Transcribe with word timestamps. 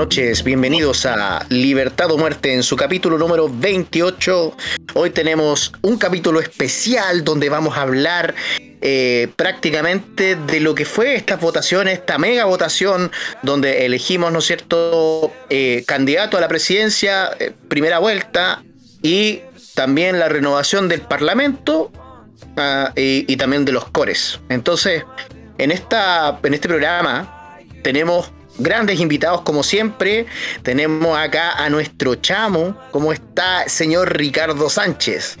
noches, 0.00 0.44
bienvenidos 0.44 1.04
a 1.04 1.44
Libertad 1.50 2.10
o 2.10 2.16
Muerte 2.16 2.54
en 2.54 2.62
su 2.62 2.74
capítulo 2.74 3.18
número 3.18 3.50
28. 3.52 4.56
Hoy 4.94 5.10
tenemos 5.10 5.74
un 5.82 5.98
capítulo 5.98 6.40
especial 6.40 7.22
donde 7.22 7.50
vamos 7.50 7.76
a 7.76 7.82
hablar 7.82 8.34
eh, 8.80 9.28
prácticamente 9.36 10.36
de 10.36 10.60
lo 10.60 10.74
que 10.74 10.86
fue 10.86 11.16
esta 11.16 11.36
votación, 11.36 11.86
esta 11.86 12.16
mega 12.16 12.46
votación, 12.46 13.12
donde 13.42 13.84
elegimos, 13.84 14.32
¿no 14.32 14.38
es 14.38 14.46
cierto?, 14.46 15.34
eh, 15.50 15.84
candidato 15.86 16.38
a 16.38 16.40
la 16.40 16.48
presidencia, 16.48 17.32
eh, 17.38 17.52
primera 17.68 17.98
vuelta, 17.98 18.62
y 19.02 19.40
también 19.74 20.18
la 20.18 20.30
renovación 20.30 20.88
del 20.88 21.02
Parlamento 21.02 21.92
ah, 22.56 22.94
y, 22.96 23.36
también 23.36 23.66
de 23.66 23.72
los 23.72 23.84
cores. 23.90 24.40
Entonces, 24.48 25.04
en, 25.58 25.70
esta, 25.70 26.40
en 26.42 26.54
este 26.54 26.68
programa 26.68 27.58
tenemos 27.82 28.32
grandes 28.62 29.00
invitados 29.00 29.42
como 29.42 29.62
siempre. 29.62 30.26
Tenemos 30.62 31.18
acá 31.18 31.52
a 31.52 31.68
nuestro 31.70 32.14
chamo. 32.16 32.76
¿Cómo 32.90 33.12
está, 33.12 33.68
señor 33.68 34.16
Ricardo 34.16 34.68
Sánchez? 34.70 35.38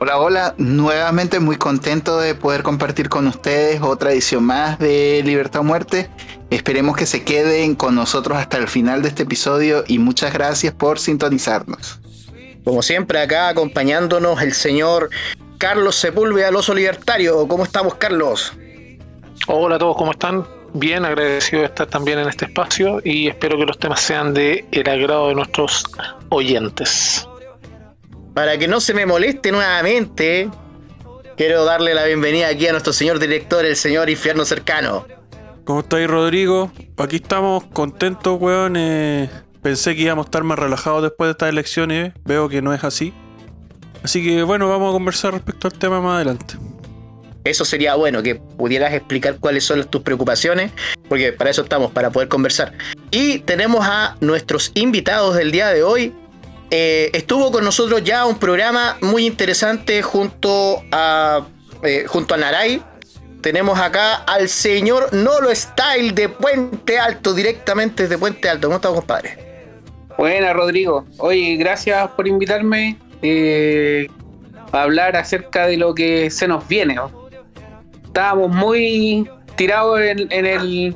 Hola, 0.00 0.18
hola. 0.18 0.54
Nuevamente 0.58 1.40
muy 1.40 1.56
contento 1.56 2.18
de 2.18 2.34
poder 2.34 2.62
compartir 2.62 3.08
con 3.08 3.26
ustedes 3.26 3.80
otra 3.80 4.12
edición 4.12 4.44
más 4.44 4.78
de 4.78 5.22
Libertad 5.24 5.60
o 5.60 5.64
Muerte. 5.64 6.10
Esperemos 6.50 6.96
que 6.96 7.06
se 7.06 7.24
queden 7.24 7.74
con 7.74 7.94
nosotros 7.94 8.36
hasta 8.38 8.58
el 8.58 8.68
final 8.68 9.02
de 9.02 9.08
este 9.08 9.22
episodio 9.22 9.84
y 9.86 9.98
muchas 9.98 10.32
gracias 10.32 10.74
por 10.74 10.98
sintonizarnos. 10.98 12.00
Como 12.64 12.82
siempre, 12.82 13.20
acá 13.20 13.48
acompañándonos 13.48 14.42
el 14.42 14.54
señor 14.54 15.10
Carlos 15.58 15.96
Sepúlveda, 15.96 16.50
Oso 16.50 16.74
Libertario. 16.74 17.46
¿Cómo 17.46 17.64
estamos, 17.64 17.94
Carlos? 17.94 18.52
Hola 19.46 19.76
a 19.76 19.78
todos, 19.78 19.96
¿cómo 19.96 20.12
están? 20.12 20.44
Bien 20.74 21.04
agradecido 21.04 21.60
de 21.60 21.68
estar 21.68 21.86
también 21.86 22.18
en 22.18 22.28
este 22.28 22.46
espacio 22.46 23.00
y 23.04 23.28
espero 23.28 23.56
que 23.56 23.64
los 23.64 23.78
temas 23.78 24.00
sean 24.00 24.34
de 24.34 24.66
el 24.72 24.88
agrado 24.88 25.28
de 25.28 25.34
nuestros 25.34 25.84
oyentes. 26.28 27.26
Para 28.34 28.58
que 28.58 28.66
no 28.66 28.80
se 28.80 28.92
me 28.92 29.06
moleste 29.06 29.52
nuevamente, 29.52 30.50
quiero 31.36 31.64
darle 31.64 31.94
la 31.94 32.04
bienvenida 32.04 32.48
aquí 32.48 32.66
a 32.66 32.72
nuestro 32.72 32.92
señor 32.92 33.20
director, 33.20 33.64
el 33.64 33.76
señor 33.76 34.10
Infierno 34.10 34.44
Cercano. 34.44 35.06
¿Cómo 35.64 35.80
estáis, 35.80 36.08
Rodrigo? 36.08 36.72
Aquí 36.98 37.16
estamos 37.16 37.64
contentos, 37.72 38.38
weón. 38.38 38.74
Eh, 38.76 39.30
pensé 39.62 39.94
que 39.94 40.02
íbamos 40.02 40.26
a 40.26 40.26
estar 40.26 40.42
más 40.42 40.58
relajados 40.58 41.02
después 41.02 41.28
de 41.28 41.32
estas 41.32 41.48
elecciones. 41.48 42.12
Veo 42.24 42.48
que 42.48 42.60
no 42.60 42.74
es 42.74 42.82
así. 42.84 43.14
Así 44.02 44.22
que 44.22 44.42
bueno, 44.42 44.68
vamos 44.68 44.90
a 44.90 44.92
conversar 44.92 45.32
respecto 45.32 45.68
al 45.68 45.74
tema 45.74 46.00
más 46.00 46.16
adelante. 46.16 46.56
Eso 47.44 47.66
sería 47.66 47.94
bueno, 47.94 48.22
que 48.22 48.36
pudieras 48.36 48.94
explicar 48.94 49.36
cuáles 49.38 49.64
son 49.64 49.84
tus 49.84 50.00
preocupaciones, 50.00 50.72
porque 51.10 51.30
para 51.32 51.50
eso 51.50 51.62
estamos, 51.62 51.92
para 51.92 52.10
poder 52.10 52.28
conversar. 52.28 52.72
Y 53.10 53.40
tenemos 53.40 53.86
a 53.86 54.16
nuestros 54.20 54.72
invitados 54.74 55.36
del 55.36 55.52
día 55.52 55.68
de 55.68 55.82
hoy. 55.82 56.14
Eh, 56.70 57.10
estuvo 57.12 57.52
con 57.52 57.62
nosotros 57.62 58.02
ya 58.02 58.24
un 58.24 58.38
programa 58.38 58.96
muy 59.02 59.26
interesante 59.26 60.00
junto 60.00 60.82
a, 60.90 61.46
eh, 61.82 62.06
junto 62.08 62.34
a 62.34 62.38
Naray. 62.38 62.82
Tenemos 63.42 63.78
acá 63.78 64.14
al 64.14 64.48
señor 64.48 65.12
Nolo 65.12 65.54
Style 65.54 66.12
de 66.12 66.30
Puente 66.30 66.98
Alto, 66.98 67.34
directamente 67.34 68.04
desde 68.04 68.16
Puente 68.16 68.48
Alto. 68.48 68.68
¿Cómo 68.68 68.76
estás, 68.76 68.92
compadre? 68.92 69.38
Buena, 70.16 70.54
Rodrigo. 70.54 71.04
Oye, 71.18 71.56
gracias 71.56 72.08
por 72.12 72.26
invitarme 72.26 72.96
eh, 73.20 74.08
a 74.72 74.82
hablar 74.82 75.14
acerca 75.16 75.66
de 75.66 75.76
lo 75.76 75.94
que 75.94 76.30
se 76.30 76.48
nos 76.48 76.66
viene 76.66 76.96
estábamos 78.14 78.48
muy 78.48 79.28
tirados 79.56 80.00
en, 80.00 80.46
el, 80.46 80.94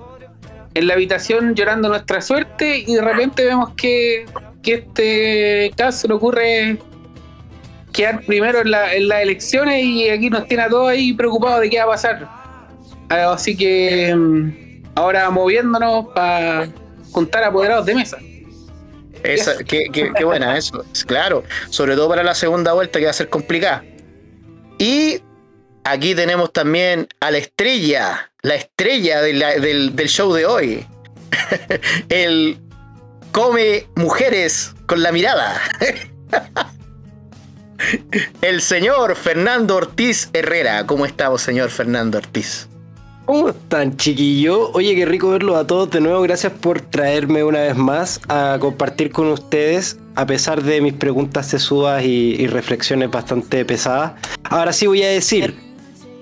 en 0.74 0.86
la 0.86 0.94
habitación 0.94 1.52
llorando 1.56 1.88
nuestra 1.88 2.20
suerte 2.20 2.84
y 2.86 2.94
de 2.94 3.00
repente 3.00 3.44
vemos 3.44 3.70
que, 3.76 4.24
que 4.62 4.74
este 4.74 5.72
caso 5.76 6.06
le 6.06 6.14
ocurre 6.14 6.78
quedar 7.92 8.20
primero 8.24 8.60
en, 8.60 8.70
la, 8.70 8.94
en 8.94 9.08
las 9.08 9.22
elecciones 9.22 9.82
y 9.82 10.08
aquí 10.08 10.30
nos 10.30 10.46
tiene 10.46 10.62
a 10.62 10.68
todos 10.68 10.90
ahí 10.90 11.12
preocupados 11.12 11.60
de 11.60 11.70
qué 11.70 11.78
va 11.78 11.84
a 11.84 11.88
pasar. 11.88 12.28
Así 13.08 13.56
que 13.56 14.14
mm, 14.14 14.84
ahora 14.94 15.28
moviéndonos 15.30 16.06
para 16.14 16.68
juntar 17.10 17.42
apoderados 17.42 17.84
de 17.84 17.96
mesa. 17.96 18.18
Esa, 19.24 19.64
qué, 19.64 19.86
qué, 19.92 20.24
buena 20.24 20.56
eso, 20.56 20.84
claro, 21.04 21.42
sobre 21.68 21.96
todo 21.96 22.08
para 22.10 22.22
la 22.22 22.36
segunda 22.36 22.74
vuelta 22.74 23.00
que 23.00 23.06
va 23.06 23.10
a 23.10 23.14
ser 23.14 23.28
complicada. 23.28 23.84
Y 24.78 25.20
aquí 25.90 26.14
tenemos 26.14 26.52
también 26.52 27.08
a 27.20 27.30
la 27.30 27.38
estrella, 27.38 28.30
la 28.42 28.54
estrella 28.54 29.22
del, 29.22 30.08
show 30.08 30.32
de 30.32 30.46
hoy. 30.46 30.86
El 32.08 32.58
come 33.32 33.86
mujeres 33.96 34.74
con 34.86 35.02
la 35.02 35.12
mirada. 35.12 35.60
El 38.42 38.60
señor 38.60 39.16
Fernando 39.16 39.76
Ortiz 39.76 40.30
Herrera. 40.32 40.86
¿Cómo 40.86 41.06
estamos, 41.06 41.42
señor 41.42 41.70
Fernando 41.70 42.18
Ortiz? 42.18 42.68
¿Cómo 43.24 43.50
están, 43.50 43.96
chiquillos? 43.96 44.70
Oye, 44.72 44.94
qué 44.94 45.04
rico 45.04 45.30
verlos 45.30 45.56
a 45.56 45.66
todos 45.66 45.90
de 45.90 46.00
nuevo. 46.00 46.22
Gracias 46.22 46.52
por 46.52 46.80
traerme 46.80 47.44
una 47.44 47.60
vez 47.60 47.76
más 47.76 48.20
a 48.28 48.56
compartir 48.58 49.12
con 49.12 49.28
ustedes, 49.28 49.98
a 50.14 50.24
pesar 50.24 50.62
de 50.62 50.80
mis 50.80 50.94
preguntas 50.94 51.46
sesudas 51.46 52.02
y 52.04 52.46
reflexiones 52.46 53.10
bastante 53.10 53.66
pesadas. 53.66 54.12
Ahora 54.44 54.72
sí 54.72 54.86
voy 54.86 55.02
a 55.02 55.08
decir, 55.10 55.67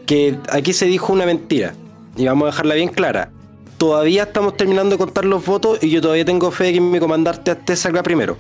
que 0.07 0.39
aquí 0.51 0.73
se 0.73 0.87
dijo 0.87 1.13
una 1.13 1.27
mentira. 1.27 1.75
Y 2.17 2.27
vamos 2.27 2.45
a 2.45 2.51
dejarla 2.53 2.75
bien 2.77 2.89
clara. 2.89 3.31
Todavía 3.77 4.23
estamos 4.23 4.57
terminando 4.57 4.93
de 4.93 4.99
contar 4.99 5.27
los 5.27 5.45
votos 5.45 5.83
y 5.83 5.91
yo 5.91 6.01
todavía 6.01 6.25
tengo 6.25 6.51
fe 6.51 6.65
de 6.65 6.73
que 6.75 6.81
mi 6.81 6.99
comandante 6.99 7.51
Arte 7.51 7.77
salga 7.77 8.03
primero. 8.03 8.39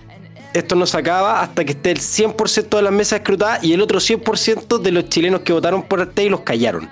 Esto 0.54 0.74
no 0.74 0.86
se 0.86 0.96
acaba 0.96 1.42
hasta 1.42 1.64
que 1.66 1.72
esté 1.72 1.90
el 1.90 1.98
100% 1.98 2.76
de 2.76 2.82
las 2.82 2.92
mesas 2.92 3.18
escrutadas 3.18 3.62
y 3.62 3.74
el 3.74 3.82
otro 3.82 3.98
100% 3.98 4.78
de 4.78 4.92
los 4.92 5.10
chilenos 5.10 5.42
que 5.42 5.52
votaron 5.52 5.82
por 5.82 6.00
Arte 6.00 6.24
y 6.24 6.30
los 6.30 6.40
callaron. 6.40 6.88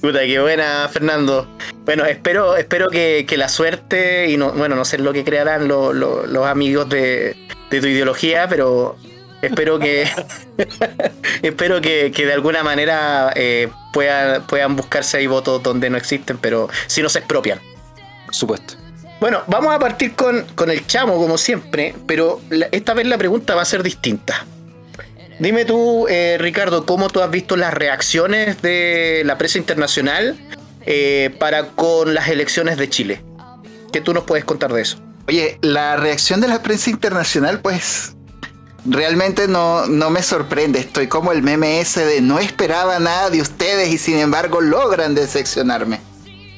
Puta, 0.00 0.20
qué 0.20 0.40
buena, 0.40 0.88
Fernando. 0.90 1.46
Bueno, 1.84 2.06
espero, 2.06 2.56
espero 2.56 2.88
que, 2.88 3.26
la 3.36 3.50
suerte, 3.50 4.30
y 4.30 4.38
no, 4.38 4.52
bueno, 4.52 4.74
no 4.74 4.86
sé 4.86 4.96
lo 4.96 5.12
que 5.12 5.24
crearán 5.24 5.68
los 5.68 6.46
amigos 6.46 6.88
de 6.88 7.36
tu 7.68 7.76
ideología, 7.76 8.48
pero 8.48 8.96
espero 9.42 9.78
que 9.78 10.08
espero 11.42 11.80
que, 11.80 12.10
de 12.10 12.32
alguna 12.32 12.62
manera 12.62 13.32
eh, 13.34 13.68
puedan, 13.92 14.46
puedan 14.46 14.76
buscarse 14.76 15.18
ahí 15.18 15.26
votos 15.26 15.62
donde 15.62 15.90
no 15.90 15.96
existen, 15.96 16.38
pero 16.38 16.68
si 16.86 17.02
no 17.02 17.08
se 17.08 17.20
expropian. 17.20 17.60
Por 18.26 18.34
supuesto. 18.34 18.74
Bueno, 19.20 19.42
vamos 19.48 19.74
a 19.74 19.78
partir 19.78 20.14
con, 20.14 20.46
el 20.70 20.86
chamo, 20.86 21.16
como 21.16 21.36
siempre, 21.36 21.94
pero 22.06 22.40
esta 22.72 22.94
vez 22.94 23.06
la 23.06 23.18
pregunta 23.18 23.54
va 23.54 23.62
a 23.62 23.66
ser 23.66 23.82
distinta. 23.82 24.46
Dime 25.38 25.66
tú, 25.66 26.06
eh, 26.08 26.38
Ricardo, 26.40 26.86
cómo 26.86 27.10
tú 27.10 27.20
has 27.20 27.30
visto 27.30 27.56
las 27.56 27.74
reacciones 27.74 28.62
de 28.62 29.22
la 29.26 29.36
prensa 29.36 29.58
internacional 29.58 30.38
eh, 30.86 31.34
para 31.38 31.66
con 31.68 32.14
las 32.14 32.28
elecciones 32.28 32.78
de 32.78 32.88
Chile. 32.88 33.22
¿Qué 33.92 34.00
tú 34.00 34.14
nos 34.14 34.24
puedes 34.24 34.44
contar 34.46 34.72
de 34.72 34.82
eso? 34.82 34.98
Oye, 35.28 35.58
la 35.60 35.96
reacción 35.96 36.40
de 36.40 36.48
la 36.48 36.62
prensa 36.62 36.88
internacional, 36.88 37.60
pues 37.60 38.16
realmente 38.84 39.48
no, 39.48 39.86
no 39.86 40.10
me 40.10 40.22
sorprende. 40.22 40.80
Estoy 40.80 41.08
como 41.08 41.32
el 41.32 41.42
meme 41.42 41.80
ese 41.80 42.04
de 42.04 42.20
no 42.20 42.38
esperaba 42.38 42.98
nada 42.98 43.30
de 43.30 43.40
ustedes 43.40 43.88
y 43.88 43.98
sin 43.98 44.18
embargo 44.18 44.60
logran 44.60 45.14
decepcionarme. 45.14 46.00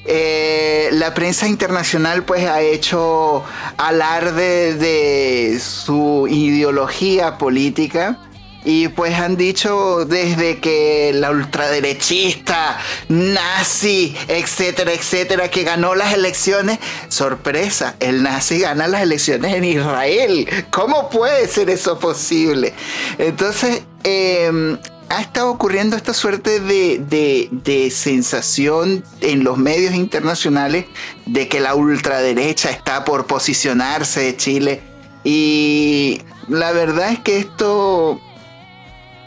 Eh, 0.04 0.88
la 0.92 1.14
prensa 1.14 1.46
internacional 1.46 2.24
pues 2.24 2.48
ha 2.48 2.60
hecho 2.60 3.44
alarde 3.76 4.74
de 4.74 5.60
su 5.60 6.26
ideología 6.28 7.38
política 7.38 8.18
y 8.64 8.88
pues 8.88 9.14
han 9.14 9.36
dicho 9.36 10.04
desde 10.04 10.60
que 10.60 11.12
la 11.14 11.30
ultraderechista, 11.30 12.78
nazi, 13.08 14.14
etcétera, 14.28 14.92
etcétera, 14.92 15.50
que 15.50 15.64
ganó 15.64 15.94
las 15.94 16.14
elecciones, 16.14 16.78
sorpresa, 17.08 17.96
el 18.00 18.22
nazi 18.22 18.60
gana 18.60 18.86
las 18.86 19.02
elecciones 19.02 19.54
en 19.54 19.64
Israel. 19.64 20.48
¿Cómo 20.70 21.10
puede 21.10 21.48
ser 21.48 21.70
eso 21.70 21.98
posible? 21.98 22.72
Entonces, 23.18 23.82
em, 24.04 24.78
ha 25.08 25.20
estado 25.20 25.50
ocurriendo 25.50 25.96
esta 25.96 26.14
suerte 26.14 26.60
de, 26.60 27.48
de, 27.50 27.90
sensación 27.90 29.04
en 29.20 29.44
los 29.44 29.58
medios 29.58 29.94
internacionales 29.94 30.86
de 31.26 31.48
que 31.48 31.60
la 31.60 31.74
ultraderecha 31.74 32.70
está 32.70 33.04
por 33.04 33.26
posicionarse 33.26 34.20
de 34.20 34.36
Chile. 34.36 34.80
Y 35.22 36.22
la 36.48 36.72
verdad 36.72 37.12
es 37.12 37.18
que 37.18 37.38
esto 37.38 38.20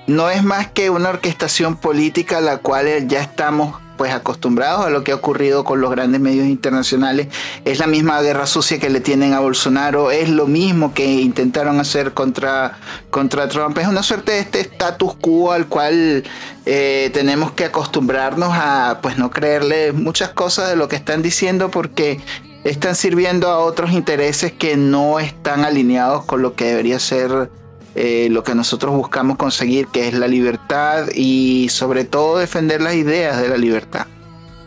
no 0.07 0.29
es 0.29 0.43
más 0.43 0.67
que 0.67 0.89
una 0.89 1.09
orquestación 1.09 1.77
política 1.77 2.37
a 2.37 2.41
la 2.41 2.57
cual 2.57 3.07
ya 3.07 3.21
estamos 3.21 3.75
pues 3.97 4.11
acostumbrados 4.13 4.85
a 4.85 4.89
lo 4.89 5.03
que 5.03 5.11
ha 5.11 5.15
ocurrido 5.15 5.63
con 5.63 5.81
los 5.81 5.89
grandes 5.89 6.19
medios 6.19 6.45
internacionales. 6.47 7.27
Es 7.63 7.79
la 7.79 7.87
misma 7.87 8.21
guerra 8.21 8.45
sucia 8.45 8.79
que 8.79 8.89
le 8.89 8.99
tienen 8.99 9.33
a 9.33 9.39
Bolsonaro, 9.39 10.11
es 10.11 10.29
lo 10.29 10.47
mismo 10.47 10.93
que 10.93 11.05
intentaron 11.05 11.79
hacer 11.79 12.13
contra, 12.13 12.77
contra 13.09 13.47
Trump. 13.47 13.77
Es 13.77 13.87
una 13.87 14.03
suerte 14.03 14.33
de 14.33 14.39
este 14.39 14.59
status 14.61 15.15
quo 15.15 15.51
al 15.51 15.67
cual 15.67 16.23
eh, 16.65 17.09
tenemos 17.13 17.51
que 17.53 17.65
acostumbrarnos 17.65 18.49
a 18.51 18.99
pues 19.01 19.17
no 19.17 19.29
creerle 19.31 19.93
muchas 19.93 20.29
cosas 20.29 20.69
de 20.69 20.75
lo 20.75 20.87
que 20.87 20.95
están 20.95 21.21
diciendo 21.21 21.71
porque 21.71 22.19
están 22.63 22.95
sirviendo 22.95 23.49
a 23.49 23.59
otros 23.59 23.91
intereses 23.91 24.51
que 24.51 24.75
no 24.75 25.19
están 25.19 25.63
alineados 25.63 26.25
con 26.25 26.41
lo 26.41 26.55
que 26.55 26.65
debería 26.65 26.99
ser 26.99 27.49
eh, 27.95 28.27
lo 28.29 28.43
que 28.43 28.53
nosotros 28.55 28.93
buscamos 28.93 29.37
conseguir, 29.37 29.87
que 29.87 30.07
es 30.07 30.13
la 30.13 30.27
libertad 30.27 31.07
y 31.15 31.67
sobre 31.69 32.03
todo 32.03 32.37
defender 32.37 32.81
las 32.81 32.95
ideas 32.95 33.41
de 33.41 33.47
la 33.47 33.57
libertad. 33.57 34.07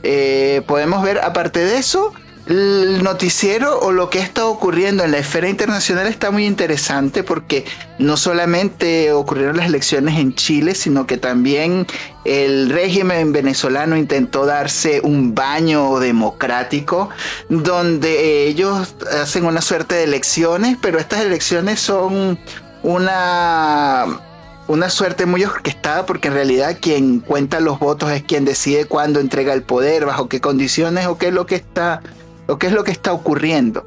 Eh, 0.02 0.62
podemos 0.66 1.02
ver, 1.02 1.18
aparte 1.18 1.60
de 1.60 1.76
eso, 1.76 2.12
el 2.48 3.02
noticiero 3.02 3.78
o 3.80 3.92
lo 3.92 4.08
que 4.08 4.20
está 4.20 4.46
ocurriendo 4.46 5.04
en 5.04 5.10
la 5.10 5.18
esfera 5.18 5.50
internacional 5.50 6.06
está 6.06 6.30
muy 6.30 6.46
interesante 6.46 7.22
porque 7.22 7.66
no 7.98 8.16
solamente 8.16 9.12
ocurrieron 9.12 9.58
las 9.58 9.66
elecciones 9.66 10.18
en 10.18 10.34
Chile, 10.34 10.74
sino 10.74 11.06
que 11.06 11.18
también 11.18 11.86
el 12.24 12.70
régimen 12.70 13.32
venezolano 13.32 13.98
intentó 13.98 14.46
darse 14.46 15.02
un 15.02 15.34
baño 15.34 15.98
democrático 15.98 17.10
donde 17.50 18.46
ellos 18.46 18.94
hacen 19.20 19.44
una 19.44 19.60
suerte 19.60 19.96
de 19.96 20.04
elecciones, 20.04 20.78
pero 20.80 20.98
estas 20.98 21.20
elecciones 21.20 21.80
son 21.80 22.38
una 22.88 24.06
una 24.66 24.90
suerte 24.90 25.24
muy 25.26 25.44
orquestada 25.44 26.04
porque 26.06 26.28
en 26.28 26.34
realidad 26.34 26.76
quien 26.80 27.20
cuenta 27.20 27.60
los 27.60 27.78
votos 27.78 28.10
es 28.10 28.22
quien 28.22 28.44
decide 28.44 28.84
cuándo 28.84 29.18
entrega 29.20 29.54
el 29.54 29.62
poder, 29.62 30.04
bajo 30.04 30.28
qué 30.28 30.40
condiciones 30.40 31.06
o 31.06 31.16
qué 31.16 31.28
es 31.28 31.34
lo 31.34 31.46
que 31.46 31.54
está 31.54 32.02
es 32.60 32.72
lo 32.72 32.84
que 32.84 32.92
está 32.92 33.12
ocurriendo. 33.12 33.86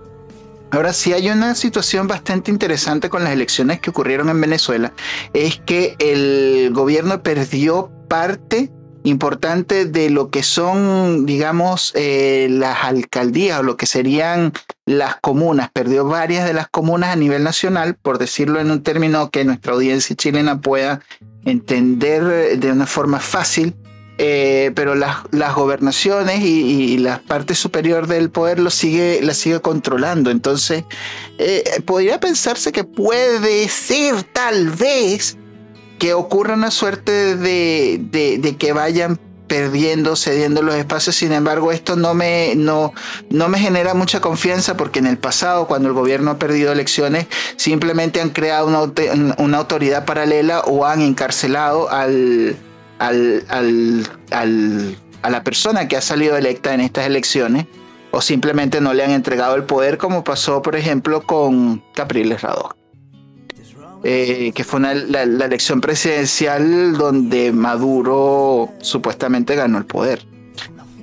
Ahora 0.70 0.94
sí 0.94 1.14
hay 1.14 1.30
una 1.30 1.56
situación 1.56 2.08
bastante 2.08 2.52
interesante 2.52 3.10
con 3.10 3.24
las 3.24 3.34
elecciones 3.34 3.80
que 3.80 3.90
ocurrieron 3.90 4.30
en 4.30 4.40
Venezuela, 4.40 4.94
es 5.34 5.60
que 5.60 5.96
el 6.00 6.72
gobierno 6.72 7.24
perdió 7.24 7.92
parte 8.08 8.72
importante 9.04 9.86
de 9.86 10.10
lo 10.10 10.30
que 10.30 10.44
son, 10.44 11.26
digamos, 11.26 11.92
eh, 11.96 12.48
las 12.50 12.84
alcaldías 12.84 13.60
o 13.60 13.64
lo 13.64 13.78
que 13.78 13.86
serían 13.86 14.54
las 14.86 15.16
comunas. 15.18 15.70
Perdió 15.72 16.06
varias 16.06 16.46
de 16.46 16.54
las 16.54 16.68
comunas 16.68 17.10
a 17.10 17.16
nivel 17.16 17.44
nacional, 17.44 17.96
por 17.96 18.18
decirlo 18.18 18.60
en 18.60 18.72
un 18.72 18.84
término 18.84 19.30
que 19.30 19.46
nuestra 19.46 19.74
audiencia 19.74 20.16
chilena 20.16 20.62
pueda 20.62 21.02
entender 21.46 22.60
de 22.60 22.72
una 22.72 22.86
forma 22.86 23.20
fácil. 23.20 23.76
Eh, 24.24 24.72
pero 24.76 24.94
las, 24.94 25.18
las 25.32 25.56
gobernaciones 25.56 26.42
y, 26.42 27.00
la 27.00 27.24
parte 27.24 27.56
superior 27.56 28.06
del 28.06 28.30
poder 28.30 28.60
lo 28.60 28.70
sigue, 28.70 29.20
la 29.24 29.34
sigue 29.34 29.62
controlando. 29.62 30.30
Entonces, 30.30 30.84
eh, 31.40 31.64
podría 31.86 32.20
pensarse 32.20 32.72
que 32.72 32.84
puede 32.84 33.68
ser 33.68 34.22
tal 34.22 34.70
vez 34.70 35.40
que 36.02 36.16
ocurra 36.16 36.56
una 36.56 36.72
suerte 36.72 37.36
de, 37.36 38.56
que 38.58 38.74
vayan 38.74 39.20
perdiendo, 39.46 40.16
cediendo 40.16 40.64
los 40.64 40.74
espacios. 40.74 41.16
Sin 41.16 41.32
embargo, 41.32 41.72
esto 41.72 41.96
no 41.96 42.16
me, 42.16 42.56
no, 42.56 42.92
no 43.30 43.50
me 43.50 43.60
genera 43.60 43.94
mucha 43.94 44.20
confianza 44.20 44.76
porque 44.76 44.98
en 44.98 45.06
el 45.06 45.20
pasado, 45.20 45.68
cuando 45.68 45.90
el 45.90 45.94
gobierno 45.94 46.32
ha 46.32 46.40
perdido 46.40 46.72
elecciones, 46.72 47.28
simplemente 47.56 48.20
han 48.20 48.32
creado 48.32 48.66
una, 48.66 49.36
una 49.38 49.58
autoridad 49.60 50.06
paralela 50.06 50.62
o 50.62 50.88
han 50.88 51.02
encarcelado 51.04 51.92
al, 51.92 52.56
al, 52.98 53.46
al, 54.32 54.98
a 55.22 55.30
la 55.30 55.44
persona 55.44 55.88
que 55.88 55.98
ha 55.98 56.02
salido 56.02 56.36
electa 56.36 56.74
en 56.74 56.82
estas 56.82 57.06
elecciones 57.06 57.68
o 58.10 58.22
simplemente 58.22 58.82
no 58.82 58.96
le 58.96 59.04
han 59.04 59.12
entregado 59.12 59.54
el 59.54 59.66
poder 59.66 60.00
como 60.00 60.24
pasó, 60.24 60.64
por 60.64 60.76
ejemplo, 60.76 61.22
con 61.22 61.84
Capriles 61.94 62.42
Radó. 62.42 62.81
Eh, 64.04 64.52
que 64.56 64.64
fue 64.64 64.80
la, 64.80 65.22
elección 65.22 65.80
presidencial 65.80 66.98
donde 66.98 67.52
Maduro 67.52 68.70
supuestamente 68.82 69.56
ganó 69.56 69.78
el 69.78 69.86
poder. 69.86 70.26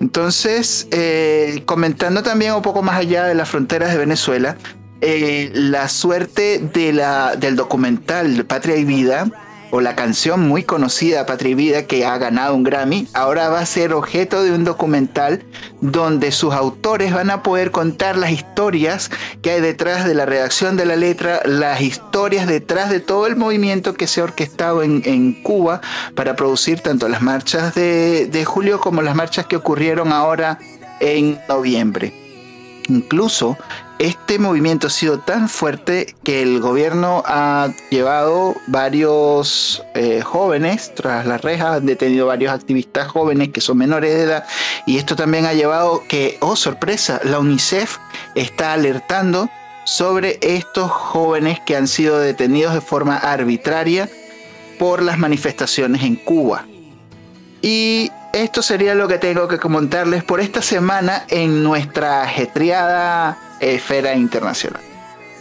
Entonces, 0.01 0.89
eh, 0.91 1.63
comentando 1.65 2.25
también 2.25 2.55
un 2.55 2.63
poco 2.63 2.83
más 2.83 2.97
allá 2.97 3.25
de 3.27 3.37
las 3.37 3.49
fronteras 3.49 3.93
de 3.93 3.99
Venezuela, 3.99 4.57
eh, 5.01 5.51
la 5.55 5.89
suerte 5.89 6.59
de 6.75 6.93
la, 6.93 7.37
del 7.37 7.55
documental 7.55 8.45
Patria 8.45 8.77
y 8.77 8.85
Vida 8.85 9.31
o 9.71 9.81
la 9.81 9.95
canción 9.97 10.49
muy 10.49 10.63
conocida 10.63 11.27
Patria 11.27 11.55
Vida 11.55 11.87
que 11.87 12.07
ha 12.07 12.17
ganado 12.19 12.55
un 12.55 12.63
Grammy, 12.63 13.09
ahora 13.13 13.49
va 13.49 13.61
a 13.61 13.67
ser 13.67 13.93
objeto 13.93 14.43
de 14.43 14.53
un 14.53 14.65
documental 14.65 15.43
donde 15.81 16.33
sus 16.33 16.55
autores 16.55 17.13
van 17.13 17.31
a 17.31 17.43
poder 17.43 17.71
contar 17.71 18.17
las 18.17 18.31
historias 18.31 19.11
que 19.43 19.51
hay 19.51 19.61
detrás 19.61 20.07
de 20.07 20.15
la 20.15 20.27
redacción 20.27 20.77
de 20.77 20.87
la 20.87 20.97
letra, 20.97 21.41
las 21.45 21.81
historias 21.81 22.47
detrás 22.47 22.91
de 22.91 23.01
todo 23.01 23.27
el 23.27 23.37
movimiento 23.37 23.95
que 23.95 24.07
se 24.07 24.21
ha 24.21 24.25
orquestado 24.25 24.83
en, 24.83 24.99
Cuba 25.43 25.81
para 26.15 26.37
producir 26.37 26.81
tanto 26.81 27.09
las 27.09 27.23
marchas 27.23 27.75
de, 27.75 28.27
de 28.27 28.45
julio 28.45 28.81
como 28.81 29.03
las 29.03 29.15
marchas 29.15 29.47
que 29.47 29.57
ocurrieron 29.57 30.13
ahora 30.13 30.59
en 31.01 31.39
noviembre. 31.49 32.13
Incluso 32.89 33.57
este 33.99 34.39
movimiento 34.39 34.87
ha 34.87 34.91
sido 34.91 35.19
tan 35.19 35.49
fuerte 35.49 36.15
que 36.23 36.43
el 36.43 36.61
gobierno 36.61 37.23
ha 37.27 37.71
llevado 37.91 38.55
varios 38.69 39.83
eh, 39.95 40.23
jóvenes 40.23 40.95
tras 40.95 41.27
las 41.27 41.43
rejas, 41.43 41.77
han 41.77 41.87
detenido 41.87 42.27
varios 42.27 42.53
activistas 42.53 43.09
jóvenes 43.09 43.49
que 43.49 43.61
son 43.61 43.79
menores 43.79 44.15
de 44.15 44.23
edad 44.23 44.47
y 44.87 44.99
esto 44.99 45.17
también 45.17 45.47
ha 45.47 45.53
llevado 45.53 46.05
que, 46.09 46.39
oh 46.41 46.55
sorpresa, 46.55 47.21
la 47.25 47.41
UNICEF 47.41 47.99
está 48.37 48.73
alertando 48.73 49.51
sobre 49.85 50.39
estos 50.43 50.91
jóvenes 50.91 51.59
que 51.67 51.75
han 51.75 51.89
sido 51.89 52.21
detenidos 52.21 52.75
de 52.75 52.81
forma 52.81 53.17
arbitraria 53.17 54.09
por 54.79 55.03
las 55.03 55.19
manifestaciones 55.19 56.03
en 56.03 56.15
Cuba. 56.15 56.67
Y 57.63 58.13
esto 58.33 58.63
sería 58.63 58.95
lo 58.95 59.09
que 59.09 59.19
tengo 59.19 59.49
que 59.49 59.59
comentarles 59.59 60.23
por 60.23 60.41
esta 60.41 60.63
semana 60.63 61.25
en 61.29 61.65
nuestra 61.65 62.23
ajetreada 62.23 63.48
esfera 63.61 64.15
internacional. 64.15 64.83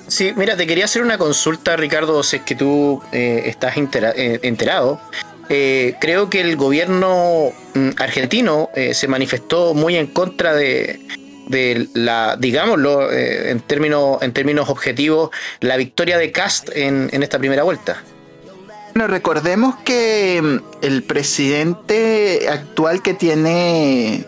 Sí, 0.08 0.34
mira, 0.36 0.56
te 0.56 0.66
quería 0.66 0.86
hacer 0.86 1.02
una 1.02 1.18
consulta, 1.18 1.75
Ricardo, 1.75 2.24
si 2.24 2.38
es 2.38 2.42
que 2.44 2.56
tú 2.56 3.02
eh, 3.12 3.44
estás 3.46 3.75
eh, 3.78 4.40
enterado. 4.42 5.02
Eh, 5.50 5.96
creo 6.00 6.30
que 6.30 6.42
el 6.42 6.56
gobierno 6.56 7.52
mm, 7.74 7.90
argentino 7.98 8.69
se 8.94 9.08
manifestó 9.08 9.74
muy 9.74 9.98
en 9.98 10.08
contra 10.08 10.54
de, 10.54 11.00
la, 11.94 12.38
digámoslo, 12.40 13.12
en, 13.12 13.60
términos, 13.62 14.22
en 14.22 14.31
términos 14.31 14.70
objetivos, 14.70 15.30
la 15.60 15.75
victoria 15.75 16.18
de 16.18 16.31
Cast 16.31 16.70
en, 16.74 17.10
en 17.12 17.24
esta 17.24 17.38
primera 17.38 17.63
vuelta. 17.63 18.02
Bueno, 18.94 19.08
recordemos 19.08 19.75
que 19.84 20.42
mm, 20.42 20.86
el 20.86 21.04
presidente 21.04 22.48
actual 22.50 23.01
que 23.01 23.13
tiene 23.13 24.25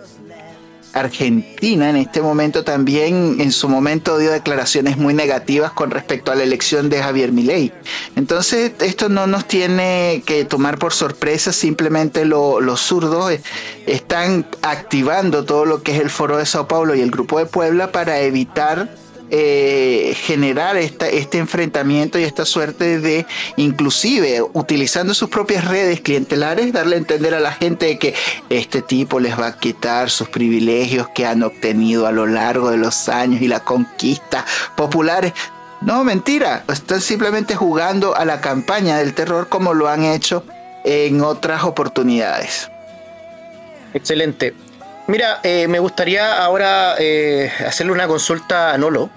Argentina 0.93 1.89
en 1.89 1.95
este 1.95 2.21
momento 2.21 2.63
también 2.63 3.37
en 3.39 3.51
su 3.51 3.69
momento 3.69 4.17
dio 4.17 4.31
declaraciones 4.31 4.97
muy 4.97 5.13
negativas 5.13 5.71
con 5.71 5.91
respecto 5.91 6.31
a 6.31 6.35
la 6.35 6.43
elección 6.43 6.89
de 6.89 7.01
Javier 7.01 7.31
Milei. 7.31 7.71
Entonces 8.15 8.73
esto 8.79 9.09
no 9.09 9.27
nos 9.27 9.45
tiene 9.45 10.23
que 10.25 10.45
tomar 10.45 10.77
por 10.77 10.93
sorpresa, 10.93 11.51
simplemente 11.53 12.25
los 12.25 12.81
zurdos 12.81 13.31
eh, 13.31 13.41
están 13.85 14.45
activando 14.61 15.45
todo 15.45 15.65
lo 15.65 15.83
que 15.83 15.95
es 15.95 16.01
el 16.01 16.09
foro 16.09 16.37
de 16.37 16.45
Sao 16.45 16.67
Paulo 16.67 16.95
y 16.95 17.01
el 17.01 17.11
grupo 17.11 17.39
de 17.39 17.45
Puebla 17.45 17.91
para 17.91 18.19
evitar 18.21 18.89
eh, 19.31 20.15
generar 20.15 20.75
este 20.77 21.37
enfrentamiento 21.37 22.17
y 22.17 22.23
esta 22.23 22.45
suerte 22.45 22.99
de, 22.99 23.25
inclusive 23.57 24.41
utilizando 24.53 25.13
sus 25.13 25.29
propias 25.29 25.65
redes 25.65 26.01
clientelares, 26.01 26.73
darle 26.73 26.95
a 26.95 26.99
entender 26.99 27.33
a 27.35 27.39
la 27.39 27.51
gente 27.51 27.99
que 27.99 28.15
este 28.49 28.81
tipo 28.81 29.19
les 29.19 29.39
va 29.39 29.47
a 29.47 29.59
quitar 29.59 30.09
sus 30.09 30.29
privilegios 30.29 31.09
que 31.09 31.25
han 31.25 31.43
obtenido 31.43 32.07
a 32.07 32.11
lo 32.11 32.25
largo 32.25 32.71
de 32.71 32.77
los 32.77 33.09
años 33.09 33.41
y 33.41 33.47
las 33.47 33.61
conquistas 33.61 34.45
populares. 34.75 35.33
No, 35.81 36.03
mentira, 36.03 36.63
están 36.67 36.99
simplemente 36.99 37.55
jugando 37.55 38.15
a 38.15 38.25
la 38.25 38.41
campaña 38.41 38.97
del 38.97 39.13
terror 39.13 39.47
como 39.47 39.73
lo 39.73 39.87
han 39.87 40.03
hecho 40.03 40.43
en 40.83 41.21
otras 41.21 41.63
oportunidades. 41.63 42.69
Excelente. 43.93 44.53
Mira, 45.09 45.39
eh, 45.41 45.67
me 45.67 45.79
gustaría 45.79 46.37
ahora 46.37 46.93
eh, 46.99 47.51
hacerle 47.65 47.93
una 47.93 48.07
consulta 48.07 48.75
a 48.75 48.77
Nolo. 48.77 49.09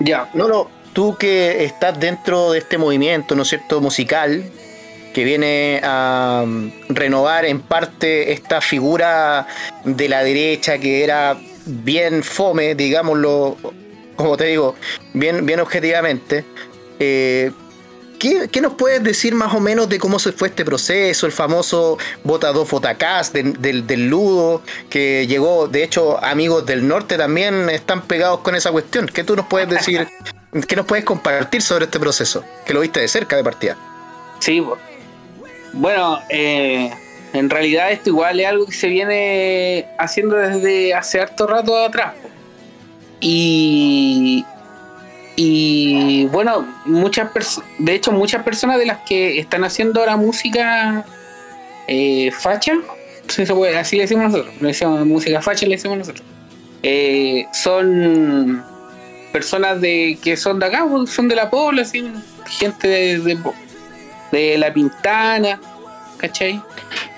Ya. 0.00 0.28
Nolo, 0.34 0.68
tú 0.92 1.16
que 1.16 1.62
estás 1.62 2.00
dentro 2.00 2.50
de 2.50 2.58
este 2.58 2.78
movimiento, 2.78 3.36
¿no 3.36 3.42
es 3.42 3.48
cierto?, 3.48 3.80
musical, 3.80 4.42
que 5.14 5.22
viene 5.22 5.80
a 5.84 6.42
mm, 6.44 6.70
renovar 6.88 7.44
en 7.44 7.60
parte 7.60 8.32
esta 8.32 8.60
figura 8.60 9.46
de 9.84 10.08
la 10.08 10.24
derecha 10.24 10.78
que 10.78 11.04
era 11.04 11.36
bien 11.64 12.24
fome, 12.24 12.74
digámoslo, 12.74 13.56
como 14.16 14.36
te 14.36 14.46
digo, 14.46 14.74
bien, 15.12 15.46
bien 15.46 15.60
objetivamente. 15.60 16.44
Eh, 16.98 17.52
¿Qué, 18.22 18.60
nos 18.60 18.74
puedes 18.74 19.02
decir 19.02 19.34
más 19.34 19.52
o 19.52 19.58
menos 19.58 19.88
de 19.88 19.98
cómo 19.98 20.20
se 20.20 20.30
fue 20.30 20.46
este 20.46 20.64
proceso? 20.64 21.26
El 21.26 21.32
famoso 21.32 21.98
Vota 22.22 22.52
2 22.52 22.70
Votacast 22.70 23.34
del, 23.34 23.84
del, 23.84 24.06
Ludo, 24.06 24.62
que 24.88 25.26
llegó, 25.26 25.66
de 25.66 25.82
hecho, 25.82 26.22
amigos 26.22 26.64
del 26.64 26.86
norte 26.86 27.16
también 27.16 27.68
están 27.68 28.02
pegados 28.02 28.38
con 28.38 28.54
esa 28.54 28.70
cuestión. 28.70 29.06
¿Qué 29.08 29.24
tú 29.24 29.34
nos 29.34 29.46
puedes 29.46 29.68
decir? 29.68 30.06
¿Qué 30.68 30.76
nos 30.76 30.86
puedes 30.86 31.04
compartir 31.04 31.62
sobre 31.62 31.86
este 31.86 31.98
proceso? 31.98 32.44
Que 32.64 32.72
lo 32.72 32.80
viste 32.80 33.00
de 33.00 33.08
cerca 33.08 33.34
de 33.34 33.42
partida. 33.42 33.76
Sí, 34.38 34.64
bueno, 35.72 36.20
eh, 36.28 36.92
en 37.32 37.50
realidad 37.50 37.90
esto 37.90 38.10
igual 38.10 38.38
es 38.38 38.46
algo 38.46 38.66
que 38.66 38.72
se 38.72 38.86
viene 38.86 39.88
haciendo 39.98 40.36
desde 40.36 40.94
hace 40.94 41.20
harto 41.20 41.48
rato 41.48 41.76
atrás. 41.76 42.14
Y, 43.20 44.44
y 45.36 46.26
bueno, 46.26 46.66
muchas 46.84 47.30
de 47.78 47.94
hecho 47.94 48.12
muchas 48.12 48.42
personas 48.42 48.78
de 48.78 48.86
las 48.86 48.98
que 48.98 49.38
están 49.38 49.64
haciendo 49.64 50.00
ahora 50.00 50.16
música 50.16 51.06
eh, 51.88 52.30
facha, 52.32 52.74
así 53.78 53.96
le 53.96 54.02
decimos 54.02 54.24
nosotros, 54.24 54.54
le 54.60 54.68
decimos 54.68 55.06
música 55.06 55.40
facha, 55.40 55.66
le 55.66 55.76
decimos 55.76 55.98
nosotros, 55.98 56.24
eh, 56.82 57.46
son 57.52 58.62
personas 59.32 59.80
de 59.80 60.18
que 60.22 60.36
son 60.36 60.58
de 60.58 60.66
acá, 60.66 60.86
pues, 60.88 61.10
son 61.10 61.28
de 61.28 61.34
la 61.34 61.48
Pobla, 61.48 61.84
gente 62.46 62.88
de, 62.88 63.18
de, 63.18 63.38
de 64.30 64.58
La 64.58 64.72
Pintana, 64.72 65.58
¿cachai? 66.18 66.60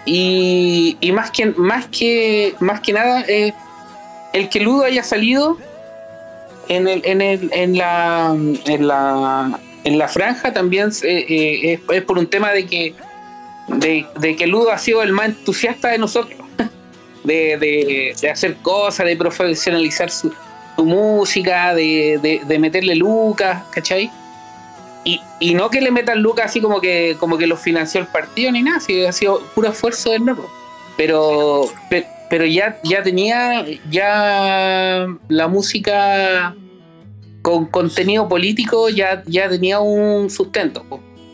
Y, 0.06 0.96
y 1.00 1.12
más 1.12 1.30
que 1.30 1.46
más 1.46 1.86
que 1.86 2.54
más 2.60 2.80
que 2.80 2.92
nada 2.92 3.24
eh, 3.26 3.52
el 4.32 4.48
que 4.48 4.60
Ludo 4.60 4.84
haya 4.84 5.02
salido 5.02 5.58
en 6.68 6.88
el, 6.88 7.02
en 7.04 7.20
el, 7.22 7.50
en 7.52 7.76
la 7.78 8.34
en 8.34 8.86
la 8.88 9.60
en 9.84 9.98
la 9.98 10.08
franja 10.08 10.52
también 10.52 10.90
eh, 11.02 11.26
eh, 11.28 11.72
es, 11.74 11.96
es 11.96 12.02
por 12.04 12.18
un 12.18 12.26
tema 12.26 12.52
de 12.52 12.66
que 12.66 12.94
de, 13.68 14.06
de 14.18 14.36
que 14.36 14.46
Ludo 14.46 14.70
ha 14.70 14.78
sido 14.78 15.02
el 15.02 15.12
más 15.12 15.26
entusiasta 15.26 15.88
de 15.88 15.98
nosotros 15.98 16.38
de, 17.24 17.56
de, 17.58 18.14
de 18.20 18.30
hacer 18.30 18.56
cosas 18.56 19.06
de 19.06 19.16
profesionalizar 19.16 20.10
su, 20.10 20.32
su 20.76 20.84
música 20.84 21.74
de, 21.74 22.40
de, 22.46 22.58
meterle 22.58 22.94
lucas 22.94 23.62
¿cachai? 23.70 24.10
Y, 25.04 25.20
y 25.38 25.54
no 25.54 25.68
que 25.68 25.82
le 25.82 25.90
metan 25.90 26.22
lucas 26.22 26.46
así 26.46 26.60
como 26.62 26.80
que 26.80 27.16
como 27.20 27.36
que 27.36 27.46
lo 27.46 27.56
financió 27.58 28.00
el 28.00 28.06
partido 28.06 28.50
ni 28.52 28.62
nada, 28.62 28.80
si 28.80 29.04
ha 29.04 29.12
sido 29.12 29.40
puro 29.54 29.68
esfuerzo 29.68 30.10
del 30.10 30.24
nuevo. 30.24 30.48
Pero, 30.96 31.66
pe- 31.90 32.06
pero 32.34 32.46
ya, 32.46 32.80
ya 32.82 33.00
tenía 33.00 33.64
ya 33.88 35.06
la 35.28 35.46
música 35.46 36.52
con 37.42 37.66
contenido 37.66 38.28
político 38.28 38.88
ya, 38.88 39.22
ya 39.26 39.48
tenía 39.48 39.78
un 39.78 40.28
sustento. 40.28 40.84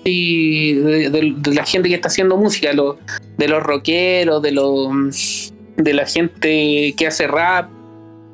Y 0.05 0.75
de, 0.75 1.35
la 1.55 1.65
gente 1.65 1.89
que 1.89 1.95
está 1.95 2.09
haciendo 2.09 2.37
música, 2.37 2.75
lo- 2.75 2.99
de 3.39 3.49
los 3.49 3.63
rockeros, 3.63 4.43
de 4.43 4.53
los 4.53 5.55
de 5.79 5.95
la 5.95 6.05
gente 6.05 6.93
que 6.95 7.07
hace 7.07 7.27
rap. 7.27 7.71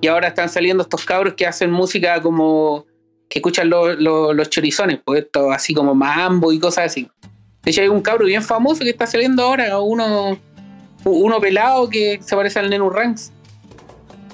Y 0.01 0.09
ahora 0.09 0.27
están 0.27 0.49
saliendo 0.49 0.83
estos 0.83 1.05
cabros 1.05 1.35
que 1.35 1.47
hacen 1.47 1.71
música 1.71 2.21
como 2.21 2.85
que 3.29 3.39
escuchan 3.39 3.71
los, 3.71 3.97
los 4.01 4.51
chorizones, 4.51 4.99
pues 5.05 5.23
esto, 5.23 5.53
así 5.53 5.73
como 5.73 5.95
mambo 5.95 6.51
y 6.51 6.59
cosas 6.59 6.87
así. 6.87 7.09
De 7.63 7.71
hecho, 7.71 7.83
hay 7.83 7.87
un 7.89 8.01
cabro 8.01 8.27
bien 8.27 8.43
famoso 8.43 8.81
que 8.83 8.91
está 8.91 9.07
saliendo 9.07 9.45
ahora, 9.45 9.79
uno, 9.79 10.37
uno 11.11 11.41
pelado 11.41 11.89
que 11.89 12.21
se 12.23 12.37
parece 12.37 12.59
al 12.59 12.71
Nenu 12.71 12.91
Ranks. 12.91 13.33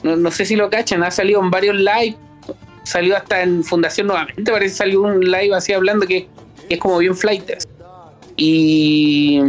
No, 0.02 0.30
sé 0.30 0.44
si 0.44 0.56
lo 0.56 0.68
cachan, 0.68 1.02
ha 1.04 1.10
salido 1.12 1.40
en 1.40 1.50
varios 1.50 1.76
live, 1.76 2.16
salió 2.82 3.16
hasta 3.16 3.42
en 3.42 3.62
Fundación 3.62 4.08
nuevamente, 4.08 4.50
parece 4.50 4.72
que 4.72 4.78
salió 4.78 5.02
un 5.02 5.20
live 5.20 5.54
así 5.54 5.72
hablando 5.72 6.06
que, 6.06 6.26
es 6.68 6.78
como 6.78 6.98
bien 6.98 7.14
flight. 7.14 7.44
Y, 8.36 9.40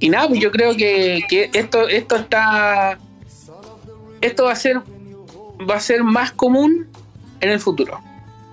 y 0.00 0.08
nada, 0.10 0.28
pues 0.28 0.40
yo 0.40 0.50
creo 0.50 0.76
que, 0.76 1.24
esto, 1.54 1.88
está. 1.88 2.98
Esto 4.20 4.44
va 4.44 4.52
a 4.52 4.56
ser. 4.56 4.80
Va 5.70 5.76
a 5.76 5.80
ser 5.80 6.02
más 6.02 6.32
común 6.32 6.88
en 7.40 7.50
el 7.50 7.60
futuro 7.60 8.00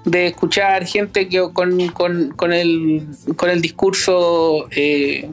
de 0.06 0.28
escuchar 0.28 0.86
gente 0.86 1.28
que 1.28 1.52
con 1.52 1.80
el, 1.82 3.08
con 3.36 3.50
el 3.50 3.62
discurso, 3.62 4.68
eh, 4.72 5.30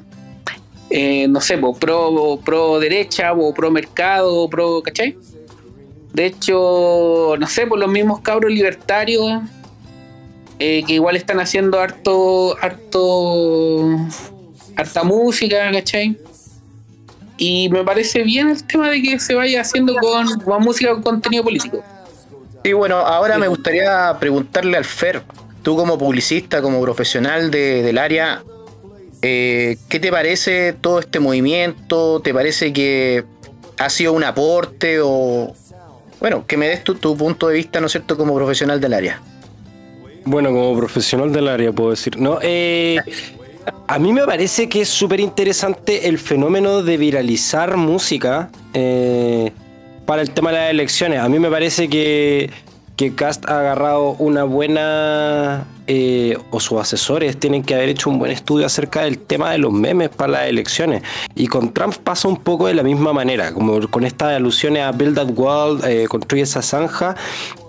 eh, 0.90 1.26
no 1.28 1.40
sé, 1.40 1.58
po, 1.58 1.74
pro, 1.74 2.38
pro 2.44 2.78
derecha 2.78 3.32
o 3.32 3.52
pro 3.54 3.70
mercado, 3.70 4.48
pro, 4.48 4.82
¿cachai? 4.82 5.16
De 6.12 6.26
hecho, 6.26 7.34
no 7.38 7.46
sé, 7.46 7.66
por 7.66 7.78
los 7.78 7.90
mismos 7.90 8.20
cabros 8.20 8.50
libertarios 8.50 9.42
eh, 10.58 10.82
que 10.86 10.94
igual 10.94 11.16
están 11.16 11.38
haciendo 11.40 11.78
harto, 11.78 12.56
harto, 12.60 13.96
harta 14.76 15.04
música, 15.04 15.70
¿cachai? 15.72 16.18
Y 17.36 17.68
me 17.68 17.84
parece 17.84 18.22
bien 18.24 18.48
el 18.50 18.64
tema 18.64 18.90
de 18.90 19.00
que 19.00 19.20
se 19.20 19.34
vaya 19.34 19.60
haciendo 19.60 19.94
con, 19.96 20.40
con 20.40 20.62
música 20.62 20.90
con 20.94 21.02
contenido 21.02 21.44
político. 21.44 21.82
Y 22.64 22.72
bueno, 22.72 22.96
ahora 22.96 23.38
me 23.38 23.46
gustaría 23.46 24.16
preguntarle 24.18 24.76
al 24.76 24.84
Fer, 24.84 25.22
tú 25.62 25.76
como 25.76 25.96
publicista, 25.96 26.60
como 26.60 26.80
profesional 26.82 27.50
de- 27.52 27.82
del 27.84 27.96
área, 27.98 28.42
eh, 29.22 29.76
¿qué 29.88 30.00
te 30.00 30.10
parece 30.10 30.72
todo 30.72 31.00
este 31.00 31.20
movimiento? 31.20 32.20
¿Te 32.20 32.32
parece 32.32 32.72
que 32.72 33.24
ha 33.78 33.90
sido 33.90 34.12
un 34.12 34.24
aporte 34.24 34.98
o... 35.02 35.54
Bueno, 36.20 36.44
que 36.46 36.56
me 36.56 36.68
des 36.68 36.82
tu, 36.82 37.16
punto 37.16 37.48
de 37.48 37.54
vista, 37.54 37.80
¿no 37.80 37.86
es 37.86 37.92
cierto?, 37.92 38.16
como 38.16 38.34
profesional 38.34 38.80
del 38.80 38.92
área. 38.92 39.22
Bueno, 40.24 40.50
como 40.50 40.76
profesional 40.76 41.32
del 41.32 41.48
área 41.48 41.72
puedo 41.72 41.90
decir. 41.90 42.18
No, 42.18 42.38
eh, 42.42 42.98
a 43.86 43.98
mí 43.98 44.12
me 44.12 44.24
parece 44.24 44.68
que 44.68 44.82
es 44.82 44.88
súper 44.88 45.20
interesante 45.20 46.08
el 46.08 46.18
fenómeno 46.18 46.82
de 46.82 46.96
viralizar 46.96 47.76
música 47.76 48.50
eh, 48.74 49.52
para 50.06 50.22
el 50.22 50.30
tema 50.30 50.50
de 50.50 50.58
las 50.58 50.70
elecciones. 50.70 51.20
A 51.20 51.28
mí 51.28 51.38
me 51.38 51.50
parece 51.50 51.88
que, 51.88 52.50
que 52.98 53.14
Cast 53.14 53.48
ha 53.48 53.60
agarrado 53.60 54.16
una 54.18 54.42
buena, 54.42 55.68
eh, 55.86 56.36
o 56.50 56.58
sus 56.58 56.80
asesores 56.80 57.38
tienen 57.38 57.62
que 57.62 57.76
haber 57.76 57.90
hecho 57.90 58.10
un 58.10 58.18
buen 58.18 58.32
estudio 58.32 58.66
acerca 58.66 59.02
del 59.02 59.20
tema 59.20 59.52
de 59.52 59.58
los 59.58 59.72
memes 59.72 60.08
para 60.08 60.32
las 60.32 60.48
elecciones. 60.48 61.04
Y 61.36 61.46
con 61.46 61.72
Trump 61.72 61.94
pasa 61.94 62.26
un 62.26 62.38
poco 62.38 62.66
de 62.66 62.74
la 62.74 62.82
misma 62.82 63.12
manera, 63.12 63.54
como 63.54 63.80
con 63.88 64.04
estas 64.04 64.32
alusiones 64.34 64.82
a 64.82 64.90
Build 64.90 65.14
That 65.14 65.30
Wall, 65.30 65.80
eh, 65.84 66.06
construye 66.08 66.42
esa 66.42 66.60
zanja, 66.60 67.14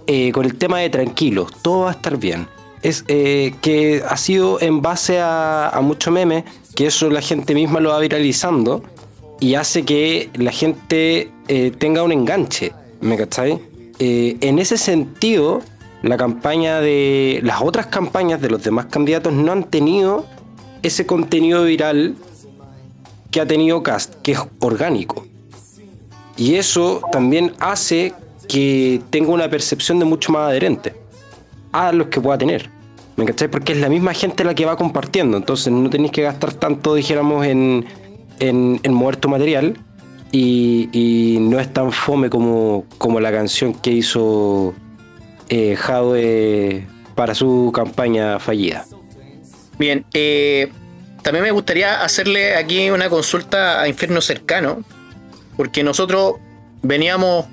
eh, 0.07 0.31
con 0.31 0.45
el 0.45 0.55
tema 0.55 0.79
de 0.79 0.89
tranquilos, 0.89 1.51
todo 1.61 1.81
va 1.81 1.89
a 1.89 1.93
estar 1.93 2.17
bien. 2.17 2.47
Es 2.81 3.05
eh, 3.07 3.53
que 3.61 4.01
ha 4.09 4.17
sido 4.17 4.59
en 4.61 4.81
base 4.81 5.19
a, 5.19 5.69
a 5.69 5.79
mucho 5.81 6.09
meme, 6.09 6.43
que 6.75 6.87
eso 6.87 7.07
la 7.11 7.21
gente 7.21 7.53
misma 7.53 7.79
lo 7.79 7.91
va 7.91 7.99
viralizando 7.99 8.83
y 9.39 9.53
hace 9.53 9.85
que 9.85 10.31
la 10.33 10.51
gente 10.51 11.29
tenga 11.77 12.03
un 12.03 12.11
enganche, 12.11 12.73
¿me 13.01 13.15
cachai? 13.15 13.68
Eh, 13.99 14.37
en 14.41 14.59
ese 14.59 14.77
sentido, 14.77 15.61
la 16.01 16.17
campaña 16.17 16.79
de. 16.79 17.41
las 17.43 17.61
otras 17.61 17.87
campañas 17.87 18.41
de 18.41 18.49
los 18.49 18.63
demás 18.63 18.85
candidatos 18.85 19.33
no 19.33 19.51
han 19.51 19.65
tenido 19.65 20.25
ese 20.81 21.05
contenido 21.05 21.65
viral 21.65 22.15
que 23.31 23.41
ha 23.41 23.45
tenido 23.45 23.83
Cast, 23.83 24.15
que 24.21 24.31
es 24.31 24.39
orgánico. 24.59 25.25
Y 26.37 26.55
eso 26.55 27.01
también 27.11 27.51
hace 27.59 28.13
que 28.47 29.01
tenga 29.09 29.29
una 29.31 29.49
percepción 29.49 29.99
de 29.99 30.05
mucho 30.05 30.31
más 30.31 30.49
adherente 30.49 30.95
a 31.73 31.91
los 31.91 32.07
que 32.07 32.21
pueda 32.21 32.37
tener. 32.37 32.69
¿Me 33.17 33.25
cachai? 33.25 33.49
Porque 33.49 33.73
es 33.73 33.79
la 33.79 33.89
misma 33.89 34.13
gente 34.13 34.45
la 34.45 34.55
que 34.55 34.65
va 34.65 34.77
compartiendo. 34.77 35.35
Entonces 35.35 35.73
no 35.73 35.89
tenéis 35.89 36.13
que 36.13 36.21
gastar 36.21 36.53
tanto, 36.53 36.95
dijéramos, 36.95 37.45
en, 37.45 37.85
en, 38.39 38.79
en 38.81 38.93
mover 38.93 39.17
tu 39.17 39.27
material. 39.27 39.77
Y, 40.31 41.37
no 41.41 41.59
es 41.59 41.73
tan 41.73 41.91
fome 41.91 42.29
como, 42.29 42.85
como 42.97 43.19
la 43.19 43.31
canción 43.31 43.73
que 43.73 43.91
hizo 43.91 44.73
eh, 45.49 45.75
Jadwe 45.75 46.87
para 47.15 47.33
su 47.33 47.71
campaña 47.73 48.39
fallida. 48.39 48.85
Bien, 49.79 50.05
eh, 50.13 50.71
también 51.23 51.43
me 51.43 51.51
gustaría 51.51 52.03
hacerle 52.03 52.55
aquí 52.55 52.89
una 52.91 53.09
consulta 53.09 53.81
a 53.81 53.87
Infierno 53.87 54.21
Cercano, 54.21 54.83
porque 55.57 55.83
nosotros 55.83 56.35
veníamos 56.81 57.45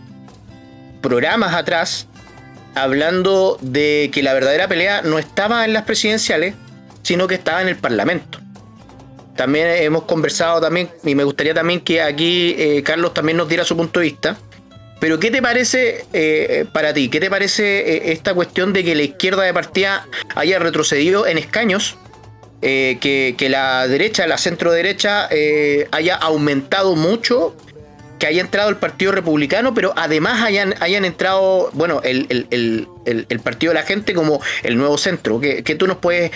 programas 1.00 1.54
atrás 1.54 2.08
hablando 2.74 3.58
de 3.62 4.10
que 4.12 4.22
la 4.22 4.34
verdadera 4.34 4.68
pelea 4.68 5.02
no 5.02 5.18
estaba 5.18 5.64
en 5.64 5.72
las 5.72 5.84
presidenciales, 5.84 6.54
sino 7.02 7.26
que 7.26 7.36
estaba 7.36 7.62
en 7.62 7.68
el 7.68 7.76
Parlamento. 7.76 8.38
También 9.36 9.66
hemos 9.68 10.04
conversado 10.04 10.60
también, 10.60 10.88
y 11.04 11.14
me 11.14 11.24
gustaría 11.24 11.54
también 11.54 11.80
que 11.80 12.00
aquí 12.02 12.54
eh, 12.58 12.82
Carlos 12.82 13.12
también 13.14 13.36
nos 13.36 13.48
diera 13.48 13.64
su 13.64 13.76
punto 13.76 14.00
de 14.00 14.04
vista. 14.04 14.38
Pero 14.98 15.20
¿qué 15.20 15.30
te 15.30 15.42
parece 15.42 16.06
eh, 16.14 16.64
para 16.72 16.94
ti? 16.94 17.10
¿Qué 17.10 17.20
te 17.20 17.28
parece 17.28 17.80
eh, 17.96 18.12
esta 18.12 18.32
cuestión 18.32 18.72
de 18.72 18.82
que 18.82 18.94
la 18.94 19.02
izquierda 19.02 19.42
de 19.42 19.52
partida 19.52 20.06
haya 20.34 20.58
retrocedido 20.58 21.26
en 21.26 21.36
escaños? 21.38 21.96
Que, 22.62 23.34
que 23.38 23.48
la 23.48 23.86
derecha, 23.86 24.26
la 24.26 24.38
centro 24.38 24.72
derecha, 24.72 25.28
haya 25.92 26.16
aumentado 26.16 26.96
mucho, 26.96 27.54
que 28.18 28.26
haya 28.26 28.40
entrado 28.40 28.70
el 28.70 28.76
Partido 28.76 29.12
Republicano, 29.12 29.72
pero 29.72 29.92
además 29.94 30.42
hayan, 30.42 30.74
hayan 30.80 31.04
entrado, 31.04 31.70
bueno, 31.74 32.00
el, 32.02 32.26
el- 32.28 32.46
el- 33.04 33.26
el- 33.28 33.40
Partido 33.40 33.72
de 33.72 33.78
la 33.80 33.86
Gente 33.86 34.14
como 34.14 34.40
el 34.64 34.76
nuevo 34.78 34.98
centro. 34.98 35.38
que 35.40 35.62
tú 35.78 35.86
nos 35.86 35.98
puedes 35.98 36.32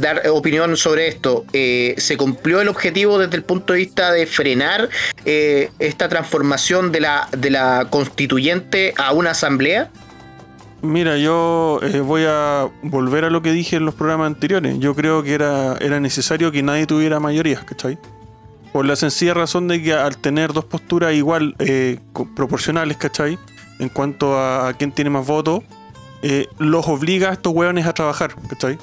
dar 0.00 0.22
opinión 0.28 0.76
sobre 0.76 1.08
esto? 1.08 1.44
Eh, 1.52 1.94
¿Se 1.98 2.16
cumplió 2.16 2.60
el 2.60 2.68
objetivo 2.68 3.18
desde 3.18 3.36
el 3.36 3.42
punto 3.42 3.72
de 3.72 3.80
vista 3.80 4.12
de 4.12 4.26
frenar 4.26 4.88
eh, 5.24 5.70
esta 5.78 6.08
transformación 6.08 6.92
de 6.92 7.00
la, 7.00 7.28
de 7.36 7.50
la 7.50 7.86
constituyente 7.90 8.94
a 8.96 9.12
una 9.12 9.30
asamblea? 9.30 9.90
Mira, 10.82 11.16
yo 11.16 11.80
eh, 11.82 12.00
voy 12.00 12.24
a 12.26 12.68
volver 12.82 13.24
a 13.24 13.30
lo 13.30 13.40
que 13.40 13.52
dije 13.52 13.76
en 13.76 13.86
los 13.86 13.94
programas 13.94 14.26
anteriores. 14.26 14.78
Yo 14.78 14.94
creo 14.94 15.22
que 15.22 15.34
era, 15.34 15.76
era 15.80 15.98
necesario 16.00 16.52
que 16.52 16.62
nadie 16.62 16.86
tuviera 16.86 17.20
mayorías, 17.20 17.64
¿cachai? 17.64 17.98
Por 18.72 18.84
la 18.84 18.96
sencilla 18.96 19.34
razón 19.34 19.68
de 19.68 19.82
que 19.82 19.94
al 19.94 20.18
tener 20.18 20.52
dos 20.52 20.64
posturas 20.64 21.14
igual 21.14 21.54
proporcionales, 22.34 22.96
¿cachai? 22.96 23.38
en 23.80 23.88
cuanto 23.88 24.38
a, 24.38 24.68
a 24.68 24.72
quién 24.74 24.92
tiene 24.92 25.10
más 25.10 25.26
votos, 25.26 25.64
los 26.58 26.86
obliga 26.86 27.30
a 27.30 27.32
estos 27.32 27.52
hueones 27.52 27.86
a 27.86 27.92
trabajar, 27.92 28.34
¿cachai? 28.48 28.78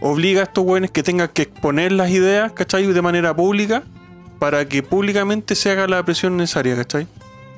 Obliga 0.00 0.40
a 0.40 0.44
estos 0.44 0.64
hueones 0.64 0.90
que 0.90 1.02
tengan 1.02 1.28
que 1.28 1.42
exponer 1.42 1.92
las 1.92 2.10
ideas, 2.10 2.52
¿cachai? 2.52 2.86
De 2.86 3.02
manera 3.02 3.34
pública, 3.34 3.82
para 4.38 4.68
que 4.68 4.82
públicamente 4.82 5.54
se 5.54 5.70
haga 5.70 5.86
la 5.86 6.04
presión 6.04 6.36
necesaria, 6.36 6.76
¿cachai? 6.76 7.06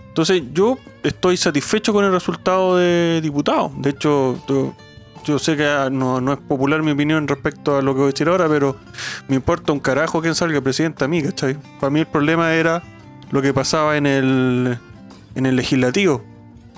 Entonces 0.08 0.42
yo 0.52 0.78
estoy 1.02 1.36
satisfecho 1.36 1.92
con 1.92 2.04
el 2.04 2.12
resultado 2.12 2.76
de 2.76 3.20
diputado. 3.22 3.72
De 3.76 3.90
hecho, 3.90 4.40
yo, 4.48 4.74
yo 5.24 5.38
sé 5.38 5.56
que 5.56 5.64
ah, 5.64 5.90
no, 5.90 6.20
no 6.20 6.32
es 6.32 6.38
popular 6.38 6.82
mi 6.82 6.90
opinión 6.90 7.28
respecto 7.28 7.76
a 7.76 7.82
lo 7.82 7.92
que 7.94 8.00
voy 8.00 8.08
a 8.08 8.12
decir 8.12 8.28
ahora, 8.28 8.48
pero 8.48 8.76
me 9.28 9.36
importa 9.36 9.72
un 9.72 9.80
carajo 9.80 10.20
quién 10.20 10.34
salga 10.34 10.60
presidente 10.60 11.04
a 11.04 11.08
mí, 11.08 11.22
¿cachai? 11.22 11.56
Para 11.78 11.90
mí 11.90 12.00
el 12.00 12.06
problema 12.06 12.54
era 12.54 12.82
lo 13.30 13.42
que 13.42 13.52
pasaba 13.52 13.96
en 13.96 14.06
el, 14.06 14.78
en 15.34 15.46
el 15.46 15.56
legislativo, 15.56 16.24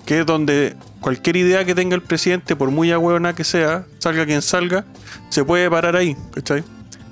que 0.05 0.21
es 0.21 0.27
donde 0.27 0.77
cualquier 1.01 1.37
idea 1.37 1.65
que 1.65 1.75
tenga 1.75 1.95
el 1.95 2.03
presidente, 2.03 2.57
por 2.57 2.71
muy 2.71 2.93
agüeona 2.93 3.35
que 3.35 3.45
sea, 3.45 3.87
salga 3.99 4.27
quien 4.27 4.43
salga, 4.43 4.85
se 5.31 5.45
puede 5.45 5.69
parar 5.71 5.97
ahí, 5.97 6.17
¿cachai? 6.35 6.63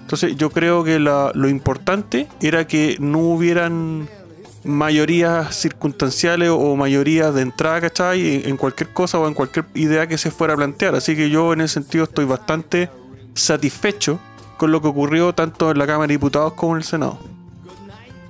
Entonces 0.02 0.37
yo 0.37 0.50
creo 0.50 0.85
que 0.85 0.99
la- 0.99 1.33
lo 1.35 1.49
importante 1.49 2.26
era 2.40 2.66
que 2.66 2.97
no 3.00 3.18
hubieran 3.18 4.09
mayorías 4.64 5.54
circunstanciales 5.57 6.50
o 6.52 6.76
mayorías 6.76 7.35
de 7.35 7.42
entrada, 7.42 7.80
¿cachai? 7.83 8.37
En- 8.37 8.49
En 8.50 8.57
cualquier 8.57 8.90
cosa 8.90 9.18
o 9.18 9.28
en 9.28 9.35
cualquier 9.35 9.66
idea 9.75 10.07
que 10.07 10.18
se 10.18 10.30
fuera 10.30 10.54
a 10.54 10.57
plantear. 10.57 10.95
Así 10.95 11.14
que 11.16 11.30
yo 11.30 11.52
en 11.52 11.61
ese 11.61 11.75
sentido 11.75 12.04
estoy 12.04 12.25
bastante 12.25 12.90
satisfecho 13.35 14.18
con 14.57 14.73
lo 14.73 14.83
que 14.83 14.88
ocurrió 14.88 15.33
tanto 15.35 15.71
en 15.71 15.78
la 15.78 15.87
Cámara 15.87 16.09
de 16.09 16.14
Diputados 16.14 16.54
como 16.54 16.73
en 16.73 16.78
el 16.78 16.85
Senado. 16.85 17.18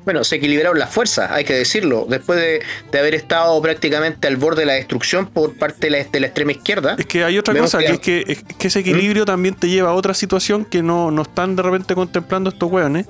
Bueno, 0.09 0.25
se 0.25 0.37
equilibraron 0.37 0.79
las 0.79 0.89
fuerzas, 0.89 1.31
hay 1.31 1.45
que 1.45 1.53
decirlo. 1.53 2.07
Después 2.09 2.41
de, 2.41 2.63
de 2.91 2.99
haber 2.99 3.15
estado 3.15 3.61
prácticamente 3.61 4.27
al 4.27 4.39
borde 4.39 4.61
de 4.63 4.67
la 4.67 4.73
destrucción 4.73 5.27
por 5.27 5.53
parte 5.55 5.89
de 5.89 5.91
la, 5.91 6.03
de 6.03 6.19
la 6.21 6.29
extrema 6.29 6.53
izquierda. 6.53 6.97
Es 6.99 7.05
que 7.05 7.25
hay 7.25 7.37
otra 7.37 7.55
cosa, 7.55 7.77
que- 7.77 7.99
que 7.99 8.21
es 8.21 8.25
que, 8.25 8.33
es 8.33 8.43
que 8.57 8.69
ese 8.69 8.79
equilibrio 8.79 9.27
también 9.27 9.55
te 9.55 9.69
lleva 9.69 9.91
a 9.91 9.93
otra 9.93 10.15
situación 10.15 10.65
que 10.65 10.83
no, 10.83 11.11
no 11.11 11.21
están 11.21 11.57
de 11.57 11.63
repente 11.63 11.95
contemplando 11.95 12.49
estos 12.49 12.73
hueones. 12.73 13.05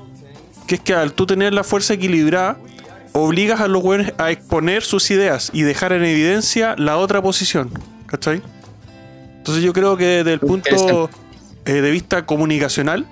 Que 0.67 0.75
es 0.75 0.81
que 0.81 0.93
al 0.93 1.12
tú 1.12 1.25
tener 1.25 1.55
la 1.55 1.62
fuerza 1.62 1.95
equilibrada, 1.95 2.59
obligas 3.12 3.61
a 3.61 3.69
los 3.69 3.81
hueones 3.85 4.12
a 4.19 4.33
exponer 4.33 4.83
sus 4.83 5.09
ideas 5.12 5.50
y 5.52 5.62
dejar 5.62 5.93
en 5.93 6.02
evidencia 6.05 6.75
la 6.78 6.97
otra 6.97 7.23
posición. 7.23 7.71
¿Cachai? 8.07 8.43
Entonces 9.37 9.62
yo 9.62 9.73
creo 9.73 9.97
que 9.97 10.05
desde 10.05 10.33
el 10.33 10.40
punto 10.40 11.09
eh, 11.64 11.73
de 11.75 11.90
vista 11.93 12.26
comunicacional, 12.26 13.07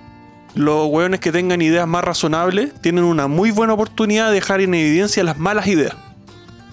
los 0.57 0.87
hueones 0.87 1.19
que 1.19 1.31
tengan 1.31 1.61
ideas 1.61 1.87
más 1.87 2.03
razonables 2.03 2.71
tienen 2.81 3.03
una 3.03 3.27
muy 3.27 3.51
buena 3.51 3.73
oportunidad 3.73 4.29
de 4.29 4.35
dejar 4.35 4.61
en 4.61 4.73
evidencia 4.73 5.23
las 5.23 5.37
malas 5.37 5.67
ideas. 5.67 5.93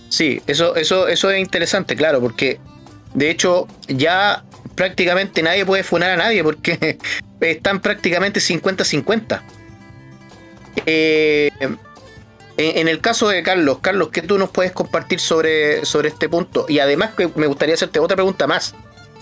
Sí, 0.09 0.41
eso, 0.47 0.75
eso, 0.77 1.07
eso 1.09 1.31
es 1.31 1.41
interesante, 1.41 1.95
claro, 1.95 2.21
porque 2.21 2.61
de 3.15 3.31
hecho 3.31 3.69
ya 3.89 4.45
prácticamente 4.75 5.43
nadie 5.43 5.67
puede 5.67 5.85
funar 5.85 6.11
a 6.11 6.17
nadie 6.17 6.43
porque 6.43 6.99
están 7.41 7.81
prácticamente 7.81 8.41
50-50. 8.41 9.43
Eh, 10.87 11.51
en, 11.61 11.79
en 12.57 12.89
el 12.89 13.01
caso 13.01 13.29
de 13.29 13.43
Carlos, 13.43 13.79
Carlos, 13.81 14.09
¿qué 14.13 14.23
tú 14.23 14.39
nos 14.39 14.51
puedes 14.51 14.73
compartir 14.73 15.21
sobre, 15.21 15.85
sobre 15.85 16.09
este 16.09 16.29
punto? 16.29 16.67
Y 16.69 16.79
además 16.79 17.11
me 17.35 17.47
gustaría 17.47 17.75
hacerte 17.75 17.99
otra 17.99 18.17
pregunta 18.17 18.47
más. 18.47 18.75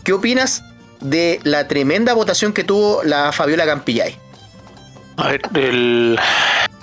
¿Qué 0.05 0.13
opinas 0.13 0.63
de 1.01 1.41
la 1.43 1.67
tremenda 1.67 2.15
votación 2.15 2.53
que 2.53 2.65
tuvo 2.65 3.03
la 3.03 3.33
Fabiola 3.33 3.65
Campillay? 3.67 4.19
A 5.17 5.29
ver, 5.29 5.43
el- 5.55 6.19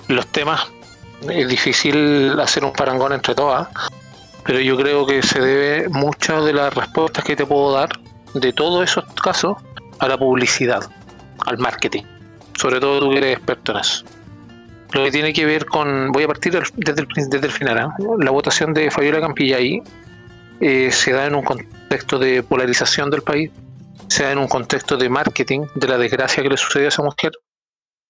los 0.08 0.26
temas, 0.28 0.66
es 1.28 1.48
difícil 1.48 2.38
hacer 2.40 2.64
un 2.64 2.72
parangón 2.72 3.12
entre 3.12 3.34
todas, 3.34 3.68
pero 4.44 4.60
yo 4.60 4.76
creo 4.76 5.06
que 5.06 5.22
se 5.22 5.40
debe 5.40 5.88
muchas 5.88 6.44
de 6.44 6.52
las 6.52 6.72
respuestas 6.74 7.24
que 7.24 7.36
te 7.36 7.44
puedo 7.44 7.72
dar 7.72 7.88
de 8.34 8.52
todos 8.52 8.84
esos 8.88 9.04
casos 9.22 9.56
a 9.98 10.08
la 10.08 10.16
publicidad, 10.16 10.80
al 11.46 11.58
marketing. 11.58 12.04
Sobre 12.58 12.80
todo 12.80 13.00
tú 13.00 13.10
que 13.10 13.18
eres 13.18 13.36
experto 13.36 13.72
en 13.72 13.78
eso. 13.78 14.04
Lo 14.92 15.04
que 15.04 15.10
tiene 15.10 15.32
que 15.32 15.44
ver 15.46 15.66
con. 15.66 16.10
Voy 16.10 16.24
a 16.24 16.26
partir 16.26 16.52
desde, 16.52 17.02
el, 17.02 17.08
desde 17.30 17.46
el 17.46 17.52
final. 17.52 17.78
¿ah? 17.78 17.94
La 18.18 18.30
votación 18.32 18.74
de 18.74 18.90
Fabiola 18.90 19.20
Campillay 19.20 19.80
eh, 20.60 20.90
se 20.90 21.12
da 21.12 21.26
en 21.26 21.34
un 21.36 21.42
contexto 21.44 22.18
de 22.18 22.42
polarización 22.42 23.08
del 23.08 23.22
país, 23.22 23.50
se 24.08 24.24
da 24.24 24.32
en 24.32 24.38
un 24.38 24.48
contexto 24.48 24.96
de 24.96 25.08
marketing, 25.08 25.66
de 25.74 25.86
la 25.88 25.96
desgracia 25.96 26.42
que 26.42 26.48
le 26.48 26.56
sucedió 26.56 26.86
a 26.86 26.88
esa 26.88 27.02
mujer 27.02 27.30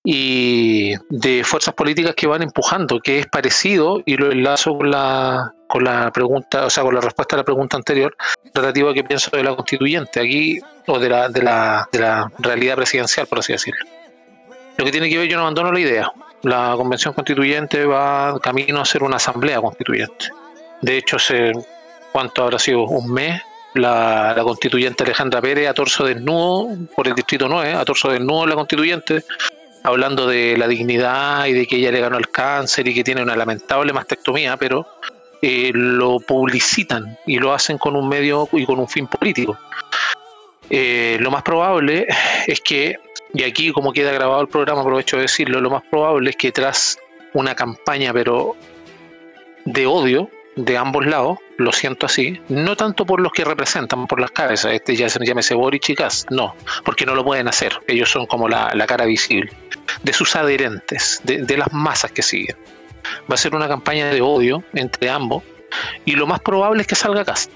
y 0.04 0.94
de 1.10 1.44
fuerzas 1.44 1.74
políticas 1.74 2.14
que 2.14 2.26
van 2.26 2.42
empujando, 2.42 3.00
que 3.00 3.18
es 3.18 3.26
parecido, 3.26 4.02
y 4.06 4.16
lo 4.16 4.32
enlazo 4.32 4.76
con 4.76 4.90
la, 4.90 5.52
con 5.68 5.84
la 5.84 6.10
pregunta, 6.10 6.66
o 6.66 6.70
sea, 6.70 6.84
con 6.84 6.94
la 6.94 7.00
respuesta 7.00 7.36
a 7.36 7.38
la 7.38 7.44
pregunta 7.44 7.76
anterior, 7.76 8.16
relativa 8.54 8.90
a 8.90 8.94
qué 8.94 9.04
pienso 9.04 9.30
de 9.36 9.44
la 9.44 9.54
constituyente 9.54 10.20
aquí, 10.20 10.58
o 10.86 10.98
de 10.98 11.08
la, 11.08 11.28
de 11.28 11.42
la, 11.42 11.88
de 11.92 11.98
la 11.98 12.32
realidad 12.38 12.76
presidencial, 12.76 13.26
por 13.26 13.40
así 13.40 13.52
decirlo. 13.52 13.84
Lo 14.78 14.84
que 14.84 14.90
tiene 14.90 15.10
que 15.10 15.18
ver, 15.18 15.28
yo 15.28 15.36
no 15.36 15.42
abandono 15.42 15.72
la 15.72 15.80
idea. 15.80 16.10
La 16.42 16.72
convención 16.74 17.12
constituyente 17.12 17.84
va 17.84 18.38
camino 18.40 18.80
a 18.80 18.84
ser 18.86 19.02
una 19.02 19.16
asamblea 19.16 19.60
constituyente. 19.60 20.30
De 20.80 20.96
hecho, 20.96 21.16
hace, 21.16 21.52
¿cuánto 22.12 22.42
habrá 22.42 22.58
sido? 22.58 22.84
Un 22.84 23.12
mes, 23.12 23.42
la, 23.74 24.32
la 24.34 24.42
constituyente 24.42 25.04
Alejandra 25.04 25.42
Pérez 25.42 25.68
a 25.68 25.74
torso 25.74 26.04
desnudo 26.04 26.68
por 26.96 27.06
el 27.06 27.14
distrito 27.14 27.46
9, 27.46 27.74
a 27.74 27.84
torso 27.84 28.08
desnudo 28.08 28.46
la 28.46 28.54
constituyente, 28.54 29.22
hablando 29.82 30.26
de 30.26 30.56
la 30.56 30.68
dignidad 30.68 31.46
y 31.46 31.52
de 31.52 31.66
que 31.66 31.76
ella 31.76 31.92
le 31.92 32.00
ganó 32.00 32.18
el 32.18 32.28
cáncer 32.28 32.88
y 32.88 32.94
que 32.94 33.04
tiene 33.04 33.22
una 33.22 33.36
lamentable 33.36 33.92
mastectomía, 33.92 34.56
pero 34.56 34.86
eh, 35.42 35.70
lo 35.74 36.20
publicitan 36.20 37.18
y 37.26 37.38
lo 37.38 37.52
hacen 37.52 37.78
con 37.78 37.96
un 37.96 38.08
medio 38.08 38.48
y 38.52 38.66
con 38.66 38.78
un 38.78 38.88
fin 38.88 39.06
político. 39.06 39.58
Eh, 40.68 41.16
lo 41.20 41.30
más 41.30 41.42
probable 41.42 42.06
es 42.46 42.60
que, 42.60 42.96
y 43.34 43.42
aquí 43.42 43.72
como 43.72 43.92
queda 43.92 44.12
grabado 44.12 44.42
el 44.42 44.48
programa, 44.48 44.82
aprovecho 44.82 45.16
de 45.16 45.22
decirlo, 45.22 45.60
lo 45.60 45.70
más 45.70 45.82
probable 45.90 46.30
es 46.30 46.36
que 46.36 46.52
tras 46.52 46.98
una 47.32 47.54
campaña, 47.54 48.12
pero 48.12 48.56
de 49.64 49.86
odio 49.86 50.30
de 50.56 50.76
ambos 50.76 51.06
lados, 51.06 51.38
lo 51.58 51.72
siento 51.72 52.06
así, 52.06 52.40
no 52.48 52.76
tanto 52.76 53.06
por 53.06 53.20
los 53.20 53.32
que 53.32 53.44
representan, 53.44 54.06
por 54.06 54.20
las 54.20 54.30
cabezas, 54.30 54.72
este 54.72 54.96
ya 54.96 55.08
se 55.08 55.24
llámese 55.24 55.54
Boric 55.54 55.88
y 55.90 55.94
Kass, 55.94 56.26
no, 56.30 56.54
porque 56.84 57.06
no 57.06 57.14
lo 57.14 57.24
pueden 57.24 57.48
hacer, 57.48 57.72
ellos 57.86 58.10
son 58.10 58.26
como 58.26 58.48
la, 58.48 58.70
la 58.74 58.86
cara 58.86 59.04
visible, 59.04 59.52
de 60.02 60.12
sus 60.12 60.34
adherentes, 60.36 61.20
de, 61.24 61.44
de 61.44 61.56
las 61.56 61.72
masas 61.72 62.12
que 62.12 62.22
siguen. 62.22 62.56
Va 63.30 63.34
a 63.34 63.38
ser 63.38 63.54
una 63.54 63.68
campaña 63.68 64.06
de 64.06 64.20
odio 64.20 64.62
entre 64.74 65.08
ambos 65.08 65.42
y 66.04 66.12
lo 66.12 66.26
más 66.26 66.40
probable 66.40 66.82
es 66.82 66.86
que 66.86 66.94
salga 66.94 67.24
Cast. 67.24 67.50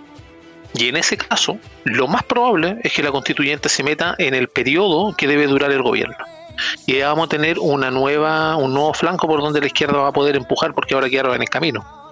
Y 0.75 0.89
en 0.89 0.97
ese 0.97 1.17
caso, 1.17 1.59
lo 1.85 2.09
más 2.09 2.25
probable 2.25 2.79
es 2.83 2.93
que 2.93 3.03
la 3.03 3.13
constituyente 3.13 3.69
se 3.69 3.85
meta 3.85 4.17
en 4.19 4.35
el 4.35 4.49
periodo 4.49 5.15
que 5.17 5.29
debe 5.29 5.47
durar 5.47 5.71
el 5.71 5.83
gobierno. 5.83 6.17
Y 6.87 6.99
ya 6.99 7.09
vamos 7.09 7.27
a 7.27 7.29
tener 7.29 7.59
una 7.61 7.91
nueva, 7.91 8.57
un 8.57 8.75
nuevo 8.75 8.93
flanco 8.93 9.29
por 9.29 9.41
donde 9.41 9.61
la 9.61 9.67
izquierda 9.67 9.99
va 9.99 10.09
a 10.09 10.13
poder 10.13 10.37
empujar 10.37 10.75
porque 10.75 10.95
ahora 10.95 11.09
quedaron 11.09 11.35
en 11.35 11.43
el 11.43 11.49
camino. 11.49 12.04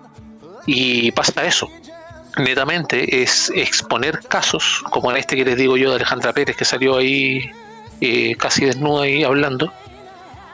Y 0.67 1.11
pasa 1.13 1.45
eso. 1.45 1.69
Netamente 2.39 3.23
es 3.23 3.51
exponer 3.55 4.21
casos, 4.21 4.83
como 4.91 5.13
este 5.13 5.37
que 5.37 5.45
les 5.45 5.57
digo 5.57 5.77
yo 5.77 5.91
de 5.91 5.97
Alejandra 5.97 6.33
Pérez, 6.33 6.57
que 6.57 6.65
salió 6.65 6.97
ahí 6.97 7.51
eh, 8.01 8.35
casi 8.37 8.65
desnuda 8.65 9.05
ahí 9.05 9.23
hablando, 9.23 9.73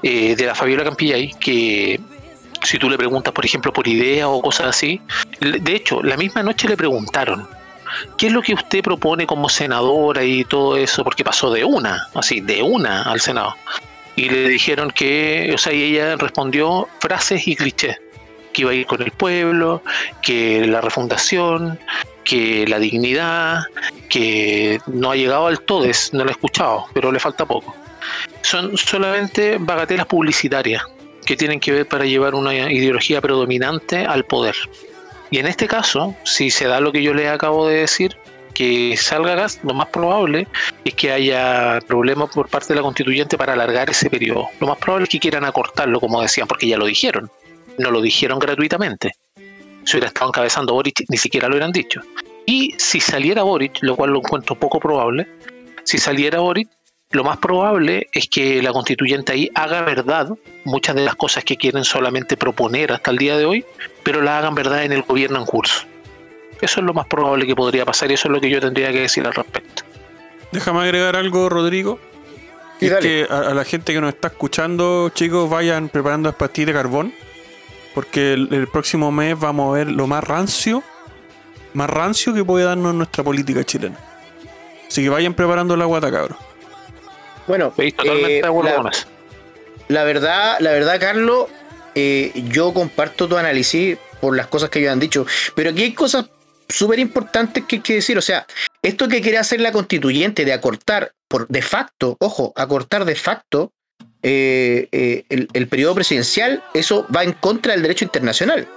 eh, 0.02 0.36
de 0.36 0.46
la 0.46 0.54
Fabiola 0.54 0.84
Campillay, 0.84 1.32
que 1.40 2.00
si 2.62 2.78
tú 2.78 2.90
le 2.90 2.98
preguntas, 2.98 3.32
por 3.32 3.44
ejemplo, 3.44 3.72
por 3.72 3.86
idea 3.88 4.28
o 4.28 4.42
cosas 4.42 4.66
así, 4.68 5.00
de 5.40 5.74
hecho, 5.74 6.02
la 6.02 6.16
misma 6.16 6.42
noche 6.42 6.68
le 6.68 6.76
preguntaron, 6.76 7.48
¿qué 8.16 8.26
es 8.26 8.32
lo 8.32 8.42
que 8.42 8.54
usted 8.54 8.82
propone 8.82 9.26
como 9.26 9.48
senadora 9.48 10.24
y 10.24 10.44
todo 10.44 10.76
eso? 10.76 11.04
Porque 11.04 11.24
pasó 11.24 11.50
de 11.50 11.64
una, 11.64 12.08
así, 12.14 12.40
de 12.40 12.62
una 12.62 13.02
al 13.02 13.20
Senado. 13.20 13.54
Y 14.16 14.28
le 14.28 14.48
dijeron 14.48 14.90
que, 14.90 15.52
o 15.54 15.58
sea, 15.58 15.72
y 15.72 15.82
ella 15.82 16.16
respondió 16.16 16.88
frases 17.00 17.46
y 17.46 17.54
clichés, 17.54 17.98
que 18.58 18.62
iba 18.62 18.72
a 18.72 18.74
ir 18.74 18.86
con 18.86 19.00
el 19.00 19.12
pueblo, 19.12 19.82
que 20.20 20.66
la 20.66 20.80
refundación, 20.80 21.78
que 22.24 22.66
la 22.66 22.80
dignidad, 22.80 23.62
que 24.08 24.80
no 24.88 25.12
ha 25.12 25.16
llegado 25.16 25.46
al 25.46 25.60
todes, 25.60 26.12
no 26.12 26.24
lo 26.24 26.30
he 26.30 26.32
escuchado, 26.32 26.86
pero 26.92 27.12
le 27.12 27.20
falta 27.20 27.46
poco. 27.46 27.76
Son 28.42 28.76
solamente 28.76 29.58
bagatelas 29.60 30.06
publicitarias 30.06 30.82
que 31.24 31.36
tienen 31.36 31.60
que 31.60 31.70
ver 31.70 31.86
para 31.86 32.04
llevar 32.04 32.34
una 32.34 32.52
ideología 32.52 33.20
predominante 33.20 34.04
al 34.04 34.24
poder. 34.24 34.56
Y 35.30 35.38
en 35.38 35.46
este 35.46 35.68
caso, 35.68 36.16
si 36.24 36.50
se 36.50 36.66
da 36.66 36.80
lo 36.80 36.90
que 36.90 37.02
yo 37.02 37.14
les 37.14 37.28
acabo 37.28 37.68
de 37.68 37.80
decir, 37.80 38.16
que 38.54 38.96
salga 38.96 39.36
gas, 39.36 39.60
lo 39.62 39.72
más 39.72 39.86
probable 39.86 40.48
es 40.84 40.94
que 40.94 41.12
haya 41.12 41.78
problemas 41.86 42.30
por 42.30 42.48
parte 42.48 42.68
de 42.68 42.76
la 42.76 42.82
constituyente 42.82 43.38
para 43.38 43.52
alargar 43.52 43.88
ese 43.88 44.10
periodo. 44.10 44.48
Lo 44.58 44.66
más 44.66 44.78
probable 44.78 45.04
es 45.04 45.10
que 45.10 45.20
quieran 45.20 45.44
acortarlo, 45.44 46.00
como 46.00 46.20
decían, 46.20 46.48
porque 46.48 46.66
ya 46.66 46.76
lo 46.76 46.86
dijeron. 46.86 47.30
No 47.78 47.90
lo 47.90 48.00
dijeron 48.00 48.38
gratuitamente. 48.38 49.12
Si 49.84 49.96
hubiera 49.96 50.08
estado 50.08 50.28
encabezando 50.28 50.74
Boric, 50.74 51.04
ni 51.08 51.16
siquiera 51.16 51.48
lo 51.48 51.54
hubieran 51.54 51.72
dicho. 51.72 52.00
Y 52.44 52.74
si 52.76 53.00
saliera 53.00 53.42
Boric, 53.42 53.78
lo 53.82 53.96
cual 53.96 54.10
lo 54.10 54.18
encuentro 54.18 54.54
poco 54.54 54.80
probable, 54.80 55.26
si 55.84 55.98
saliera 55.98 56.40
Boric, 56.40 56.68
lo 57.10 57.24
más 57.24 57.38
probable 57.38 58.08
es 58.12 58.28
que 58.28 58.62
la 58.62 58.72
constituyente 58.72 59.32
ahí 59.32 59.50
haga 59.54 59.80
verdad 59.82 60.28
muchas 60.64 60.94
de 60.94 61.04
las 61.04 61.14
cosas 61.14 61.42
que 61.42 61.56
quieren 61.56 61.84
solamente 61.84 62.36
proponer 62.36 62.92
hasta 62.92 63.10
el 63.10 63.16
día 63.16 63.38
de 63.38 63.46
hoy, 63.46 63.64
pero 64.02 64.20
la 64.20 64.38
hagan 64.38 64.54
verdad 64.54 64.84
en 64.84 64.92
el 64.92 65.02
gobierno 65.02 65.38
en 65.38 65.46
curso. 65.46 65.86
Eso 66.60 66.80
es 66.80 66.86
lo 66.86 66.92
más 66.92 67.06
probable 67.06 67.46
que 67.46 67.54
podría 67.54 67.86
pasar 67.86 68.10
y 68.10 68.14
eso 68.14 68.28
es 68.28 68.32
lo 68.32 68.40
que 68.40 68.50
yo 68.50 68.60
tendría 68.60 68.92
que 68.92 69.00
decir 69.00 69.26
al 69.26 69.32
respecto. 69.32 69.84
Déjame 70.52 70.80
agregar 70.80 71.16
algo, 71.16 71.48
Rodrigo. 71.48 71.98
Sí, 72.78 72.86
es 72.86 72.92
dale. 72.92 73.08
que 73.08 73.26
a, 73.32 73.38
a 73.38 73.54
la 73.54 73.64
gente 73.64 73.94
que 73.94 74.00
nos 74.00 74.12
está 74.12 74.28
escuchando, 74.28 75.10
chicos, 75.14 75.48
vayan 75.48 75.88
preparando 75.88 76.32
pastillas 76.32 76.66
de 76.68 76.72
carbón. 76.74 77.14
Porque 77.94 78.34
el, 78.34 78.48
el 78.52 78.68
próximo 78.68 79.10
mes 79.10 79.38
vamos 79.38 79.70
a 79.74 79.78
ver 79.78 79.88
lo 79.90 80.06
más 80.06 80.22
rancio, 80.24 80.82
más 81.74 81.90
rancio 81.90 82.32
que 82.34 82.44
puede 82.44 82.64
darnos 82.64 82.94
nuestra 82.94 83.24
política 83.24 83.64
chilena. 83.64 83.98
Así 84.86 85.02
que 85.02 85.08
vayan 85.08 85.34
preparando 85.34 85.76
la 85.76 85.84
guata, 85.84 86.10
cabros. 86.10 86.38
Bueno, 87.46 87.68
Estoy 87.68 87.92
totalmente 87.92 88.38
eh, 88.38 88.42
de 88.42 88.48
acuerdo 88.48 88.70
la- 88.70 88.76
con 88.76 88.88
eso. 88.92 89.06
La 89.88 90.04
verdad, 90.04 90.56
la 90.60 90.70
verdad, 90.72 91.00
Carlos, 91.00 91.46
eh, 91.94 92.30
yo 92.50 92.74
comparto 92.74 93.26
tu 93.26 93.36
análisis 93.38 93.96
por 94.20 94.36
las 94.36 94.46
cosas 94.46 94.68
que 94.68 94.80
ellos 94.80 94.92
han 94.92 95.00
dicho, 95.00 95.24
pero 95.54 95.70
aquí 95.70 95.82
hay 95.84 95.94
cosas 95.94 96.26
súper 96.68 96.98
importantes 96.98 97.64
que 97.66 97.76
hay 97.76 97.82
que 97.82 97.94
decir. 97.94 98.18
O 98.18 98.22
sea, 98.22 98.46
esto 98.82 99.08
que 99.08 99.22
quiere 99.22 99.38
hacer 99.38 99.60
la 99.60 99.72
constituyente 99.72 100.44
de 100.44 100.52
acortar 100.52 101.12
por 101.26 101.48
de 101.48 101.62
facto, 101.62 102.16
ojo, 102.20 102.52
acortar 102.54 103.06
de 103.06 103.14
facto 103.14 103.72
eh, 104.30 104.88
eh, 104.92 105.24
el, 105.30 105.48
el 105.54 105.68
periodo 105.68 105.94
presidencial, 105.94 106.62
eso 106.74 107.06
va 107.14 107.24
en 107.24 107.32
contra 107.32 107.72
del 107.72 107.80
derecho 107.80 108.04
internacional. 108.04 108.68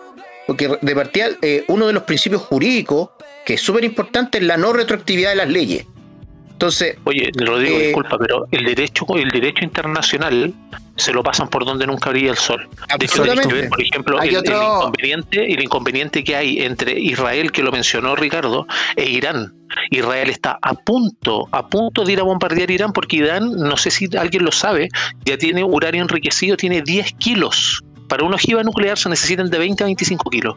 Porque 0.48 0.70
de 0.82 0.96
partida, 0.96 1.32
eh, 1.42 1.66
uno 1.68 1.88
de 1.88 1.94
los 1.94 2.04
principios 2.04 2.42
jurídicos 2.44 3.10
que 3.46 3.56
es 3.56 3.62
súper 3.62 3.84
importante 3.84 4.38
es 4.38 4.46
la 4.46 4.56
no 4.56 4.72
retroactividad 4.72 5.32
de 5.32 5.36
las 5.36 5.50
leyes. 5.50 5.86
Entonces, 6.52 6.96
Oye, 7.04 7.32
Rodrigo, 7.36 7.78
Eh, 7.78 7.88
disculpa, 7.88 8.18
pero 8.18 8.48
el 8.52 8.64
derecho, 8.64 9.06
el 9.18 9.30
derecho 9.30 9.66
internacional 9.66 10.54
se 11.02 11.12
lo 11.14 11.24
pasan 11.24 11.50
por 11.50 11.66
donde 11.66 11.86
nunca 11.88 12.10
brilla 12.12 12.32
el 12.32 12.38
sol. 12.38 12.68
De 12.98 13.06
hecho, 13.06 13.24
ver, 13.24 13.70
por 13.70 13.82
ejemplo, 13.82 14.20
Hay 14.20 14.30
el, 14.30 14.38
otro- 14.38 14.56
el 14.56 14.78
inconveniente, 14.78 15.54
el 15.54 15.64
inconveniente 15.64 16.24
que 16.24 16.36
hay 16.36 16.60
entre 16.60 17.00
Israel, 17.00 17.52
que 17.52 17.64
lo 17.64 17.72
mencionó 17.72 18.16
Ricardo, 18.16 18.66
e 18.96 19.10
Irán. 19.10 19.54
Israel 19.90 20.30
está 20.30 20.58
a 20.62 20.74
punto, 20.74 21.48
a 21.52 21.68
punto 21.68 22.04
de 22.04 22.14
ir 22.14 22.20
a 22.20 22.24
bombardear 22.24 22.70
Irán 22.72 22.92
porque 22.94 23.18
Irán, 23.18 23.52
no 23.54 23.78
sé 23.78 23.90
si 23.92 24.08
alguien 24.18 24.44
lo 24.46 24.52
sabe, 24.52 24.90
ya 25.26 25.38
tiene 25.38 25.64
uranio 25.64 26.02
enriquecido, 26.04 26.58
tiene 26.58 26.82
10 26.82 27.14
kilos. 27.14 27.82
Para 28.08 28.24
una 28.26 28.36
ojiva 28.36 28.62
nuclear 28.64 28.98
se 28.98 29.08
necesitan 29.10 29.50
de 29.50 29.58
20 29.58 29.84
a 29.84 29.86
25 29.86 30.30
kilos. 30.30 30.56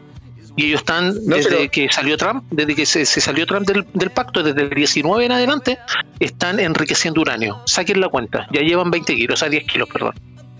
Y 0.57 0.67
ellos 0.67 0.79
están, 0.81 1.13
No, 1.25 1.35
desde 1.35 1.49
pero- 1.49 1.71
que 1.71 1.89
salió 1.91 2.15
Trump, 2.17 2.43
desde 2.51 2.75
que 2.75 2.85
se, 2.85 3.05
se 3.05 3.19
salió 3.19 3.45
Trump 3.45 3.67
del, 3.67 3.85
del 3.93 4.09
pacto, 4.11 4.41
desde 4.41 4.61
el 4.61 4.69
19 4.69 5.25
en 5.25 5.31
adelante, 5.33 5.79
están 6.19 6.59
enriqueciendo 6.61 7.19
uranio. 7.21 7.61
Saquen 7.65 7.99
la 7.99 8.07
cuenta, 8.07 8.47
ya 8.53 8.61
llevan 8.61 8.89
20 8.89 9.15
kilos, 9.15 9.33
o 9.33 9.39
sea, 9.39 9.49
10 9.49 9.65
kilos, 9.65 9.89
perdón. 9.91 10.13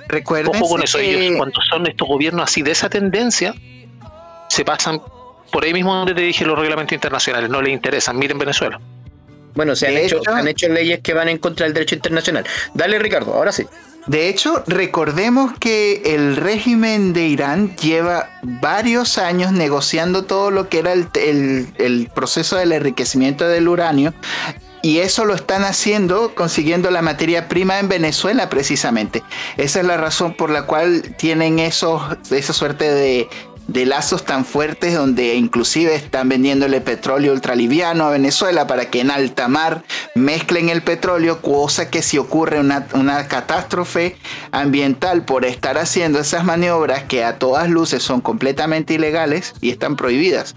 Recuerden 0.08 0.56
Ojo 0.56 0.70
con 0.70 0.84
eso, 0.84 0.98
que 1.00 1.26
ellos 1.26 1.38
cuando 1.38 1.60
son 1.62 1.88
estos 1.88 2.08
gobiernos 2.08 2.44
así 2.44 2.62
de 2.62 2.72
esa 2.72 2.90
tendencia, 2.90 3.54
se 4.50 4.64
pasan 4.66 5.02
por 5.52 5.64
ahí 5.64 5.74
mismo 5.74 5.94
donde 5.96 6.14
te 6.14 6.22
dije 6.22 6.46
los 6.46 6.58
reglamentos 6.60 6.94
internacionales, 6.94 7.50
no 7.50 7.62
les 7.62 7.74
interesan, 7.74 8.18
miren 8.18 8.38
Venezuela. 8.38 8.80
bueno, 9.56 9.74
se 9.76 9.88
han 9.88 9.96
hecho, 9.98 10.18
hecho- 10.18 10.32
han 10.34 10.48
hecho 10.50 10.68
leyes 10.68 11.00
que 11.00 11.14
van 11.14 11.30
en 11.30 11.38
contra 11.38 11.66
del 11.66 11.74
derecho 11.74 11.96
internacional. 11.96 12.46
Dale, 12.74 13.00
Ricardo, 13.00 13.34
ahora 13.34 13.52
sí. 13.54 13.66
De 14.06 14.28
hecho, 14.30 14.64
recordemos 14.68 15.54
que 15.60 16.14
el 16.14 16.36
régimen 16.36 17.14
de 17.14 17.26
Irán 17.28 17.76
lleva 17.78 18.30
varios 18.44 19.18
años 19.18 19.52
negociando 19.54 20.26
todo 20.26 20.52
lo 20.52 20.68
que 20.70 20.80
era 20.80 20.92
el, 20.94 21.08
el- 21.16 21.68
el 21.78 22.10
proceso 22.14 22.58
del 22.58 22.74
enriquecimiento 22.74 23.48
del 23.48 23.68
uranio. 23.70 24.14
Y 24.86 25.00
eso 25.00 25.26
lo 25.26 25.34
están 25.34 25.64
haciendo 25.64 26.36
consiguiendo 26.36 26.92
la 26.92 27.02
materia 27.02 27.48
prima 27.48 27.80
en 27.80 27.90
Venezuela 27.90 28.52
precisamente. 28.52 29.24
Esa 29.58 29.80
es 29.80 29.86
la 29.88 29.98
razón 29.98 30.36
por 30.36 30.52
la 30.52 30.68
cual 30.68 31.16
tienen 31.18 31.58
esos, 31.58 32.04
esa 32.30 32.54
suerte 32.54 32.94
de, 32.94 33.28
lazos 33.88 34.26
tan 34.26 34.46
fuertes 34.46 34.94
donde 34.94 35.34
inclusive 35.34 35.96
están 35.96 36.30
vendiéndole 36.30 36.82
petróleo 36.82 37.34
ultraliviano 37.34 38.06
a 38.06 38.12
Venezuela 38.12 38.68
para 38.68 38.92
que 38.92 39.00
en 39.00 39.10
alta 39.10 39.48
mar 39.48 39.84
mezclen 40.14 40.70
el 40.70 40.84
petróleo, 40.84 41.42
cosa 41.42 41.90
que 41.90 42.04
si 42.04 42.20
ocurre 42.20 42.60
una, 42.60 42.86
una 42.94 43.28
catástrofe 43.28 44.18
ambiental 44.52 45.26
por 45.26 45.46
estar 45.46 45.80
haciendo 45.80 46.20
esas 46.20 46.46
maniobras 46.46 47.06
que 47.06 47.24
a 47.24 47.40
todas 47.40 47.72
luces 47.72 48.04
son 48.04 48.22
completamente 48.22 48.94
ilegales 48.94 49.56
y 49.62 49.72
están 49.72 49.96
prohibidas. 49.96 50.54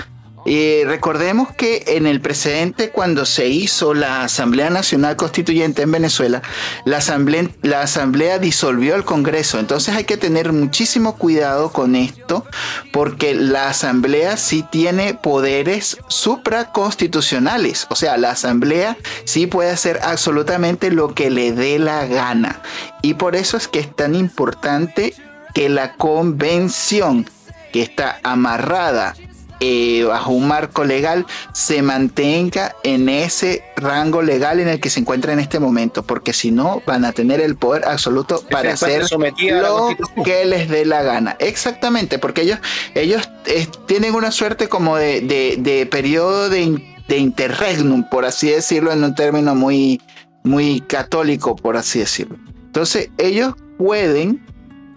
Y 0.49 0.83
recordemos 0.85 1.53
que 1.55 1.85
en 1.89 2.07
el 2.07 2.23
precedente, 2.23 2.89
cuando 2.89 3.27
se 3.27 3.49
hizo 3.49 3.93
la 3.93 4.23
Asamblea 4.23 4.71
Nacional 4.71 5.15
Constituyente 5.15 5.83
en 5.83 5.93
Venezuela, 5.93 6.41
la 6.87 6.97
asamblea, 6.97 7.51
la 7.61 7.83
asamblea 7.83 8.39
disolvió 8.39 8.95
el 8.95 9.05
Congreso. 9.05 9.59
Entonces 9.59 9.95
hay 9.95 10.05
que 10.05 10.17
tener 10.17 10.55
muchísimo 10.55 11.17
cuidado 11.19 11.71
con 11.71 11.95
esto, 11.95 12.47
porque 12.95 13.35
la 13.35 13.69
Asamblea 13.69 14.39
sí 14.39 14.65
tiene 14.71 15.13
poderes 15.13 15.99
supraconstitucionales. 16.09 17.87
O 17.91 17.95
sea, 17.95 18.17
la 18.17 18.31
Asamblea 18.31 18.97
sí 19.25 19.47
puede 19.47 19.71
hacer 19.71 20.01
absolutamente 20.03 20.91
lo 20.91 21.15
que 21.15 21.29
le 21.29 21.53
dé 21.53 21.79
la 21.79 22.07
gana. 22.07 22.63
Y 23.03 23.15
por 23.15 23.37
eso 23.37 23.59
es 23.59 23.69
que 23.69 23.81
es 23.81 23.95
tan 23.95 24.15
importante 24.15 25.13
que 25.53 25.69
la 25.69 25.93
convención 25.97 27.29
que 27.71 27.83
está 27.83 28.19
amarrada 28.23 29.15
eh, 29.61 30.05
bajo 30.05 30.33
un 30.33 30.47
marco 30.49 30.85
legal 30.85 31.27
se 31.53 31.83
mantenga 31.83 32.75
en 32.85 33.09
ese 33.09 33.63
rango 33.77 34.23
legal 34.23 34.61
en 34.61 34.69
el 34.69 34.81
que 34.81 34.91
se 34.91 35.01
encuentra 35.01 35.33
en 35.33 35.41
este 35.41 35.59
momento, 35.59 36.03
porque 36.03 36.33
si 36.33 36.51
no 36.51 36.83
van 36.87 37.05
a 37.05 37.13
tener 37.13 37.41
el 37.41 37.57
poder 37.57 37.85
absoluto 37.87 38.43
para 38.51 38.71
hacer 38.75 39.03
lo 39.63 39.97
que 40.25 40.45
les 40.45 40.69
dé 40.69 40.85
la 40.85 41.03
gana. 41.03 41.37
Exactamente, 41.41 42.19
porque 42.19 42.43
ellos, 42.43 42.59
ellos 42.95 43.29
eh, 43.47 43.67
tienen 43.87 44.15
una 44.15 44.31
suerte 44.31 44.69
como 44.69 44.97
de, 44.97 45.21
de- 45.21 45.57
de 45.59 45.87
periodo 45.87 46.49
de, 46.49 46.61
in- 46.63 46.85
de 47.09 47.19
interregnum, 47.19 48.05
por 48.09 48.25
así 48.25 48.51
decirlo, 48.51 48.93
en 48.93 49.03
un 49.03 49.15
término 49.15 49.55
muy, 49.55 50.01
muy 50.45 50.81
católico, 50.83 51.57
por 51.57 51.77
así 51.77 51.99
decirlo. 52.01 52.37
Entonces, 52.67 53.11
ellos 53.19 53.55
pueden, 53.79 54.45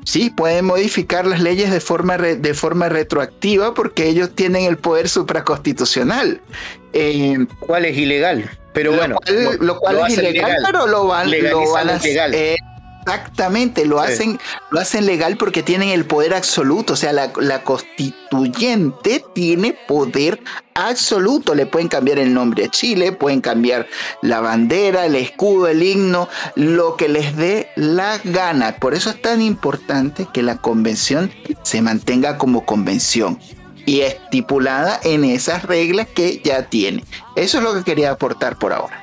sí, 0.06 0.30
pueden 0.30 0.66
modificar 0.66 1.26
las 1.26 1.40
leyes 1.42 1.72
de 1.72 1.80
forma, 1.80 2.18
re- 2.18 2.36
de 2.36 2.54
forma 2.54 2.90
retroactiva 2.90 3.74
porque 3.74 4.08
ellos 4.08 4.32
tienen 4.36 4.66
el 4.66 4.78
poder 4.78 5.10
supraconstitucional. 5.10 6.42
Eh, 6.94 7.38
¿Cuál 7.60 7.86
es 7.86 7.98
ilegal? 7.98 8.50
Pero 8.74 8.92
lo 8.92 8.98
bueno, 8.98 9.16
cual, 9.18 9.58
lo 9.60 9.78
cual 9.80 9.98
es 9.98 10.04
hacen 10.04 10.20
ilegal, 10.26 10.50
legal. 10.52 10.64
pero 10.66 10.88
lo 10.88 11.06
van, 11.08 11.30
lo 11.30 11.72
van 11.72 11.90
a 11.90 11.94
lo 11.94 12.00
legal. 12.00 12.34
eh, 12.34 12.58
Exactamente, 13.06 13.86
lo 13.86 14.04
Sí. 14.06 14.12
hacen, 14.12 14.40
lo 14.70 14.80
hacen 14.80 15.06
legal 15.06 15.38
porque 15.38 15.64
tienen 15.64 15.90
el 15.90 16.06
poder 16.06 16.34
absoluto. 16.34 16.94
O 16.94 16.96
sea, 16.96 17.14
la, 17.14 17.32
la 17.38 17.64
constituyente 17.64 19.24
tiene 19.34 19.76
poder 19.88 20.42
absoluto. 20.74 21.56
Le 21.56 21.66
pueden 21.66 21.88
cambiar 21.88 22.20
el 22.20 22.34
nombre 22.34 22.66
a 22.66 22.70
Chile, 22.70 23.12
pueden 23.12 23.42
cambiar 23.42 23.88
la 24.22 24.40
bandera, 24.40 25.06
el 25.06 25.16
escudo, 25.16 25.68
el 25.68 25.84
himno, 25.84 26.30
lo 26.56 26.96
que 26.96 27.10
les 27.10 27.36
dé 27.36 27.70
la 27.76 28.20
gana. 28.24 28.76
Por 28.78 28.94
eso 28.94 29.10
es 29.10 29.22
tan 29.22 29.42
importante 29.42 30.28
que 30.34 30.44
la 30.44 30.58
convención 30.58 31.32
se 31.64 31.82
mantenga 31.82 32.38
como 32.38 32.66
convención 32.66 33.40
y 33.86 34.02
estipulada 34.02 35.00
en 35.04 35.24
esas 35.24 35.64
reglas 35.64 36.08
que 36.08 36.40
ya 36.44 36.64
tiene. 36.70 37.04
Eso 37.36 37.58
es 37.58 37.64
lo 37.64 37.74
que 37.74 37.84
quería 37.84 38.12
aportar 38.12 38.58
por 38.58 38.74
ahora. 38.74 39.02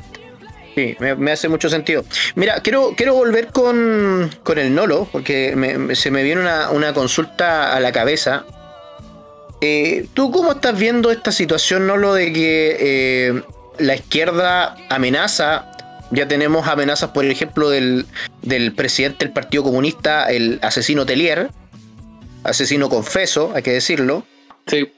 Sí, 0.79 0.97
me, 1.01 1.17
me 1.17 1.33
hace 1.33 1.49
mucho 1.49 1.69
sentido. 1.69 2.05
Mira, 2.37 2.61
quiero, 2.61 2.95
quiero 2.97 3.12
volver 3.14 3.49
con, 3.49 4.31
con 4.45 4.59
el 4.61 4.73
Nolo, 4.73 5.09
porque 5.11 5.55
me- 5.57 5.97
se 5.97 6.12
me 6.12 6.23
viene 6.23 6.41
una, 6.41 6.71
una 6.71 6.93
consulta 6.95 7.75
a 7.75 7.81
la 7.81 7.91
cabeza. 7.91 8.45
Eh, 9.61 10.07
¿Tú 10.14 10.31
cómo 10.31 10.53
estás 10.53 10.79
viendo 10.79 11.11
esta 11.11 11.33
situación, 11.33 11.88
Nolo, 11.88 12.14
de 12.14 12.33
que 12.33 12.77
eh, 12.79 13.43
la 13.81 13.97
izquierda 13.97 14.77
amenaza? 14.88 15.69
Ya 16.12 16.29
tenemos 16.29 16.69
amenazas, 16.69 17.11
por 17.11 17.25
ejemplo, 17.25 17.71
del, 17.71 18.07
del 18.43 18.73
presidente 18.73 19.25
del 19.25 19.35
Partido 19.35 19.64
Comunista, 19.64 20.31
el 20.31 20.61
asesino 20.62 21.05
Telier, 21.07 21.51
asesino 22.45 22.88
confeso, 22.88 23.51
hay 23.53 23.64
que 23.64 23.73
decirlo. 23.73 24.25
Sí. 24.69 24.93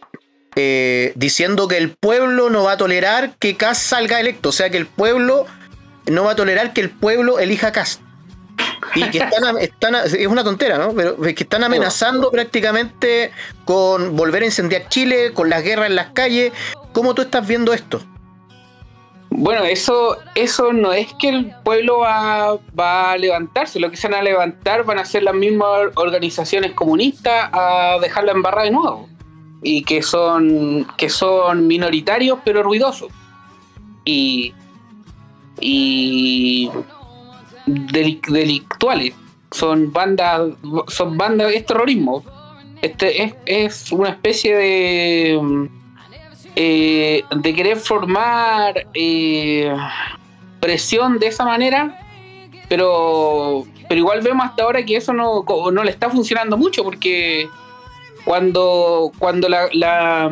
eh, 0.57 1.13
diciendo 1.17 1.69
que 1.69 1.79
el 1.79 1.93
pueblo 1.93 2.51
no 2.51 2.65
va 2.65 2.73
a 2.73 2.77
tolerar 2.77 3.33
que 3.39 3.57
Kass 3.57 3.79
salga 3.79 4.21
electo. 4.21 4.51
O 4.51 4.53
sea, 4.53 4.69
que 4.69 4.77
el 4.77 4.87
pueblo 4.87 5.47
no 6.11 6.25
va 6.25 6.33
a 6.33 6.37
tolerar 6.37 6.73
que 6.73 6.81
el 6.81 6.91
pueblo 6.91 7.39
elija 7.39 7.69
a 7.69 7.73
Kass. 7.73 8.01
Y 8.95 9.05
que 9.11 9.19
están, 9.19 9.97
es 9.97 10.27
una 10.27 10.43
tontera, 10.43 10.79
¿no? 10.79 10.93
Pero 10.95 11.25
es 11.25 11.35
que 11.35 11.45
están 11.45 11.63
amenazando 11.65 12.31
prácticamente 12.31 13.31
con 13.65 14.17
volver 14.17 14.43
a 14.43 14.47
incendiar 14.47 14.89
Chile, 14.89 15.33
con 15.33 15.49
las 15.49 15.63
guerras 15.63 15.89
en 15.89 15.97
las 15.97 16.09
calles. 16.11 16.53
¿Cómo 16.93 17.15
tú 17.15 17.23
estás 17.23 17.47
viendo 17.47 17.73
esto? 17.73 18.03
Bueno, 19.31 19.63
eso, 19.65 20.19
eso 20.35 20.73
no 20.73 20.93
es 20.93 21.13
que 21.15 21.29
el 21.29 21.55
pueblo 21.63 22.01
va, 22.01 22.57
va 22.79 23.13
a 23.13 23.17
levantarse, 23.17 23.79
lo 23.79 23.89
que 23.91 23.97
se 23.97 24.09
van 24.09 24.19
a 24.19 24.23
levantar 24.23 24.85
van 24.85 24.99
a 24.99 25.05
ser 25.05 25.23
las 25.23 25.35
mismas 25.35 25.69
organizaciones 25.95 26.73
comunistas 26.73 27.49
a 27.53 27.99
dejarla 28.03 28.33
embarrada 28.33 28.65
de 28.65 28.73
nuevo. 28.73 29.09
Y 29.63 29.85
que 29.85 30.03
son, 30.03 30.87
que 30.97 31.09
son 31.09 31.67
minoritarios 31.67 32.41
pero 32.45 32.63
ruidosos. 32.63 33.13
Y, 34.05 34.53
y 35.61 36.71
delic- 37.67 38.29
delictuales. 38.31 39.15
Son 39.53 39.93
bandas, 39.93 40.53
son 40.89 41.17
bandas, 41.19 41.53
es 41.53 41.67
terrorismo. 41.67 42.25
Este 42.83 43.23
es, 43.25 43.35
es 43.47 43.93
una 43.93 44.11
especie 44.11 44.55
de 44.57 45.69
eh, 46.57 47.23
de 47.31 47.55
querer 47.55 47.77
formar 47.77 48.87
eh, 48.95 49.75
presión 50.61 51.19
de 51.19 51.27
esa 51.29 51.45
manera, 51.45 52.01
pero, 52.69 53.65
pero 53.89 53.99
igual 53.99 54.21
vemos 54.23 54.47
hasta 54.47 54.63
ahora 54.65 54.85
que 54.85 54.97
eso 54.97 55.13
no, 55.13 55.45
no 55.73 55.85
le 55.85 55.91
está 55.91 56.11
funcionando 56.11 56.57
mucho, 56.57 56.83
porque 56.83 57.49
cuando, 58.25 59.13
cuando 59.19 59.49
la, 59.49 60.31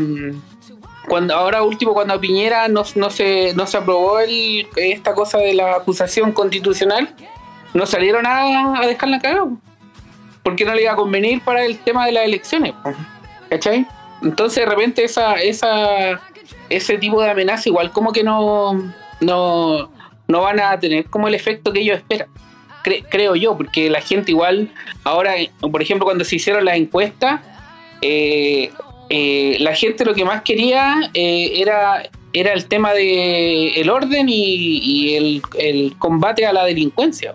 cuando 1.09 1.35
ahora 1.35 1.63
último 1.63 1.95
cuando 1.95 2.15
a 2.15 2.21
Piñera 2.21 2.69
no, 2.69 2.83
no 2.95 3.11
se 3.11 3.55
no 3.55 3.67
se 3.67 3.77
aprobó 3.77 4.19
el, 4.21 4.67
esta 4.77 5.15
cosa 5.15 5.39
de 5.39 5.55
la 5.55 5.77
acusación 5.77 6.33
constitucional 6.33 7.15
no 7.75 7.87
salieron 7.87 8.27
a, 8.27 8.81
a 8.81 8.87
dejarla 8.87 9.19
cagada 9.21 9.49
porque 10.43 10.65
no 10.65 10.75
le 10.75 10.83
iba 10.83 10.93
a 10.93 10.97
convenir 10.97 11.43
para 11.43 11.65
el 11.65 11.79
tema 11.79 12.07
de 12.07 12.13
las 12.13 12.25
elecciones 12.25 12.73
¿cachai? 13.51 13.87
entonces 14.23 14.65
de 14.65 14.71
repente 14.71 15.05
esa 15.05 15.35
esa 15.35 16.21
ese 16.69 16.99
tipo 16.99 17.23
de 17.23 17.31
amenaza 17.31 17.69
igual 17.69 17.91
como 17.93 18.13
que 18.13 18.23
no 18.23 18.75
no 19.21 19.91
no 20.27 20.41
van 20.43 20.61
a 20.61 20.79
tener 20.79 21.07
como 21.07 21.29
el 21.29 21.35
efecto 21.35 21.73
que 21.73 21.81
ellos 21.81 21.97
esperan 21.99 22.29
Cre- 22.85 23.05
creo 23.11 23.35
yo 23.35 23.57
porque 23.57 23.91
la 23.91 24.01
gente 24.01 24.31
igual 24.31 24.71
ahora 25.05 25.35
por 25.61 25.83
ejemplo 25.83 26.05
cuando 26.05 26.25
se 26.25 26.37
hicieron 26.37 26.65
las 26.65 26.77
encuestas 26.77 27.41
eh, 28.03 28.71
eh, 29.11 29.57
la 29.61 29.75
gente 29.75 30.05
lo 30.05 30.15
que 30.15 30.25
más 30.25 30.43
quería 30.43 31.11
eh, 31.15 31.53
era, 31.61 32.09
era 32.33 32.53
el 32.53 32.67
tema 32.67 32.93
de 32.93 33.81
el 33.81 33.91
orden 33.91 34.29
y, 34.29 34.79
y 34.79 35.15
el, 35.17 35.43
el 35.59 35.97
combate 35.99 36.47
a 36.47 36.53
la 36.53 36.65
delincuencia. 36.65 37.35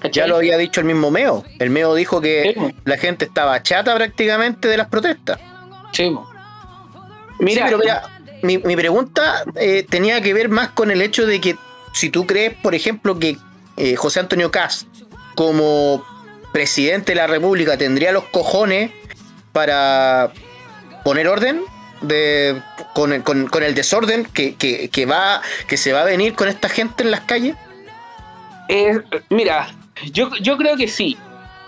¿cachai? 0.00 0.22
Ya 0.22 0.26
lo 0.26 0.36
había 0.36 0.56
dicho 0.56 0.80
el 0.80 0.86
mismo 0.86 1.10
Meo. 1.10 1.44
El 1.58 1.70
Meo 1.70 1.94
dijo 1.94 2.20
que 2.20 2.54
Sí, 2.56 2.74
la 2.84 2.96
gente 2.96 3.26
estaba 3.26 3.62
chata 3.62 3.94
prácticamente 3.94 4.68
de 4.68 4.76
las 4.76 4.88
protestas. 4.88 5.38
Sí. 5.92 6.10
Mira, 7.38 7.66
Sí, 7.68 7.74
pero 7.74 7.78
mira, 7.78 8.02
mi, 8.42 8.58
mi 8.58 8.76
pregunta 8.76 9.44
eh, 9.56 9.84
tenía 9.88 10.20
que 10.20 10.32
ver 10.34 10.48
más 10.48 10.70
con 10.70 10.90
el 10.90 11.02
hecho 11.02 11.26
de 11.26 11.40
que 11.40 11.56
si 11.92 12.10
tú 12.10 12.26
crees, 12.26 12.54
por 12.62 12.74
ejemplo, 12.74 13.18
que 13.18 13.36
eh, 13.76 13.96
José 13.96 14.20
Antonio 14.20 14.50
Caz, 14.50 14.86
como 15.34 16.04
presidente 16.52 17.12
de 17.12 17.16
la 17.16 17.26
República, 17.26 17.76
tendría 17.76 18.12
los 18.12 18.24
cojones 18.24 18.90
para 19.52 20.32
poner 21.04 21.28
orden 21.28 21.60
de, 22.02 22.60
con, 22.94 23.20
con- 23.22 23.46
con 23.48 23.62
el 23.62 23.74
desorden 23.74 24.24
que, 24.24 24.54
que- 24.54 24.88
que 24.88 25.06
va, 25.06 25.42
que 25.68 25.76
se 25.76 25.92
va 25.92 26.00
a 26.02 26.04
venir 26.04 26.34
con 26.34 26.48
esta 26.48 26.68
gente 26.68 27.02
en 27.02 27.10
las 27.10 27.20
calles. 27.20 27.56
eh, 28.68 29.00
mira, 29.28 29.68
yo, 30.12 30.30
yo 30.40 30.56
creo 30.56 30.76
que 30.76 30.88
sí. 30.88 31.16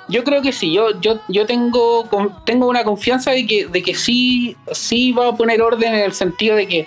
Yo 0.09 0.25
creo 0.25 0.43
que 0.43 0.53
sí. 0.53 0.73
Yo, 0.73 1.01
yo, 1.01 1.21
yo 1.29 1.47
tengo, 1.47 2.09
tengo 2.45 2.67
una 2.69 2.83
confianza 2.85 3.31
de 3.31 3.47
que, 3.47 3.67
de 3.67 3.83
que 3.83 3.95
sí, 3.95 4.57
sí 4.73 5.13
va 5.13 5.29
a 5.29 5.37
poner 5.37 5.63
orden 5.63 5.95
en 5.95 6.01
el 6.01 6.13
sentido 6.13 6.57
de 6.57 6.67
que 6.67 6.87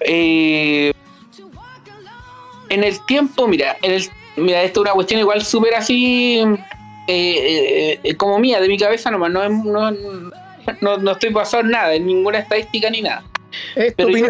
eh, 0.00 0.92
en 2.68 2.84
el 2.84 3.04
tiempo, 3.06 3.46
mira, 3.46 3.76
en 3.82 3.92
el, 3.92 4.04
mira, 4.36 4.62
esto 4.62 4.80
es 4.80 4.82
una 4.84 4.92
cuestión 4.94 5.20
igual 5.20 5.44
súper 5.44 5.74
así 5.74 6.38
eh, 6.38 6.56
eh, 7.08 8.00
eh, 8.02 8.16
como 8.16 8.38
mía, 8.38 8.60
de 8.60 8.68
mi 8.68 8.78
cabeza 8.78 9.10
nomás. 9.10 9.30
No, 9.30 9.42
es- 9.44 9.50
no, 9.50 9.90
no, 10.80 10.96
no 10.98 11.10
estoy 11.12 11.30
basado 11.30 11.62
en 11.62 11.70
nada, 11.70 11.94
en 11.94 12.06
ninguna 12.06 12.38
estadística 12.38 12.90
ni 12.90 13.02
nada. 13.02 13.22
Es 13.74 13.94
Pero 13.94 14.08
yo, 14.10 14.26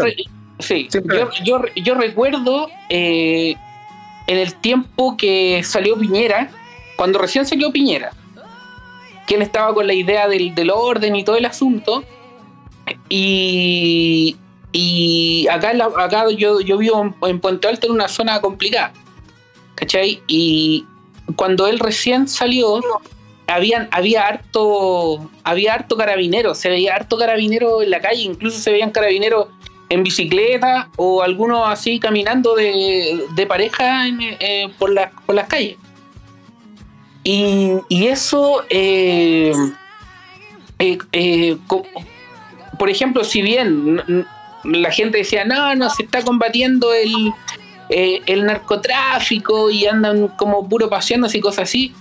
sí, 0.61 0.89
yo, 1.01 1.31
yo, 1.45 1.63
yo 1.77 1.95
recuerdo 1.95 2.69
eh, 2.89 3.55
en 4.27 4.39
el 4.39 4.55
tiempo 4.57 5.17
que 5.17 5.63
salió 5.65 5.97
Piñera, 5.99 6.51
cuando 6.97 7.19
recién 7.19 7.47
salió 7.47 7.71
Piñera, 7.73 8.13
que 9.27 9.35
él 9.37 9.43
estaba 9.43 9.73
con 9.75 9.87
la 9.87 9.95
idea 9.95 10.29
del, 10.29 10.55
del 10.55 10.71
orden 10.71 11.15
y 11.17 11.25
todo 11.25 11.37
el 11.37 11.45
asunto, 11.45 12.05
y, 13.09 14.37
y 14.73 15.47
acá, 15.49 15.73
la- 15.73 15.91
acá 15.99 16.25
yo, 16.31 16.61
yo 16.61 16.79
vivo 16.79 17.03
en, 17.23 17.29
en 17.31 17.41
Puente 17.41 17.69
Alto 17.69 17.87
en 17.87 17.93
una 17.93 18.09
zona 18.09 18.41
complicada, 18.41 18.93
¿cachai? 19.75 20.21
Y 20.27 20.85
cuando 21.37 21.67
él 21.67 21.79
recién 21.79 22.29
salió, 22.29 22.81
habían, 23.53 23.89
había 23.91 24.27
harto 24.27 25.31
había 25.45 25.75
harto 25.75 25.97
carabinero, 25.97 26.55
se 26.55 26.69
veía 26.69 26.95
harto 26.95 27.19
carabinero 27.19 27.83
en 27.83 27.91
la 27.91 28.01
calle, 28.01 28.23
incluso 28.23 28.59
se 28.59 28.71
veían 28.71 28.91
carabineros 28.91 29.49
en 29.89 30.03
bicicleta 30.03 30.89
o 30.97 31.23
algunos 31.23 31.69
así 31.69 32.01
caminando 32.01 32.55
de, 32.55 33.27
de 33.35 33.47
pareja 33.47 34.07
eh, 34.09 34.69
por, 34.79 34.93
las 34.93 35.11
por 35.27 35.35
las 35.35 35.49
calles. 35.49 35.77
Y, 37.25 37.73
y 37.89 38.07
eso, 38.07 38.65
eh, 38.69 39.53
eh, 40.79 40.99
eh, 41.13 41.57
por 42.79 42.91
ejemplo, 42.91 43.23
si 43.23 43.43
bien 43.43 44.27
la 44.65 44.91
gente 44.91 45.19
decía, 45.19 45.45
no, 45.45 45.75
no, 45.75 45.89
se 45.91 46.05
está 46.05 46.23
combatiendo 46.23 46.93
el, 46.93 47.33
el 47.91 48.47
narcotráfico 48.47 49.71
y 49.71 49.87
andan 49.87 50.29
como 50.29 50.69
puro 50.69 50.89
paseándose 50.89 51.39
y 51.39 51.41
cosas 51.41 51.69
así, 51.69 51.95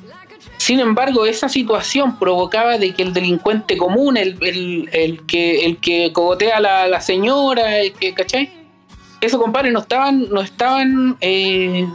sin 0.61 0.79
embargo, 0.79 1.25
esa 1.25 1.49
situación 1.49 2.17
provocaba 2.19 2.77
de 2.77 2.93
que 2.93 3.01
el 3.01 3.13
delincuente 3.13 3.77
común, 3.77 4.15
el, 4.17 4.37
el- 4.41 4.89
el 4.93 5.25
que, 5.25 5.65
el 5.65 5.77
que 5.77 6.11
cogotea 6.13 6.57
a 6.57 6.59
la, 6.59 6.87
la 6.87 7.01
señora, 7.01 7.79
el 7.79 7.93
que, 7.93 8.13
¿cachai? 8.13 8.51
Eso, 9.21 9.39
compadre, 9.39 9.71
no 9.71 9.79
estaban, 9.79 10.29
no 10.29 10.41
estaban 10.41 11.17
eh, 11.21 11.87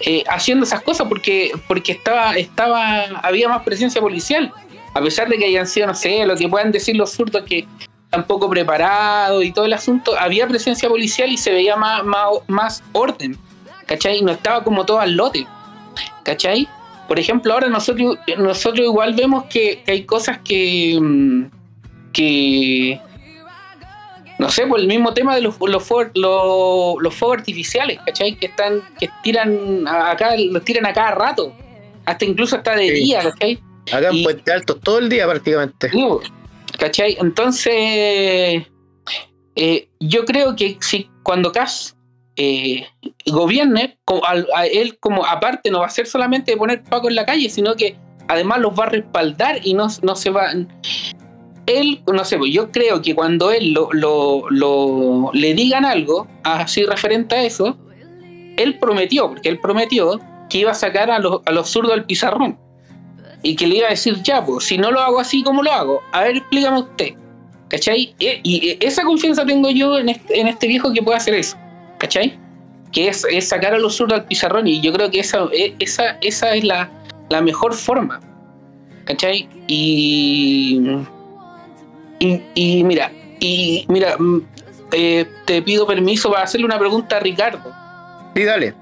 eh, 0.00 0.22
haciendo 0.28 0.64
esas 0.64 0.82
cosas 0.82 1.06
porque, 1.08 1.50
porque 1.66 1.92
estaba, 1.92 2.36
estaba, 2.36 3.04
había 3.22 3.48
más 3.48 3.62
presencia 3.62 4.00
policial. 4.00 4.52
A 4.94 5.00
pesar 5.00 5.28
de 5.28 5.36
que 5.38 5.44
hayan 5.46 5.66
sido, 5.66 5.86
no 5.88 5.94
sé, 5.94 6.24
lo 6.26 6.36
que 6.36 6.48
puedan 6.48 6.70
decir 6.72 6.96
los 6.96 7.10
zurdos 7.12 7.42
que 7.44 7.66
están 8.04 8.24
poco 8.26 8.48
preparados 8.48 9.44
y 9.44 9.52
todo 9.52 9.64
el 9.64 9.72
asunto, 9.72 10.18
había 10.18 10.46
presencia 10.46 10.88
policial 10.88 11.30
y 11.30 11.36
se 11.36 11.52
veía 11.52 11.76
más, 11.76 12.04
más, 12.04 12.28
más 12.46 12.82
orden, 12.92 13.36
¿cachai? 13.86 14.22
No 14.22 14.32
estaba 14.32 14.62
como 14.64 14.84
todo 14.86 15.00
al 15.00 15.12
lote, 15.12 15.46
¿cachai? 16.22 16.68
Por 17.08 17.18
ejemplo, 17.18 17.52
ahora 17.52 17.68
nosotros, 17.68 18.18
nosotros 18.38 18.84
igual 18.86 19.14
vemos 19.14 19.44
que, 19.44 19.82
que 19.84 19.92
hay 19.92 20.04
cosas 20.04 20.38
que, 20.44 20.98
mm, 21.00 21.44
que 22.12 23.00
no 24.38 24.50
sé, 24.50 24.66
por 24.66 24.78
el 24.80 24.86
mismo 24.86 25.14
tema 25.14 25.34
de 25.34 25.40
los, 25.40 25.56
los, 25.60 25.82
fuegos, 25.82 26.12
los, 26.14 26.96
los 27.00 27.14
fuegos 27.14 27.38
artificiales, 27.38 27.98
¿cachai? 28.04 28.34
Que 28.36 28.46
están, 28.46 28.82
que 28.98 29.08
tiran 29.22 29.86
acá, 29.88 30.36
los 30.36 30.62
tiran 30.64 30.84
a 30.86 30.92
cada 30.92 31.12
rato, 31.12 31.54
hasta 32.04 32.24
incluso 32.24 32.56
hasta 32.56 32.76
de 32.76 32.88
Sí. 32.88 32.94
día, 33.04 33.22
¿cachai? 33.22 33.58
Acá 33.92 34.08
en 34.10 34.22
Puente 34.22 34.52
Alto 34.52 34.76
todo 34.76 34.98
el 34.98 35.08
día 35.08 35.26
prácticamente. 35.26 35.90
¿Cachai? 36.78 37.16
Entonces, 37.20 38.66
eh, 39.54 39.88
yo 40.00 40.24
creo 40.24 40.54
que 40.56 40.76
si 40.80 41.08
cuando 41.22 41.52
Cas 41.52 41.95
eh, 42.36 42.86
gobierne, 43.26 43.98
al- 44.26 44.48
a 44.54 44.66
él 44.66 44.98
como 44.98 45.24
aparte 45.24 45.70
no 45.70 45.80
va 45.80 45.86
a 45.86 45.90
ser 45.90 46.06
solamente 46.06 46.56
poner 46.56 46.82
Paco 46.82 47.08
en 47.08 47.14
la 47.14 47.24
calle, 47.26 47.48
sino 47.48 47.74
que 47.74 47.96
además 48.28 48.60
los 48.60 48.78
va 48.78 48.84
a 48.84 48.88
respaldar 48.90 49.60
y 49.64 49.74
no, 49.74 49.86
no 50.02 50.16
se 50.16 50.30
va... 50.30 50.50
Él, 51.66 52.00
no 52.12 52.24
sé, 52.24 52.38
pues 52.38 52.52
yo 52.52 52.70
creo 52.70 53.02
que 53.02 53.14
cuando 53.14 53.50
él 53.50 53.72
lo, 53.72 53.88
lo- 53.92 54.44
lo- 54.50 55.30
le 55.32 55.54
digan 55.54 55.84
algo 55.84 56.28
así 56.44 56.84
referente 56.84 57.34
a 57.34 57.42
eso, 57.42 57.76
él 58.56 58.78
prometió, 58.78 59.28
porque 59.28 59.48
él 59.48 59.58
prometió 59.58 60.20
que 60.48 60.58
iba 60.58 60.70
a 60.70 60.74
sacar 60.74 61.10
a 61.10 61.18
los, 61.18 61.40
a 61.44 61.50
los 61.50 61.68
zurdos 61.68 61.92
del 61.96 62.04
pizarrón 62.04 62.56
y 63.42 63.56
que 63.56 63.66
le 63.66 63.78
iba 63.78 63.88
a 63.88 63.90
decir, 63.90 64.22
ya, 64.22 64.44
pues, 64.44 64.64
si 64.64 64.78
no 64.78 64.92
lo 64.92 65.00
hago 65.00 65.18
así, 65.18 65.42
¿cómo 65.42 65.62
lo 65.62 65.72
hago? 65.72 66.00
A 66.12 66.22
ver, 66.22 66.36
explícame 66.36 66.78
usted. 66.80 67.14
¿Cachai? 67.68 68.14
E- 68.20 68.40
Y, 68.44 68.64
y 68.70 68.78
esa 68.80 69.02
confianza 69.02 69.44
tengo 69.44 69.68
yo 69.70 69.98
en 69.98 70.08
este, 70.10 70.40
en 70.40 70.46
este 70.46 70.68
viejo 70.68 70.92
que 70.92 71.02
puede 71.02 71.16
hacer 71.16 71.34
eso. 71.34 71.56
¿Cachai? 72.06 72.38
Que 72.92 73.08
es, 73.08 73.26
es 73.28 73.48
sacar 73.48 73.74
a 73.74 73.78
los 73.78 73.96
zurdos 73.96 74.20
al 74.20 74.26
pizarrón 74.26 74.68
y 74.68 74.80
yo 74.80 74.92
creo 74.92 75.10
que 75.10 75.18
esa, 75.18 75.40
e- 75.52 75.74
esa, 75.80 76.18
esa 76.22 76.54
es 76.54 76.62
la, 76.62 76.88
la 77.30 77.40
mejor 77.40 77.74
forma. 77.74 78.20
¿Cachai? 79.04 79.48
Y, 79.66 80.80
y, 82.20 82.40
y 82.54 82.84
mira, 82.84 83.10
y 83.40 83.84
mira, 83.88 84.16
mm, 84.16 84.40
eh, 84.92 85.26
te 85.46 85.62
pido 85.62 85.84
permiso 85.84 86.30
para 86.30 86.44
hacerle 86.44 86.64
una 86.66 86.78
pregunta 86.78 87.16
a 87.16 87.20
Ricardo. 87.20 87.72
Sí, 88.36 88.44
dale. 88.44 88.72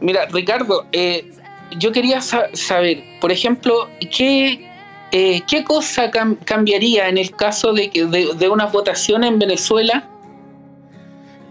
Mira, 0.00 0.26
Ricardo, 0.26 0.84
eh, 0.92 1.30
yo 1.78 1.92
quería 1.92 2.20
sa- 2.20 2.50
saber, 2.52 3.02
por 3.22 3.32
ejemplo, 3.32 3.88
¿qué, 4.14 4.68
eh, 5.12 5.40
qué 5.48 5.64
cosa 5.64 6.10
cam- 6.10 6.36
cambiaría 6.44 7.08
en 7.08 7.16
el 7.16 7.30
caso 7.30 7.72
de, 7.72 7.88
que, 7.88 8.04
de, 8.04 8.34
de 8.34 8.48
una 8.50 8.66
votación 8.66 9.24
en 9.24 9.38
Venezuela 9.38 10.10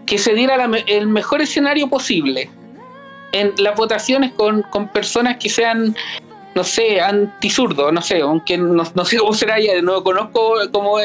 que 0.06 0.18
se 0.18 0.34
diera 0.34 0.58
la 0.58 0.78
el 0.88 1.08
mejor 1.08 1.42
escenario 1.42 1.90
posible? 1.90 2.50
En 3.32 3.54
las 3.58 3.76
votaciones 3.76 4.32
con, 4.34 4.62
con 4.64 4.88
personas 4.90 5.38
que 5.38 5.50
sean, 5.50 5.96
no 6.54 6.64
sé, 6.64 7.02
antisurdo, 7.02 7.92
no 7.92 8.02
sé, 8.02 8.22
aunque 8.22 8.58
no, 8.58 8.84
no 8.94 9.06
sé 9.06 9.18
cómo 9.18 9.34
será 9.34 9.60
ya, 9.60 9.82
no 9.82 10.04
conozco 10.04 10.56
cómo, 10.72 10.98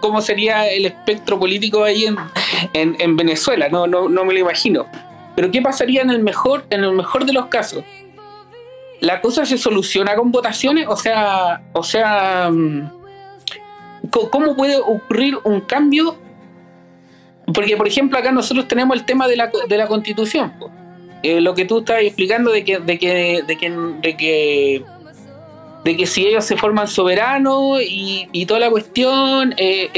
cómo 0.00 0.20
sería 0.20 0.68
el 0.68 0.86
espectro 0.86 1.38
político 1.38 1.82
ahí 1.82 2.04
en, 2.04 2.16
en, 2.74 2.96
en 3.00 3.16
Venezuela, 3.16 3.68
no, 3.68 3.86
no, 3.86 4.08
no 4.08 4.24
me 4.24 4.34
lo 4.34 4.40
imagino. 4.40 4.86
Pero 5.34 5.50
¿qué 5.50 5.60
pasaría 5.60 6.02
en 6.02 6.10
el 6.10 6.22
mejor, 6.22 6.64
en 6.70 6.84
el 6.84 6.92
mejor 6.92 7.24
de 7.24 7.32
los 7.32 7.46
casos? 7.46 7.84
¿La 9.00 9.20
cosa 9.20 9.44
se 9.44 9.58
soluciona 9.58 10.14
con 10.14 10.30
votaciones? 10.30 10.86
O 10.88 10.96
sea, 10.96 11.62
o 11.72 11.82
sea, 11.82 12.50
mm, 12.50 12.90
¿cómo 14.30 14.54
puede 14.54 14.76
ocurrir 14.76 15.38
un 15.44 15.60
cambio 15.60 16.16
porque, 17.52 17.76
por 17.76 17.86
ejemplo, 17.86 18.18
acá 18.18 18.32
nosotros 18.32 18.66
tenemos 18.68 18.96
el 18.96 19.04
tema 19.04 19.28
de 19.28 19.36
la, 19.36 19.50
de 19.68 19.76
la 19.76 19.86
constitución. 19.86 20.52
Eh, 21.22 21.40
lo 21.40 21.54
que 21.54 21.64
tú 21.64 21.78
estabas 21.78 22.02
explicando 22.02 22.50
de 22.50 22.64
que, 22.64 22.78
de 22.78 22.98
que, 22.98 23.42
de 23.46 23.56
que, 23.56 23.70
de 23.70 24.16
que, 24.16 24.84
de 25.84 25.96
que 25.96 26.06
si 26.06 26.26
ellos 26.26 26.44
se 26.44 26.56
forman 26.56 26.88
soberanos 26.88 27.80
y, 27.82 28.28
y 28.32 28.46
toda 28.46 28.60
la 28.60 28.70
cuestión, 28.70 29.54
eh, 29.56 29.90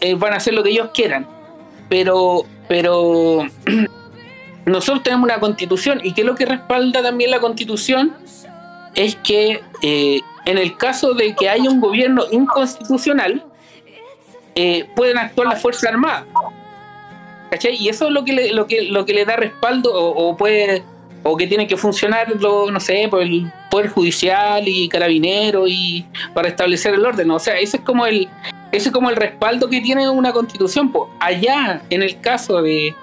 eh, 0.00 0.14
van 0.14 0.32
a 0.34 0.36
hacer 0.36 0.54
lo 0.54 0.62
que 0.62 0.70
ellos 0.70 0.90
quieran. 0.92 1.26
Pero, 1.88 2.44
pero 2.68 3.46
nosotros 4.66 5.02
tenemos 5.02 5.24
una 5.24 5.40
constitución 5.40 6.00
y 6.02 6.12
que 6.12 6.24
lo 6.24 6.34
que 6.34 6.46
respalda 6.46 7.02
también 7.02 7.30
la 7.30 7.40
constitución 7.40 8.14
es 8.94 9.16
que 9.16 9.60
en 9.82 10.58
el 10.58 10.76
caso 10.78 11.12
de 11.12 11.34
que 11.34 11.50
haya 11.50 11.68
un 11.68 11.80
gobierno 11.82 12.24
inconstitucional, 12.30 13.44
pueden 14.94 15.18
actuar 15.18 15.48
las 15.48 15.60
Fuerzas 15.60 15.90
Armadas. 15.92 16.24
¿Cachai? 17.56 17.76
Y 17.76 17.88
eso 17.88 18.06
es 18.06 18.12
lo 18.12 18.24
que 18.24 18.32
le, 18.34 18.52
lo 18.52 18.66
que, 18.66 18.82
lo 18.82 19.06
que 19.06 19.14
le 19.14 19.24
da 19.24 19.36
respaldo 19.36 19.92
o, 19.94 20.28
o 20.28 20.36
puede 20.36 20.82
o 21.22 21.36
que 21.36 21.46
tiene 21.46 21.66
que 21.66 21.76
funcionar 21.76 22.28
lo, 22.38 22.70
no 22.70 22.78
sé, 22.78 23.08
por 23.10 23.22
el 23.22 23.50
poder 23.70 23.88
judicial 23.88 24.68
y 24.68 24.88
carabinero 24.88 25.66
y 25.66 26.06
para 26.34 26.48
establecer 26.48 26.94
el 26.94 27.04
orden. 27.04 27.30
O 27.30 27.38
sea, 27.38 27.58
ese 27.58 27.78
es 27.78 27.82
como 27.82 28.06
el 28.06 28.28
ese 28.72 28.88
es 28.88 28.92
como 28.92 29.08
el 29.10 29.16
respaldo 29.16 29.68
que 29.68 29.80
tiene 29.80 30.08
una 30.08 30.32
constitución. 30.32 30.92
po. 30.92 31.08
Allá, 31.18 31.82
en 31.88 32.02
el 32.02 32.20
caso 32.20 32.60
de, 32.62 32.94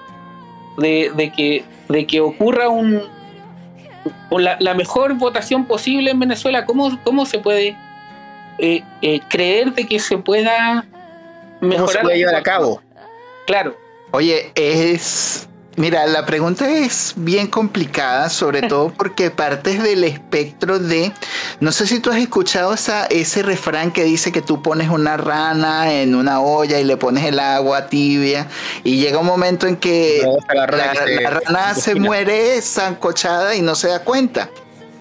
de, 0.78 1.10
de 1.16 1.32
que, 1.32 1.64
de 1.88 2.06
que 2.06 2.20
ocurra 2.20 2.68
un, 2.68 3.02
o 4.30 4.38
la, 4.38 4.56
la 4.60 4.74
mejor 4.74 5.14
votación 5.14 5.64
posible 5.66 6.12
en 6.12 6.20
Venezuela, 6.20 6.64
¿cómo, 6.64 6.98
cómo 7.02 7.26
se 7.26 7.40
puede 7.40 7.76
eh, 8.58 8.82
eh, 9.02 9.20
creer 9.28 9.72
de 9.74 9.86
que 9.86 9.98
se 9.98 10.16
pueda 10.16 10.86
¿Cómo 11.60 11.70
mejorar? 11.72 11.92
se 11.92 11.98
puede 12.00 12.18
llevar 12.18 12.36
a 12.36 12.42
cabo? 12.42 12.80
Claro. 13.46 13.83
Oye, 14.14 14.52
es. 14.54 15.48
Mira, 15.76 16.06
la 16.06 16.24
pregunta 16.24 16.70
es 16.70 17.14
bien 17.16 17.48
complicada, 17.48 18.30
sobre 18.30 18.62
todo 18.68 18.90
porque 18.96 19.32
partes 19.32 19.82
del 19.82 20.04
espectro 20.04 20.78
de. 20.78 21.12
No 21.58 21.72
sé 21.72 21.88
si 21.88 21.98
tú 21.98 22.10
has 22.12 22.18
escuchado 22.18 22.72
esa, 22.74 23.06
ese 23.06 23.42
refrán 23.42 23.90
que 23.90 24.04
dice 24.04 24.30
que 24.30 24.40
tú 24.40 24.62
pones 24.62 24.88
una 24.88 25.16
rana 25.16 25.92
en 25.92 26.14
una 26.14 26.40
olla 26.40 26.78
y 26.78 26.84
le 26.84 26.96
pones 26.96 27.24
el 27.24 27.40
agua 27.40 27.88
tibia 27.88 28.46
y 28.84 28.98
llega 29.00 29.18
un 29.18 29.26
momento 29.26 29.66
en 29.66 29.74
que 29.76 30.20
No, 30.24 30.36
la 30.54 30.60
la, 30.60 30.66
rana 30.68 30.92
que 30.92 31.16
se- 31.16 31.20
la 31.22 31.30
rana 31.30 31.74
se 31.74 31.80
cocina. 31.90 32.06
muere 32.06 32.62
zancochada 32.62 33.56
y 33.56 33.62
no 33.62 33.74
se 33.74 33.88
da 33.88 34.04
cuenta. 34.04 34.48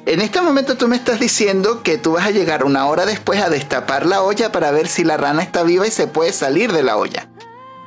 En 0.08 0.22
este 0.22 0.42
momento 0.42 0.76
tú 0.76 0.88
me 0.88 0.96
estás 0.96 1.20
diciendo 1.20 1.84
que 1.84 2.00
tú 2.00 2.14
vas 2.14 2.26
a 2.26 2.32
llegar 2.32 2.64
una 2.66 2.88
hora 2.88 3.06
después 3.06 3.40
a 3.44 3.50
destapar 3.52 4.08
la 4.08 4.24
olla 4.24 4.52
para 4.52 4.72
ver 4.72 4.88
si 4.88 5.04
la 5.04 5.18
rana 5.18 5.44
está 5.44 5.62
viva 5.62 5.86
y 5.86 5.92
se 5.92 6.08
puede 6.08 6.34
salir 6.34 6.74
de 6.74 6.82
la 6.82 6.98
olla. 6.98 7.28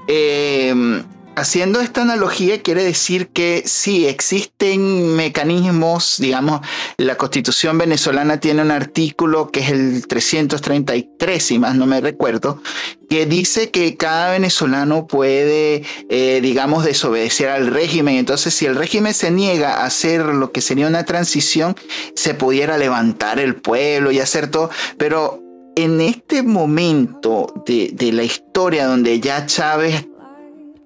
Eh, 0.07 1.03
haciendo 1.37 1.81
esta 1.81 2.03
analogía 2.03 2.62
quiere 2.62 2.83
decir 2.83 3.29
que 3.29 3.62
sí 3.66 4.07
existen 4.07 5.14
mecanismos, 5.14 6.16
digamos, 6.18 6.62
la 6.96 7.16
constitución 7.16 7.77
venezolana 7.77 8.40
tiene 8.40 8.62
un 8.62 8.70
artículo 8.70 9.51
que 9.51 9.61
es 9.61 9.70
el 9.70 10.07
333, 10.07 11.42
si 11.42 11.59
más 11.59 11.77
no 11.77 11.87
me 11.87 12.01
recuerdo, 12.01 12.62
que 13.11 13.27
dice 13.27 13.70
que 13.70 13.96
cada 13.96 14.33
venezolano 14.33 15.07
puede, 15.07 15.85
eh, 16.09 16.40
digamos, 16.42 16.85
desobedecer 16.85 17.51
al 17.51 17.66
régimen. 17.68 18.16
Entonces, 18.16 18.55
si 18.55 18.64
el 18.64 18.75
régimen 18.75 19.12
se 19.12 19.31
niega 19.31 19.75
a 19.75 19.85
hacer 19.85 20.25
lo 20.25 20.53
que 20.53 20.62
sería 20.62 20.87
una 20.87 21.05
transición, 21.05 21.77
se 22.14 22.33
pudiera 22.33 22.79
levantar 22.79 23.38
el 23.38 23.57
pueblo 23.57 24.11
y 24.11 24.20
hacer 24.20 24.51
todo, 24.51 24.70
pero 24.96 25.42
en 25.77 26.01
este 26.01 26.42
momento 26.42 27.53
de, 27.66 27.90
de 27.92 28.12
la 28.12 28.25
historia 28.25 28.87
donde 28.87 29.20
ya 29.20 29.44
Chávez 29.44 30.07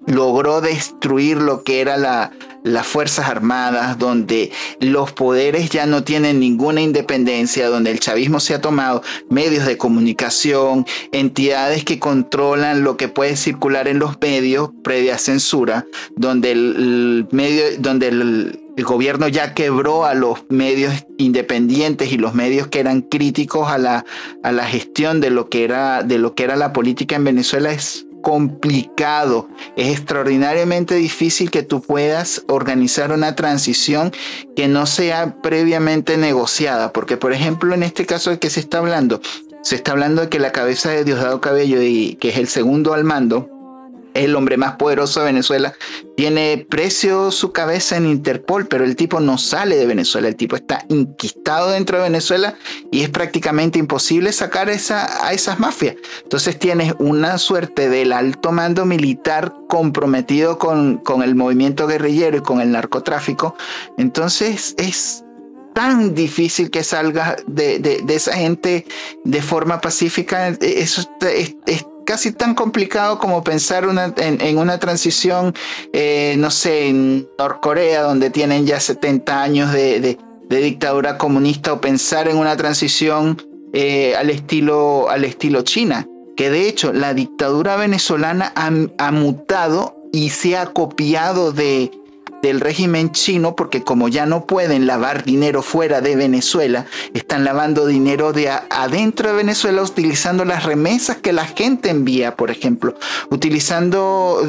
logró 0.05 0.61
destruir 0.61 1.37
lo 1.37 1.63
que 1.63 1.81
era 1.81 1.97
la, 1.97 2.31
las 2.63 2.87
Fuerzas 2.87 3.27
Armadas, 3.27 3.97
donde 3.97 4.51
los 4.79 5.11
poderes 5.11 5.69
ya 5.69 5.85
no 5.85 6.03
tienen 6.03 6.39
ninguna 6.39 6.81
independencia, 6.81 7.69
donde 7.69 7.91
el 7.91 7.99
chavismo 7.99 8.39
se 8.39 8.53
ha 8.53 8.61
tomado 8.61 9.03
medios 9.29 9.65
de 9.65 9.77
comunicación, 9.77 10.85
entidades 11.11 11.83
que 11.83 11.99
controlan 11.99 12.83
lo 12.83 12.97
que 12.97 13.07
puede 13.07 13.35
circular 13.35 13.87
en 13.87 13.99
los 13.99 14.19
medios 14.19 14.71
previa 14.83 15.17
censura, 15.17 15.85
donde 16.15 16.51
el, 16.51 17.27
medio, 17.31 17.63
donde 17.79 18.07
el 18.09 18.59
gobierno 18.83 19.27
ya 19.27 19.53
quebró 19.53 20.05
a 20.05 20.13
los 20.13 20.39
medios 20.49 20.93
independientes 21.17 22.11
y 22.11 22.17
los 22.17 22.33
medios 22.33 22.67
que 22.67 22.79
eran 22.79 23.01
críticos 23.01 23.69
a 23.69 23.77
la, 23.77 24.05
a 24.43 24.51
la 24.51 24.65
gestión 24.65 25.21
de 25.21 25.29
lo 25.29 25.49
que 25.49 25.63
era 25.63 26.03
de 26.03 26.17
lo 26.17 26.33
que 26.33 26.43
era 26.43 26.55
la 26.55 26.73
política 26.73 27.15
en 27.15 27.23
Venezuela. 27.23 27.71
Es 27.71 28.07
complicado, 28.21 29.47
es 29.75 29.97
extraordinariamente 29.97 30.95
difícil 30.95 31.51
que 31.51 31.63
tú 31.63 31.81
puedas 31.81 32.43
organizar 32.47 33.11
una 33.11 33.35
transición 33.35 34.11
que 34.55 34.67
no 34.67 34.85
sea 34.85 35.35
previamente 35.41 36.17
negociada, 36.17 36.93
porque 36.93 37.17
por 37.17 37.33
ejemplo 37.33 37.73
en 37.73 37.83
este 37.83 38.05
caso 38.05 38.29
de 38.29 38.39
que 38.39 38.49
se 38.49 38.59
está 38.59 38.79
hablando, 38.79 39.21
se 39.61 39.75
está 39.75 39.91
hablando 39.91 40.21
de 40.21 40.29
que 40.29 40.39
la 40.39 40.51
cabeza 40.51 40.89
de 40.89 41.03
Diosdado 41.03 41.41
Cabello 41.41 41.81
y 41.81 42.15
que 42.15 42.29
es 42.29 42.37
el 42.37 42.47
segundo 42.47 42.93
al 42.93 43.03
mando, 43.03 43.60
es 44.13 44.25
el 44.25 44.35
hombre 44.35 44.57
más 44.57 44.75
poderoso 44.75 45.19
de 45.21 45.27
Venezuela, 45.27 45.73
tiene 46.15 46.65
precio 46.69 47.31
su 47.31 47.51
cabeza 47.51 47.97
en 47.97 48.05
Interpol, 48.05 48.67
pero 48.67 48.83
el 48.83 48.95
tipo 48.95 49.19
no 49.19 49.37
sale 49.37 49.75
de 49.75 49.85
Venezuela, 49.85 50.27
el 50.27 50.35
tipo 50.35 50.55
está 50.55 50.85
inquistado 50.89 51.71
dentro 51.71 51.97
de 51.97 52.03
Venezuela 52.03 52.55
y 52.91 53.01
es 53.01 53.09
prácticamente 53.09 53.79
imposible 53.79 54.31
sacar 54.31 54.69
esa, 54.69 55.25
a 55.25 55.33
esas 55.33 55.59
mafias. 55.59 55.95
Entonces 56.23 56.59
tienes 56.59 56.93
una 56.99 57.37
suerte 57.37 57.89
del 57.89 58.11
alto 58.13 58.51
mando 58.51 58.85
militar 58.85 59.53
comprometido 59.67 60.57
con, 60.57 60.97
con 60.97 61.23
el 61.23 61.35
movimiento 61.35 61.87
guerrillero 61.87 62.37
y 62.37 62.41
con 62.41 62.61
el 62.61 62.71
narcotráfico. 62.71 63.55
Entonces 63.97 64.75
es 64.77 65.23
tan 65.73 66.13
difícil 66.13 66.69
que 66.69 66.83
salga 66.83 67.37
de, 67.47 67.79
de- 67.79 68.01
de 68.03 68.15
esa 68.15 68.33
gente 68.33 68.85
de 69.23 69.41
forma 69.41 69.79
pacífica. 69.79 70.49
Eso 70.49 71.09
es, 71.21 71.55
es 71.65 71.85
casi 72.05 72.31
tan 72.31 72.55
complicado 72.55 73.19
como 73.19 73.43
pensar 73.43 73.85
en, 74.17 74.57
una 74.57 74.79
transición, 74.79 75.53
eh, 75.93 76.35
no 76.37 76.51
sé, 76.51 76.87
en 76.87 77.27
Norcorea, 77.37 78.03
donde 78.03 78.29
tienen 78.29 78.65
ya 78.65 78.79
70 78.79 79.41
años 79.41 79.71
de, 79.71 79.99
de- 79.99 80.17
dictadura 80.49 81.17
comunista, 81.17 81.71
o 81.71 81.79
pensar 81.79 82.27
en 82.27 82.35
una 82.37 82.57
transición 82.57 83.41
eh, 83.71 84.15
al, 84.17 84.29
estilo, 84.29 85.09
al 85.09 85.23
estilo 85.23 85.61
China. 85.61 86.05
Que 86.35 86.49
de 86.49 86.67
hecho 86.67 86.91
la 86.91 87.13
dictadura 87.13 87.77
venezolana 87.77 88.51
ha 88.55 89.11
mutado 89.11 89.95
y 90.11 90.29
se 90.29 90.57
ha 90.57 90.65
copiado 90.67 91.53
de, 91.53 91.91
del 92.41 92.59
régimen 92.59 93.11
chino 93.11 93.55
porque 93.55 93.83
como 93.83 94.07
ya 94.07 94.25
no 94.25 94.45
pueden 94.45 94.87
lavar 94.87 95.23
dinero 95.23 95.61
fuera 95.61 96.01
de 96.01 96.15
Venezuela, 96.15 96.85
están 97.13 97.43
lavando 97.43 97.85
dinero 97.85 98.33
de 98.33 98.49
adentro 98.49 99.29
de 99.29 99.35
Venezuela 99.35 99.81
utilizando 99.81 100.45
las 100.45 100.63
remesas 100.63 101.17
que 101.17 101.33
la 101.33 101.45
gente 101.45 101.89
envía, 101.89 102.35
por 102.35 102.51
ejemplo, 102.51 102.95
utilizando, 103.29 104.41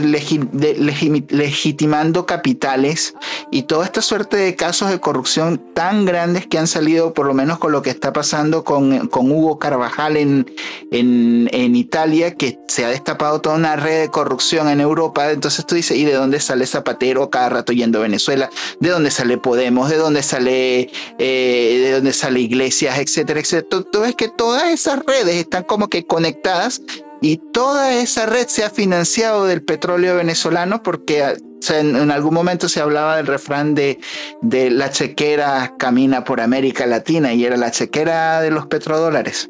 legitimando 1.31 2.27
capitales 2.27 3.15
y 3.51 3.65
toda 3.65 3.85
esta 3.85 4.03
suerte 4.03 4.37
de 4.37 4.57
casos 4.57 4.91
de 4.91 5.01
corrupción 5.01 5.61
tan 5.75 6.05
grandes 6.05 6.47
que 6.47 6.59
han 6.59 6.67
salido, 6.67 7.15
por 7.15 7.27
lo 7.27 7.35
menos 7.35 7.59
con 7.59 7.73
lo 7.73 7.83
que 7.83 7.91
está 7.91 8.13
pasando 8.13 8.65
con, 8.65 9.09
con 9.09 9.31
Hugo 9.31 9.59
Carvajal 9.59 10.17
en, 10.17 10.51
en, 10.91 11.49
en 11.53 11.77
Italia, 11.77 12.35
que 12.35 12.59
se 12.69 12.85
ha 12.85 12.89
destapado 12.89 13.41
toda 13.41 13.57
una 13.57 13.77
red 13.77 14.03
de 14.03 14.09
corrupción 14.09 14.69
en 14.69 14.81
Europa. 14.81 15.31
Entonces 15.31 15.67
tú 15.67 15.75
dices, 15.75 15.97
¿y 15.97 16.05
de 16.05 16.15
dónde 16.15 16.41
sale 16.41 16.67
Zapatero 16.67 17.31
cada 17.31 17.49
rato 17.49 17.73
a 17.85 18.03
Venezuela? 18.03 18.51
¿De 18.81 18.91
dónde 18.91 19.11
sale 19.11 19.39
Podemos? 19.39 19.91
¿De 19.91 19.97
dónde 19.97 20.23
sale, 20.23 20.91
eh, 21.19 21.81
de 21.85 21.93
dónde 21.93 22.13
sale 22.13 22.41
Iglesias, 22.41 22.99
etcétera, 22.99 23.41
etcétera? 23.41 24.13
Que 24.17 24.29
todas 24.29 24.65
esas 24.65 25.01
redes 25.05 25.37
están 25.37 25.65
como 25.65 25.89
que 25.89 26.07
conectadas 26.07 26.83
y 27.21 27.39
toda 27.53 27.95
esa 27.95 28.27
red 28.27 28.49
se 28.49 28.65
ha 28.65 28.71
financiado 28.71 29.47
del 29.47 29.63
petróleo 29.63 30.17
venezolano 30.17 30.83
porque 30.83 31.23
ah, 31.23 31.35
o 31.35 31.65
sea, 31.65 31.79
en, 31.79 31.95
en 31.95 32.11
algún 32.11 32.35
momento 32.35 32.69
se 32.69 32.81
hablaba 32.81 33.17
del 33.17 33.29
refrán 33.29 33.77
de, 33.77 34.01
de 34.41 34.71
la 34.71 34.91
chequera 34.91 35.75
camina 35.79 36.25
por 36.25 36.41
América 36.41 36.87
Latina 36.87 37.33
y 37.35 37.45
era 37.45 37.57
la 37.57 37.71
chequera 37.71 38.41
de 38.41 38.51
los 38.51 38.67
petrodólares. 38.67 39.49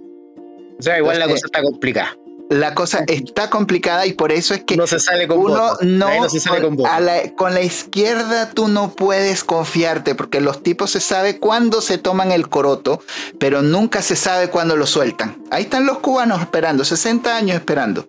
O 0.79 0.83
sea, 0.83 0.99
igual 0.99 1.19
la 1.19 1.27
cosa 1.27 1.47
está 1.47 1.63
complicada. 1.63 2.15
La 2.53 2.75
cosa 2.75 3.05
está 3.09 3.49
complicada 3.49 4.05
y 4.07 4.13
por 4.13 4.31
eso 4.31 4.53
es 4.53 4.63
que 4.65 4.77
No 4.77 4.87
se 4.87 5.01
sale 5.01 5.27
con 5.27 5.39
uno 5.39 5.77
no, 5.81 6.29
se 6.29 6.39
sale 6.39 6.61
con 6.61 6.87
a 6.87 7.01
la, 7.01 7.35
con 7.35 7.55
la 7.55 7.63
izquierda 7.63 8.51
tú 8.51 8.69
no 8.69 8.93
puedes 8.93 9.43
confiarte 9.43 10.15
porque 10.15 10.43
los 10.43 10.63
tipos 10.63 10.91
se 10.91 11.01
sabe 11.01 11.39
cuándo 11.39 11.81
se 11.81 11.97
toman 11.97 12.31
el 12.31 12.51
coroto, 12.51 13.01
pero 13.39 13.63
nunca 13.63 14.03
se 14.03 14.17
sabe 14.17 14.49
cuándo 14.49 14.77
lo 14.77 14.87
sueltan. 14.87 15.43
Ahí 15.51 15.63
están 15.63 15.87
los 15.87 16.01
cubanos 16.01 16.43
esperando, 16.43 16.85
60 16.85 17.35
años 17.35 17.57
esperando. 17.57 18.05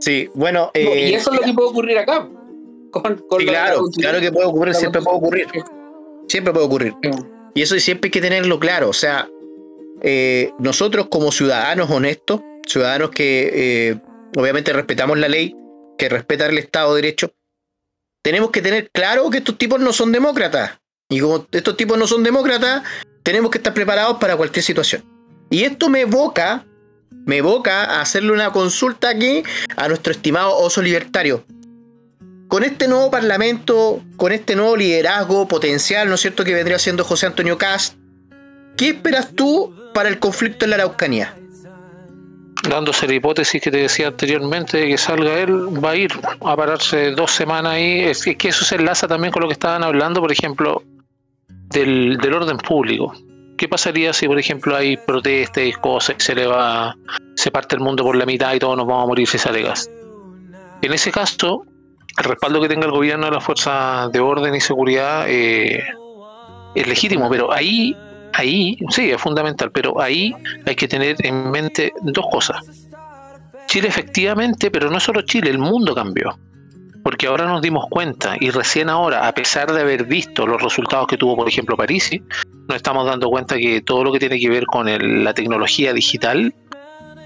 Sí, 0.00 0.28
bueno. 0.34 0.64
No, 0.64 0.70
eh, 0.74 1.10
y 1.10 1.14
eso 1.14 1.32
es 1.32 1.40
lo 1.40 1.46
que 1.46 1.52
puede 1.52 1.68
ocurrir 1.68 1.98
acá. 1.98 2.28
Con, 2.90 3.22
claro, 3.46 3.84
claro 3.96 4.20
que 4.20 4.32
puede 4.32 4.46
ocurrir, 4.46 4.74
siempre 4.74 5.02
puede 5.02 5.16
ocurrir. 5.16 5.46
Siempre 6.26 6.52
puede 6.52 6.66
ocurrir. 6.66 6.94
Y 7.54 7.62
eso 7.62 7.78
siempre 7.78 8.08
hay 8.08 8.10
que 8.10 8.20
tenerlo 8.20 8.58
claro. 8.58 8.88
O 8.88 8.92
sea, 8.92 9.28
eh, 10.02 10.52
nosotros 10.58 11.06
como 11.08 11.30
ciudadanos 11.30 11.90
honestos, 11.90 12.40
ciudadanos 12.66 13.10
que 13.10 13.50
eh, 13.90 14.00
obviamente 14.36 14.72
respetamos 14.72 15.18
la 15.18 15.28
ley, 15.28 15.54
que 15.98 16.08
respetan 16.08 16.50
el 16.50 16.58
Estado 16.58 16.94
de 16.94 17.02
Derecho, 17.02 17.34
tenemos 18.22 18.50
que 18.50 18.62
tener 18.62 18.90
claro 18.90 19.30
que 19.30 19.38
estos 19.38 19.56
tipos 19.56 19.80
no 19.80 19.92
son 19.92 20.12
demócratas. 20.12 20.78
Y 21.08 21.20
como 21.20 21.46
estos 21.50 21.76
tipos 21.76 21.98
no 21.98 22.06
son 22.06 22.22
demócratas, 22.22 22.82
tenemos 23.22 23.50
que 23.50 23.58
estar 23.58 23.74
preparados 23.74 24.18
para 24.18 24.36
cualquier 24.36 24.64
situación. 24.64 25.04
Y 25.50 25.64
esto 25.64 25.88
me 25.88 26.02
evoca, 26.02 26.64
me 27.26 27.38
evoca 27.38 27.84
a 27.84 28.00
hacerle 28.00 28.32
una 28.32 28.52
consulta 28.52 29.08
aquí 29.08 29.42
a 29.76 29.88
nuestro 29.88 30.12
estimado 30.12 30.56
oso 30.56 30.80
libertario. 30.82 31.44
Con 32.48 32.64
este 32.64 32.88
nuevo 32.88 33.10
parlamento, 33.10 34.02
con 34.16 34.32
este 34.32 34.56
nuevo 34.56 34.76
liderazgo 34.76 35.48
potencial, 35.48 36.08
¿no 36.08 36.16
es 36.16 36.20
cierto?, 36.20 36.44
que 36.44 36.54
vendría 36.54 36.78
siendo 36.78 37.04
José 37.04 37.26
Antonio 37.26 37.58
Cast, 37.58 37.94
¿qué 38.76 38.90
esperas 38.90 39.32
tú 39.34 39.74
para 39.94 40.08
el 40.08 40.18
conflicto 40.18 40.64
en 40.64 40.70
la 40.70 40.76
Araucanía? 40.76 41.36
Dándose 42.68 43.06
la 43.06 43.14
hipótesis 43.14 43.62
que 43.62 43.70
te 43.70 43.78
decía 43.78 44.08
anteriormente 44.08 44.78
de 44.78 44.88
que 44.88 44.98
salga 44.98 45.38
él, 45.38 45.52
va 45.82 45.90
a 45.90 45.96
ir 45.96 46.12
a 46.40 46.56
pararse 46.56 47.12
dos 47.12 47.30
semanas 47.30 47.72
ahí. 47.72 48.00
Es 48.00 48.24
que, 48.24 48.48
eso 48.48 48.64
se 48.64 48.76
enlaza 48.76 49.08
también 49.08 49.32
con 49.32 49.42
lo 49.42 49.48
que 49.48 49.54
estaban 49.54 49.82
hablando, 49.82 50.20
por 50.20 50.32
ejemplo, 50.32 50.82
del, 51.48 52.18
del 52.18 52.34
orden 52.34 52.58
público. 52.58 53.14
¿Qué 53.56 53.68
pasaría 53.68 54.12
si, 54.12 54.26
por 54.26 54.38
ejemplo, 54.38 54.76
hay 54.76 54.96
protestas 54.96 55.64
y 55.64 55.72
cosas 55.72 56.16
y 56.18 56.22
se 56.22 56.34
le 56.34 56.46
va, 56.46 56.96
se 57.36 57.50
parte 57.50 57.76
el 57.76 57.82
mundo 57.82 58.02
por 58.02 58.16
la 58.16 58.24
mitad 58.24 58.54
y 58.54 58.58
todos 58.58 58.76
nos 58.76 58.86
vamos 58.86 59.04
a 59.04 59.06
morir 59.08 59.28
si 59.28 59.38
sale 59.38 59.62
gas? 59.62 59.90
En 60.82 60.92
ese 60.92 61.12
caso, 61.12 61.64
el 62.16 62.24
respaldo 62.24 62.60
que 62.60 62.68
tenga 62.68 62.86
el 62.86 62.92
gobierno 62.92 63.26
de 63.26 63.32
las 63.32 63.44
fuerzas 63.44 64.10
de 64.12 64.20
orden 64.20 64.54
y 64.54 64.60
seguridad 64.60 65.26
eh, 65.28 65.82
es 66.74 66.86
legítimo, 66.86 67.28
pero 67.28 67.52
ahí 67.52 67.94
ahí, 68.34 68.78
sí, 68.90 69.10
es 69.10 69.20
fundamental, 69.20 69.70
pero 69.70 70.00
ahí 70.00 70.34
hay 70.66 70.74
que 70.74 70.88
tener 70.88 71.16
en 71.24 71.50
mente 71.50 71.92
dos 72.02 72.26
cosas. 72.30 72.58
Chile 73.66 73.88
efectivamente, 73.88 74.70
pero 74.70 74.90
no 74.90 74.98
solo 74.98 75.22
Chile, 75.22 75.50
el 75.50 75.58
mundo 75.58 75.94
cambió. 75.94 76.38
Porque 77.02 77.28
ahora 77.28 77.46
nos 77.46 77.62
dimos 77.62 77.86
cuenta, 77.88 78.36
y 78.38 78.50
recién 78.50 78.90
ahora, 78.90 79.26
a 79.26 79.32
pesar 79.32 79.72
de 79.72 79.80
haber 79.80 80.04
visto 80.04 80.46
los 80.46 80.60
resultados 80.60 81.06
que 81.06 81.16
tuvo, 81.16 81.34
por 81.36 81.48
ejemplo, 81.48 81.76
París, 81.76 82.10
nos 82.68 82.76
estamos 82.76 83.06
dando 83.06 83.28
cuenta 83.30 83.56
que 83.56 83.80
todo 83.80 84.04
lo 84.04 84.12
que 84.12 84.18
tiene 84.18 84.38
que 84.38 84.50
ver 84.50 84.66
con 84.66 85.24
la 85.24 85.32
tecnología 85.32 85.92
digital, 85.92 86.52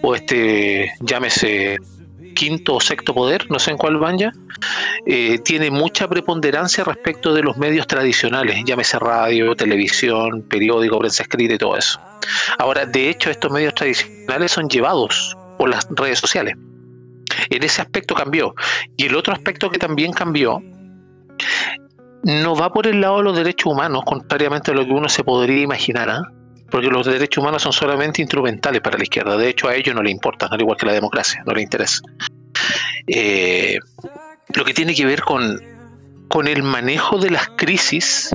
o 0.03 0.15
este, 0.15 0.93
llámese 1.01 1.79
quinto 2.35 2.75
o 2.75 2.81
sexto 2.81 3.15
poder, 3.15 3.51
no 3.51 3.59
sé 3.59 3.71
en 3.71 3.79
cuál 3.79 3.97
van 3.99 4.19
ya, 4.19 4.33
eh, 5.07 5.39
tiene 5.39 5.71
mucha 5.71 6.09
preponderancia 6.09 6.85
respecto 6.85 7.33
de 7.33 7.43
los 7.43 7.57
medios 7.57 7.87
tradicionales, 7.87 8.63
llámese 8.65 8.99
radio, 8.99 9.55
televisión, 9.55 10.43
periódico, 10.49 10.99
prensa 10.99 11.23
escrita 11.23 11.55
y 11.55 11.59
todo 11.59 11.77
eso. 11.77 12.01
Ahora, 12.59 12.87
de 12.87 13.11
hecho, 13.11 13.31
estos 13.31 13.51
medios 13.51 13.75
tradicionales 13.75 14.53
son 14.53 14.69
llevados 14.69 15.37
por 15.59 15.69
las 15.71 15.87
redes 15.91 16.19
sociales. 16.19 16.57
En 17.51 17.63
ese 17.63 17.83
aspecto 17.83 18.15
cambió. 18.15 18.55
Y 18.97 19.07
el 19.07 19.17
otro 19.17 19.33
aspecto 19.33 19.71
que 19.71 19.79
también 19.79 20.13
cambió 20.13 20.63
no 22.23 22.57
va 22.57 22.73
por 22.73 22.87
el 22.87 23.01
lado 23.01 23.19
de 23.19 23.25
los 23.25 23.37
derechos 23.37 23.73
humanos, 23.73 24.03
contrariamente 24.07 24.71
a 24.71 24.75
lo 24.75 24.85
que 24.85 24.93
uno 24.93 25.09
se 25.09 25.25
podría 25.25 25.63
imaginar, 25.63 26.09
¿ah? 26.09 26.23
Porque 26.75 26.89
los 26.89 27.07
derechos 27.07 27.41
humanos 27.41 27.63
son 27.63 27.73
solamente 27.73 28.21
instrumentales 28.21 28.81
para 28.81 28.99
la 28.99 29.05
izquierda. 29.05 29.37
De 29.37 29.49
hecho, 29.49 29.69
a 29.69 29.77
ellos 29.77 29.95
no 29.95 30.03
le 30.03 30.11
importa, 30.11 30.49
al 30.51 30.61
igual 30.61 30.77
que 30.77 30.87
la 30.87 30.93
democracia, 30.93 31.41
no 31.47 31.55
le 31.55 31.63
interesa. 31.63 32.03
Eh, 33.07 33.79
lo 34.57 34.65
que 34.65 34.75
tiene 34.75 34.93
que 34.93 35.07
ver 35.07 35.23
con, 35.23 35.63
con 36.27 36.49
el 36.49 36.65
manejo 36.65 37.17
de 37.19 37.31
las 37.31 37.49
crisis 37.51 38.35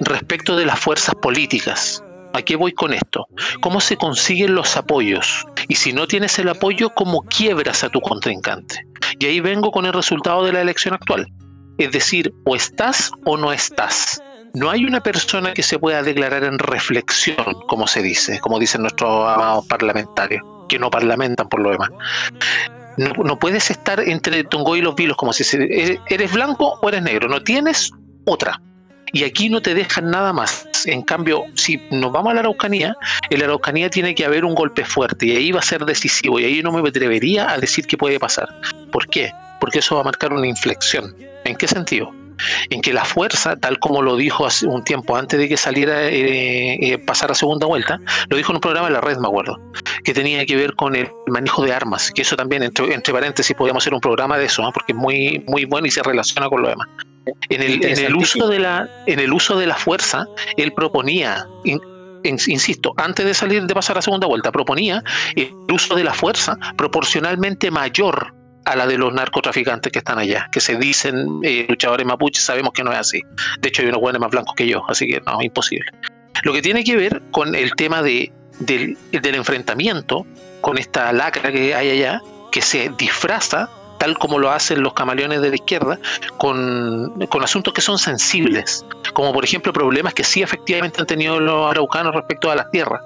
respecto 0.00 0.56
de 0.56 0.66
las 0.66 0.78
fuerzas 0.78 1.14
políticas. 1.22 2.04
¿A 2.34 2.42
qué 2.42 2.54
voy 2.54 2.72
con 2.72 2.92
esto? 2.92 3.26
¿Cómo 3.62 3.80
se 3.80 3.96
consiguen 3.96 4.54
los 4.54 4.76
apoyos? 4.76 5.46
Y 5.68 5.76
si 5.76 5.94
no 5.94 6.06
tienes 6.06 6.38
el 6.38 6.50
apoyo, 6.50 6.90
¿cómo 6.90 7.22
quiebras 7.22 7.82
a 7.82 7.88
tu 7.88 8.02
contrincante? 8.02 8.84
Y 9.18 9.24
ahí 9.24 9.40
vengo 9.40 9.70
con 9.70 9.86
el 9.86 9.94
resultado 9.94 10.44
de 10.44 10.52
la 10.52 10.60
elección 10.60 10.92
actual. 10.92 11.26
Es 11.78 11.92
decir, 11.92 12.30
o 12.44 12.54
estás 12.54 13.10
o 13.24 13.38
no 13.38 13.54
estás 13.54 14.20
no 14.54 14.70
hay 14.70 14.84
una 14.84 15.00
persona 15.00 15.52
que 15.54 15.62
se 15.62 15.78
pueda 15.78 16.02
declarar 16.02 16.44
en 16.44 16.58
reflexión, 16.58 17.36
como 17.68 17.86
se 17.86 18.02
dice, 18.02 18.40
como 18.40 18.58
dicen 18.58 18.82
nuestros 18.82 19.10
amados 19.28 19.66
parlamentarios, 19.66 20.42
que 20.68 20.78
no 20.78 20.90
parlamentan 20.90 21.48
por 21.48 21.60
lo 21.60 21.70
demás. 21.70 21.90
No, 22.96 23.38
puedes 23.38 23.70
estar 23.70 24.00
entre 24.00 24.44
Tongo 24.44 24.76
y 24.76 24.82
los 24.82 24.94
vilos, 24.94 25.16
como 25.16 25.32
si 25.32 25.44
eres 26.08 26.32
blanco 26.32 26.78
o 26.82 26.88
eres 26.88 27.02
negro, 27.02 27.28
no 27.28 27.42
tienes 27.42 27.90
otra. 28.26 28.60
Y 29.12 29.24
aquí 29.24 29.48
no 29.48 29.60
te 29.60 29.74
dejan 29.74 30.10
nada 30.10 30.32
más. 30.32 30.68
En 30.84 31.02
cambio, 31.02 31.44
si 31.54 31.80
nos 31.90 32.12
vamos 32.12 32.30
a 32.30 32.34
la 32.34 32.40
Araucanía, 32.40 32.94
en 33.30 33.38
la 33.38 33.46
Araucanía 33.46 33.90
tiene 33.90 34.14
que 34.14 34.24
haber 34.24 34.44
un 34.44 34.54
golpe 34.54 34.84
fuerte 34.84 35.26
y 35.26 35.36
ahí 35.36 35.50
va 35.50 35.60
a 35.60 35.64
ser 35.64 35.84
decisivo 35.84 36.38
y 36.38 36.44
ahí 36.44 36.62
no 36.62 36.70
me 36.70 36.86
atrevería 36.88 37.50
a 37.50 37.58
decir 37.58 37.86
qué 37.86 37.96
puede 37.96 38.20
pasar. 38.20 38.48
¿Por 38.92 39.08
qué? 39.08 39.32
Porque 39.60 39.80
eso 39.80 39.96
va 39.96 40.02
a 40.02 40.04
marcar 40.04 40.32
una 40.32 40.46
inflexión. 40.46 41.16
¿En 41.44 41.56
qué 41.56 41.66
sentido? 41.66 42.12
En 42.70 42.80
que 42.80 42.92
la 42.92 43.04
fuerza, 43.04 43.56
tal 43.56 43.78
como 43.78 44.02
lo 44.02 44.16
dijo 44.16 44.46
hace 44.46 44.66
un 44.66 44.84
tiempo 44.84 45.16
antes 45.16 45.38
de 45.38 45.48
que 45.48 45.56
saliera 45.56 46.08
eh, 46.08 46.78
eh, 46.80 46.98
pasar 46.98 47.30
a 47.30 47.34
segunda 47.34 47.66
vuelta, 47.66 48.00
lo 48.28 48.36
dijo 48.36 48.52
en 48.52 48.56
un 48.56 48.60
programa 48.60 48.88
de 48.88 48.94
la 48.94 49.00
red, 49.00 49.18
me 49.18 49.28
acuerdo, 49.28 49.58
que 50.04 50.14
tenía 50.14 50.44
que 50.46 50.56
ver 50.56 50.74
con 50.74 50.94
el 50.94 51.08
manejo 51.26 51.64
de 51.64 51.72
armas, 51.72 52.10
que 52.12 52.22
eso 52.22 52.36
también, 52.36 52.62
entre, 52.62 53.12
paréntesis, 53.12 53.54
podíamos 53.56 53.82
hacer 53.82 53.94
un 53.94 54.00
programa 54.00 54.38
de 54.38 54.46
eso, 54.46 54.68
porque 54.72 54.92
es 54.92 54.98
muy, 54.98 55.44
muy 55.46 55.64
bueno 55.64 55.86
y 55.86 55.90
se 55.90 56.02
relaciona 56.02 56.48
con 56.48 56.62
lo 56.62 56.68
demás. 56.68 56.88
En 57.48 57.62
el, 57.62 57.84
en 57.84 57.98
el 57.98 58.16
uso 58.16 58.48
de 58.48 58.58
la, 58.58 58.88
en 59.06 59.18
el 59.18 59.32
uso 59.32 59.58
de 59.58 59.66
la 59.66 59.74
fuerza, 59.74 60.26
él 60.56 60.72
proponía, 60.72 61.46
insisto, 62.24 62.92
antes 62.96 63.24
de 63.26 63.34
salir 63.34 63.62
de 63.64 63.74
pasar 63.74 63.98
a 63.98 64.02
segunda 64.02 64.26
vuelta, 64.26 64.50
proponía 64.50 65.02
el 65.36 65.52
uso 65.70 65.94
de 65.94 66.04
la 66.04 66.14
fuerza 66.14 66.56
proporcionalmente 66.76 67.70
mayor 67.70 68.39
a 68.70 68.76
la 68.76 68.86
de 68.86 68.96
los 68.96 69.12
narcotraficantes 69.12 69.90
que 69.90 69.98
están 69.98 70.18
allá, 70.18 70.48
que 70.52 70.60
se 70.60 70.76
dicen 70.76 71.40
eh, 71.42 71.66
luchadores 71.68 72.06
mapuches, 72.06 72.44
sabemos 72.44 72.72
que 72.72 72.84
no 72.84 72.92
es 72.92 72.98
así. 72.98 73.20
De 73.58 73.68
hecho, 73.68 73.82
hay 73.82 73.88
unos 73.88 74.00
buenos 74.00 74.20
más 74.20 74.30
blancos 74.30 74.54
que 74.54 74.68
yo, 74.68 74.84
así 74.88 75.08
que 75.08 75.20
no, 75.26 75.42
imposible. 75.42 75.90
Lo 76.44 76.52
que 76.52 76.62
tiene 76.62 76.84
que 76.84 76.94
ver 76.94 77.20
con 77.32 77.56
el 77.56 77.74
tema 77.74 78.00
de, 78.00 78.32
del, 78.60 78.96
enfrentamiento, 79.10 80.24
con 80.60 80.78
esta 80.78 81.12
lacra 81.12 81.50
que 81.50 81.74
hay 81.74 81.90
allá, 81.90 82.22
que 82.52 82.62
se 82.62 82.92
disfraza, 82.96 83.68
tal 83.98 84.16
como 84.18 84.38
lo 84.38 84.50
hacen 84.52 84.82
los 84.82 84.94
camaleones 84.94 85.42
de 85.42 85.48
la 85.48 85.56
izquierda, 85.56 85.98
con, 86.38 87.26
con 87.28 87.42
asuntos 87.42 87.74
que 87.74 87.80
son 87.80 87.98
sensibles, 87.98 88.86
como 89.14 89.32
por 89.32 89.44
ejemplo 89.44 89.72
problemas 89.72 90.14
que 90.14 90.22
sí 90.22 90.42
efectivamente 90.42 91.00
han 91.00 91.08
tenido 91.08 91.40
los 91.40 91.68
araucanos 91.72 92.14
respecto 92.14 92.52
a 92.52 92.54
las 92.54 92.70
tierras. 92.70 93.02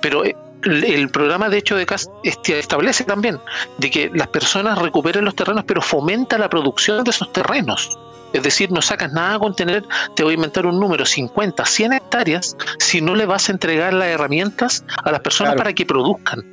Pero 0.00 0.24
eh, 0.24 0.36
el 0.66 1.08
programa 1.08 1.48
de 1.48 1.58
hecho 1.58 1.76
de 1.76 1.86
CAS 1.86 2.10
este, 2.24 2.58
establece 2.58 3.04
también 3.04 3.38
de 3.78 3.90
que 3.90 4.10
las 4.14 4.28
personas 4.28 4.78
recuperen 4.78 5.24
los 5.24 5.34
terrenos, 5.34 5.64
pero 5.66 5.80
fomenta 5.80 6.38
la 6.38 6.48
producción 6.48 7.04
de 7.04 7.10
esos 7.10 7.32
terrenos. 7.32 7.98
Es 8.32 8.42
decir, 8.42 8.70
no 8.70 8.82
sacas 8.82 9.12
nada 9.12 9.38
con 9.38 9.54
tener, 9.54 9.84
te 10.14 10.22
voy 10.22 10.32
a 10.32 10.34
inventar 10.34 10.66
un 10.66 10.78
número, 10.78 11.06
50, 11.06 11.64
100 11.64 11.92
hectáreas, 11.94 12.56
si 12.78 13.00
no 13.00 13.14
le 13.14 13.24
vas 13.24 13.48
a 13.48 13.52
entregar 13.52 13.94
las 13.94 14.08
herramientas 14.08 14.84
a 15.04 15.10
las 15.10 15.20
personas 15.20 15.54
para 15.54 15.72
que 15.72 15.86
produzcan. 15.86 16.44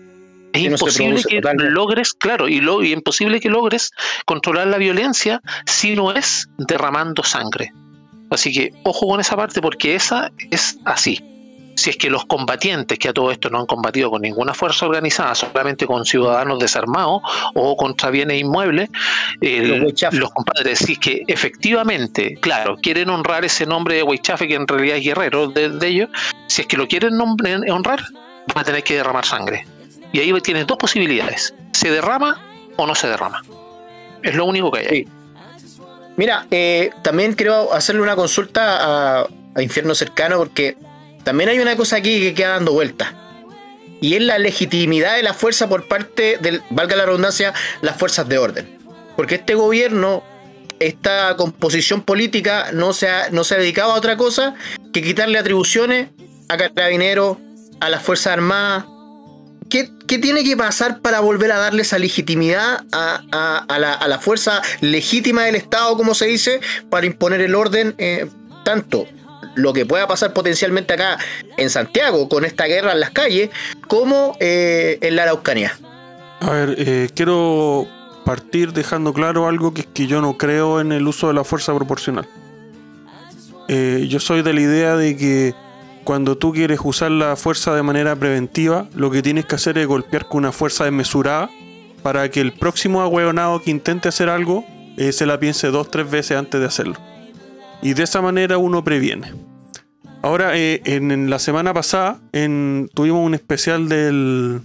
Es 0.54 0.62
imposible 0.62 1.24
que 1.24 1.42
logres, 1.42 2.14
claro, 2.14 2.48
y, 2.48 2.62
lo, 2.62 2.84
y 2.84 2.94
imposible 2.94 3.40
que 3.40 3.50
logres 3.50 3.92
controlar 4.26 4.68
la 4.68 4.78
violencia 4.78 5.42
si 5.66 5.96
no 5.96 6.14
es 6.14 6.48
derramando 6.58 7.24
sangre. 7.24 7.74
Así 8.30 8.54
que 8.54 8.72
ojo 8.84 9.08
con 9.08 9.20
esa 9.20 9.36
parte 9.36 9.62
porque 9.62 9.96
esa 9.96 10.32
es 10.52 10.78
así 10.86 11.33
si 11.76 11.90
es 11.90 11.98
que 11.98 12.10
los 12.10 12.26
combatientes, 12.26 13.00
que 13.00 13.10
a 13.10 13.14
todo 13.14 13.32
esto 13.32 13.50
no 13.50 13.60
han 13.60 13.66
combatido 13.66 14.10
con 14.10 14.22
ninguna 14.22 14.54
fuerza 14.54 14.86
organizada, 14.86 15.36
solamente 15.36 15.86
con 15.86 16.06
ciudadanos 16.06 16.60
desarmados 16.60 17.22
o 17.54 17.76
contra 17.76 18.10
bienes 18.10 18.42
inmuebles, 18.42 18.90
los, 19.42 20.32
compadres, 20.32 20.80
si 20.80 20.94
es 20.94 21.00
que 21.00 21.24
efectivamente, 21.28 22.38
claro, 22.40 22.78
quieren 22.82 23.10
honrar 23.10 23.46
ese 23.46 23.66
nombre 23.66 23.96
de 23.96 24.04
Weichafe, 24.04 24.48
que 24.48 24.56
en 24.56 24.68
realidad 24.68 24.98
es 24.98 25.04
guerrero 25.04 25.48
de, 25.48 25.88
ellos, 25.88 26.10
si 26.48 26.62
es 26.62 26.68
que 26.68 26.78
lo 26.78 26.88
quieren 26.88 27.20
honrar, 27.20 28.02
van 28.54 28.58
a 28.58 28.64
tener 28.64 28.84
que 28.84 28.96
derramar 28.96 29.26
sangre. 29.26 29.66
Y 30.12 30.20
ahí 30.20 30.32
tienes 30.42 30.68
dos 30.68 30.78
posibilidades, 30.78 31.54
se 31.72 31.90
derrama 31.90 32.40
o 32.78 32.86
no 32.86 32.96
se 32.96 33.08
derrama. 33.08 33.42
Es 34.22 34.36
lo 34.36 34.46
único 34.46 34.72
que 34.72 34.80
hay. 34.80 34.88
Ahí. 34.88 35.08
Mira, 36.16 36.46
eh, 36.52 36.92
también 37.02 37.34
quiero 37.34 37.74
hacerle 37.74 38.02
una 38.02 38.16
consulta 38.16 39.22
a, 39.22 39.28
a 39.56 39.62
Infierno 39.62 39.96
Cercano 39.96 40.38
porque 40.38 40.78
también 41.24 41.50
hay 41.50 41.60
una 41.60 41.76
cosa 41.76 41.98
aquí 41.98 42.20
que 42.20 42.34
queda 42.34 42.50
dando 42.50 42.74
vuelta. 42.74 43.14
Y 44.02 44.16
es 44.16 44.22
la 44.22 44.38
legitimidad 44.38 45.16
de 45.16 45.24
la 45.24 45.34
fuerza 45.34 45.70
por 45.70 45.88
parte 45.88 46.38
del, 46.42 46.62
valga 46.70 46.96
la 46.96 47.06
redundancia, 47.06 47.54
las 47.82 47.98
fuerzas 47.98 48.28
de 48.28 48.38
orden. 48.38 48.78
Porque 49.16 49.36
este 49.36 49.56
gobierno, 49.56 50.24
esta 50.80 51.36
composición 51.38 52.02
política, 52.02 52.72
no 52.74 52.92
se 52.92 53.08
ha, 53.08 53.30
no 53.32 53.46
se 53.46 53.56
ha 53.56 53.60
dedicado 53.60 53.94
a 53.94 53.96
otra 53.96 54.18
cosa 54.18 54.56
que 54.92 55.02
quitarle 55.02 55.38
atribuciones 55.38 56.10
a 56.50 56.58
carabineros, 56.58 57.38
a 57.80 57.90
las 57.90 58.04
Fuerzas 58.04 58.34
Armadas. 58.34 58.86
¿Qué, 59.70 59.90
tiene 60.20 60.44
que 60.44 60.56
pasar 60.56 61.00
para 61.00 61.22
volver 61.22 61.52
a 61.52 61.58
darle 61.58 61.82
esa 61.82 61.98
legitimidad 61.98 62.84
a, 62.92 63.66
la, 63.80 64.20
fuerza 64.20 64.62
legítima 64.82 65.46
del 65.46 65.56
Estado, 65.56 65.98
como 65.98 66.14
se 66.14 66.26
dice, 66.26 66.60
para 66.92 67.08
imponer 67.08 67.42
el 67.42 67.56
orden 67.56 67.96
eh, 67.98 68.28
tanto 68.64 69.08
lo 69.56 69.74
que 69.74 69.86
pueda 69.86 70.08
pasar 70.08 70.34
potencialmente 70.34 70.94
acá 70.94 71.18
en 71.58 71.70
Santiago 71.70 72.28
con 72.30 72.46
esta 72.46 72.66
guerra 72.66 72.94
en 72.94 73.00
las 73.00 73.12
calles, 73.12 73.50
como 73.88 74.36
eh, 74.40 74.98
en 75.02 75.16
la 75.16 75.24
Araucanía. 75.24 75.78
A 76.40 76.50
ver, 76.52 76.76
eh, 76.78 77.10
quiero 77.14 77.88
partir 78.26 78.74
dejando 78.74 79.14
claro 79.14 79.48
algo 79.48 79.74
que 79.74 79.82
es 79.82 79.88
que 79.88 80.08
yo 80.08 80.22
no 80.22 80.38
creo 80.38 80.80
en 80.82 80.92
el 80.92 81.08
uso 81.08 81.28
de 81.28 81.34
la 81.34 81.44
fuerza 81.44 81.74
proporcional. 81.76 82.28
Eh, 83.68 84.08
yo 84.10 84.20
soy 84.20 84.42
de 84.42 84.54
la 84.54 84.62
idea 84.62 84.96
de 84.96 85.16
que 85.16 85.56
cuando 86.04 86.38
tú 86.38 86.52
quieres 86.52 86.80
usar 86.84 87.12
la 87.12 87.36
fuerza 87.36 87.74
de 87.76 87.84
manera 87.84 88.16
preventiva, 88.16 88.88
lo 88.94 89.10
que 89.10 89.22
tienes 89.22 89.46
que 89.46 89.56
hacer 89.56 89.78
es 89.78 89.88
golpear 89.88 90.28
con 90.28 90.40
una 90.40 90.52
fuerza 90.52 90.84
desmesurada 90.84 91.50
para 92.02 92.30
que 92.30 92.42
el 92.42 92.52
próximo 92.52 93.02
agüeonado 93.02 93.62
que 93.62 93.72
intente 93.72 94.10
hacer 94.10 94.30
algo 94.30 94.66
eh, 94.98 95.14
se 95.14 95.26
la 95.26 95.40
piense 95.40 95.68
dos, 95.68 95.90
tres 95.90 96.10
veces 96.10 96.38
antes 96.38 96.60
de 96.60 96.68
hacerlo. 96.68 96.96
Y 97.84 97.94
de 97.94 98.04
esa 98.04 98.22
manera 98.22 98.58
uno 98.58 98.84
previene. 98.84 99.32
Ahora, 100.22 100.58
eh, 100.58 100.82
en, 100.86 101.12
en 101.12 101.30
la 101.30 101.38
semana 101.38 101.74
pasada 101.74 102.20
en- 102.32 102.90
tuvimos 102.94 103.26
un 103.26 103.34
especial 103.34 103.90
del 103.90 104.62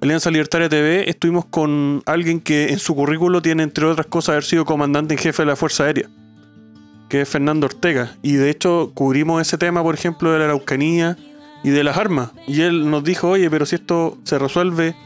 Alianza 0.00 0.30
Libertaria 0.30 0.68
TV. 0.68 1.08
Estuvimos 1.08 1.44
con 1.46 2.02
alguien 2.04 2.40
que 2.40 2.70
en 2.70 2.78
su 2.80 2.94
currículo 2.96 3.40
tiene, 3.40 3.62
entre 3.62 3.86
otras 3.86 4.06
cosas, 4.08 4.30
haber 4.30 4.44
sido 4.44 4.64
comandante 4.64 5.14
en 5.14 5.18
jefe 5.18 5.42
de 5.42 5.46
la 5.46 5.54
Fuerza 5.56 5.84
Aérea, 5.84 6.08
que 7.08 7.20
es 7.20 7.28
Fernando 7.28 7.66
Ortega. 7.66 8.16
Y 8.22 8.32
de 8.32 8.50
hecho, 8.50 8.90
cubrimos 8.94 9.40
ese 9.40 9.56
tema, 9.56 9.80
por 9.84 9.94
ejemplo, 9.94 10.32
de 10.32 10.40
la 10.40 10.46
Araucanía 10.46 11.16
y 11.62 11.70
de 11.70 11.84
las 11.84 11.96
armas. 11.96 12.32
Y 12.48 12.62
él 12.62 12.90
nos 12.90 13.04
dijo, 13.04 13.28
oye, 13.28 13.48
pero 13.50 13.64
si 13.66 13.76
esto 13.76 14.18
se 14.24 14.36
resuelve 14.40 14.96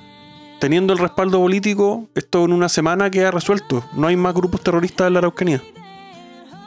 teniendo 0.59 0.95
el 0.95 0.99
respaldo 0.99 1.39
político, 1.39 2.09
esto 2.15 2.47
en 2.47 2.55
una 2.55 2.71
semana 2.71 3.11
queda 3.11 3.31
resuelto. 3.31 3.85
No 3.95 4.07
hay 4.07 4.17
más 4.17 4.33
grupos 4.33 4.63
terroristas 4.63 5.09
en 5.09 5.13
la 5.13 5.19
Araucanía. 5.19 5.61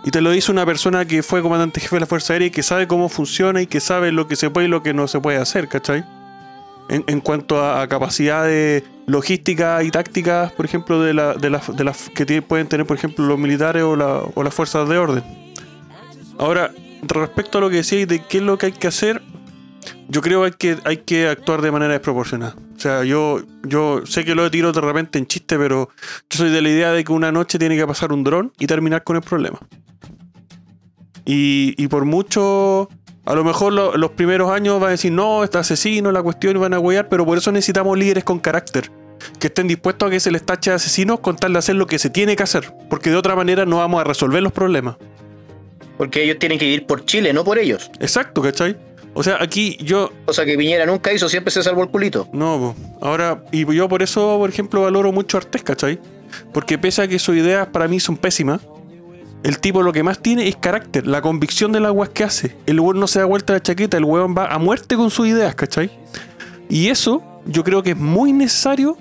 Y 0.04 0.12
te 0.12 0.22
lo 0.22 0.32
dice 0.32 0.52
una 0.52 0.66
persona 0.66 1.06
que 1.06 1.22
fue 1.24 1.41
comandante 1.41 1.80
jefe 1.82 1.97
de 1.97 2.00
la 2.02 2.06
Fuerza 2.06 2.34
Aérea 2.34 2.47
y 2.47 2.52
que 2.52 2.64
sabe 2.64 2.88
cómo 2.88 3.10
funciona 3.10 3.62
y 3.62 3.68
que 3.68 3.80
sabe 3.82 4.12
lo 4.12 4.28
que 4.28 4.36
se 4.36 4.50
puede 4.50 4.68
y 4.68 4.70
lo 4.70 4.82
que 4.82 4.93
no 4.93 5.08
se 5.08 5.20
puede 5.20 5.38
hacer, 5.38 5.68
¿cachai? 5.68 6.06
En, 6.89 7.04
cuanto 7.22 7.62
a, 7.64 7.82
a 7.84 7.88
capacidad 7.88 8.45
de 8.45 8.84
logística 9.06 9.84
y 9.84 9.91
tácticas, 9.91 10.52
por 10.54 10.66
ejemplo, 10.66 11.02
de, 11.02 11.14
la- 11.14 11.34
de 11.36 11.84
las 11.84 12.10
que 12.10 12.41
pueden 12.41 12.68
tener, 12.68 12.88
por 12.88 12.97
ejemplo, 12.97 13.26
los 13.26 13.38
militares 13.38 13.84
o, 13.84 13.95
la- 13.95 14.22
o 14.34 14.41
las 14.43 14.54
fuerzas 14.54 14.88
de 14.89 14.97
orden. 14.97 15.24
Ahora, 16.39 16.72
respecto 17.04 17.58
a 17.58 17.62
lo 17.62 17.70
que 17.70 17.76
decíais 17.78 18.08
de 18.08 18.20
qué 18.24 18.38
es 18.38 18.43
lo 18.43 18.58
que 18.58 18.68
hay 18.68 18.72
que 18.72 18.88
hacer, 18.88 19.22
yo 20.08 20.22
creo 20.22 20.42
que 20.42 20.46
hay 20.46 20.54
que, 20.76 20.78
hay 20.86 20.98
que 20.98 21.28
actuar 21.28 21.62
de 21.62 21.72
manera 21.72 21.94
desproporcionada. 21.94 22.56
O 22.76 22.80
sea, 22.80 23.04
yo, 23.04 23.42
yo 23.64 24.02
sé 24.06 24.24
que 24.26 24.36
lo 24.36 24.46
he 24.46 24.50
tirado 24.50 24.72
de 24.74 24.82
repente 24.82 25.20
en 25.20 25.28
chiste, 25.28 25.58
pero 25.58 25.90
yo 26.30 26.38
soy 26.38 26.50
de 26.50 26.62
la 26.62 26.70
idea 26.70 26.92
de 26.92 27.04
que 27.04 27.12
una 27.12 27.32
noche 27.32 27.60
tiene 27.60 27.76
que 27.76 27.86
pasar 27.86 28.12
un 28.14 28.24
dron 28.24 28.54
y 28.60 28.68
terminar 28.68 29.04
con 29.04 29.16
el 29.18 29.22
problema. 29.22 29.60
Y, 31.26 31.76
y 31.78 31.88
por 31.88 32.06
mucho, 32.06 32.90
a 33.26 33.36
lo 33.36 33.44
mejor 33.44 33.74
lo- 33.74 33.98
los 33.98 34.12
primeros 34.12 34.50
años 34.52 34.80
van 34.80 34.90
a 34.90 34.92
decir, 34.92 35.12
no, 35.12 35.44
está 35.44 35.60
asesino, 35.60 36.12
la 36.12 36.24
cuestión 36.24 36.56
y 36.56 36.60
van 36.60 36.74
a 36.74 36.80
huear, 36.80 37.08
pero 37.10 37.26
por 37.26 37.38
eso 37.38 37.52
necesitamos 37.52 37.98
líderes 37.98 38.24
con 38.24 38.40
carácter. 38.40 38.90
Que 39.38 39.48
estén 39.48 39.68
dispuestos 39.68 40.08
a 40.08 40.12
que 40.12 40.20
se 40.20 40.32
les 40.32 40.46
tache 40.46 40.72
de 40.72 40.76
asesinos 40.78 41.20
con 41.20 41.36
tal 41.36 41.52
de 41.54 41.60
hacer 41.60 41.76
lo 41.76 41.86
que 41.88 42.00
se 42.00 42.10
tiene 42.10 42.36
que 42.38 42.44
hacer. 42.44 42.74
Porque 42.90 43.10
de 43.10 43.18
otra 43.18 43.36
manera 43.36 43.66
no 43.66 43.78
vamos 43.78 44.00
a 44.00 44.06
resolver 44.06 44.42
los 44.42 44.54
problemas. 44.54 44.96
Porque 45.98 46.24
ellos 46.24 46.38
tienen 46.40 46.58
que 46.58 46.66
ir 46.66 46.86
por 46.86 47.04
Chile, 47.04 47.34
no 47.34 47.44
por 47.44 47.60
ellos. 47.60 47.92
Exacto, 48.00 48.42
¿cachai? 48.42 48.78
O 49.14 49.24
sea, 49.24 49.38
aquí 49.41 49.78
yo, 49.82 50.12
Cosa 50.26 50.45
que 50.45 50.57
Piñera 50.57 50.86
nunca 50.86 51.12
hizo, 51.12 51.28
siempre 51.30 51.51
se 51.51 51.64
salvó 51.64 51.84
el 51.84 51.89
culito. 51.89 52.28
No, 52.32 52.76
po. 52.76 53.05
ahora, 53.05 53.43
y 53.51 53.66
yo 53.74 53.89
por 53.89 54.03
eso, 54.03 54.38
por 54.38 54.49
ejemplo, 54.49 54.84
valoro 54.84 55.12
mucho 55.12 55.38
a 55.38 55.41
Artés, 55.41 55.64
¿cachai? 55.64 55.99
Porque 56.53 56.78
pese 56.78 57.01
a 57.01 57.07
que 57.07 57.20
sus 57.20 57.36
ideas 57.36 57.68
para 57.68 57.88
mí 57.88 57.99
son 57.99 58.18
pésimas, 58.18 58.62
el 59.43 59.60
tipo 59.60 59.82
lo 59.82 59.93
que 59.93 60.03
más 60.03 60.20
tiene 60.20 60.47
es 60.47 60.55
carácter, 60.57 61.07
la 61.07 61.22
convicción 61.22 61.72
de 61.72 61.80
las 61.80 61.91
weas 61.91 62.10
que 62.10 62.24
hace. 62.24 62.55
El 62.66 62.80
weón 62.80 62.99
no 62.99 63.07
se 63.07 63.20
da 63.20 63.26
vuelta 63.26 63.53
la 63.53 63.62
chaqueta, 63.62 63.97
el 63.97 64.03
weón 64.03 64.36
va 64.38 64.47
a 64.47 64.60
muerte 64.60 64.95
con 64.95 65.10
sus 65.10 65.28
ideas, 65.28 65.55
¿cachai? 65.55 65.89
Y 66.70 66.89
eso 66.89 67.24
yo 67.45 67.64
creo 67.64 67.82
que 67.82 67.91
es 67.91 67.97
muy 67.97 68.34
necesario 68.34 68.97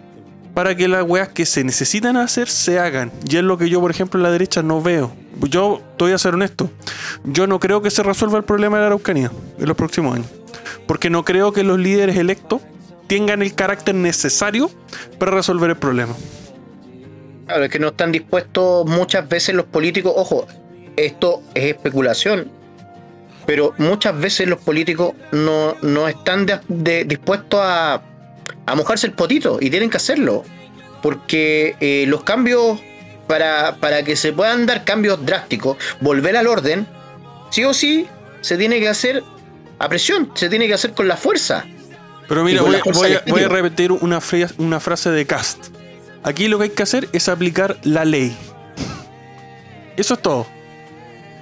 para 0.58 0.74
que 0.74 0.88
las 0.88 1.04
weas 1.04 1.28
que 1.28 1.46
se 1.46 1.62
necesitan 1.62 2.16
hacer 2.16 2.48
se 2.48 2.80
hagan. 2.80 3.12
Y 3.30 3.36
es 3.36 3.44
lo 3.44 3.56
que 3.58 3.70
yo, 3.70 3.80
por 3.80 3.92
ejemplo, 3.92 4.18
en 4.18 4.24
la 4.24 4.32
derecha 4.32 4.60
no 4.60 4.82
veo. 4.82 5.12
Yo 5.42 5.80
te 5.96 6.06
voy 6.06 6.12
a 6.12 6.18
ser 6.18 6.34
honesto. 6.34 6.68
Yo 7.22 7.46
no 7.46 7.60
creo 7.60 7.80
que 7.80 7.92
se 7.92 8.02
resuelva 8.02 8.38
el 8.38 8.44
problema 8.44 8.76
de 8.76 8.80
la 8.80 8.86
Araucanía 8.88 9.30
en 9.56 9.68
los 9.68 9.76
próximos 9.76 10.16
años. 10.16 10.26
Porque 10.88 11.10
no 11.10 11.24
creo 11.24 11.52
que 11.52 11.62
los 11.62 11.78
líderes 11.78 12.16
electos 12.16 12.60
tengan 13.06 13.40
el 13.40 13.54
carácter 13.54 13.94
necesario 13.94 14.68
para 15.20 15.30
resolver 15.30 15.70
el 15.70 15.76
problema. 15.76 16.16
Claro, 17.46 17.62
es 17.62 17.70
que 17.70 17.78
no 17.78 17.86
están 17.86 18.10
dispuestos 18.10 18.84
muchas 18.84 19.28
veces 19.28 19.54
los 19.54 19.66
políticos. 19.66 20.12
Ojo, 20.16 20.48
esto 20.96 21.40
es 21.54 21.66
especulación. 21.66 22.50
Pero 23.46 23.74
muchas 23.78 24.18
veces 24.18 24.48
los 24.48 24.58
políticos 24.58 25.14
no, 25.30 25.76
no 25.82 26.08
están 26.08 26.46
dispuestos 26.66 27.60
a, 27.62 28.02
a 28.70 28.74
mojarse 28.74 29.06
el 29.06 29.12
potito 29.12 29.58
y 29.60 29.70
tienen 29.70 29.90
que 29.90 29.96
hacerlo. 29.96 30.44
Porque 31.02 31.76
eh, 31.80 32.04
los 32.08 32.24
cambios, 32.24 32.80
para, 33.26 33.76
para 33.76 34.02
que 34.02 34.16
se 34.16 34.32
puedan 34.32 34.66
dar 34.66 34.84
cambios 34.84 35.24
drásticos, 35.24 35.76
volver 36.00 36.36
al 36.36 36.46
orden, 36.46 36.86
sí 37.50 37.64
o 37.64 37.72
sí 37.72 38.06
se 38.40 38.56
tiene 38.56 38.80
que 38.80 38.88
hacer 38.88 39.22
a 39.78 39.88
presión, 39.88 40.30
se 40.34 40.48
tiene 40.48 40.66
que 40.66 40.74
hacer 40.74 40.92
con 40.92 41.06
la 41.06 41.16
fuerza. 41.16 41.64
Pero 42.28 42.44
mira, 42.44 42.62
voy, 42.62 42.72
la 42.72 42.78
fuerza 42.80 43.00
voy 43.00 43.10
a, 43.10 43.12
legítima. 43.14 43.36
voy 43.36 43.44
a 43.44 43.48
repetir 43.48 43.92
una, 43.92 44.20
fra- 44.20 44.50
una 44.58 44.80
frase 44.80 45.10
de 45.10 45.24
Cast. 45.24 45.68
Aquí 46.24 46.48
lo 46.48 46.58
que 46.58 46.64
hay 46.64 46.70
que 46.70 46.82
hacer 46.82 47.08
es 47.12 47.28
aplicar 47.28 47.78
la 47.84 48.04
ley. 48.04 48.36
Eso 49.96 50.14
es 50.14 50.20
todo. 50.22 50.46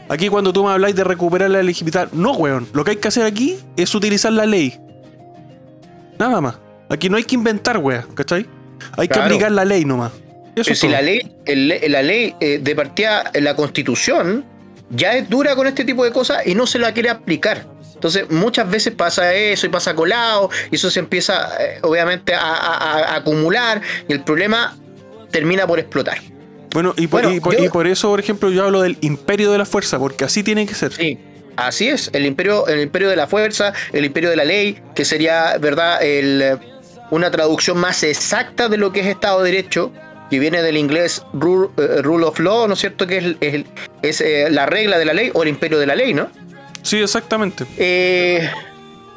Aquí 0.08 0.28
cuando 0.28 0.52
tú 0.52 0.62
me 0.64 0.70
habláis 0.70 0.94
de 0.94 1.02
recuperar 1.02 1.50
la 1.50 1.62
legitimidad, 1.62 2.12
no, 2.12 2.32
weón. 2.32 2.68
Lo 2.72 2.84
que 2.84 2.92
hay 2.92 2.96
que 2.98 3.08
hacer 3.08 3.24
aquí 3.24 3.58
es 3.76 3.94
utilizar 3.94 4.32
la 4.32 4.46
ley. 4.46 4.78
Nada 6.18 6.40
más. 6.40 6.58
Aquí 6.88 7.08
no 7.08 7.16
hay 7.16 7.24
que 7.24 7.34
inventar, 7.34 7.78
weón, 7.78 8.04
¿cachai? 8.14 8.46
Hay 8.96 9.08
que 9.08 9.18
aplicar 9.18 9.50
la 9.52 9.64
ley 9.64 9.84
nomás. 9.84 10.12
Eso 10.54 10.72
es 10.72 10.78
si 10.78 10.88
la 10.88 11.02
ley, 11.02 11.20
el- 11.44 11.68
la 11.92 12.02
ley 12.02 12.34
eh, 12.40 12.58
de 12.62 12.74
partida, 12.74 13.30
eh, 13.34 13.40
la 13.40 13.54
constitución, 13.56 14.44
ya 14.90 15.14
es 15.14 15.28
dura 15.28 15.54
con 15.56 15.66
este 15.66 15.84
tipo 15.84 16.04
de 16.04 16.12
cosas 16.12 16.46
y 16.46 16.54
no 16.54 16.66
se 16.66 16.78
la 16.78 16.92
quiere 16.92 17.10
aplicar. 17.10 17.66
Entonces, 17.94 18.30
muchas 18.30 18.70
veces 18.70 18.94
pasa 18.94 19.34
eso 19.34 19.66
y 19.66 19.70
pasa 19.70 19.94
colado, 19.94 20.50
y 20.70 20.76
eso 20.76 20.90
se 20.90 21.00
empieza, 21.00 21.50
eh, 21.62 21.78
obviamente, 21.82 22.34
a, 22.34 22.40
a- 22.40 22.98
a 23.12 23.16
acumular, 23.16 23.80
y 24.08 24.12
el 24.12 24.22
problema 24.22 24.76
termina 25.30 25.66
por 25.66 25.78
explotar. 25.78 26.18
Bueno, 26.72 26.94
y 26.96 27.06
por, 27.06 27.22
Bueno, 27.22 27.36
y 27.36 27.40
por- 27.40 27.56
yo- 27.56 27.64
y 27.64 27.68
por 27.70 27.86
eso, 27.86 28.08
por 28.10 28.20
ejemplo, 28.20 28.50
yo 28.50 28.64
hablo 28.64 28.82
del 28.82 28.98
imperio 29.00 29.50
de 29.50 29.58
la 29.58 29.64
fuerza, 29.64 29.98
porque 29.98 30.24
así 30.24 30.42
tiene 30.42 30.66
que 30.66 30.74
ser. 30.74 30.92
Sí. 30.92 31.18
Así 31.56 31.88
es, 31.88 32.10
el 32.12 32.26
imperio, 32.26 32.66
el 32.66 32.80
imperio 32.82 33.08
de 33.08 33.16
la 33.16 33.26
fuerza, 33.26 33.72
el 33.94 34.04
imperio 34.04 34.28
de 34.28 34.36
la 34.36 34.44
ley, 34.44 34.78
que 34.94 35.06
sería, 35.06 35.56
¿verdad?, 35.58 36.02
el, 36.02 36.58
una 37.10 37.30
traducción 37.30 37.78
más 37.78 38.02
exacta 38.02 38.68
de 38.68 38.76
lo 38.76 38.92
que 38.92 39.00
es 39.00 39.06
Estado 39.06 39.42
de 39.42 39.50
Derecho, 39.52 39.92
que 40.30 40.38
viene 40.40 40.60
del 40.62 40.76
inglés 40.76 41.22
rule, 41.32 41.68
eh, 41.76 42.02
rule 42.02 42.24
of 42.26 42.38
law, 42.40 42.66
¿no 42.66 42.74
es 42.74 42.80
cierto?, 42.80 43.06
que 43.06 43.18
es, 43.18 43.24
el- 43.24 43.38
es 43.40 43.64
es, 44.02 44.20
eh, 44.20 44.48
la 44.50 44.66
regla 44.66 44.98
de 44.98 45.04
la 45.04 45.12
ley 45.14 45.30
o 45.34 45.42
el 45.42 45.48
imperio 45.48 45.78
de 45.78 45.86
la 45.86 45.94
ley, 45.94 46.14
¿no? 46.14 46.28
Sí, 46.82 46.98
exactamente. 46.98 47.64
Eh, 47.78 48.48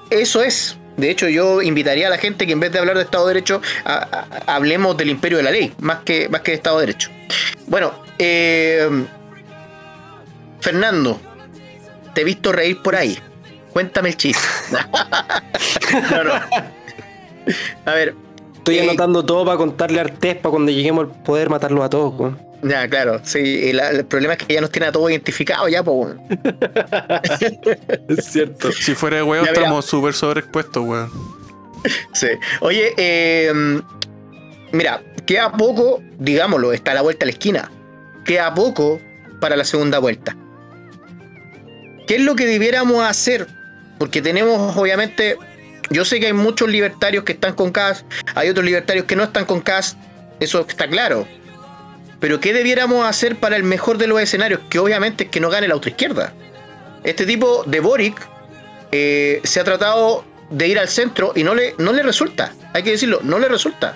eso 0.09 0.41
es. 0.43 0.75
De 0.97 1.09
hecho, 1.09 1.29
yo 1.29 1.61
invitaría 1.61 2.07
a 2.07 2.09
la 2.09 2.17
gente 2.17 2.45
que 2.45 2.51
en 2.53 2.59
vez 2.59 2.71
de 2.71 2.79
hablar 2.79 2.97
de 2.97 3.03
Estado 3.03 3.25
de 3.27 3.33
Derecho, 3.33 3.61
a- 3.85 4.25
a- 4.45 4.55
hablemos 4.55 4.97
del 4.97 5.09
imperio 5.09 5.37
de 5.37 5.43
la 5.43 5.51
ley, 5.51 5.73
más 5.79 5.99
que, 6.03 6.27
más 6.29 6.41
que 6.41 6.51
de 6.51 6.57
Estado 6.57 6.79
de 6.79 6.85
Derecho. 6.87 7.09
Bueno, 7.67 7.93
eh, 8.19 8.87
Fernando, 10.61 11.19
te 12.13 12.21
he 12.21 12.23
visto 12.23 12.51
reír 12.51 12.81
por 12.81 12.95
ahí. 12.95 13.17
Cuéntame 13.71 14.09
el 14.09 14.17
chiste. 14.17 14.45
no, 16.11 16.23
no. 16.23 16.33
A 17.85 17.93
ver, 17.93 18.15
Estoy 18.57 18.77
Eh, 18.77 18.81
anotando 18.83 19.25
todo 19.25 19.45
para 19.45 19.57
contarle 19.57 19.99
a 19.99 20.03
Artés 20.03 20.35
para 20.35 20.51
cuando 20.51 20.71
lleguemos 20.71 21.05
al 21.05 21.23
poder 21.23 21.49
matarlos 21.49 21.83
a 21.83 21.89
todos, 21.89 22.13
weón. 22.19 22.37
ya, 22.61 22.87
claro. 22.87 23.19
Sí, 23.23 23.69
el, 23.69 23.79
el 23.79 24.05
problema 24.05 24.33
es 24.33 24.39
que 24.45 24.53
ya 24.53 24.61
nos 24.61 24.69
tiene 24.71 24.87
a 24.87 24.91
todos 24.91 25.09
identificados 25.09 25.71
ya, 25.71 25.81
pues. 25.81 25.95
bueno. 25.97 26.23
Es 28.09 28.25
cierto. 28.25 28.71
Si 28.71 28.93
fuera 28.95 29.17
de 29.17 29.23
weón, 29.23 29.47
estamos 29.47 29.85
súper 29.85 30.13
sobreexpuestos, 30.13 30.83
weón. 30.85 31.09
Sí. 32.13 32.27
Oye, 32.59 32.93
eh, 32.97 33.51
mira, 34.73 35.01
queda 35.25 35.51
poco, 35.53 36.01
digámoslo, 36.19 36.73
está 36.73 36.91
a 36.91 36.95
la 36.95 37.01
vuelta 37.01 37.23
a 37.23 37.27
la 37.27 37.31
esquina. 37.31 37.71
Queda 38.25 38.53
poco 38.53 38.99
para 39.39 39.55
la 39.55 39.63
segunda 39.63 39.99
vuelta. 39.99 40.35
¿Qué 42.07 42.17
es 42.17 42.21
lo 42.21 42.35
que 42.35 42.45
debiéramos 42.45 43.03
hacer? 43.03 43.47
Porque 43.97 44.21
tenemos, 44.21 44.75
obviamente, 44.75 45.37
yo 45.89 46.05
sé 46.05 46.19
que 46.19 46.27
hay 46.27 46.33
muchos 46.33 46.69
libertarios 46.69 47.23
que 47.23 47.33
están 47.33 47.55
con 47.55 47.71
CAS, 47.71 48.05
hay 48.35 48.49
otros 48.49 48.65
libertarios 48.65 49.05
que 49.05 49.15
no 49.15 49.23
están 49.23 49.45
con 49.45 49.61
CAS, 49.61 49.97
eso 50.39 50.65
está 50.67 50.87
claro. 50.87 51.27
Pero 52.19 52.39
¿qué 52.39 52.53
debiéramos 52.53 53.05
hacer 53.05 53.37
para 53.37 53.55
el 53.55 53.63
mejor 53.63 53.97
de 53.97 54.07
los 54.07 54.21
escenarios? 54.21 54.61
Que 54.69 54.79
obviamente 54.79 55.25
es 55.25 55.29
que 55.29 55.39
no 55.39 55.49
gane 55.49 55.67
la 55.67 55.75
otra 55.75 55.89
izquierda. 55.89 56.33
Este 57.03 57.25
tipo 57.25 57.63
de 57.65 57.79
Boric 57.79 58.15
eh, 58.91 59.39
se 59.43 59.59
ha 59.59 59.63
tratado 59.63 60.25
de 60.49 60.67
ir 60.67 60.79
al 60.79 60.89
centro 60.89 61.31
y 61.35 61.43
no 61.43 61.55
le, 61.55 61.75
no 61.77 61.93
le 61.93 62.03
resulta. 62.03 62.53
Hay 62.73 62.83
que 62.83 62.91
decirlo, 62.91 63.19
no 63.23 63.39
le 63.39 63.47
resulta. 63.47 63.95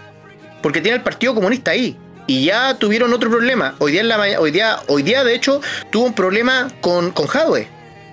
Porque 0.61 0.79
tiene 0.79 0.97
el 0.97 1.03
Partido 1.03 1.35
Comunista 1.35 1.71
ahí. 1.71 1.97
Y 2.25 2.45
ya 2.45 2.75
tuvieron 2.75 3.11
otro 3.13 3.29
problema. 3.29 3.75
Hoy 3.79 3.91
día, 3.91 4.01
en 4.01 4.07
la 4.07 4.17
hoy 4.39 4.51
día, 4.51 4.79
hoy 4.87 5.03
día 5.03 5.25
de 5.25 5.35
hecho, 5.35 5.59
tuvo 5.91 6.05
un 6.05 6.13
problema 6.13 6.69
con, 6.79 7.11
con 7.11 7.27
Jadwe. 7.27 7.67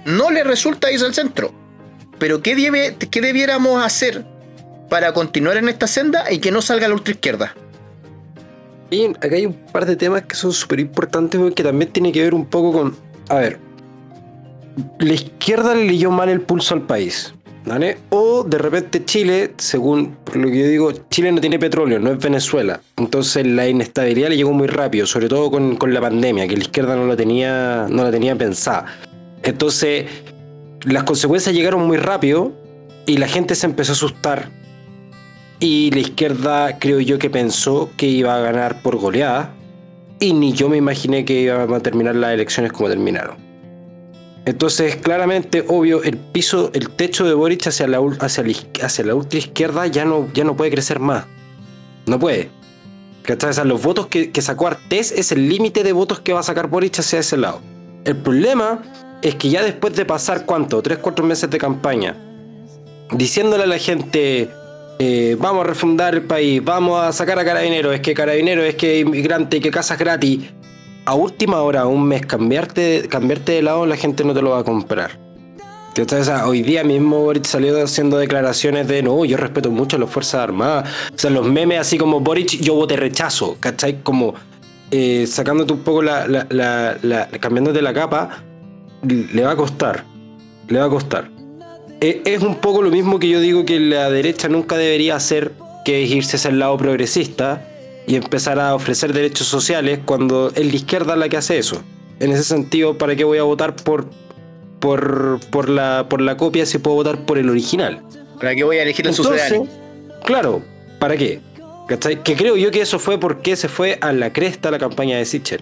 No 0.04 0.30
le 0.30 0.42
resulta 0.42 0.90
irse 0.90 1.06
al 1.06 1.14
centro. 1.14 1.54
Pero 2.20 2.42
¿qué, 2.42 2.54
debe, 2.54 2.94
¿qué 3.10 3.20
debiéramos 3.22 3.82
hacer 3.82 4.24
para 4.90 5.12
continuar 5.14 5.56
en 5.56 5.70
esta 5.70 5.86
senda 5.86 6.30
y 6.30 6.38
que 6.38 6.52
no 6.52 6.60
salga 6.60 6.86
la 6.86 6.94
ultraizquierda? 6.94 7.54
Y 8.90 9.06
acá 9.06 9.34
hay 9.34 9.46
un 9.46 9.54
par 9.54 9.86
de 9.86 9.96
temas 9.96 10.22
que 10.22 10.36
son 10.36 10.52
súper 10.52 10.80
importantes, 10.80 11.40
que 11.54 11.62
también 11.62 11.90
tiene 11.90 12.12
que 12.12 12.22
ver 12.22 12.34
un 12.34 12.44
poco 12.44 12.72
con. 12.72 12.96
A 13.28 13.36
ver. 13.36 13.58
La 14.98 15.14
izquierda 15.14 15.74
le 15.74 15.86
leyó 15.86 16.10
mal 16.10 16.28
el 16.28 16.42
pulso 16.42 16.74
al 16.74 16.82
país. 16.82 17.34
¿Vale? 17.64 17.98
O 18.08 18.42
de 18.42 18.56
repente 18.56 19.04
Chile, 19.04 19.52
según 19.58 20.16
lo 20.34 20.48
que 20.48 20.58
yo 20.58 20.66
digo, 20.66 20.92
Chile 21.10 21.30
no 21.30 21.40
tiene 21.42 21.58
petróleo, 21.58 21.98
no 21.98 22.10
es 22.10 22.18
Venezuela. 22.18 22.80
Entonces 22.96 23.46
la 23.46 23.68
inestabilidad 23.68 24.30
le 24.30 24.38
llegó 24.38 24.52
muy 24.52 24.66
rápido, 24.66 25.06
sobre 25.06 25.28
todo 25.28 25.50
con, 25.50 25.76
con 25.76 25.92
la 25.92 26.00
pandemia, 26.00 26.48
que 26.48 26.56
la 26.56 26.62
izquierda 26.62 26.96
no 26.96 27.06
la 27.06 27.16
tenía, 27.16 27.86
no 27.88 28.02
la 28.02 28.10
tenía 28.10 28.34
pensada. 28.34 28.86
Entonces, 29.42 30.06
las 30.84 31.04
consecuencias 31.04 31.54
llegaron 31.54 31.86
muy 31.86 31.96
rápido 31.96 32.52
y 33.06 33.18
la 33.18 33.28
gente 33.28 33.54
se 33.54 33.66
empezó 33.66 33.92
a 33.92 33.94
asustar. 33.94 34.50
Y 35.58 35.90
la 35.90 36.00
izquierda 36.00 36.78
creo 36.78 37.00
yo 37.00 37.18
que 37.18 37.28
pensó 37.28 37.90
que 37.96 38.06
iba 38.06 38.34
a 38.36 38.40
ganar 38.40 38.82
por 38.82 38.96
goleada. 38.96 39.52
Y 40.18 40.32
ni 40.32 40.52
yo 40.52 40.68
me 40.68 40.76
imaginé 40.76 41.24
que 41.24 41.40
iban 41.40 41.72
a 41.72 41.80
terminar 41.80 42.14
las 42.14 42.32
elecciones 42.32 42.72
como 42.72 42.88
terminaron. 42.88 43.36
Entonces, 44.46 44.96
claramente, 44.96 45.64
obvio, 45.68 46.02
el 46.02 46.16
piso, 46.16 46.70
el 46.72 46.90
techo 46.90 47.26
de 47.26 47.34
Boric 47.34 47.66
hacia 47.66 47.86
la, 47.86 48.00
hacia 48.20 48.42
la, 48.42 48.54
hacia 48.82 49.04
la 49.04 49.14
ultra 49.14 49.38
izquierda 49.38 49.86
ya 49.86 50.04
no, 50.04 50.28
ya 50.32 50.44
no 50.44 50.56
puede 50.56 50.70
crecer 50.70 50.98
más. 50.98 51.24
No 52.06 52.18
puede. 52.18 52.50
O 53.28 53.52
sea, 53.52 53.64
los 53.64 53.82
votos 53.82 54.06
que, 54.06 54.30
que 54.30 54.42
sacó 54.42 54.66
Artés 54.66 55.12
es 55.12 55.30
el 55.30 55.48
límite 55.48 55.84
de 55.84 55.92
votos 55.92 56.20
que 56.20 56.32
va 56.32 56.40
a 56.40 56.42
sacar 56.42 56.68
Boric 56.68 56.98
hacia 56.98 57.18
ese 57.18 57.36
lado. 57.36 57.60
El 58.04 58.16
problema 58.16 58.82
es 59.22 59.34
que 59.34 59.48
ya 59.50 59.62
después 59.62 59.94
de 59.94 60.04
pasar, 60.04 60.44
¿cuánto? 60.46 60.80
Tres, 60.82 60.98
cuatro 60.98 61.24
meses 61.24 61.50
de 61.50 61.58
campaña, 61.58 62.16
diciéndole 63.12 63.64
a 63.64 63.66
la 63.66 63.78
gente, 63.78 64.48
eh, 64.98 65.36
vamos 65.38 65.64
a 65.64 65.68
refundar 65.68 66.14
el 66.14 66.22
país, 66.22 66.62
vamos 66.64 67.02
a 67.02 67.12
sacar 67.12 67.38
a 67.38 67.44
Carabineros, 67.44 67.94
es 67.94 68.00
que 68.00 68.14
Carabineros, 68.14 68.64
es 68.64 68.74
que 68.74 69.00
inmigrante, 69.00 69.60
que 69.60 69.70
casas 69.70 69.98
gratis. 69.98 70.40
A 71.06 71.14
última 71.14 71.62
hora, 71.62 71.86
un 71.86 72.06
mes, 72.06 72.24
cambiarte, 72.26 73.06
cambiarte 73.08 73.52
de 73.52 73.62
lado, 73.62 73.86
la 73.86 73.96
gente 73.96 74.22
no 74.22 74.34
te 74.34 74.42
lo 74.42 74.50
va 74.50 74.60
a 74.60 74.64
comprar. 74.64 75.18
Sea, 76.06 76.46
hoy 76.46 76.62
día 76.62 76.84
mismo 76.84 77.18
Boric 77.24 77.44
salió 77.44 77.82
haciendo 77.82 78.16
declaraciones 78.16 78.86
de 78.86 79.02
no, 79.02 79.24
yo 79.24 79.36
respeto 79.36 79.70
mucho 79.70 79.96
a 79.96 79.98
las 79.98 80.08
Fuerzas 80.08 80.40
Armadas. 80.42 80.88
O 81.14 81.18
sea, 81.18 81.30
los 81.30 81.44
memes 81.46 81.80
así 81.80 81.98
como 81.98 82.20
Boric, 82.20 82.60
yo 82.60 82.74
voté 82.74 82.96
rechazo, 82.96 83.56
¿cachai? 83.58 84.02
Como 84.02 84.34
eh, 84.92 85.26
sacándote 85.26 85.72
un 85.72 85.80
poco 85.80 86.00
la, 86.00 86.26
la- 86.28 87.28
cambiándote 87.40 87.82
la 87.82 87.92
capa, 87.92 88.44
le 89.02 89.42
va 89.42 89.52
a 89.52 89.56
costar. 89.56 90.04
Le 90.68 90.78
va 90.78 90.86
a 90.86 90.90
costar. 90.90 91.30
Eh, 92.00 92.22
es 92.24 92.42
un 92.42 92.56
poco 92.56 92.82
lo 92.82 92.90
mismo 92.90 93.18
que 93.18 93.28
yo 93.28 93.40
digo 93.40 93.66
que 93.66 93.78
la 93.78 94.10
derecha 94.10 94.48
nunca 94.48 94.76
debería 94.78 95.16
hacer, 95.16 95.52
que 95.84 96.02
es 96.02 96.10
irse 96.10 96.36
hacia 96.36 96.50
el 96.50 96.58
lado 96.58 96.76
progresista 96.78 97.66
y 98.06 98.16
empezar 98.16 98.58
a 98.58 98.74
ofrecer 98.74 99.12
derechos 99.12 99.46
sociales 99.46 100.00
cuando 100.04 100.50
es 100.54 100.64
la 100.64 100.74
izquierda 100.74 101.14
la 101.16 101.28
que 101.28 101.36
hace 101.36 101.58
eso. 101.58 101.82
En 102.18 102.32
ese 102.32 102.44
sentido, 102.44 102.96
¿para 102.96 103.14
qué 103.16 103.24
voy 103.24 103.38
a 103.38 103.42
votar 103.42 103.76
por, 103.76 104.06
por, 104.78 105.40
por, 105.50 105.68
la, 105.68 106.06
por 106.08 106.22
la 106.22 106.36
copia 106.36 106.64
si 106.64 106.78
puedo 106.78 106.96
votar 106.96 107.26
por 107.26 107.36
el 107.36 107.50
original? 107.50 108.02
¿Para 108.38 108.54
qué 108.54 108.64
voy 108.64 108.78
a 108.78 108.82
elegir 108.82 109.06
el 109.06 109.14
sucedáneo? 109.14 109.66
claro, 110.24 110.62
¿para 110.98 111.16
qué? 111.16 111.40
¿Cachai? 111.86 112.22
Que 112.22 112.34
creo 112.34 112.56
yo 112.56 112.70
que 112.70 112.80
eso 112.80 112.98
fue 112.98 113.18
porque 113.18 113.56
se 113.56 113.68
fue 113.68 113.98
a 114.00 114.12
la 114.12 114.32
cresta 114.32 114.70
la 114.70 114.78
campaña 114.78 115.18
de 115.18 115.24
Sichel. 115.26 115.60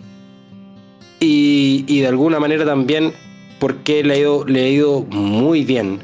Y, 1.21 1.85
y 1.89 2.01
de 2.01 2.07
alguna 2.07 2.39
manera 2.39 2.65
también 2.65 3.13
porque 3.59 4.03
le 4.05 4.15
ha 4.15 4.19
ido, 4.19 4.45
le 4.45 4.71
ido 4.71 5.01
muy 5.03 5.65
bien. 5.65 6.01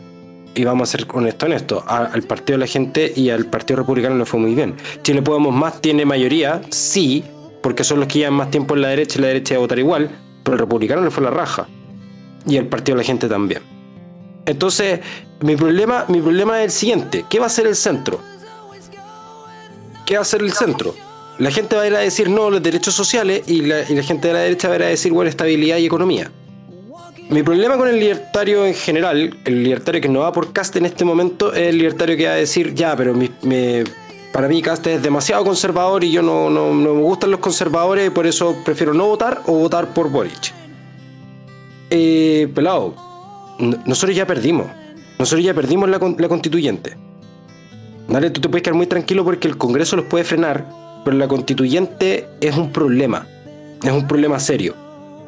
Y 0.55 0.65
vamos 0.65 0.89
a 0.89 0.93
ser 0.93 1.07
honestos 1.13 1.49
en 1.49 1.55
esto. 1.57 1.85
al 1.87 2.23
Partido 2.23 2.59
de 2.59 2.65
la 2.65 2.67
Gente 2.67 3.13
y 3.15 3.31
al 3.31 3.47
Partido 3.47 3.81
Republicano 3.81 4.17
le 4.17 4.25
fue 4.25 4.39
muy 4.39 4.55
bien. 4.55 4.77
Chile 5.03 5.21
Podemos 5.21 5.53
Más 5.53 5.81
tiene 5.81 6.05
mayoría, 6.05 6.63
sí, 6.71 7.25
porque 7.63 7.83
son 7.83 7.99
los 7.99 8.09
que 8.09 8.21
llevan 8.21 8.35
más 8.35 8.51
tiempo 8.51 8.75
en 8.75 8.83
la 8.83 8.89
derecha 8.89 9.19
y 9.19 9.23
la 9.23 9.29
derecha 9.29 9.55
va 9.55 9.59
a 9.59 9.61
votar 9.63 9.79
igual, 9.79 10.11
pero 10.45 10.55
al 10.55 10.61
Republicano 10.61 11.03
le 11.03 11.11
fue 11.11 11.25
la 11.25 11.31
raja. 11.31 11.67
Y 12.47 12.57
al 12.57 12.67
Partido 12.67 12.97
de 12.97 13.03
la 13.03 13.07
Gente 13.07 13.29
también. 13.29 13.63
Entonces, 14.47 15.01
mi 15.41 15.57
problema, 15.57 16.05
mi 16.09 16.21
problema 16.21 16.61
es 16.61 16.67
el 16.67 16.71
siguiente. 16.71 17.25
¿Qué 17.29 17.39
va 17.39 17.47
a 17.47 17.49
hacer 17.49 17.67
el 17.67 17.75
centro? 17.75 18.21
¿Qué 20.07 20.15
va 20.15 20.21
a 20.21 20.23
hacer 20.23 20.43
el 20.43 20.53
centro? 20.53 20.95
La 21.39 21.51
gente 21.51 21.75
va 21.75 21.83
a 21.83 21.87
ir 21.87 21.97
a 21.97 22.01
decir 22.01 22.29
no 22.29 22.49
los 22.51 22.63
derechos 22.63 22.95
sociales 22.95 23.43
y 23.47 23.63
la, 23.63 23.91
y 23.91 23.95
la 23.95 24.03
gente 24.03 24.29
de 24.29 24.35
la 24.35 24.41
derecha 24.41 24.69
va 24.69 24.75
a 24.75 24.77
ir 24.77 24.83
a 24.85 24.87
decir 24.87 25.13
bueno, 25.13 25.29
estabilidad 25.29 25.79
y 25.79 25.87
economía. 25.87 26.31
Mi 27.35 27.43
problema 27.43 27.77
con 27.77 27.89
el 27.89 27.99
libertario 27.99 28.65
en 28.65 28.75
general, 28.75 29.37
el 29.45 29.65
libertario 29.65 30.01
que 30.01 30.09
no 30.09 30.21
va 30.21 30.33
por 30.33 30.53
Cast 30.53 30.77
en 30.77 30.87
este 30.87 31.05
momento, 31.05 31.53
es 31.53 31.63
el 31.71 31.79
libertario 31.79 32.17
que 32.17 32.27
va 32.27 32.31
a 32.35 32.37
decir 32.37 32.73
ya, 32.75 32.95
pero 32.95 33.13
mi- 33.13 33.29
para 34.33 34.47
mí 34.47 34.63
Cast 34.63 34.87
es 34.87 35.03
demasiado 35.03 35.43
conservador 35.45 36.05
y 36.05 36.13
yo 36.13 36.23
no, 36.23 36.49
me 36.73 36.91
gustan 36.91 37.33
los 37.33 37.41
conservadores 37.41 38.07
y 38.07 38.11
por 38.11 38.29
eso 38.29 38.55
prefiero 38.65 38.95
no 38.95 39.07
votar 39.09 39.43
o 39.47 39.55
votar 39.55 39.93
por 39.93 40.11
Boric. 40.11 40.55
Eh, 41.91 42.49
pelado, 42.55 42.95
nosotros 43.85 44.15
ya 44.17 44.29
perdimos. 44.29 44.69
Nosotros 45.19 45.45
ya 45.45 45.55
perdimos 45.55 45.89
la, 45.89 45.99
la 46.17 46.29
constituyente. 46.29 46.97
¿Vale? 48.07 48.31
Tú 48.31 48.41
te 48.43 48.49
puedes 48.49 48.63
quedar 48.63 48.77
muy 48.77 48.87
tranquilo 48.87 49.25
porque 49.25 49.49
el 49.49 49.57
Congreso 49.59 49.97
los 49.97 50.05
puede 50.05 50.23
frenar, 50.23 50.69
pero 51.05 51.17
la 51.17 51.27
constituyente 51.27 52.29
es 52.41 52.57
un 52.57 52.71
problema. 52.71 53.27
Es 53.83 53.91
un 53.91 54.07
problema 54.07 54.39
serio. 54.39 54.84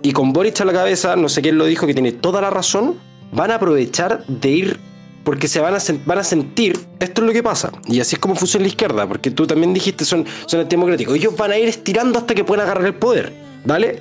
Y 0.06 0.12
con 0.12 0.32
Boric 0.32 0.60
a 0.60 0.64
la 0.64 0.72
cabeza, 0.72 1.16
no 1.16 1.28
sé 1.28 1.42
quién 1.42 1.58
lo 1.58 1.64
dijo, 1.64 1.84
que 1.84 1.92
tiene 1.92 2.12
toda 2.12 2.40
la 2.40 2.48
razón, 2.48 2.94
van 3.32 3.50
a 3.50 3.56
aprovechar 3.56 4.24
de 4.28 4.50
ir 4.50 4.80
porque 5.24 5.48
se 5.48 5.58
van 5.58 5.74
a, 5.74 5.80
sentir, 5.80 6.78
esto 7.00 7.22
es 7.22 7.26
lo 7.26 7.32
que 7.32 7.42
pasa, 7.42 7.72
y 7.88 7.98
así 7.98 8.14
es 8.14 8.20
como 8.20 8.36
funciona 8.36 8.62
la 8.62 8.68
izquierda, 8.68 9.08
porque 9.08 9.32
tú 9.32 9.48
también 9.48 9.74
dijiste 9.74 10.04
son, 10.04 10.24
son 10.46 10.60
antidemocráticos, 10.60 11.16
ellos 11.16 11.36
van 11.36 11.50
a 11.50 11.58
ir 11.58 11.68
estirando 11.68 12.20
hasta 12.20 12.36
que 12.36 12.44
puedan 12.44 12.66
agarrar 12.66 12.86
el 12.86 12.94
poder, 12.94 13.32
¿vale? 13.64 14.00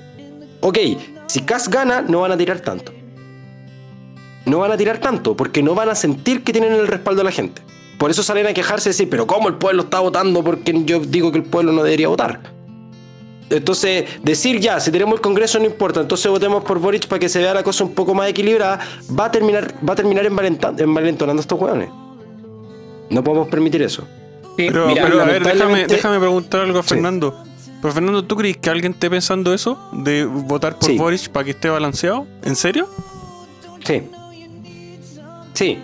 Ok, 0.61 0.77
si 1.25 1.41
Kass 1.41 1.71
gana, 1.71 2.03
no 2.03 2.19
van 2.19 2.33
a 2.33 2.37
tirar 2.37 2.59
tanto. 2.59 2.93
No 4.45 4.59
van 4.59 4.73
a 4.73 4.77
tirar 4.77 4.99
tanto, 4.99 5.35
porque 5.35 5.63
no 5.63 5.73
van 5.73 5.89
a 5.89 5.95
sentir 5.95 6.43
que 6.43 6.51
tienen 6.53 6.73
el 6.73 6.85
respaldo 6.85 7.21
de 7.21 7.25
la 7.25 7.31
gente. 7.31 7.63
Por 7.97 8.11
eso 8.11 8.21
salen 8.21 8.45
a 8.45 8.53
quejarse 8.53 8.89
y 8.89 8.91
decir, 8.91 9.09
pero 9.09 9.25
¿cómo 9.25 9.47
el 9.47 9.55
pueblo 9.55 9.81
está 9.81 10.01
votando? 10.01 10.43
Porque 10.43 10.83
yo 10.85 10.99
digo 10.99 11.31
que 11.31 11.39
el 11.39 11.45
pueblo 11.45 11.71
no 11.71 11.81
debería 11.81 12.09
votar. 12.09 12.54
Entonces, 13.49 14.05
decir 14.23 14.59
ya, 14.59 14.79
si 14.79 14.91
tenemos 14.91 15.15
el 15.15 15.21
Congreso 15.21 15.59
no 15.59 15.65
importa, 15.65 16.01
entonces 16.01 16.29
votemos 16.31 16.63
por 16.63 16.79
Boric 16.79 17.07
para 17.07 17.19
que 17.19 17.29
se 17.29 17.39
vea 17.39 17.53
la 17.53 17.61
cosa 17.63 17.83
un 17.83 17.93
poco 17.93 18.15
más 18.15 18.27
equilibrada, 18.29 18.79
va 19.17 19.25
a 19.25 19.31
terminar, 19.31 19.73
va 19.87 19.93
a 19.93 19.95
terminar 19.95 20.25
envalentonando 20.25 21.39
a 21.39 21.41
estos 21.41 21.59
hueones. 21.59 21.89
No 23.09 23.23
podemos 23.23 23.47
permitir 23.49 23.83
eso. 23.83 24.03
Sí, 24.57 24.67
Pero, 24.69 24.87
mira, 24.87 25.03
pero 25.03 25.21
a 25.21 25.25
ver, 25.25 25.43
déjame, 25.43 25.85
déjame 25.85 26.17
preguntar 26.19 26.61
algo 26.61 26.79
a 26.79 26.83
Sí. 26.83 26.89
Fernando. 26.89 27.43
Pero 27.81 27.93
Fernando, 27.93 28.23
¿tú 28.23 28.35
crees 28.35 28.57
que 28.57 28.69
alguien 28.69 28.93
esté 28.93 29.09
pensando 29.11 29.53
eso? 29.53 29.77
¿De 29.91 30.25
votar 30.25 30.79
por 30.79 30.89
Sí. 30.89 30.97
Boric 30.97 31.29
para 31.29 31.43
que 31.43 31.51
esté 31.51 31.69
balanceado? 31.69 32.25
¿En 32.43 32.55
serio? 32.55 32.87
Sí. 33.83 34.01
Sí. 35.53 35.77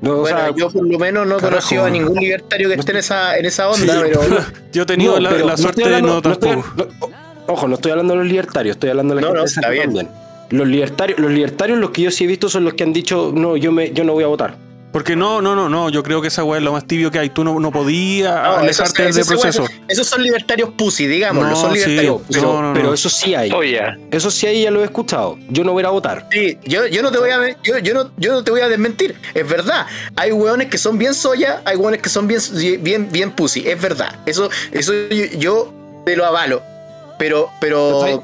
No, 0.00 0.12
o 0.12 0.20
bueno, 0.20 0.36
sea, 0.38 0.54
yo 0.54 0.70
por 0.70 0.86
lo 0.86 0.98
menos 0.98 1.26
no 1.26 1.38
he 1.38 1.40
conocido 1.40 1.84
a 1.84 1.90
ningún 1.90 2.16
libertario 2.18 2.68
que 2.68 2.74
esté 2.74 2.92
en 2.92 2.98
esa, 2.98 3.36
en 3.38 3.46
esa 3.46 3.68
onda, 3.70 3.94
Sí. 3.94 4.00
pero 4.02 4.20
Yo 4.72 4.82
he 4.82 4.86
tenido 4.86 5.14
no, 5.14 5.20
la, 5.20 5.30
la 5.32 5.38
no 5.38 5.56
suerte 5.56 5.80
estoy 5.82 5.84
de 5.84 5.96
hablando- 5.96 6.20
no 6.20 6.28
no 6.28 6.32
estoy- 6.32 6.50
tampoco. 6.50 6.74
no- 7.00 7.06
o- 7.46 7.52
ojo, 7.52 7.68
no 7.68 7.74
estoy 7.74 7.90
hablando 7.92 8.12
de 8.14 8.18
los 8.18 8.28
libertarios, 8.28 8.76
estoy 8.76 8.90
hablando 8.90 9.14
de 9.14 9.20
la 9.22 9.26
No, 9.28 9.34
gente 9.34 9.38
no, 9.38 9.44
de 9.44 9.48
está 9.54 9.70
bien. 9.70 9.84
también. 9.84 10.08
Los 10.50 10.68
libertarios, 10.68 11.18
los 11.18 11.30
libertarios, 11.30 11.78
los 11.78 11.90
que 11.90 12.02
yo 12.02 12.10
sí 12.10 12.24
he 12.24 12.26
visto 12.26 12.48
son 12.48 12.64
los 12.64 12.74
que 12.74 12.84
han 12.84 12.92
dicho, 12.92 13.32
no, 13.34 13.56
yo 13.56 13.72
me, 13.72 13.92
yo 13.92 14.04
no 14.04 14.12
voy 14.12 14.24
a 14.24 14.26
votar. 14.26 14.56
Porque 14.94 15.16
no, 15.16 15.42
no, 15.42 15.56
no, 15.56 15.68
no. 15.68 15.90
Yo 15.90 16.04
creo 16.04 16.22
que 16.22 16.28
esa 16.28 16.44
weá 16.44 16.58
es 16.58 16.64
lo 16.64 16.70
más 16.70 16.86
tibio 16.86 17.10
que 17.10 17.18
hay. 17.18 17.28
Tú 17.28 17.42
no, 17.42 17.58
no 17.58 17.72
podías 17.72 18.32
No, 18.32 18.58
alejarte 18.58 19.10
del 19.12 19.26
proceso. 19.26 19.66
Esos 19.88 20.06
son 20.06 20.22
libertarios 20.22 20.70
pussy, 20.78 21.08
digámoslo, 21.08 21.50
No, 21.50 21.56
son 21.56 21.72
sí. 21.72 21.78
libertarios. 21.80 22.20
Pero, 22.30 22.42
No, 22.44 22.62
no, 22.62 22.68
no. 22.68 22.74
pero 22.74 22.94
eso 22.94 23.08
sí 23.10 23.34
hay. 23.34 23.50
Oye, 23.50 23.80
Eso 24.12 24.30
sí 24.30 24.46
hay, 24.46 24.62
ya 24.62 24.70
lo 24.70 24.82
he 24.82 24.84
escuchado. 24.84 25.36
Yo 25.48 25.64
no 25.64 25.72
voy 25.72 25.82
a 25.82 25.88
votar. 25.88 26.28
Sí, 26.30 26.58
yo, 26.62 26.86
yo 26.86 27.02
no 27.02 27.10
te 27.10 27.18
voy 27.18 27.30
a 27.30 27.40
yo, 27.64 27.78
yo 27.78 27.92
no, 27.92 28.12
yo 28.16 28.30
no 28.34 28.44
te 28.44 28.52
voy 28.52 28.60
a 28.60 28.68
desmentir, 28.68 29.16
es 29.34 29.48
verdad. 29.48 29.84
Hay 30.14 30.30
hueones 30.30 30.68
que 30.68 30.78
son 30.78 30.96
bien 30.96 31.12
soya, 31.12 31.60
hay 31.64 31.74
hueones 31.76 32.00
que 32.00 32.08
son 32.08 32.28
bien 32.28 32.40
bien 32.80 33.08
bien 33.10 33.32
pussy, 33.32 33.68
es 33.68 33.82
verdad. 33.82 34.14
Eso 34.26 34.48
eso 34.70 34.92
yo, 35.10 35.24
yo 35.36 35.74
te 36.06 36.14
lo 36.14 36.24
avalo. 36.24 36.62
Pero 37.18 37.50
pero 37.60 38.22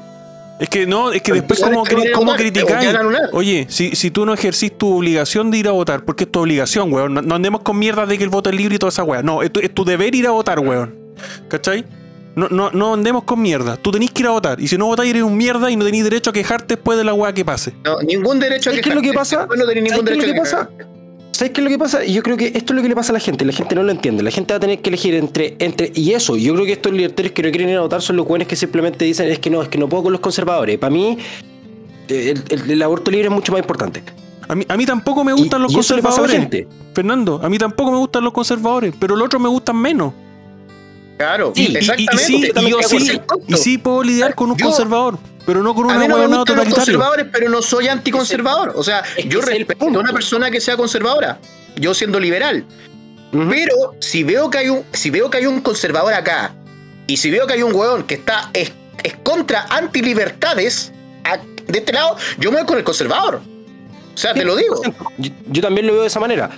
Es 0.61 0.69
que 0.69 0.85
no, 0.85 1.11
es 1.11 1.23
que 1.23 1.31
Pero 1.33 1.43
después 1.47 1.59
no 1.71 1.83
cri- 1.83 2.11
cómo 2.13 2.33
te 2.35 2.43
criticáis. 2.43 2.89
Oye, 3.33 3.65
si, 3.67 3.95
si 3.95 4.11
tú 4.11 4.25
no 4.27 4.33
ejercís 4.33 4.77
tu 4.77 4.95
obligación 4.97 5.49
de 5.49 5.57
ir 5.57 5.67
a 5.67 5.71
votar, 5.71 6.05
porque 6.05 6.25
es 6.25 6.31
tu 6.31 6.39
obligación, 6.39 6.93
weón. 6.93 7.15
No, 7.15 7.21
no 7.23 7.33
andemos 7.35 7.61
con 7.61 7.79
mierda 7.79 8.05
de 8.05 8.15
que 8.17 8.23
el 8.23 8.29
voto 8.29 8.49
es 8.51 8.55
libre 8.55 8.75
y 8.75 8.77
toda 8.77 8.89
esa 8.89 9.03
weá. 9.03 9.23
No, 9.23 9.41
es 9.41 9.51
tu, 9.51 9.59
es 9.59 9.73
tu 9.73 9.83
deber 9.83 10.13
ir 10.13 10.27
a 10.27 10.31
votar, 10.31 10.59
weón. 10.59 10.95
¿Cachai? 11.47 11.83
No, 12.35 12.47
no, 12.49 12.69
no 12.71 12.93
andemos 12.93 13.23
con 13.23 13.41
mierda. 13.41 13.75
Tú 13.75 13.91
tenés 13.91 14.11
que 14.11 14.21
ir 14.21 14.27
a 14.27 14.31
votar. 14.31 14.61
Y 14.61 14.67
si 14.67 14.77
no 14.77 14.85
votáis, 14.85 15.09
eres 15.09 15.23
un 15.23 15.35
mierda 15.35 15.69
y 15.71 15.75
no 15.75 15.83
tenés 15.83 16.03
derecho 16.03 16.29
a 16.29 16.33
quejarte 16.33 16.75
después 16.75 16.97
de 16.97 17.03
la 17.05 17.13
weá 17.13 17.33
que 17.33 17.43
pase. 17.43 17.73
no, 17.83 17.99
ningún 18.01 18.39
derecho 18.39 18.69
a 18.69 18.73
¿Sabes 18.73 18.83
qué 18.83 18.89
es 18.89 18.95
lo 18.95 19.01
que 19.01 19.09
quejarte. 19.09 19.35
pasa? 19.37 19.47
No 19.57 19.65
tenés 19.65 19.83
ningún 19.83 20.05
¿Sabes 20.05 20.19
qué 20.19 20.27
es 20.27 20.35
derecho 20.35 20.55
lo 20.55 20.61
a 20.61 20.67
que 20.67 20.73
quejarte. 20.75 20.90
¿Sabes 21.41 21.53
qué 21.55 21.61
es 21.61 21.63
lo 21.65 21.71
que 21.71 21.79
pasa? 21.79 22.03
Yo 22.05 22.21
creo 22.21 22.37
que 22.37 22.45
esto 22.53 22.71
es 22.71 22.75
lo 22.75 22.83
que 22.83 22.87
le 22.89 22.93
pasa 22.93 23.11
a 23.11 23.13
la 23.13 23.19
gente. 23.19 23.43
La 23.45 23.51
gente 23.51 23.73
no 23.73 23.81
lo 23.81 23.91
entiende. 23.91 24.21
La 24.21 24.29
gente 24.29 24.53
va 24.53 24.57
a 24.57 24.59
tener 24.59 24.79
que 24.79 24.89
elegir 24.91 25.15
entre. 25.15 25.55
entre 25.57 25.91
y 25.95 26.11
eso, 26.11 26.37
yo 26.37 26.53
creo 26.53 26.67
que 26.67 26.73
estos 26.73 26.91
libertarios 26.93 27.33
que 27.33 27.41
no 27.41 27.49
quieren 27.49 27.69
ir 27.69 27.77
a 27.77 27.81
votar 27.81 27.99
son 28.03 28.15
los 28.17 28.27
buenos 28.27 28.47
que 28.47 28.55
simplemente 28.55 29.05
dicen 29.05 29.27
es 29.27 29.39
que 29.39 29.49
no, 29.49 29.63
es 29.63 29.67
que 29.67 29.79
no 29.79 29.89
puedo 29.89 30.03
con 30.03 30.11
los 30.11 30.21
conservadores. 30.21 30.77
Para 30.77 30.91
mí, 30.93 31.17
el, 32.09 32.43
el- 32.47 32.69
el 32.69 32.81
aborto 32.83 33.09
libre 33.09 33.25
es 33.29 33.33
mucho 33.33 33.51
más 33.53 33.59
importante. 33.61 34.03
A 34.47 34.53
mí, 34.53 34.65
a 34.67 34.77
mí 34.77 34.85
tampoco 34.85 35.23
me 35.23 35.31
Y- 35.31 35.35
gustan 35.35 35.63
los 35.63 35.71
y 35.71 35.73
a 35.73 35.77
conservadores. 35.77 36.47
Fernando, 36.93 37.39
a 37.43 37.49
mí 37.49 37.57
tampoco 37.57 37.91
me 37.91 37.97
gustan 37.97 38.23
los 38.23 38.33
conservadores, 38.33 38.93
pero 38.99 39.15
los 39.15 39.25
otros 39.25 39.41
me 39.41 39.49
gustan 39.49 39.77
menos. 39.77 40.13
Claro, 41.21 41.53
Y, 41.55 41.61
y- 41.61 41.65
y- 41.65 41.71
y 41.71 41.77
exactamente. 41.77 42.23
sí, 42.25 42.51
y 42.55 42.69
yo 42.71 42.77
sí, 42.81 43.21
y 43.47 43.53
sí 43.57 43.77
puedo 43.77 44.01
lidiar 44.01 44.33
con 44.33 44.49
un 44.51 44.57
Yo- 44.57 44.65
conservador, 44.65 45.19
pero 45.45 45.61
no 45.61 45.75
con 45.75 45.89
A 45.91 45.93
un 45.93 45.99
mí 45.99 46.07
no 46.07 46.17
me 46.17 46.21
gustan 46.25 46.37
los 46.37 46.45
totalitario. 46.45 46.75
conservadores, 46.75 47.25
pero 47.31 47.49
no 47.49 47.61
soy 47.61 47.87
anticonservador. 47.87 48.73
O 48.75 48.83
sea, 48.83 49.03
es 49.15 49.25
yo 49.29 49.39
respeto 49.41 49.85
a 49.85 49.87
una 49.89 50.11
persona 50.13 50.49
que 50.49 50.59
sea 50.59 50.75
conservadora. 50.77 51.37
Yo 51.75 51.93
siendo 51.93 52.19
liberal. 52.19 52.65
Pero 53.31 53.95
si 53.99 54.23
veo 54.23 54.49
que 54.49 54.57
hay 54.57 54.69
un, 54.69 54.83
si 54.93 55.09
veo 55.11 55.29
que 55.29 55.37
hay 55.37 55.45
un 55.45 55.61
conservador 55.61 56.13
acá, 56.13 56.53
y 57.07 57.17
si 57.17 57.29
veo 57.29 57.45
que 57.47 57.53
hay 57.53 57.63
un 57.63 57.73
hueón 57.73 58.03
que 58.03 58.15
está 58.15 58.49
es, 58.53 58.71
es 59.03 59.15
contra 59.23 59.67
antilibertades 59.69 60.91
a- 61.23 61.37
de 61.37 61.79
este 61.79 61.93
lado, 61.93 62.17
yo 62.39 62.51
me 62.51 62.57
voy 62.57 62.65
con 62.65 62.77
el 62.77 62.83
conservador. 62.83 63.41
O 64.13 64.17
sea, 64.17 64.33
te 64.33 64.43
lo 64.43 64.55
digo. 64.55 64.81
Yo, 65.17 65.31
yo 65.49 65.61
también 65.61 65.85
lo 65.87 65.93
veo 65.93 66.01
de 66.01 66.07
esa 66.07 66.19
manera. 66.19 66.49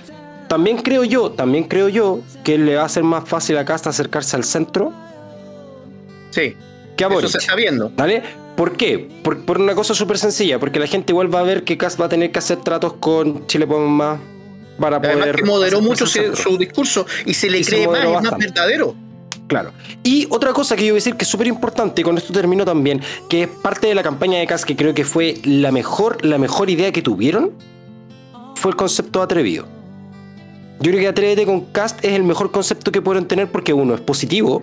También 0.54 0.76
creo 0.76 1.02
yo, 1.02 1.32
también 1.32 1.64
creo 1.64 1.88
yo 1.88 2.20
que 2.44 2.58
le 2.58 2.76
va 2.76 2.84
a 2.84 2.88
ser 2.88 3.02
más 3.02 3.28
fácil 3.28 3.58
a 3.58 3.64
Casta 3.64 3.90
acercarse 3.90 4.36
al 4.36 4.44
centro 4.44 4.92
Sí, 6.30 6.54
que 6.96 7.02
a 7.02 7.08
eso 7.08 7.14
Boric. 7.16 7.30
se 7.30 7.38
está 7.38 7.56
viendo. 7.56 7.90
¿Vale? 7.96 8.22
¿Por 8.56 8.76
qué? 8.76 9.08
Por, 9.24 9.44
por 9.44 9.60
una 9.60 9.74
cosa 9.74 9.94
súper 9.94 10.16
sencilla, 10.16 10.60
porque 10.60 10.78
la 10.78 10.86
gente 10.86 11.10
igual 11.10 11.34
va 11.34 11.40
a 11.40 11.42
ver 11.42 11.64
que 11.64 11.76
Cast 11.76 12.00
va 12.00 12.06
a 12.06 12.08
tener 12.08 12.30
que 12.30 12.38
hacer 12.38 12.58
tratos 12.58 12.92
con 12.94 13.48
Chile 13.48 13.66
Más 13.66 14.20
para 14.78 15.02
poder... 15.02 15.34
Que 15.34 15.42
moderó 15.42 15.80
mucho 15.80 16.06
su 16.06 16.56
discurso 16.56 17.04
y 17.26 17.34
se 17.34 17.50
le 17.50 17.58
Y 17.58 17.64
se 17.64 17.88
cree 17.88 17.88
más, 17.88 18.24
es 18.24 18.38
verdadero. 18.38 18.94
Claro. 19.48 19.72
Y 20.04 20.28
otra 20.30 20.52
cosa 20.52 20.76
que 20.76 20.82
yo 20.82 20.92
voy 20.92 20.98
a 20.98 21.02
decir 21.02 21.16
que 21.16 21.24
es 21.24 21.28
súper 21.28 21.48
importante, 21.48 22.04
con 22.04 22.16
esto 22.16 22.32
termino 22.32 22.64
también, 22.64 23.00
que 23.28 23.42
es 23.42 23.48
parte 23.48 23.88
de 23.88 23.96
la 23.96 24.04
campaña 24.04 24.38
de 24.38 24.46
Cast 24.46 24.66
que 24.66 24.76
creo 24.76 24.94
que 24.94 25.04
fue 25.04 25.40
la 25.42 25.72
mejor, 25.72 26.24
la 26.24 26.38
mejor 26.38 26.70
idea 26.70 26.92
que 26.92 27.02
tuvieron, 27.02 27.50
fue 28.54 28.70
el 28.70 28.76
concepto 28.76 29.20
atrevido. 29.20 29.66
Yo 30.80 30.90
creo 30.90 30.98
que 31.00 31.08
Atrévete 31.08 31.46
con 31.46 31.60
Cast 31.66 32.04
es 32.04 32.12
el 32.12 32.24
mejor 32.24 32.50
concepto 32.50 32.90
que 32.92 33.00
pueden 33.00 33.26
tener 33.26 33.50
porque 33.50 33.72
uno 33.72 33.94
es 33.94 34.00
positivo, 34.00 34.62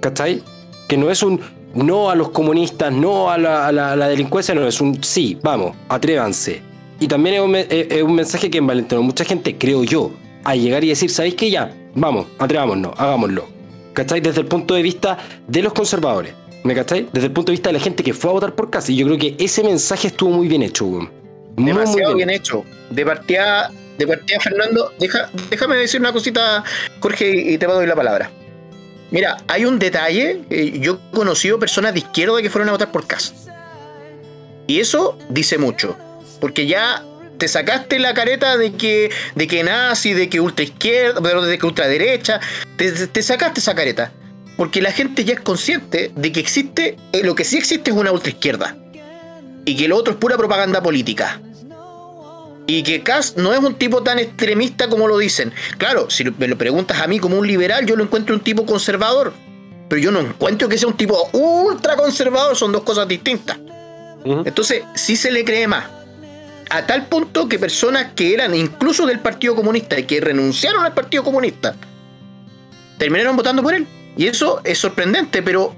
¿cachai? 0.00 0.42
Que 0.88 0.96
no 0.96 1.10
es 1.10 1.22
un 1.22 1.40
no 1.74 2.10
a 2.10 2.14
los 2.16 2.30
comunistas, 2.30 2.92
no 2.92 3.30
a 3.30 3.38
la, 3.38 3.66
a 3.68 3.72
la- 3.72 3.92
a 3.92 3.96
la 3.96 4.08
delincuencia, 4.08 4.54
no, 4.54 4.66
es 4.66 4.80
un 4.80 5.02
sí, 5.04 5.38
vamos, 5.42 5.76
atrévanse. 5.88 6.62
Y 6.98 7.06
también 7.06 7.36
es 7.36 7.40
un, 7.42 7.54
es- 7.56 8.04
mensaje 8.08 8.50
que 8.50 8.58
envalentonó 8.58 9.02
mucha 9.02 9.24
gente, 9.24 9.56
creo 9.56 9.84
yo, 9.84 10.10
a 10.44 10.54
llegar 10.56 10.82
y 10.84 10.88
decir, 10.88 11.10
¿sabéis 11.10 11.34
qué? 11.36 11.50
Ya, 11.50 11.72
vamos, 11.94 12.26
atrevámonos, 12.38 12.92
hagámoslo. 12.96 13.46
¿Cachai? 13.92 14.20
Desde 14.20 14.40
el 14.40 14.46
punto 14.46 14.74
de 14.74 14.82
vista 14.82 15.18
de 15.46 15.62
los 15.62 15.72
conservadores. 15.72 16.34
¿Me 16.62 16.74
cachai? 16.74 17.08
Desde 17.12 17.26
el 17.28 17.32
punto 17.32 17.50
de 17.50 17.54
vista 17.54 17.70
de 17.70 17.74
la 17.74 17.80
gente 17.80 18.02
que 18.02 18.12
fue 18.14 18.30
a 18.30 18.34
votar 18.34 18.54
por 18.54 18.68
Cast. 18.70 18.90
Y 18.90 18.96
yo 18.96 19.06
creo 19.06 19.18
que 19.18 19.34
ese 19.38 19.62
mensaje 19.64 20.08
estuvo 20.08 20.30
muy 20.30 20.46
bien 20.46 20.62
hecho, 20.62 20.84
weón. 20.86 21.10
Muy 21.56 21.66
Demasiado 21.66 22.14
bien. 22.14 22.28
bien 22.28 22.30
hecho. 22.30 22.64
De 22.90 23.04
partida, 23.04 23.70
de 24.00 24.06
partida 24.06 24.40
Fernando, 24.40 24.92
deja, 24.98 25.30
déjame 25.50 25.76
decir 25.76 26.00
una 26.00 26.12
cosita, 26.12 26.64
Jorge, 27.00 27.30
y 27.30 27.58
te 27.58 27.66
doy 27.66 27.86
la 27.86 27.94
palabra. 27.94 28.30
Mira, 29.10 29.36
hay 29.46 29.66
un 29.66 29.78
detalle. 29.78 30.40
eh, 30.50 30.78
yo 30.80 30.98
he 31.12 31.16
conocido 31.16 31.58
personas 31.58 31.92
de 31.92 32.00
izquierda 32.00 32.40
que 32.40 32.48
fueron 32.48 32.68
a 32.70 32.72
votar 32.72 32.90
por 32.90 33.06
Cas. 33.06 33.34
Y 34.66 34.80
eso 34.80 35.18
dice 35.28 35.58
mucho. 35.58 35.96
Porque 36.40 36.66
ya 36.66 37.04
te 37.36 37.46
sacaste 37.46 37.98
la 37.98 38.14
careta 38.14 38.56
de 38.56 38.72
que, 38.72 39.10
de 39.34 39.46
que 39.46 39.62
nazi, 39.64 40.14
de 40.14 40.28
que 40.28 40.40
ultra 40.40 40.64
izquierda, 40.64 41.20
de 41.20 41.58
que 41.58 41.66
ultraderecha. 41.66 42.40
Te, 42.76 42.90
te 43.06 43.22
sacaste 43.22 43.60
esa 43.60 43.74
careta. 43.74 44.12
Porque 44.56 44.80
la 44.80 44.92
gente 44.92 45.24
ya 45.24 45.34
es 45.34 45.40
consciente 45.40 46.12
de 46.14 46.32
que 46.32 46.40
existe, 46.40 46.96
eh, 47.12 47.22
lo 47.22 47.34
que 47.34 47.44
sí 47.44 47.58
existe 47.58 47.90
es 47.90 47.96
una 47.96 48.12
ultra 48.12 48.30
izquierda. 48.30 48.76
Y 49.66 49.76
que 49.76 49.88
lo 49.88 49.96
otro 49.96 50.14
es 50.14 50.18
pura 50.18 50.38
propaganda 50.38 50.82
política. 50.82 51.40
Y 52.70 52.84
que 52.84 53.02
Kass 53.02 53.36
no 53.36 53.52
es 53.52 53.58
un 53.58 53.74
tipo 53.74 54.04
tan 54.04 54.20
extremista 54.20 54.88
como 54.88 55.08
lo 55.08 55.18
dicen. 55.18 55.52
Claro, 55.76 56.08
si 56.08 56.22
me 56.22 56.46
lo 56.46 56.56
preguntas 56.56 57.00
a 57.00 57.08
mí 57.08 57.18
como 57.18 57.36
un 57.36 57.44
liberal, 57.44 57.84
yo 57.84 57.96
lo 57.96 58.04
encuentro 58.04 58.32
un 58.32 58.42
tipo 58.42 58.64
conservador. 58.64 59.32
Pero 59.88 60.00
yo 60.00 60.12
no 60.12 60.20
encuentro 60.20 60.68
que 60.68 60.78
sea 60.78 60.86
un 60.86 60.96
tipo 60.96 61.28
ultra 61.32 61.96
conservador, 61.96 62.54
son 62.56 62.70
dos 62.70 62.84
cosas 62.84 63.08
distintas. 63.08 63.58
Entonces, 64.24 64.84
sí 64.94 65.16
se 65.16 65.32
le 65.32 65.44
cree 65.44 65.66
más. 65.66 65.86
A 66.70 66.86
tal 66.86 67.06
punto 67.06 67.48
que 67.48 67.58
personas 67.58 68.12
que 68.14 68.34
eran 68.34 68.54
incluso 68.54 69.04
del 69.04 69.18
Partido 69.18 69.56
Comunista 69.56 69.98
y 69.98 70.04
que 70.04 70.20
renunciaron 70.20 70.84
al 70.84 70.94
Partido 70.94 71.24
Comunista, 71.24 71.74
terminaron 72.98 73.34
votando 73.34 73.64
por 73.64 73.74
él. 73.74 73.84
Y 74.16 74.28
eso 74.28 74.60
es 74.62 74.78
sorprendente, 74.78 75.42
pero 75.42 75.74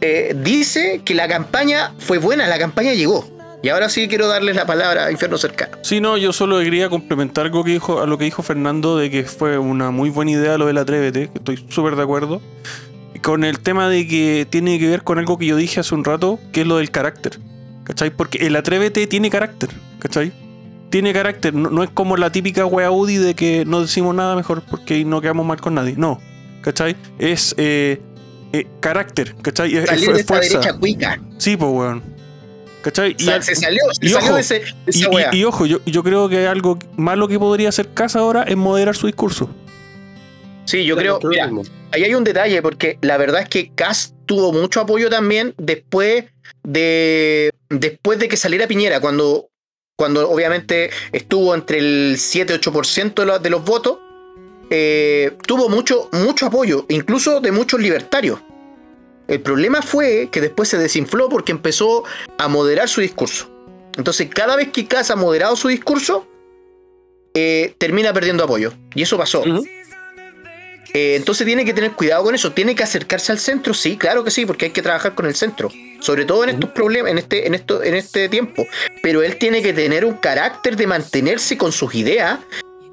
eh, 0.00 0.34
dice 0.38 1.02
que 1.04 1.14
la 1.14 1.28
campaña 1.28 1.92
fue 1.98 2.16
buena, 2.16 2.46
la 2.46 2.58
campaña 2.58 2.94
llegó. 2.94 3.39
Y 3.62 3.68
ahora 3.68 3.90
sí 3.90 4.08
quiero 4.08 4.26
darles 4.26 4.56
la 4.56 4.64
palabra 4.64 5.06
a 5.06 5.12
Infierno 5.12 5.36
Cercano. 5.36 5.76
Sí, 5.82 6.00
no, 6.00 6.16
yo 6.16 6.32
solo 6.32 6.58
quería 6.60 6.88
complementar 6.88 7.46
algo 7.46 7.62
que 7.62 7.72
dijo, 7.72 8.00
a 8.00 8.06
lo 8.06 8.16
que 8.16 8.24
dijo 8.24 8.42
Fernando 8.42 8.96
de 8.96 9.10
que 9.10 9.24
fue 9.24 9.58
una 9.58 9.90
muy 9.90 10.08
buena 10.08 10.30
idea 10.30 10.56
lo 10.56 10.66
del 10.66 10.78
Atrévete, 10.78 11.28
que 11.28 11.38
estoy 11.38 11.66
súper 11.68 11.96
de 11.96 12.02
acuerdo. 12.02 12.40
Con 13.22 13.44
el 13.44 13.60
tema 13.60 13.90
de 13.90 14.08
que 14.08 14.46
tiene 14.48 14.78
que 14.78 14.88
ver 14.88 15.02
con 15.02 15.18
algo 15.18 15.36
que 15.36 15.44
yo 15.44 15.56
dije 15.56 15.80
hace 15.80 15.94
un 15.94 16.04
rato, 16.04 16.38
que 16.52 16.62
es 16.62 16.66
lo 16.66 16.78
del 16.78 16.90
carácter. 16.90 17.38
¿Cachai? 17.84 18.10
Porque 18.10 18.46
el 18.46 18.56
Atrévete 18.56 19.06
tiene 19.06 19.28
carácter, 19.28 19.68
¿cachai? 19.98 20.32
Tiene 20.88 21.12
carácter, 21.12 21.52
no, 21.52 21.68
no 21.70 21.82
es 21.82 21.90
como 21.90 22.16
la 22.16 22.32
típica 22.32 22.64
wea 22.64 22.90
UDI 22.90 23.16
de 23.18 23.34
que 23.34 23.64
no 23.66 23.82
decimos 23.82 24.14
nada 24.14 24.36
mejor 24.36 24.62
porque 24.62 25.04
no 25.04 25.20
quedamos 25.20 25.44
mal 25.44 25.60
con 25.60 25.74
nadie. 25.74 25.94
No, 25.98 26.20
¿cachai? 26.62 26.96
Es 27.18 27.54
eh, 27.58 28.00
eh, 28.52 28.66
carácter, 28.80 29.34
¿cachai? 29.42 29.76
Es, 29.76 29.86
Salir 29.86 30.08
es 30.08 30.14
de 30.14 30.20
esta 30.20 30.34
fuerza. 30.34 30.58
derecha 30.58 30.78
cuica. 30.78 31.20
Sí, 31.38 31.56
pues 31.56 31.70
weón. 31.70 32.02
¿Cachai? 32.82 33.14
O 33.14 33.18
sea, 33.22 33.34
al- 33.36 33.42
se 33.42 33.54
salió, 33.54 33.82
se 33.92 34.06
y 34.06 34.08
salió 34.08 34.26
ojo, 34.28 34.34
de, 34.36 34.40
ese, 34.40 34.54
de 34.60 34.64
y, 34.86 34.90
esa 34.90 35.08
y- 35.10 35.14
wea. 35.14 35.30
y 35.34 35.44
ojo, 35.44 35.66
yo, 35.66 35.80
yo 35.86 36.02
creo 36.02 36.28
que 36.28 36.46
algo 36.46 36.78
malo 36.96 37.28
que 37.28 37.38
podría 37.38 37.68
hacer 37.68 37.88
Casa 37.92 38.20
ahora 38.20 38.42
es 38.44 38.56
moderar 38.56 38.96
su 38.96 39.06
discurso. 39.06 39.50
Sí, 40.64 40.84
yo 40.84 40.96
creo, 40.96 41.18
Creo 41.18 41.30
mira, 41.30 41.50
ahí 41.92 42.04
hay 42.04 42.14
un 42.14 42.22
detalle, 42.24 42.62
porque 42.62 42.98
la 43.02 43.16
verdad 43.16 43.42
es 43.42 43.48
que 43.48 43.70
Kass 43.74 44.14
tuvo 44.26 44.52
mucho 44.52 44.80
apoyo 44.80 45.10
también 45.10 45.52
después 45.58 46.24
de 46.62 47.50
después 47.68 48.18
de 48.18 48.28
que 48.28 48.36
saliera 48.36 48.66
Piñera, 48.68 49.00
cuando, 49.00 49.48
cuando 49.96 50.30
obviamente 50.30 50.90
estuvo 51.12 51.54
entre 51.54 51.78
el 51.78 52.16
7-8% 52.18 53.14
de, 53.22 53.26
los- 53.26 53.42
de 53.42 53.50
los 53.50 53.64
votos, 53.64 53.98
eh, 54.70 55.32
tuvo 55.46 55.68
mucho, 55.68 56.08
mucho 56.12 56.46
apoyo, 56.46 56.86
incluso 56.88 57.40
de 57.40 57.50
muchos 57.52 57.80
libertarios. 57.80 58.38
El 59.30 59.40
problema 59.42 59.80
fue 59.80 60.28
que 60.32 60.40
después 60.40 60.68
se 60.68 60.76
desinfló 60.76 61.28
porque 61.28 61.52
empezó 61.52 62.02
a 62.36 62.48
moderar 62.48 62.88
su 62.88 63.00
discurso. 63.00 63.48
Entonces, 63.96 64.28
cada 64.28 64.56
vez 64.56 64.70
que 64.72 64.86
Kass 64.86 65.12
ha 65.12 65.16
moderado 65.16 65.54
su 65.54 65.68
discurso, 65.68 66.26
eh, 67.34 67.72
termina 67.78 68.12
perdiendo 68.12 68.42
apoyo. 68.42 68.72
Y 68.92 69.02
eso 69.02 69.16
pasó. 69.16 69.44
Eh, 70.92 71.14
entonces 71.14 71.46
tiene 71.46 71.64
que 71.64 71.72
tener 71.72 71.92
cuidado 71.92 72.24
con 72.24 72.34
eso. 72.34 72.50
Tiene 72.50 72.74
que 72.74 72.82
acercarse 72.82 73.30
al 73.30 73.38
centro, 73.38 73.72
sí, 73.72 73.96
claro 73.96 74.24
que 74.24 74.32
sí, 74.32 74.46
porque 74.46 74.64
hay 74.64 74.70
que 74.72 74.82
trabajar 74.82 75.14
con 75.14 75.26
el 75.26 75.36
centro. 75.36 75.70
Sobre 76.00 76.24
todo 76.24 76.42
en 76.42 76.50
estos 76.50 76.70
problemas, 76.70 77.12
en 77.12 77.18
este, 77.18 77.46
en 77.46 77.54
esto, 77.54 77.84
en 77.84 77.94
este 77.94 78.28
tiempo. 78.28 78.66
Pero 79.00 79.22
él 79.22 79.36
tiene 79.36 79.62
que 79.62 79.72
tener 79.72 80.04
un 80.04 80.14
carácter 80.14 80.76
de 80.76 80.88
mantenerse 80.88 81.56
con 81.56 81.70
sus 81.70 81.94
ideas 81.94 82.40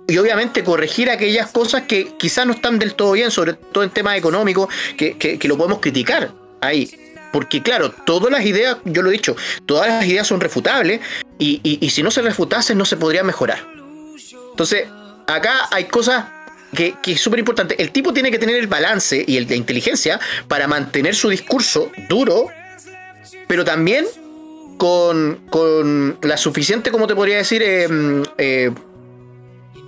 y 0.08 0.18
obviamente 0.18 0.64
corregir 0.64 1.10
aquellas 1.10 1.50
cosas 1.52 1.84
que 1.84 2.14
quizás 2.18 2.46
no 2.46 2.54
están 2.54 2.80
del 2.80 2.94
todo 2.94 3.12
bien, 3.12 3.30
sobre 3.30 3.54
todo 3.54 3.84
en 3.84 3.90
temas 3.90 4.18
económicos, 4.18 4.70
que, 4.98 5.18
que- 5.18 5.48
lo 5.48 5.58
podemos 5.58 5.80
criticar 5.80 6.32
ahí. 6.62 6.90
Porque 7.34 7.62
claro, 7.62 7.92
todas 7.92 8.32
las 8.32 8.46
ideas, 8.46 8.78
yo 8.86 9.02
lo 9.02 9.10
he 9.10 9.14
dicho, 9.14 9.36
todas 9.66 9.88
las 9.90 10.06
ideas 10.06 10.26
son 10.26 10.40
refutables 10.40 11.02
y, 11.38 11.60
y- 11.64 11.90
si 11.90 12.02
no 12.04 12.10
se 12.12 12.22
refutasen 12.22 12.78
no 12.78 12.86
se 12.86 12.96
podría 12.98 13.24
mejorar. 13.24 13.60
Entonces, 14.52 14.88
acá 15.28 15.68
hay 15.72 15.86
cosas 15.86 16.26
que, 16.74 16.96
que 17.04 17.12
es 17.14 17.22
súper 17.22 17.40
importante. 17.40 17.82
El 17.82 17.92
tipo 17.92 18.14
tiene 18.14 18.32
que 18.32 18.40
tener 18.40 18.56
el 18.56 18.68
balance 18.68 19.24
y 19.28 19.36
el 19.38 19.46
de 19.46 19.56
inteligencia 19.58 20.20
para 20.48 20.68
mantener 20.68 21.16
su 21.16 21.30
discurso 21.30 21.92
duro, 22.10 22.48
pero 23.48 23.66
también 23.66 24.06
con, 24.78 25.42
con 25.50 26.18
la 26.22 26.38
suficiente, 26.38 26.92
como 26.92 27.08
te 27.08 27.16
podría 27.16 27.38
decir, 27.38 27.62
eh, 27.64 27.88
eh, 28.38 28.72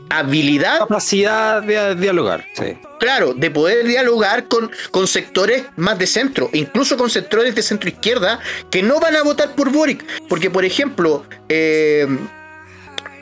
habilidad, 0.10 0.80
Capacidad 0.80 1.62
de 1.62 1.96
dialogar, 1.96 2.46
sí. 2.54 2.78
claro, 3.00 3.34
de 3.34 3.52
poder 3.52 3.86
dialogar 3.86 4.48
con, 4.48 4.72
con 4.92 5.08
sectores 5.08 5.64
más 5.76 5.98
de 6.00 6.08
centro, 6.08 6.50
incluso 6.54 6.98
con 6.98 7.10
sectores 7.10 7.56
de 7.56 7.62
centro 7.62 7.90
izquierda 7.90 8.40
que 8.72 8.82
no 8.82 9.00
van 9.00 9.16
a 9.16 9.24
votar 9.24 9.56
por 9.56 9.72
Boric. 9.72 10.04
Porque, 10.28 10.50
por 10.50 10.66
ejemplo, 10.66 11.24
eh, 11.48 12.08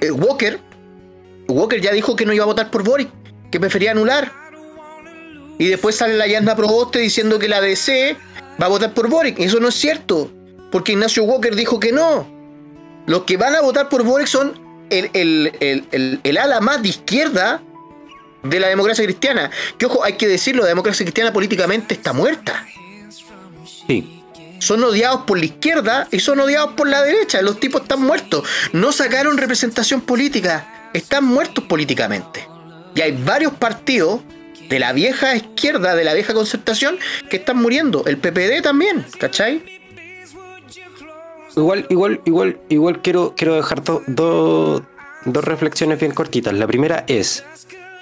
eh, 0.01 0.11
Walker, 0.11 0.59
Walker 1.47 1.81
ya 1.81 1.91
dijo 1.91 2.15
que 2.15 2.25
no 2.25 2.33
iba 2.33 2.43
a 2.43 2.47
votar 2.47 2.71
por 2.71 2.83
Boric, 2.83 3.09
que 3.51 3.59
prefería 3.59 3.91
anular. 3.91 4.31
Y 5.59 5.67
después 5.67 5.95
sale 5.95 6.15
la 6.15 6.27
Yasna 6.27 6.55
Proboste 6.55 6.99
diciendo 6.99 7.39
que 7.39 7.47
la 7.47 7.61
DC 7.61 8.15
va 8.61 8.67
a 8.67 8.69
votar 8.69 8.93
por 8.93 9.09
Boric. 9.09 9.39
Y 9.39 9.45
eso 9.45 9.59
no 9.59 9.69
es 9.69 9.75
cierto, 9.75 10.31
porque 10.71 10.93
Ignacio 10.93 11.23
Walker 11.23 11.55
dijo 11.55 11.79
que 11.79 11.91
no. 11.91 12.27
Los 13.07 13.23
que 13.23 13.37
van 13.37 13.55
a 13.55 13.61
votar 13.61 13.89
por 13.89 14.03
Boric 14.03 14.27
son 14.27 14.66
el, 14.89 15.09
el- 15.13 15.53
el- 15.91 16.19
el- 16.23 16.37
ala 16.37 16.59
más 16.61 16.81
de 16.81 16.89
izquierda 16.89 17.61
de 18.43 18.59
la 18.59 18.67
democracia 18.67 19.03
cristiana. 19.03 19.49
Que 19.77 19.85
ojo, 19.85 20.03
hay 20.03 20.13
que 20.13 20.27
decirlo, 20.27 20.63
la 20.63 20.69
democracia 20.69 21.05
cristiana 21.05 21.33
políticamente 21.33 21.93
está 21.93 22.13
muerta. 22.13 22.65
Sí. 23.87 24.23
Son 24.59 24.83
odiados 24.83 25.21
por 25.21 25.37
la 25.37 25.45
izquierda 25.45 26.07
y 26.11 26.19
son 26.19 26.39
odiados 26.39 26.73
por 26.73 26.87
la 26.89 27.01
derecha. 27.03 27.41
Los 27.41 27.59
tipos 27.59 27.81
están 27.83 28.01
muertos. 28.01 28.43
No 28.73 28.91
sacaron 28.91 29.37
representación 29.37 30.01
política. 30.01 30.89
Están 30.93 31.25
muertos 31.25 31.63
políticamente. 31.65 32.47
Y 32.95 33.01
hay 33.01 33.11
varios 33.11 33.53
partidos 33.53 34.21
de 34.67 34.79
la 34.79 34.93
vieja 34.93 35.35
izquierda, 35.35 35.95
de 35.95 36.03
la 36.03 36.13
vieja 36.13 36.33
concertación, 36.33 36.97
que 37.29 37.37
están 37.37 37.57
muriendo. 37.57 38.03
El 38.07 38.17
PPD 38.17 38.61
también, 38.63 39.05
¿cachai? 39.19 39.76
Igual, 41.57 41.85
igual, 41.89 42.21
igual, 42.25 42.59
igual 42.69 43.01
quiero, 43.01 43.33
quiero 43.35 43.55
dejar 43.55 43.83
do- 43.83 44.03
do- 44.07 44.81
dos 45.25 45.43
reflexiones 45.43 45.99
bien 45.99 46.11
cortitas. 46.13 46.53
La 46.53 46.67
primera 46.67 47.03
es, 47.07 47.43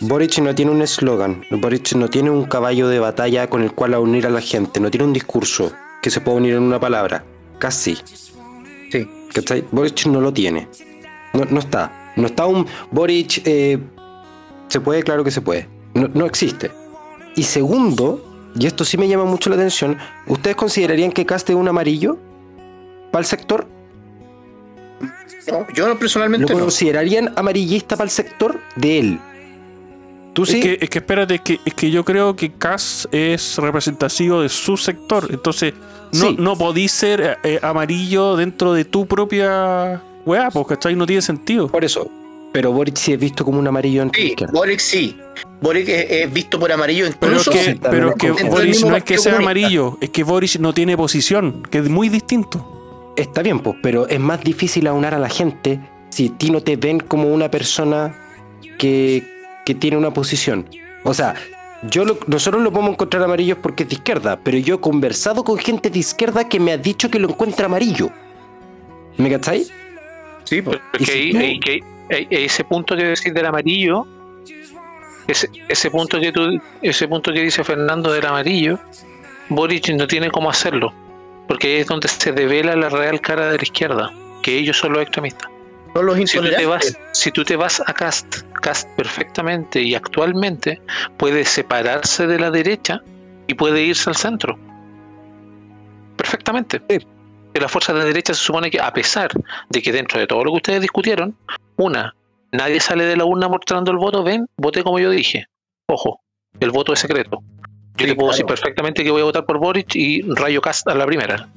Boric 0.01 0.39
no 0.39 0.53
tiene 0.53 0.72
un 0.72 0.82
eslogan, 0.82 1.43
Boric 1.51 1.93
no 1.93 2.10
tiene 2.10 2.30
un 2.30 2.43
caballo 2.45 2.89
de 2.89 2.99
batalla 2.99 3.49
con 3.49 3.62
el 3.64 3.72
cual 3.72 3.95
unir 3.95 4.28
a 4.28 4.30
la 4.30 4.41
gente, 4.41 4.80
no 4.82 4.91
tiene 4.91 5.06
un 5.06 5.14
discurso 5.14 5.72
que 6.01 6.10
se 6.12 6.20
pueda 6.22 6.38
unir 6.38 6.53
en 6.56 6.64
una 6.64 6.80
palabra. 6.80 7.24
Casi. 7.58 7.97
Sí. 8.91 9.08
¿Cachai? 9.34 9.64
Boric 9.72 10.06
no 10.08 10.20
lo 10.22 10.34
tiene. 10.34 10.68
No, 11.34 11.45
no 11.49 11.60
está. 11.60 12.12
No 12.18 12.28
está 12.28 12.45
un 12.45 12.66
Boric. 12.91 13.41
eh, 13.45 13.80
se 14.68 14.82
puede, 14.82 15.03
claro 15.03 15.24
que 15.24 15.32
se 15.32 15.41
puede. 15.41 15.68
No, 15.93 16.10
no 16.14 16.26
existe. 16.26 16.72
Y 17.38 17.43
segundo, 17.43 18.51
y 18.60 18.68
esto 18.68 18.84
sí 18.84 18.97
me 18.97 19.08
llama 19.08 19.24
mucho 19.26 19.49
la 19.49 19.56
atención, 19.56 19.97
¿ustedes 20.28 20.58
considerarían 20.58 21.12
que 21.14 21.26
Cast 21.26 21.49
es 21.49 21.56
un 21.56 21.68
amarillo? 21.70 22.18
¿Para 23.16 23.22
el 23.24 23.28
sector? 23.28 23.66
No, 25.47 25.66
yo 25.74 25.88
no, 25.88 25.93
¿Lo 25.93 25.99
personalmente 25.99 26.53
no. 26.53 26.59
considerarían 26.59 27.32
amarillista 27.38 27.95
para 27.95 28.03
el 28.03 28.09
sector 28.11 28.59
de 28.76 28.99
él? 28.99 29.20
¿Tú 30.34 30.45
sí? 30.45 30.57
Es, 30.57 30.63
que, 30.66 30.78
es 30.82 30.89
que 30.89 30.99
espérate, 30.99 31.36
es 31.36 31.39
que, 31.41 31.59
es 31.63 31.74
que 31.76 31.89
yo 31.91 32.03
creo 32.03 32.36
que 32.36 32.51
Cass 32.51 33.07
es 33.13 33.57
representativo 33.57 34.41
de 34.41 34.49
su 34.49 34.76
sector. 34.76 35.28
Entonces, 35.30 35.74
no, 36.11 36.28
Sí. 36.28 36.36
no 36.38 36.57
podís 36.57 36.91
ser 36.91 37.38
eh, 37.45 37.57
amarillo 37.61 38.36
dentro 38.36 38.74
de 38.74 38.84
tu 38.84 39.05
propia 39.05 40.01
weá, 40.26 40.51
pues, 40.51 40.68
¿cachai? 40.68 40.93
No 40.97 41.05
tiene 41.05 41.22
sentido. 41.22 41.70
Por 41.70 41.86
eso. 41.86 42.11
Pero 42.51 42.74
Boric 42.74 42.97
sí 42.97 43.13
es 43.13 43.20
visto 43.20 43.45
como 43.45 43.59
un 43.59 43.68
amarillo 43.70 44.01
en 44.01 44.11
Sí. 44.13 44.36
Boric 44.51 44.80
sí. 44.82 45.18
Boric 45.61 45.88
es, 45.88 46.05
es 46.09 46.34
visto 46.34 46.59
por 46.59 46.70
amarillo 46.70 47.05
Pero 47.18 47.38
es 47.38 47.47
incluso. 47.47 47.51
que, 47.51 47.63
sí, 47.63 47.80
pero 47.82 48.13
que 48.16 48.34
mismo 48.66 48.89
no 48.89 48.97
es 48.97 49.05
que 49.05 49.18
sea 49.18 49.32
Comunista. 49.36 49.38
amarillo, 49.38 49.97
es 50.01 50.09
que 50.09 50.24
Boris 50.26 50.59
no 50.59 50.74
tiene 50.74 50.97
posición, 50.97 51.63
que 51.72 51.78
es 51.78 51.88
muy 51.88 52.09
distinto. 52.09 52.74
Está 53.16 53.41
bien, 53.41 53.59
pues, 53.59 53.78
pero 53.82 54.07
es 54.07 54.20
más 54.20 54.41
difícil 54.43 54.88
aunar 54.88 55.13
a 55.13 55.20
la 55.20 55.30
gente 55.30 55.80
si 56.09 56.28
a 56.28 56.38
ti 56.38 56.49
no 56.49 56.61
te 56.61 56.76
ven 56.76 56.99
como 56.99 57.30
una 57.34 57.49
persona 57.49 58.13
que, 58.78 59.24
que 59.66 59.74
tiene 59.76 59.97
una 59.97 60.11
posición. 60.13 60.68
O 61.03 61.13
sea, 61.13 61.36
yo 61.89 62.03
lo- 62.03 62.18
nosotros 62.28 62.61
lo 62.61 62.72
podemos 62.72 62.93
encontrar 62.93 63.24
amarillo 63.24 63.61
porque 63.61 63.84
es 63.84 63.89
de 63.89 63.95
izquierda, 63.95 64.39
pero 64.43 64.57
yo 64.57 64.76
he 64.76 64.80
conversado 64.80 65.43
con 65.43 65.57
gente 65.57 65.89
de 65.89 65.99
izquierda 65.99 66.47
que 66.49 66.59
me 66.59 66.72
ha 66.72 66.78
dicho 66.78 67.09
que 67.09 67.20
lo 67.20 67.30
encuentra 67.30 67.68
amarillo. 67.68 68.09
¿Me 69.18 69.30
cacháis? 69.30 69.72
Sí, 70.43 70.61
pues. 70.61 70.80
Pero 70.91 71.03
Y 71.03 71.05
que 71.07 71.11
si 71.11 71.18
ahí- 71.20 71.32
tú- 71.32 71.38
ahí- 71.39 71.59
que 71.59 71.80
ahí- 72.13 72.28
ese 72.32 72.63
punto 72.63 72.95
que 72.97 73.03
decís 73.05 73.34
del 73.34 73.45
amarillo, 73.45 74.05
ese, 75.28 75.49
ese 75.70 75.89
punto 75.89 76.20
que 76.20 76.32
tú, 76.32 76.59
ese 76.82 77.07
punto 77.07 77.32
que 77.32 77.41
dice 77.41 77.63
Fernando 77.63 78.11
del 78.11 78.26
amarillo, 78.26 78.78
Boric 79.49 79.89
no 79.95 80.05
tiene 80.07 80.30
cómo 80.30 80.49
hacerlo, 80.49 80.93
porque 81.48 81.68
ahí 81.68 81.82
es 81.82 81.88
donde 81.88 82.08
se 82.08 82.32
devela 82.32 82.76
la 82.76 82.89
real 82.89 83.22
cara 83.22 83.50
de 83.50 83.58
la 83.58 83.64
izquierda, 83.64 84.12
que 84.41 84.58
ellos 84.58 84.78
son 84.78 84.93
los 84.93 85.02
extremistas. 85.02 85.50
Son 85.93 86.06
los 86.06 86.18
Si 86.18 86.38
tú 86.38 86.50
te 86.50 86.66
vas, 86.66 87.00
si 87.14 87.32
tú 87.32 87.43
te 87.43 87.56
vas 87.56 87.82
a 87.86 87.93
Cast, 87.93 88.41
Cast 88.62 88.89
perfectamente 88.98 89.82
y 89.82 89.96
actualmente 89.96 90.82
puede 91.18 91.46
separarse 91.46 92.28
de 92.28 92.39
la 92.39 92.52
derecha 92.52 93.02
y 93.48 93.54
puede 93.54 93.82
irse 93.82 94.10
al 94.10 94.16
centro. 94.16 94.58
Perfectamente. 96.18 96.82
Sí. 96.89 97.00
Que 97.54 97.62
la 97.62 97.70
fuerza 97.70 97.93
de 97.93 98.04
derecha 98.04 98.34
se 98.34 98.43
supone 98.43 98.70
que 98.70 98.82
a 98.82 98.91
pesar 98.91 99.32
de 99.70 99.82
que 99.82 99.91
dentro 99.91 100.20
de 100.20 100.28
todo 100.28 100.43
lo 100.43 100.52
que 100.52 100.58
ustedes 100.58 100.82
discutieron, 100.82 101.38
una, 101.78 102.14
nadie 102.52 102.80
sale 102.82 103.06
de 103.06 103.16
la 103.16 103.24
urna 103.24 103.48
mostrando 103.48 103.91
el 103.91 103.98
voto, 103.98 104.24
ven, 104.24 104.48
voté 104.58 104.84
como 104.84 105.00
yo 105.00 105.10
dije. 105.10 105.46
Ojo, 105.88 106.20
el 106.60 106.72
voto 106.72 106.91
es 106.91 107.00
secreto. 107.00 107.41
Yo 107.98 108.06
Sí, 108.06 108.12
te 108.12 108.16
puedo 108.16 108.32
decir 108.32 108.46
perfectamente 108.46 109.04
que 109.04 109.12
voy 109.12 109.22
a 109.22 109.26
votar 109.26 109.46
por 109.46 109.60
Boric 109.60 109.96
y 109.96 110.22
rayo 110.22 110.62
Cast 110.62 110.88
a 110.88 110.96
la 110.96 111.06
primera. 111.06 111.48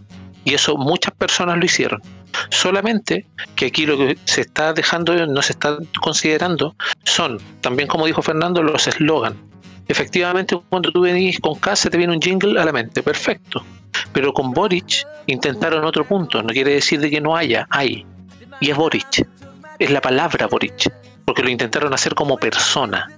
Y 0.45 0.55
eso 0.55 0.77
muchas 0.77 1.13
personas 1.15 1.59
lo 1.59 1.65
hicieron. 1.65 2.01
Solamente 2.51 3.27
que 3.55 3.67
aquí 3.67 3.87
lo 3.87 3.97
que 3.99 4.17
se 4.25 4.43
está 4.43 4.73
dejando, 4.73 5.15
no 5.27 5.43
se 5.43 5.53
está 5.53 5.79
considerando, 6.01 6.75
son, 7.05 7.39
también 7.61 7.89
como 7.89 8.07
dijo 8.07 8.23
Fernando, 8.23 8.63
los 8.63 8.87
eslogan. 8.87 9.37
Efectivamente, 9.89 10.59
cuando 10.69 10.93
tú 10.93 11.01
venís 11.01 11.41
con 11.41 11.55
K, 11.57 11.75
se 11.75 11.91
te 11.91 11.97
viene 11.97 12.13
un 12.13 12.21
jingle 12.21 12.61
a 12.61 12.65
la 12.65 12.73
mente, 12.73 13.03
perfecto. 13.03 13.65
Pero 14.13 14.33
con 14.33 14.53
Boric 14.53 15.07
intentaron 15.27 15.85
otro 15.85 16.07
punto, 16.07 16.43
no 16.43 16.49
quiere 16.49 16.75
decir 16.75 17.01
de 17.01 17.11
que 17.11 17.21
no 17.21 17.37
haya, 17.37 17.67
hay. 17.71 18.07
Y 18.61 18.71
es 18.71 18.77
Boric, 18.77 19.27
es 19.79 19.91
la 19.91 20.01
palabra 20.01 20.47
Boric, 20.47 20.93
porque 21.25 21.43
lo 21.43 21.49
intentaron 21.49 21.93
hacer 21.95 22.15
como 22.15 22.37
persona. 22.37 23.09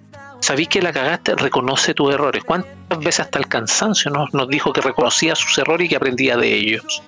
Sabéis 0.40 0.68
que 0.68 0.80
la 0.80 0.92
cagaste, 0.92 1.36
reconoce 1.36 1.92
tus 1.92 2.12
errores. 2.12 2.42
¿Cuántas 2.44 2.98
veces 2.98 3.20
hasta 3.20 3.38
el 3.38 3.46
cansancio 3.46 4.10
nos, 4.10 4.48
dijo 4.48 4.72
que 4.72 4.80
reconocía 4.80 5.34
sus 5.34 5.56
errores 5.58 5.86
y 5.86 5.88
que 5.90 5.96
aprendía 5.96 6.36
de 6.36 6.52
ellos? 6.54 7.02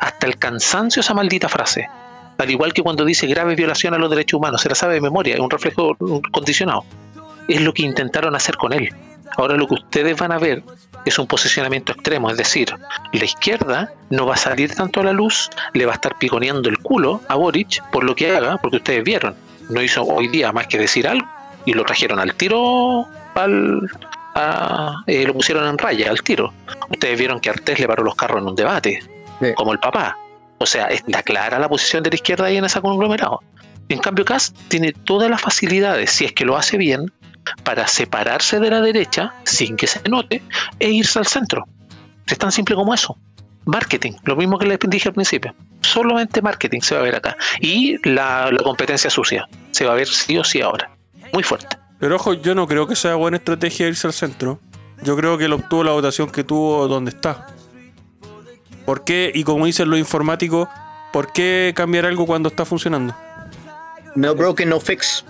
Hasta 0.00 0.26
el 0.26 0.38
cansancio 0.38 1.00
esa 1.00 1.12
maldita 1.12 1.48
frase. 1.48 1.88
Al 2.38 2.50
igual 2.50 2.72
que 2.72 2.82
cuando 2.82 3.04
dice 3.04 3.26
grave 3.26 3.56
violación 3.56 3.94
a 3.94 3.98
los 3.98 4.08
derechos 4.10 4.38
humanos, 4.38 4.62
se 4.62 4.68
la 4.68 4.76
sabe 4.76 4.94
de 4.94 5.00
memoria, 5.00 5.34
es 5.34 5.40
un 5.40 5.50
reflejo 5.50 5.96
condicionado. 6.30 6.84
Es 7.48 7.60
lo 7.60 7.74
que 7.74 7.82
intentaron 7.82 8.36
hacer 8.36 8.56
con 8.56 8.72
él. 8.72 8.94
Ahora 9.36 9.56
lo 9.56 9.66
que 9.66 9.74
ustedes 9.74 10.16
van 10.16 10.30
a 10.30 10.38
ver 10.38 10.62
es 11.04 11.18
un 11.18 11.26
posicionamiento 11.26 11.92
extremo, 11.92 12.30
es 12.30 12.36
decir, 12.36 12.74
la 13.12 13.24
izquierda 13.24 13.92
no 14.10 14.26
va 14.26 14.34
a 14.34 14.38
salir 14.38 14.74
tanto 14.74 15.00
a 15.00 15.04
la 15.04 15.12
luz, 15.12 15.50
le 15.74 15.84
va 15.84 15.92
a 15.92 15.94
estar 15.94 16.16
piconeando 16.16 16.68
el 16.68 16.78
culo 16.78 17.20
a 17.28 17.34
Boric 17.34 17.82
por 17.90 18.04
lo 18.04 18.14
que 18.14 18.34
haga, 18.34 18.56
porque 18.58 18.78
ustedes 18.78 19.04
vieron, 19.04 19.34
no 19.68 19.82
hizo 19.82 20.02
hoy 20.04 20.28
día 20.28 20.52
más 20.52 20.66
que 20.66 20.78
decir 20.78 21.06
algo 21.06 21.37
y 21.68 21.74
lo 21.74 21.84
trajeron 21.84 22.18
al 22.18 22.34
tiro, 22.34 23.06
al, 23.34 23.80
a- 24.34 25.02
eh, 25.06 25.24
lo 25.26 25.34
pusieron 25.34 25.66
en 25.68 25.76
raya 25.76 26.10
al 26.10 26.22
tiro. 26.22 26.52
Ustedes 26.90 27.18
vieron 27.18 27.40
que 27.40 27.50
Artés 27.50 27.78
le 27.78 27.86
paró 27.86 28.02
los 28.04 28.14
carros 28.14 28.40
en 28.40 28.48
un 28.48 28.54
debate, 28.54 29.00
Sí. 29.40 29.52
como 29.54 29.72
el 29.72 29.78
papá. 29.78 30.16
O 30.58 30.66
sea, 30.66 30.86
está 30.86 31.22
clara 31.22 31.58
la 31.58 31.68
posición 31.68 32.02
de 32.02 32.10
la 32.10 32.16
izquierda 32.16 32.46
ahí 32.46 32.56
en 32.56 32.64
ese 32.64 32.80
conglomerado. 32.80 33.40
En 33.90 33.98
cambio, 33.98 34.24
Kass 34.24 34.52
tiene 34.68 34.92
todas 34.92 35.30
las 35.30 35.40
facilidades, 35.40 36.10
si 36.10 36.24
es 36.24 36.32
que 36.32 36.44
lo 36.44 36.56
hace 36.56 36.76
bien, 36.78 37.12
para 37.64 37.86
separarse 37.86 38.58
de 38.60 38.70
la 38.70 38.80
derecha 38.80 39.32
sin 39.44 39.76
que 39.76 39.86
se 39.86 40.00
note 40.08 40.42
e 40.78 40.90
irse 40.90 41.18
al 41.18 41.26
centro. 41.26 41.64
Es 42.26 42.36
tan 42.38 42.50
simple 42.52 42.74
como 42.74 42.92
eso. 42.94 43.16
Marketing, 43.66 44.12
lo 44.24 44.36
mismo 44.36 44.58
que 44.58 44.66
les 44.66 44.78
dije 44.88 45.08
al 45.10 45.14
principio. 45.14 45.54
Solamente 45.82 46.42
marketing 46.42 46.80
se 46.80 46.94
va 46.94 47.00
a 47.00 47.04
ver 47.04 47.14
acá. 47.16 47.36
Y 47.60 47.96
la, 48.08 48.50
la 48.50 48.62
competencia 48.62 49.08
sucia 49.10 49.46
se 49.70 49.84
va 49.86 49.92
a 49.92 49.96
ver 49.96 50.06
sí 50.08 50.36
o 50.38 50.44
sí 50.44 50.60
ahora. 50.60 50.90
Muy 51.32 51.42
fuerte. 51.42 51.76
Pero 51.98 52.16
ojo, 52.16 52.34
yo 52.34 52.54
no 52.54 52.66
creo 52.66 52.86
que 52.86 52.94
sea 52.96 53.14
buena 53.16 53.36
estrategia 53.38 53.88
irse 53.88 54.06
al 54.06 54.12
centro. 54.12 54.60
Yo 55.02 55.16
creo 55.16 55.36
que 55.38 55.44
él 55.46 55.52
obtuvo 55.52 55.84
la 55.84 55.92
votación 55.92 56.30
que 56.30 56.44
tuvo 56.44 56.86
donde 56.88 57.10
está. 57.10 57.46
¿Por 58.84 59.04
qué? 59.04 59.30
Y 59.34 59.44
como 59.44 59.66
dicen 59.66 59.90
los 59.90 59.98
informáticos, 59.98 60.68
¿por 61.12 61.32
qué 61.32 61.72
cambiar 61.76 62.06
algo 62.06 62.26
cuando 62.26 62.48
está 62.48 62.64
funcionando? 62.64 63.14
No 64.14 64.34
broken, 64.34 64.68
no 64.68 64.80
fix. 64.80 65.24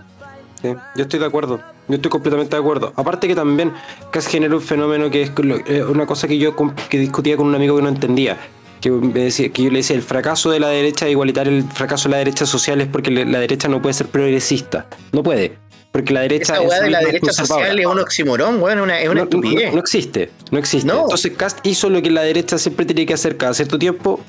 Sí, 0.62 0.68
yo 0.96 1.02
estoy 1.02 1.20
de 1.20 1.26
acuerdo. 1.26 1.60
Yo 1.88 1.94
estoy 1.96 2.10
completamente 2.10 2.54
de 2.54 2.60
acuerdo. 2.60 2.92
Aparte 2.96 3.26
que 3.28 3.34
también 3.34 3.72
casi 4.10 4.30
genera 4.30 4.54
un 4.54 4.60
fenómeno 4.62 5.10
que 5.10 5.22
es 5.22 5.32
lo- 5.38 5.56
eh, 5.66 5.82
una 5.84 6.06
cosa 6.06 6.28
que 6.28 6.38
yo 6.38 6.54
que 6.88 6.98
discutía 6.98 7.36
con 7.36 7.46
un 7.46 7.54
amigo 7.54 7.76
que 7.76 7.82
no 7.82 7.88
entendía. 7.88 8.36
Que, 8.80 8.90
me 8.90 9.08
decía, 9.24 9.48
que 9.48 9.64
yo 9.64 9.70
le 9.70 9.78
decía, 9.78 9.96
el 9.96 10.02
fracaso 10.02 10.50
de 10.50 10.60
la 10.60 10.68
derecha 10.68 11.08
igualitaria, 11.08 11.52
el 11.52 11.64
fracaso 11.64 12.08
de 12.08 12.12
la 12.12 12.18
derecha 12.18 12.46
social 12.46 12.80
es 12.80 12.86
porque 12.86 13.10
la 13.10 13.40
derecha 13.40 13.68
no 13.68 13.82
puede 13.82 13.94
ser 13.94 14.06
progresista. 14.08 14.86
No 15.12 15.22
puede. 15.22 15.58
Porque 15.92 16.12
la 16.12 16.20
derecha... 16.20 16.54
Esa 16.54 16.62
weá 16.62 16.80
de 16.82 16.90
la 16.90 17.00
derecha 17.00 17.32
social 17.32 17.78
es 17.78 17.86
un 17.86 17.98
oximorón, 17.98 18.62
weón, 18.62 18.80
una- 18.80 19.00
es 19.00 19.06
una 19.08 19.14
No, 19.14 19.20
no, 19.20 19.24
estupidez. 19.24 19.72
no 19.74 19.80
existe, 19.80 20.30
no 20.50 20.58
existe. 20.58 20.86
No. 20.86 21.02
Entonces 21.02 21.32
Cast 21.36 21.66
hizo 21.66 21.88
lo 21.90 22.02
que 22.02 22.10
la 22.10 22.22
derecha 22.22 22.58
siempre 22.58 22.84
tiene 22.84 23.06
que 23.06 23.14
hacer 23.14 23.36
cada 23.36 23.54
cierto 23.54 23.78
tiempo, 23.78 24.20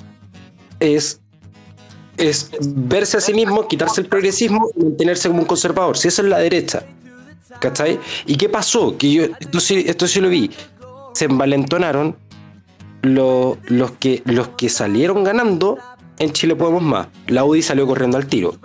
es, 0.80 1.20
es 2.18 2.49
verse 2.62 3.18
a 3.18 3.22
sí 3.22 3.34
mismo, 3.34 3.68
quitarse 3.68 4.01
el 4.01 4.07
progresismo 4.07 4.70
y 4.78 4.84
mantenerse 4.86 5.28
como 5.28 5.41
un 5.41 5.45
conservador. 5.45 5.97
Si 5.97 6.07
eso 6.07 6.22
es 6.22 6.30
la 6.30 6.39
derecha. 6.39 6.84
¿Cachai? 7.60 7.99
¿Y 8.26 8.38
qué 8.38 8.47
pasó? 8.47 8.97
Que 8.97 9.12
yo, 9.12 9.24
esto 9.39 9.60
sí, 9.60 9.84
esto 9.86 10.07
sí 10.07 10.22
lo 10.22 10.30
vi. 10.30 10.49
Se 11.14 11.26
envalentonaron 11.26 12.16
lo- 13.01 13.57
los, 13.68 13.91
que, 13.91 14.22
los 14.26 14.47
que 14.49 14.70
salieron 14.70 15.26
ganando 15.26 15.78
en 16.20 16.32
Chile 16.32 16.55
Podemos 16.55 16.82
Más. 16.84 17.07
La 17.28 17.43
UDI 17.43 17.62
salió 17.62 17.86
corriendo 17.86 18.18
al 18.18 18.28
tiro. 18.28 18.55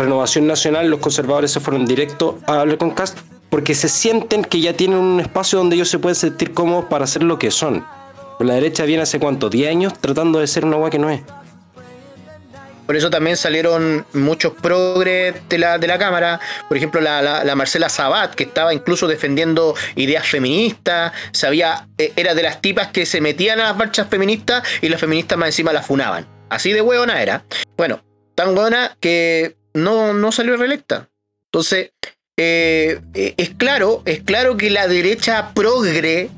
Renovación 0.00 0.46
Nacional, 0.46 0.88
los 0.88 1.00
conservadores 1.00 1.50
se 1.52 1.60
fueron 1.60 1.84
directo 1.84 2.38
a 2.46 2.60
hablar 2.60 2.78
con 2.78 2.90
Cast 2.90 3.18
porque 3.50 3.74
se 3.74 3.88
sienten 3.88 4.44
que 4.44 4.60
ya 4.60 4.72
tienen 4.72 4.98
un 4.98 5.20
espacio 5.20 5.58
donde 5.58 5.76
ellos 5.76 5.90
se 5.90 5.98
pueden 5.98 6.14
sentir 6.16 6.52
cómodos 6.54 6.86
para 6.86 7.04
hacer 7.04 7.22
lo 7.22 7.38
que 7.38 7.50
son. 7.50 7.84
La 8.38 8.54
derecha 8.54 8.84
viene 8.84 9.02
hace 9.02 9.18
cuánto, 9.18 9.50
10 9.50 9.70
años 9.70 9.92
tratando 10.00 10.38
de 10.38 10.46
ser 10.46 10.64
una 10.64 10.76
agua 10.76 10.88
que 10.90 10.98
no 10.98 11.10
es. 11.10 11.20
Por 12.86 12.96
eso 12.96 13.10
también 13.10 13.36
salieron 13.36 14.04
muchos 14.14 14.52
progres 14.54 15.34
de 15.48 15.58
la, 15.58 15.78
de 15.78 15.86
la 15.86 15.96
Cámara. 15.98 16.40
Por 16.66 16.76
ejemplo, 16.76 17.00
la, 17.00 17.22
la- 17.22 17.44
la 17.44 17.54
Marcela 17.54 17.88
Sabat, 17.88 18.34
que 18.34 18.44
estaba 18.44 18.74
incluso 18.74 19.06
defendiendo 19.06 19.74
ideas 19.94 20.26
feministas. 20.26 21.12
Sabía, 21.32 21.86
eh, 21.98 22.12
era 22.16 22.34
de 22.34 22.42
las 22.42 22.60
tipas 22.60 22.88
que 22.88 23.06
se 23.06 23.20
metían 23.20 23.60
a 23.60 23.64
las 23.64 23.76
marchas 23.76 24.08
feministas 24.08 24.64
y 24.80 24.88
las 24.88 24.98
feministas 25.00 25.38
más 25.38 25.48
encima 25.50 25.72
las 25.72 25.86
funaban. 25.86 26.26
Así 26.48 26.72
de 26.72 26.82
hueona 26.82 27.22
era. 27.22 27.44
Bueno, 27.76 28.00
tan 28.34 28.56
hueona 28.58 28.96
que 28.98 29.54
no, 29.74 30.12
no 30.14 30.32
salió 30.32 30.56
reelecta. 30.56 31.08
Entonces, 31.46 31.90
eh, 32.36 33.00
eh, 33.14 33.34
es 33.36 33.50
claro, 33.50 34.02
es 34.04 34.22
claro 34.22 34.56
que 34.56 34.70
la 34.70 34.88
derecha 34.88 35.52
progre, 35.54 36.30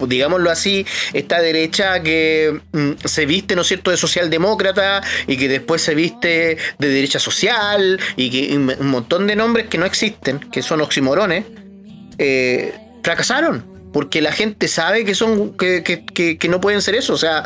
digámoslo 0.00 0.50
así, 0.50 0.84
esta 1.12 1.40
derecha 1.40 2.02
que 2.02 2.58
mm, 2.72 2.90
se 3.04 3.26
viste, 3.26 3.54
¿no 3.54 3.62
es 3.62 3.68
cierto?, 3.68 3.90
de 3.90 3.96
socialdemócrata 3.96 5.02
y 5.26 5.36
que 5.36 5.48
después 5.48 5.80
se 5.82 5.94
viste 5.94 6.56
de 6.78 6.88
derecha 6.88 7.18
social 7.18 8.00
y 8.16 8.30
que 8.30 8.56
un 8.56 8.86
montón 8.88 9.26
de 9.26 9.36
nombres 9.36 9.66
que 9.68 9.78
no 9.78 9.86
existen, 9.86 10.40
que 10.40 10.62
son 10.62 10.80
oximorones, 10.80 11.44
eh, 12.18 12.74
fracasaron. 13.02 13.64
Porque 13.92 14.20
la 14.20 14.32
gente 14.32 14.66
sabe 14.66 15.04
que 15.04 15.14
son 15.14 15.56
que, 15.56 15.84
que- 15.84 16.04
que- 16.04 16.36
que 16.36 16.48
no 16.48 16.60
pueden 16.60 16.82
ser 16.82 16.96
eso. 16.96 17.12
O 17.14 17.18
sea, 17.18 17.44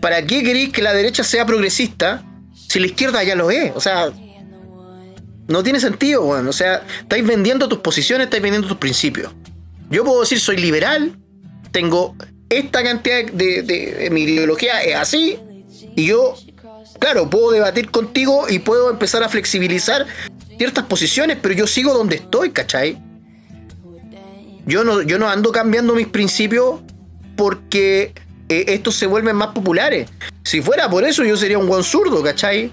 ¿para 0.00 0.24
qué 0.24 0.44
queréis 0.44 0.70
que 0.72 0.80
la 0.80 0.92
derecha 0.94 1.24
sea 1.24 1.44
progresista 1.44 2.22
si 2.68 2.78
la 2.78 2.86
izquierda 2.86 3.24
ya 3.24 3.34
lo 3.34 3.50
es? 3.50 3.72
O 3.74 3.80
sea, 3.80 4.12
no 5.48 5.62
tiene 5.62 5.80
sentido, 5.80 6.24
weón. 6.24 6.46
O 6.46 6.52
sea, 6.52 6.84
estáis 7.00 7.26
vendiendo 7.26 7.68
tus 7.68 7.78
posiciones, 7.78 8.26
estáis 8.26 8.42
vendiendo 8.42 8.68
tus 8.68 8.76
principios. 8.76 9.32
Yo 9.90 10.04
puedo 10.04 10.20
decir 10.20 10.38
soy 10.38 10.58
liberal, 10.58 11.18
tengo 11.72 12.14
esta 12.50 12.82
cantidad 12.82 13.24
de, 13.24 14.08
mi 14.12 14.22
ideología 14.22 14.82
es 14.82 14.94
así, 14.96 15.38
y 15.96 16.06
yo, 16.06 16.34
claro, 16.98 17.28
puedo 17.28 17.50
debatir 17.50 17.90
contigo 17.90 18.46
y 18.48 18.58
puedo 18.58 18.90
empezar 18.90 19.22
a 19.22 19.28
flexibilizar 19.28 20.06
ciertas 20.56 20.84
posiciones, 20.84 21.38
pero 21.40 21.54
yo 21.54 21.66
sigo 21.66 21.94
donde 21.94 22.16
estoy, 22.16 22.50
¿cachai? 22.50 23.02
Yo 24.66 24.84
no, 24.84 25.00
yo 25.00 25.18
no 25.18 25.28
ando 25.30 25.50
cambiando 25.50 25.94
mis 25.94 26.08
principios 26.08 26.80
porque 27.36 28.12
eh, 28.50 28.64
estos 28.68 28.96
se 28.96 29.06
vuelven 29.06 29.36
más 29.36 29.48
populares. 29.48 30.10
Si 30.44 30.60
fuera 30.60 30.90
por 30.90 31.04
eso, 31.04 31.24
yo 31.24 31.36
sería 31.38 31.58
un 31.58 31.66
buen 31.66 31.82
zurdo, 31.82 32.22
¿cachai? 32.22 32.70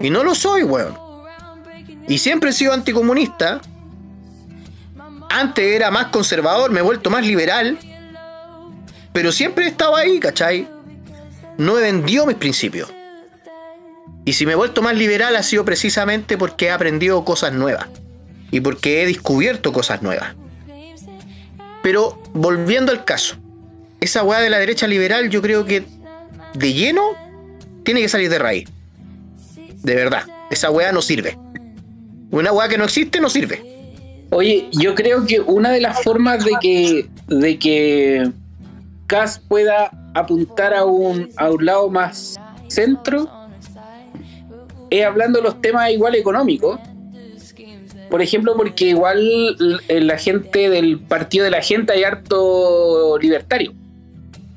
Y 0.00 0.08
no 0.08 0.24
lo 0.24 0.34
soy, 0.34 0.62
weón. 0.62 1.05
Y 2.08 2.18
siempre 2.18 2.50
he 2.50 2.52
sido 2.52 2.72
anticomunista. 2.72 3.60
Antes 5.28 5.64
era 5.64 5.90
más 5.90 6.06
conservador, 6.06 6.70
me 6.70 6.80
he 6.80 6.82
vuelto 6.82 7.10
más 7.10 7.26
liberal. 7.26 7.78
Pero 9.12 9.32
siempre 9.32 9.64
he 9.64 9.68
estado 9.68 9.96
ahí, 9.96 10.20
¿cachai? 10.20 10.68
No 11.58 11.78
he 11.78 11.82
vendido 11.82 12.26
mis 12.26 12.36
principios. 12.36 12.92
Y 14.24 14.32
si 14.34 14.44
me 14.44 14.52
he 14.52 14.56
vuelto 14.56 14.82
más 14.82 14.96
liberal 14.96 15.36
ha 15.36 15.42
sido 15.42 15.64
precisamente 15.64 16.36
porque 16.36 16.66
he 16.66 16.70
aprendido 16.70 17.24
cosas 17.24 17.52
nuevas. 17.52 17.86
Y 18.50 18.60
porque 18.60 19.02
he 19.02 19.06
descubierto 19.06 19.72
cosas 19.72 20.02
nuevas. 20.02 20.34
Pero 21.82 22.20
volviendo 22.34 22.92
al 22.92 23.04
caso. 23.04 23.36
Esa 24.00 24.22
weá 24.22 24.40
de 24.40 24.50
la 24.50 24.58
derecha 24.58 24.86
liberal 24.86 25.30
yo 25.30 25.40
creo 25.40 25.64
que 25.64 25.84
de 26.54 26.72
lleno 26.72 27.02
tiene 27.84 28.00
que 28.00 28.08
salir 28.08 28.28
de 28.28 28.38
raíz. 28.38 28.68
De 29.82 29.94
verdad. 29.94 30.24
Esa 30.50 30.70
weá 30.70 30.92
no 30.92 31.02
sirve. 31.02 31.38
Una 32.30 32.52
weá 32.52 32.68
que 32.68 32.78
no 32.78 32.84
existe 32.84 33.20
no 33.20 33.30
sirve. 33.30 33.62
Oye, 34.30 34.68
yo 34.72 34.94
creo 34.94 35.24
que 35.24 35.40
una 35.40 35.70
de 35.70 35.80
las 35.80 36.02
formas 36.02 36.44
de 36.44 36.52
que, 36.60 37.06
de 37.28 37.58
que 37.58 38.30
Cas 39.06 39.38
pueda 39.38 39.90
apuntar 40.14 40.74
a 40.74 40.84
un, 40.84 41.28
a 41.36 41.50
un 41.50 41.64
lado 41.64 41.88
más 41.88 42.36
centro 42.68 43.30
es 44.90 45.04
hablando 45.04 45.38
de 45.38 45.44
los 45.44 45.60
temas 45.60 45.90
igual 45.90 46.14
económicos. 46.14 46.80
Por 48.10 48.22
ejemplo, 48.22 48.54
porque 48.56 48.86
igual 48.86 49.56
la 49.88 50.18
gente 50.18 50.70
del 50.70 51.00
partido 51.00 51.44
de 51.44 51.50
la 51.50 51.62
gente 51.62 51.92
hay 51.92 52.04
harto 52.04 53.18
libertario. 53.18 53.72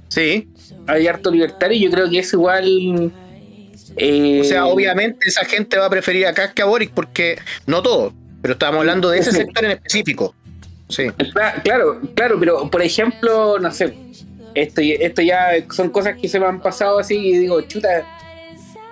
Sí. 0.07 0.47
Hay 0.88 1.07
harto 1.07 1.32
libertario 1.32 1.78
y 1.78 1.82
yo 1.82 1.91
creo 1.91 2.09
que 2.09 2.20
es 2.20 2.34
igual. 2.34 3.11
Eh, 3.99 4.41
O 4.41 4.43
sea, 4.43 4.65
obviamente 4.65 5.27
esa 5.27 5.45
gente 5.45 5.77
va 5.77 5.85
a 5.85 5.89
preferir 5.89 6.25
a 6.27 6.33
Kass 6.33 6.53
que 6.53 6.61
a 6.61 6.65
Boric 6.65 6.91
porque 6.91 7.37
no 7.65 7.81
todo. 7.81 8.13
Pero 8.41 8.53
estamos 8.53 8.79
hablando 8.79 9.09
de 9.09 9.19
ese 9.19 9.31
sector 9.33 9.65
en 9.65 9.71
específico. 9.71 10.33
Sí. 10.87 11.03
Cla- 11.33 11.61
Claro, 11.63 12.01
claro, 12.15 12.39
pero 12.39 12.69
por 12.71 12.81
ejemplo, 12.81 13.59
no 13.59 13.71
sé, 13.71 13.93
esto, 14.55 14.81
esto 14.81 15.21
ya 15.21 15.49
son 15.71 15.89
cosas 15.89 16.17
que 16.19 16.27
se 16.27 16.39
me 16.39 16.45
han 16.47 16.61
pasado 16.61 16.97
así 16.99 17.15
y 17.17 17.37
digo, 17.37 17.61
chuta, 17.61 18.05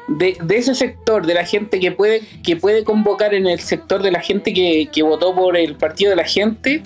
de, 0.10 0.38
de 0.42 0.58
ese 0.58 0.76
sector, 0.76 1.26
de 1.26 1.34
la 1.34 1.44
gente 1.46 1.80
que 1.80 1.92
puede, 1.92 2.22
que 2.44 2.56
puede 2.56 2.84
convocar 2.84 3.34
en 3.34 3.48
el 3.48 3.60
sector 3.60 4.02
de 4.04 4.12
la 4.12 4.20
gente 4.22 4.54
que, 4.54 4.88
que 4.94 5.02
votó 5.04 5.34
por 5.36 5.58
el 5.58 5.76
partido 5.76 6.12
de 6.12 6.16
la 6.18 6.24
gente, 6.26 6.84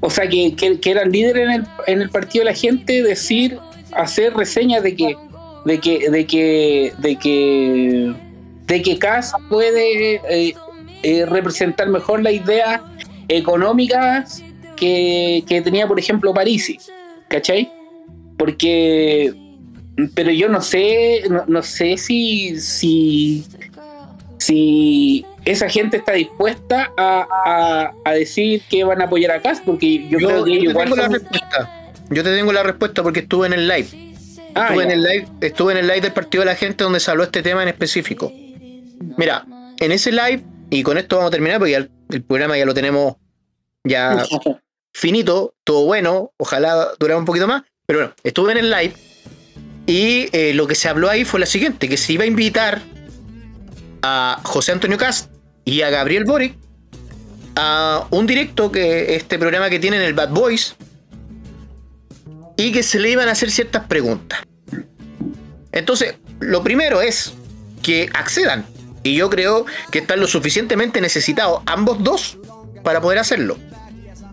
o 0.00 0.10
sea, 0.10 0.28
que, 0.28 0.54
que, 0.54 0.78
que 0.80 0.90
eran 0.90 1.10
líderes 1.10 1.44
en 1.44 1.50
el, 1.52 1.64
en 1.86 2.02
el 2.02 2.10
partido 2.10 2.44
de 2.44 2.50
la 2.50 2.56
gente, 2.56 3.02
decir, 3.02 3.58
hacer 3.92 4.34
reseñas 4.34 4.82
de 4.82 4.94
que, 4.94 5.16
de 5.64 5.80
que, 5.80 6.10
de 6.10 6.26
que, 6.26 6.92
de 6.98 7.16
que, 7.16 8.14
de 8.66 8.82
que 8.82 8.98
Kass 8.98 9.32
puede 9.48 10.16
eh, 10.28 10.54
eh, 11.02 11.26
representar 11.26 11.88
mejor 11.88 12.22
la 12.22 12.32
idea 12.32 12.82
económicas 13.28 14.42
que, 14.76 15.44
que 15.48 15.60
tenía, 15.62 15.86
por 15.86 15.98
ejemplo, 15.98 16.34
Parisi, 16.34 16.78
¿cachai? 17.28 17.70
Porque, 18.36 19.32
pero 20.14 20.30
yo 20.30 20.48
no 20.48 20.60
sé, 20.60 21.22
no, 21.30 21.44
no 21.46 21.62
sé 21.62 21.96
si, 21.96 22.60
si, 22.60 23.44
si 24.38 25.24
esa 25.44 25.68
gente 25.68 25.96
está 25.98 26.12
dispuesta 26.12 26.92
a, 26.96 27.26
a- 27.46 27.92
a 28.04 28.12
decir 28.12 28.62
que 28.68 28.84
van 28.84 29.00
a 29.00 29.04
apoyar 29.04 29.30
a 29.30 29.40
Cas, 29.42 29.62
porque 29.64 30.06
yo, 30.08 30.18
Yo, 30.18 30.28
creo 30.28 30.44
que 30.44 30.62
yo 30.62 30.70
igual 30.70 30.84
tengo 30.90 30.96
la 30.96 31.08
respuesta. 31.08 31.90
Yo 32.10 32.22
te 32.22 32.34
tengo 32.36 32.52
la 32.52 32.62
respuesta 32.62 33.02
porque 33.02 33.20
estuve 33.20 33.46
en 33.46 33.52
el 33.54 33.66
live. 33.68 33.88
Ah, 34.54 34.68
estuve, 34.68 34.84
en 34.84 34.90
el 34.90 35.02
live 35.02 35.28
estuve 35.40 35.72
en 35.72 35.78
el 35.78 35.86
live 35.86 36.00
del 36.00 36.12
partido 36.12 36.42
de 36.42 36.46
la 36.46 36.54
gente 36.54 36.84
donde 36.84 37.00
se 37.00 37.10
habló 37.10 37.24
este 37.24 37.42
tema 37.42 37.62
en 37.62 37.68
específico. 37.68 38.32
Mira, 39.16 39.44
en 39.78 39.92
ese 39.92 40.12
live, 40.12 40.44
y 40.70 40.82
con 40.82 40.98
esto 40.98 41.16
vamos 41.16 41.28
a 41.28 41.32
terminar 41.32 41.58
porque 41.58 41.72
ya 41.72 41.78
el, 41.78 41.90
el 42.10 42.22
programa 42.22 42.56
ya 42.56 42.64
lo 42.64 42.74
tenemos 42.74 43.16
ya 43.84 44.24
finito, 44.92 45.54
todo 45.64 45.84
bueno, 45.84 46.32
ojalá 46.36 46.88
durara 46.98 47.18
un 47.18 47.24
poquito 47.24 47.46
más. 47.46 47.62
Pero 47.86 47.98
bueno, 48.00 48.14
estuve 48.22 48.52
en 48.52 48.58
el 48.58 48.70
live 48.70 48.94
y 49.86 50.28
eh, 50.32 50.54
lo 50.54 50.66
que 50.66 50.74
se 50.74 50.88
habló 50.88 51.10
ahí 51.10 51.24
fue 51.24 51.40
lo 51.40 51.46
siguiente, 51.46 51.88
que 51.88 51.96
se 51.96 52.14
iba 52.14 52.24
a 52.24 52.26
invitar 52.26 52.80
a 54.02 54.40
José 54.42 54.72
Antonio 54.72 54.96
Cast 54.96 55.30
y 55.64 55.82
a 55.82 55.90
Gabriel 55.90 56.24
Boric 56.24 56.56
a 57.56 58.06
un 58.10 58.26
directo 58.26 58.72
que 58.72 59.14
este 59.14 59.38
programa 59.38 59.70
que 59.70 59.78
tienen 59.78 60.00
el 60.00 60.14
Bad 60.14 60.30
Boys 60.30 60.76
y 62.56 62.72
que 62.72 62.82
se 62.82 62.98
le 62.98 63.10
iban 63.10 63.28
a 63.28 63.32
hacer 63.32 63.50
ciertas 63.50 63.86
preguntas. 63.86 64.40
Entonces, 65.72 66.14
lo 66.40 66.62
primero 66.62 67.00
es 67.00 67.34
que 67.82 68.08
accedan. 68.14 68.66
Y 69.02 69.16
yo 69.16 69.28
creo 69.28 69.66
que 69.90 69.98
están 69.98 70.20
lo 70.20 70.26
suficientemente 70.26 71.00
necesitados, 71.00 71.62
ambos 71.66 72.02
dos, 72.02 72.38
para 72.82 73.00
poder 73.00 73.18
hacerlo. 73.18 73.58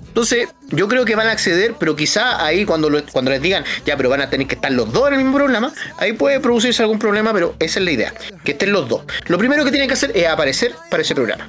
Entonces, 0.07 0.49
yo 0.69 0.88
creo 0.88 1.05
que 1.05 1.15
van 1.15 1.28
a 1.28 1.32
acceder, 1.32 1.76
pero 1.80 1.95
quizá 1.95 2.45
ahí 2.45 2.65
cuando, 2.65 2.89
cuando 3.11 3.32
les 3.32 3.41
digan, 3.41 3.63
ya, 3.86 3.95
pero 3.95 4.09
van 4.09 4.22
a 4.22 4.30
tener 4.30 4.45
que 4.45 4.55
estar 4.55 4.72
los 4.72 4.91
dos 4.91 5.07
en 5.07 5.13
el 5.13 5.19
mismo 5.19 5.38
programa, 5.38 5.74
ahí 5.97 6.13
puede 6.13 6.41
producirse 6.41 6.82
algún 6.82 6.99
problema, 6.99 7.34
pero 7.34 7.55
esa 7.59 7.80
es 7.80 7.86
la 7.86 7.91
idea, 7.91 8.13
que 8.43 8.51
estén 8.51 8.74
los 8.74 8.89
dos. 8.89 9.03
Lo 9.28 9.38
primero 9.38 9.63
que 9.63 9.72
tienen 9.72 9.88
que 9.88 9.93
hacer 9.93 10.11
es 10.13 10.28
aparecer 10.28 10.76
para 10.89 11.01
ese 11.01 11.15
programa. 11.15 11.47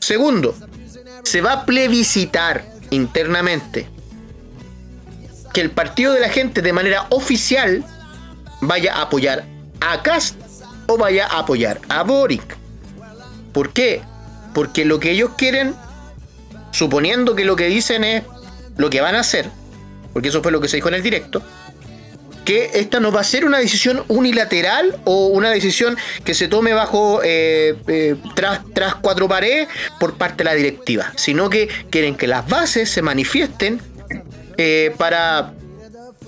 Segundo, 0.00 0.54
se 1.22 1.40
va 1.40 1.52
a 1.52 1.66
plebiscitar 1.66 2.64
internamente 2.90 3.88
que 5.52 5.60
el 5.60 5.70
partido 5.70 6.12
de 6.12 6.20
la 6.20 6.28
gente 6.28 6.62
de 6.62 6.72
manera 6.72 7.06
oficial 7.10 7.84
vaya 8.60 8.94
a 8.96 9.02
apoyar 9.02 9.44
a 9.80 10.02
Cast 10.02 10.36
o 10.86 10.96
vaya 10.96 11.26
a 11.26 11.40
apoyar 11.40 11.80
a 11.88 12.02
Boric. 12.02 12.56
¿Por 13.52 13.72
qué? 13.72 14.02
Porque 14.54 14.84
lo 14.84 14.98
que 15.00 15.10
ellos 15.10 15.30
quieren, 15.36 15.74
suponiendo 16.72 17.34
que 17.34 17.44
lo 17.44 17.56
que 17.56 17.66
dicen 17.66 18.04
es 18.04 18.24
lo 18.76 18.90
que 18.90 19.00
van 19.00 19.14
a 19.14 19.20
hacer, 19.20 19.50
porque 20.12 20.28
eso 20.28 20.42
fue 20.42 20.52
lo 20.52 20.60
que 20.60 20.68
se 20.68 20.76
dijo 20.76 20.88
en 20.88 20.94
el 20.94 21.02
directo, 21.02 21.42
que 22.44 22.70
esta 22.74 22.98
no 22.98 23.12
va 23.12 23.20
a 23.20 23.24
ser 23.24 23.44
una 23.44 23.58
decisión 23.58 24.04
unilateral 24.08 24.98
o 25.04 25.26
una 25.26 25.50
decisión 25.50 25.98
que 26.24 26.32
se 26.32 26.48
tome 26.48 26.72
bajo 26.72 27.20
eh, 27.22 27.76
eh, 27.88 28.16
tras, 28.34 28.60
tras 28.72 28.94
cuatro 28.94 29.28
paredes 29.28 29.68
por 30.00 30.14
parte 30.14 30.38
de 30.38 30.44
la 30.44 30.54
directiva, 30.54 31.12
sino 31.16 31.50
que 31.50 31.68
quieren 31.90 32.16
que 32.16 32.26
las 32.26 32.48
bases 32.48 32.90
se 32.90 33.02
manifiesten 33.02 33.82
eh, 34.58 34.94
para, 34.98 35.54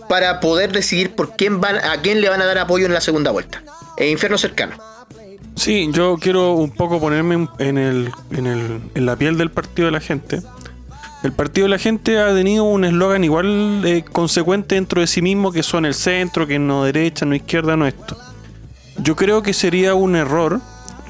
para 0.09 0.41
poder 0.41 0.72
decidir 0.72 1.14
por 1.14 1.37
quién 1.37 1.61
van, 1.61 1.76
a 1.76 2.01
quién 2.01 2.20
le 2.22 2.28
van 2.31 2.41
a 2.41 2.47
dar 2.47 2.59
apoyo 2.59 2.87
en 2.87 2.95
la 2.95 3.01
segunda 3.03 3.31
vuelta. 3.31 3.62
Eh, 3.99 4.09
infierno 4.11 4.39
cercano. 4.39 4.76
Sí, 5.57 5.91
yo 5.93 6.16
quiero 6.18 6.53
un 6.55 6.70
poco 6.70 6.99
ponerme 7.01 7.47
en- 7.59 7.76
el, 7.76 8.11
en, 8.31 8.47
el, 8.47 8.81
en 8.95 9.05
la 9.07 9.16
piel 9.16 9.37
del 9.37 9.51
partido 9.51 9.87
de 9.87 9.93
la 9.93 10.01
gente. 10.01 10.41
El 11.22 11.33
partido 11.33 11.66
de 11.66 11.70
la 11.70 11.78
gente 11.78 12.18
ha 12.18 12.33
tenido 12.35 12.64
un 12.64 12.83
eslogan 12.85 13.22
igual 13.24 13.83
eh, 13.85 14.03
consecuente 14.11 14.76
dentro 14.76 15.03
de 15.03 15.07
sí 15.07 15.20
mismo 15.20 15.53
que 15.53 15.62
son 15.62 15.85
el 15.85 15.93
centro, 15.93 16.47
que 16.47 16.59
no 16.59 16.85
derecha, 16.85 17.26
no 17.26 17.35
izquierda, 17.35 17.76
no 17.76 17.87
esto. 17.87 18.16
Yo 18.97 19.16
creo 19.16 19.43
que 19.43 19.53
sería 19.53 19.95
un 19.95 20.16
error, 20.16 20.61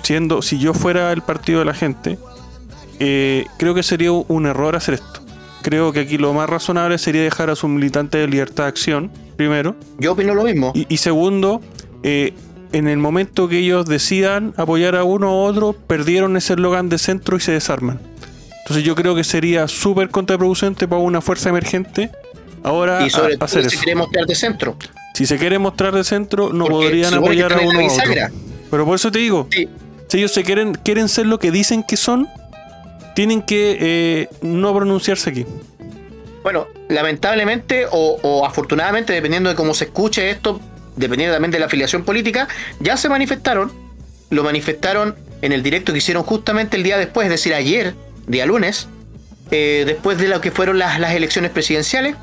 siendo 0.02 0.42
si 0.42 0.58
yo 0.58 0.74
fuera 0.74 1.12
el 1.12 1.22
partido 1.22 1.60
de 1.60 1.64
la 1.66 1.74
gente, 1.74 2.18
eh, 2.98 3.44
creo 3.56 3.72
que 3.74 3.84
sería 3.84 4.10
un 4.10 4.46
error 4.46 4.74
hacer 4.74 4.94
esto. 4.94 5.20
Creo 5.62 5.92
que 5.92 6.00
aquí 6.00 6.16
lo 6.18 6.32
más 6.32 6.48
razonable 6.48 6.96
sería 6.98 7.22
dejar 7.22 7.50
a 7.50 7.56
sus 7.56 7.68
militantes 7.68 8.20
de 8.20 8.28
libertad 8.28 8.64
de 8.64 8.68
acción, 8.68 9.11
primero. 9.36 9.76
Yo 9.98 10.12
opino 10.12 10.34
lo 10.34 10.44
mismo. 10.44 10.72
Y, 10.74 10.86
y 10.88 10.96
segundo, 10.96 11.61
eh, 12.02 12.32
en 12.72 12.88
el 12.88 12.98
momento 12.98 13.48
que 13.48 13.58
ellos 13.58 13.84
decidan 13.86 14.54
apoyar 14.56 14.96
a 14.96 15.04
uno 15.04 15.30
u 15.32 15.38
otro, 15.44 15.72
perdieron 15.74 16.36
ese 16.36 16.54
eslogan 16.54 16.88
de 16.88 16.98
centro 16.98 17.36
y 17.36 17.40
se 17.40 17.52
desarman. 17.52 18.00
Entonces 18.61 18.84
yo 18.84 18.94
creo 18.94 19.14
que 19.14 19.24
sería 19.24 19.68
súper 19.68 20.08
contraproducente 20.11 20.86
para 20.88 21.00
una 21.02 21.20
fuerza 21.20 21.48
emergente 21.48 22.11
ahora 22.62 23.04
Y 23.06 23.11
sobre 23.11 23.34
a- 23.34 23.36
todo 23.36 23.44
hacer 23.44 23.62
si 23.62 23.74
eso. 23.76 23.84
quiere 23.84 23.96
mostrar 23.98 24.26
de 24.26 24.34
centro. 24.34 24.76
Si 25.14 25.26
se 25.26 25.36
quiere 25.38 25.58
mostrar 25.58 25.92
de 25.94 26.04
centro, 26.04 26.52
no 26.52 26.64
Porque 26.66 26.86
podrían 26.86 27.11
se 27.11 27.16
apoyar 27.16 27.52
a 27.52 27.61
uno 27.61 27.80
u 27.80 27.86
otro. 27.86 28.12
Pero 28.70 28.84
por 28.86 28.94
eso 28.94 29.11
te 29.11 29.18
digo, 29.18 29.48
Sí. 29.50 29.68
si 30.08 30.18
ellos 30.18 30.32
se 30.32 30.44
quieren, 30.44 30.74
quieren 30.74 31.08
ser 31.08 31.26
lo 31.26 31.38
que 31.40 31.50
dicen 31.50 31.82
que 31.82 31.96
son, 31.96 32.28
tienen 33.14 33.42
que 33.42 33.78
eh, 33.80 34.28
no 34.42 34.74
pronunciarse 34.74 35.30
aquí. 35.30 35.46
Bueno, 36.42 36.68
lamentablemente 36.88 37.86
o, 37.90 38.46
afortunadamente, 38.46 39.12
dependiendo 39.12 39.50
de 39.50 39.56
cómo 39.56 39.74
se 39.74 39.84
escuche 39.84 40.30
esto, 40.30 40.61
dependiendo 40.96 41.34
también 41.34 41.50
de 41.50 41.58
la 41.58 41.66
afiliación 41.66 42.04
política, 42.04 42.48
ya 42.80 42.96
se 42.96 43.08
manifestaron. 43.08 43.72
Lo 44.30 44.42
manifestaron 44.42 45.16
en 45.42 45.52
el 45.52 45.62
directo 45.62 45.92
que 45.92 45.98
hicieron 45.98 46.22
justamente 46.22 46.76
el 46.76 46.82
día 46.82 46.96
después, 46.98 47.26
es 47.26 47.30
decir, 47.30 47.52
ayer, 47.52 47.94
día 48.26 48.46
lunes, 48.46 48.88
eh, 49.50 49.84
después 49.86 50.18
de 50.18 50.28
lo 50.28 50.40
que 50.40 50.50
fueron 50.50 50.78
las, 50.78 50.98
elecciones 51.12 51.50
presidenciales. 51.50 52.16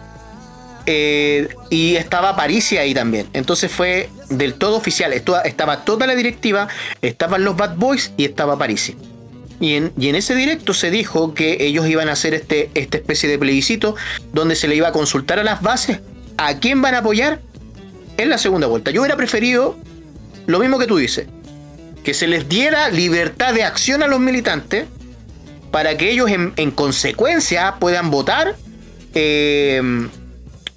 eh, 0.90 1.50
y 1.70 1.98
estaba 1.98 2.36
Parisi 2.38 2.78
ahí 2.78 2.94
también. 2.94 3.28
Entonces 3.34 3.70
fue 3.70 4.10
del 4.30 4.54
todo 4.54 4.78
oficial. 4.78 5.12
Estaba 5.12 5.84
toda 5.84 6.08
la 6.08 6.16
directiva, 6.16 6.70
estaban 7.02 7.44
los 7.44 7.58
Bad 7.58 7.76
Boys 7.76 8.14
y 8.16 8.24
estaba 8.24 8.58
Parisi. 8.58 8.96
Y 9.60 9.74
en, 9.74 9.92
y 9.98 10.10
en 10.10 10.16
ese 10.16 10.36
directo 10.36 10.74
se 10.74 10.92
dijo 10.92 11.34
que 11.34 11.58
ellos 11.66 11.88
iban 11.88 12.10
a 12.10 12.12
hacer 12.12 12.34
este, 12.36 12.70
esta 12.76 12.98
especie 12.98 13.28
de 13.28 13.40
plebiscito 13.40 13.96
donde 14.32 14.56
se 14.56 14.68
le 14.68 14.76
iba 14.76 14.90
a 14.90 14.92
consultar 14.92 15.40
a 15.40 15.44
las 15.44 15.62
bases 15.64 16.00
a 16.38 16.60
quién 16.60 16.82
van 16.82 16.94
a 16.94 17.00
apoyar 17.00 17.42
en 18.18 18.30
la 18.30 18.38
segunda 18.38 18.68
vuelta. 18.68 18.92
Yo 18.92 19.02
hubiera 19.02 19.18
preferido 19.18 19.76
lo 20.46 20.60
mismo 20.60 20.78
que 20.78 20.86
tú 20.86 20.98
dices, 20.98 21.28
que 22.04 22.14
se 22.14 22.28
les 22.28 22.48
diera 22.48 22.90
libertad 22.90 23.54
de 23.56 23.64
acción 23.64 24.04
a 24.04 24.08
los 24.08 24.20
militantes 24.20 24.86
para 25.72 25.98
que 25.98 26.12
ellos 26.12 26.30
en, 26.30 26.54
en 26.56 26.70
consecuencia 26.72 27.76
puedan 27.80 28.12
votar 28.12 28.56
eh, 29.16 29.82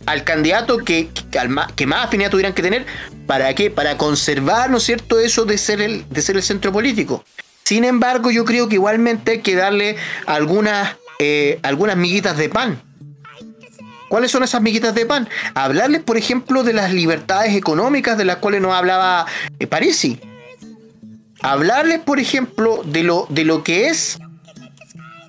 al 0.07 0.25
candidato 0.25 0.79
que, 0.79 1.09
que, 1.31 1.49
ma- 1.49 1.71
que 1.77 1.87
más 1.87 2.07
afinidad 2.07 2.31
tuvieran 2.31 2.55
que 2.55 2.63
tener. 2.63 2.87
¿Para 3.27 3.55
qué? 3.55 3.71
Para 3.71 3.97
conservar, 3.99 4.71
¿no 4.71 4.79
es 4.79 4.85
cierto?, 4.85 5.21
eso 5.21 5.45
de 5.45 5.59
ser 5.59 5.83
el, 5.83 6.09
de 6.09 6.23
ser 6.23 6.37
el 6.37 6.43
centro 6.43 6.73
político. 6.73 7.23
Sin 7.65 7.85
embargo, 7.85 8.31
yo 8.31 8.45
creo 8.45 8.69
que 8.69 8.75
igualmente 8.75 9.33
hay 9.33 9.41
que 9.41 9.55
darle 9.55 9.97
algunas, 10.27 10.97
eh, 11.19 11.61
algunas 11.63 11.97
miguitas 11.97 12.37
de 12.37 12.49
pan. 12.49 12.81
¿Cuáles 14.11 14.33
son 14.33 14.43
esas 14.43 14.61
miguitas 14.61 14.93
de 14.93 15.07
pan? 15.07 15.29
Hablarles, 15.55 16.03
por 16.03 16.17
ejemplo, 16.17 16.65
de 16.65 16.73
las 16.73 16.93
libertades 16.93 17.55
económicas 17.55 18.19
de 18.19 18.25
las 18.25 18.39
cuales 18.39 18.61
nos 18.61 18.75
hablaba 18.75 19.25
eh, 19.61 19.69
Parisi. 19.69 20.19
Hablarles, 21.43 22.01
por 22.01 22.19
ejemplo, 22.19 22.83
de 22.85 23.05
lo, 23.05 23.27
de 23.29 23.45
lo 23.45 23.63
que 23.63 23.87
es 23.87 24.19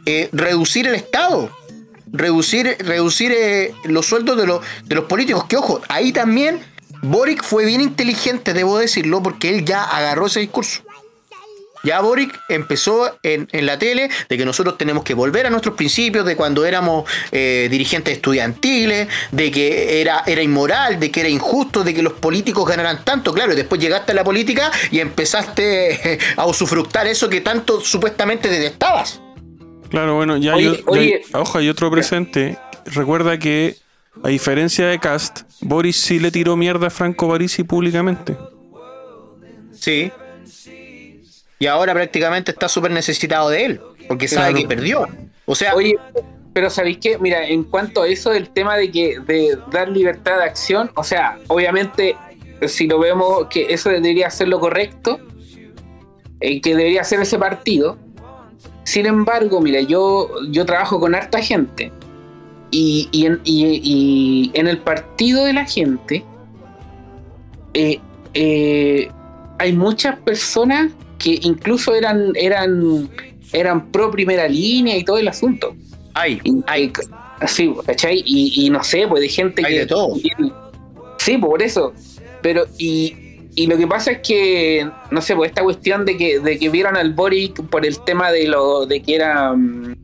eh, 0.08 0.30
reducir 0.32 0.88
el 0.88 0.96
Estado. 0.96 1.52
Reducir, 2.12 2.76
reducir 2.80 3.32
eh, 3.32 3.72
los 3.84 4.08
sueldos 4.08 4.36
de, 4.36 4.48
los 4.48 4.62
de 4.86 4.96
los 4.96 5.06
políticos. 5.06 5.46
Que 5.46 5.58
ojo, 5.58 5.80
ahí 5.88 6.12
también 6.12 6.60
Boric 7.04 7.44
fue 7.44 7.66
bien 7.66 7.82
inteligente, 7.82 8.54
debo 8.54 8.80
decirlo, 8.80 9.22
porque 9.22 9.50
él 9.50 9.64
ya 9.64 9.84
agarró 9.84 10.26
ese 10.26 10.40
discurso. 10.40 10.82
Ya 11.84 12.00
Boric 12.02 12.40
empezó 12.50 13.18
en, 13.24 13.48
en 13.52 13.66
la 13.66 13.80
tele 13.80 14.10
de 14.30 14.38
que 14.38 14.46
nosotros 14.46 14.78
tenemos 14.78 15.04
que 15.04 15.14
volver 15.14 15.46
a 15.48 15.50
nuestros 15.50 15.76
principios 15.76 16.26
de 16.26 16.36
cuando 16.36 16.66
éramos 16.66 17.10
eh, 17.32 17.68
dirigentes 17.72 18.16
estudiantiles, 18.16 19.08
de 19.32 19.52
que 19.52 20.02
era, 20.02 20.24
era 20.26 20.42
inmoral, 20.42 21.00
de 21.00 21.12
que 21.12 21.22
era 21.22 21.30
injusto, 21.30 21.84
de 21.84 21.94
que 21.94 22.02
los 22.02 22.14
políticos 22.14 22.68
ganaran 22.68 23.04
tanto, 23.04 23.34
claro, 23.34 23.54
y 23.54 23.56
después 23.56 23.82
llegaste 23.82 24.12
a 24.12 24.16
la 24.16 24.24
política 24.24 24.72
y 24.92 25.00
empezaste 25.00 26.14
eh, 26.14 26.20
a 26.38 26.46
usufructar 26.46 27.08
eso 27.08 27.30
que 27.30 27.42
tanto 27.42 27.82
supuestamente 27.82 28.50
detestabas. 28.50 29.22
Claro, 29.90 30.16
bueno, 30.16 30.38
ya 30.38 30.56
Oye, 30.56 30.84
hay, 30.94 31.22
ya 31.32 31.40
ojo, 31.40 31.58
hay 31.58 31.68
otro 31.68 31.92
presente. 31.92 32.58
Recuerda 32.86 33.38
que, 33.38 33.76
a 34.24 34.30
diferencia 34.30 34.88
de 34.88 35.00
Cast, 35.00 35.42
Boris 35.62 35.98
sí 35.98 36.20
le 36.20 36.32
tiró 36.32 36.56
mierda 36.56 36.88
a 36.88 36.90
Franco 36.90 37.28
Parisi 37.28 37.64
públicamente. 37.64 38.38
Sí. 39.74 40.12
Y 41.62 41.68
ahora 41.68 41.94
prácticamente 41.94 42.50
está 42.52 42.68
súper 42.68 42.90
necesitado 42.92 43.50
de 43.50 43.66
él, 43.66 43.82
porque 44.08 44.28
sabe 44.28 44.52
Claro. 44.52 44.58
que 44.68 44.76
perdió. 44.76 45.08
O 45.46 45.54
sea, 45.56 45.76
Oye, 45.76 45.96
pero 46.54 46.70
¿sabéis 46.72 46.98
qué? 46.98 47.18
Mira, 47.20 47.48
en 47.48 47.64
cuanto 47.64 48.02
a 48.02 48.08
eso 48.08 48.32
del 48.32 48.50
tema 48.50 48.76
de 48.78 48.92
que 48.92 49.20
de 49.20 49.58
dar 49.72 49.88
libertad 49.88 50.38
de 50.40 50.44
acción, 50.46 50.90
o 50.96 51.04
sea, 51.04 51.38
obviamente 51.48 52.16
si 52.68 52.88
lo 52.88 52.98
vemos 53.00 53.46
que 53.50 53.74
eso 53.74 53.90
debería 53.90 54.30
ser 54.32 54.48
lo 54.48 54.60
correcto, 54.60 55.20
eh, 56.40 56.60
que 56.62 56.76
debería 56.76 57.04
ser 57.04 57.22
ese 57.22 57.38
partido. 57.38 57.98
Sin 58.84 59.06
embargo, 59.06 59.62
mira, 59.62 59.82
yo, 59.82 60.30
yo 60.50 60.66
trabajo 60.66 61.00
con 61.00 61.14
harta 61.14 61.40
gente 61.44 61.92
y, 62.72 63.08
y 63.12 63.28
en, 63.28 63.40
y- 63.44 63.82
y 63.84 64.52
en 64.60 64.68
el 64.68 64.80
partido 64.80 65.46
de 65.46 65.54
la 65.54 65.66
gente 65.66 66.26
eh, 67.76 68.00
eh, 68.34 69.10
hay 69.60 69.74
muchas 69.74 70.18
personas 70.20 70.92
que 71.22 71.40
incluso 71.44 71.94
eran, 71.96 72.32
eran, 72.36 73.10
eran 73.54 73.92
pro 73.92 74.10
primera 74.12 74.48
línea 74.48 74.98
y 74.98 75.04
todo 75.04 75.18
el 75.18 75.28
asunto. 75.28 75.76
hay, 76.14 76.40
hay. 76.68 76.92
Sí, 77.48 77.74
¿cachai? 77.86 78.22
Y, 78.26 78.66
y 78.66 78.70
no 78.70 78.84
sé, 78.84 79.08
pues 79.08 79.22
de 79.22 79.30
gente 79.30 79.64
Hay 79.66 79.74
que. 79.74 79.80
de 79.80 79.86
todo. 79.88 80.16
Sí, 81.18 81.38
pues 81.38 81.50
por 81.50 81.62
eso. 81.64 81.94
Pero, 82.42 82.66
y, 82.78 83.16
y 83.56 83.68
lo 83.68 83.78
que 83.78 83.88
pasa 83.88 84.12
es 84.12 84.20
que, 84.20 84.88
no 85.12 85.22
sé, 85.22 85.36
pues 85.36 85.50
esta 85.50 85.64
cuestión 85.64 86.06
de 86.06 86.18
que, 86.18 86.40
de 86.40 86.58
que 86.60 86.70
vieron 86.70 86.98
al 86.98 87.14
Boric 87.14 87.62
por 87.68 87.86
el 87.86 88.00
tema 88.04 88.32
de 88.32 88.48
lo 88.48 88.86
de 88.86 89.02
que 89.02 89.16
era. 89.16 89.54
mm, 89.54 89.96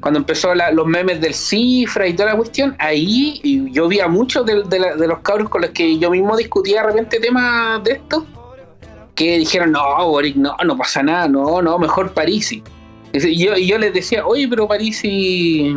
Cuando 0.00 0.18
empezó 0.20 0.54
la- 0.54 0.70
los 0.70 0.86
memes 0.86 1.20
del 1.20 1.34
cifra 1.34 2.06
y 2.08 2.14
toda 2.14 2.30
la 2.30 2.36
cuestión, 2.36 2.74
ahí 2.78 3.38
y 3.42 3.70
yo 3.72 3.86
vi 3.88 4.00
a 4.00 4.08
muchos 4.08 4.46
de, 4.46 4.62
de 4.62 4.78
la- 4.78 4.96
de 4.96 5.06
los 5.06 5.18
cabros 5.20 5.48
con 5.50 5.60
los 5.62 5.70
que 5.72 5.98
yo 5.98 6.10
mismo 6.10 6.36
discutía 6.36 6.80
de 6.82 6.86
repente 6.88 7.20
temas 7.20 7.82
de 7.84 7.92
esto, 7.92 8.24
que 9.20 9.36
dijeron, 9.38 9.72
no, 9.72 10.08
Boric, 10.08 10.34
no, 10.36 10.56
no 10.64 10.76
pasa 10.78 11.02
nada, 11.02 11.28
no, 11.28 11.60
no, 11.60 11.78
mejor 11.78 12.14
Parisi. 12.14 12.62
Y 13.12 13.44
yo, 13.44 13.54
y 13.54 13.66
yo 13.66 13.76
les 13.76 13.92
decía, 13.92 14.26
oye, 14.26 14.48
pero 14.48 14.66
Parisi. 14.66 15.76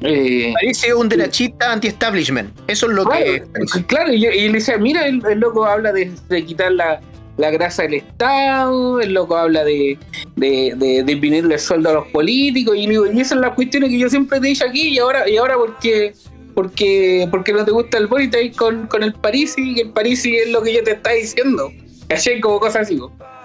Eh, 0.00 0.50
Parece 0.54 0.94
un 0.94 1.08
derechista 1.08 1.72
anti-establishment. 1.72 2.50
Eso 2.66 2.86
es 2.88 2.92
lo 2.94 3.04
que. 3.06 3.42
Claro, 3.52 3.86
claro, 3.86 4.12
y, 4.14 4.20
yo- 4.22 4.30
y 4.30 4.46
le 4.48 4.54
decía, 4.54 4.78
mira, 4.78 5.06
el, 5.06 5.22
el 5.30 5.40
loco 5.40 5.66
habla 5.66 5.92
de, 5.92 6.10
de 6.30 6.44
quitar 6.44 6.72
la, 6.72 7.00
la 7.36 7.50
grasa 7.50 7.82
del 7.82 7.94
Estado, 7.94 8.98
el 9.00 9.12
loco 9.12 9.36
habla 9.36 9.62
de, 9.64 9.98
de, 10.36 10.72
de, 10.76 11.02
de 11.04 11.38
el 11.38 11.58
sueldo 11.58 11.90
a 11.90 11.92
los 11.94 12.06
políticos, 12.08 12.76
y, 12.78 12.86
digo, 12.86 13.06
y 13.06 13.10
esas 13.20 13.28
son 13.28 13.40
las 13.42 13.54
cuestiones 13.54 13.90
que 13.90 13.98
yo 13.98 14.08
siempre 14.08 14.40
te 14.40 14.46
he 14.46 14.48
dicho 14.50 14.64
aquí, 14.66 14.88
y 14.88 14.98
ahora, 14.98 15.28
y 15.28 15.36
ahora 15.36 15.56
porque, 15.56 16.14
porque, 16.54 17.28
porque 17.30 17.52
no 17.52 17.64
te 17.64 17.72
gusta 17.72 17.98
el 17.98 18.06
Boris, 18.06 18.30
con, 18.56 18.86
con 18.86 19.02
el 19.02 19.12
Parisi, 19.12 19.74
y 19.76 19.80
el 19.80 19.90
Parisi 19.90 20.34
es 20.36 20.50
lo 20.50 20.62
que 20.62 20.72
yo 20.72 20.82
te 20.82 20.92
está 20.92 21.10
diciendo. 21.12 21.70
¿Cachai? 22.08 22.40
Como 22.40 22.60
cosas 22.60 22.82
así. 22.82 23.00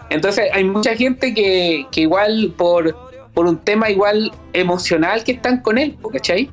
Entonces 0.10 0.50
hay 0.54 0.64
mucha 0.64 0.96
gente 0.96 1.34
que, 1.34 1.86
que 1.92 2.02
igual 2.02 2.54
por, 2.58 2.96
por 3.34 3.46
un 3.46 3.58
tema 3.58 3.90
igual 3.90 4.32
emocional 4.54 5.24
que 5.24 5.34
están 5.34 5.62
con 5.62 5.78
él, 5.78 5.98
¿cachai? 6.12 6.50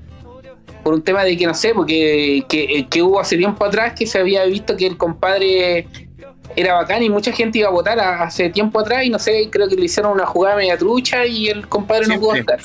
por 0.82 0.94
un 0.94 1.02
tema 1.02 1.24
de 1.24 1.36
que 1.36 1.46
no 1.46 1.54
sé, 1.54 1.74
porque 1.74 2.44
que, 2.48 2.86
que 2.88 3.02
hubo 3.02 3.18
hace 3.18 3.36
tiempo 3.36 3.64
atrás 3.64 3.94
que 3.98 4.06
se 4.06 4.20
había 4.20 4.44
visto 4.44 4.76
que 4.76 4.86
el 4.86 4.96
compadre 4.96 5.88
era 6.54 6.74
bacán 6.74 7.02
y 7.02 7.10
mucha 7.10 7.32
gente 7.32 7.58
iba 7.58 7.66
a 7.66 7.72
votar 7.72 7.98
hace 7.98 8.50
tiempo 8.50 8.78
atrás 8.78 9.04
y 9.04 9.10
no 9.10 9.18
sé, 9.18 9.48
creo 9.50 9.68
que 9.68 9.74
le 9.74 9.86
hicieron 9.86 10.12
una 10.12 10.26
jugada 10.26 10.54
media 10.54 10.78
trucha 10.78 11.26
y 11.26 11.48
el 11.48 11.66
compadre 11.66 12.06
no 12.06 12.20
pudo 12.20 12.36
estar. 12.36 12.60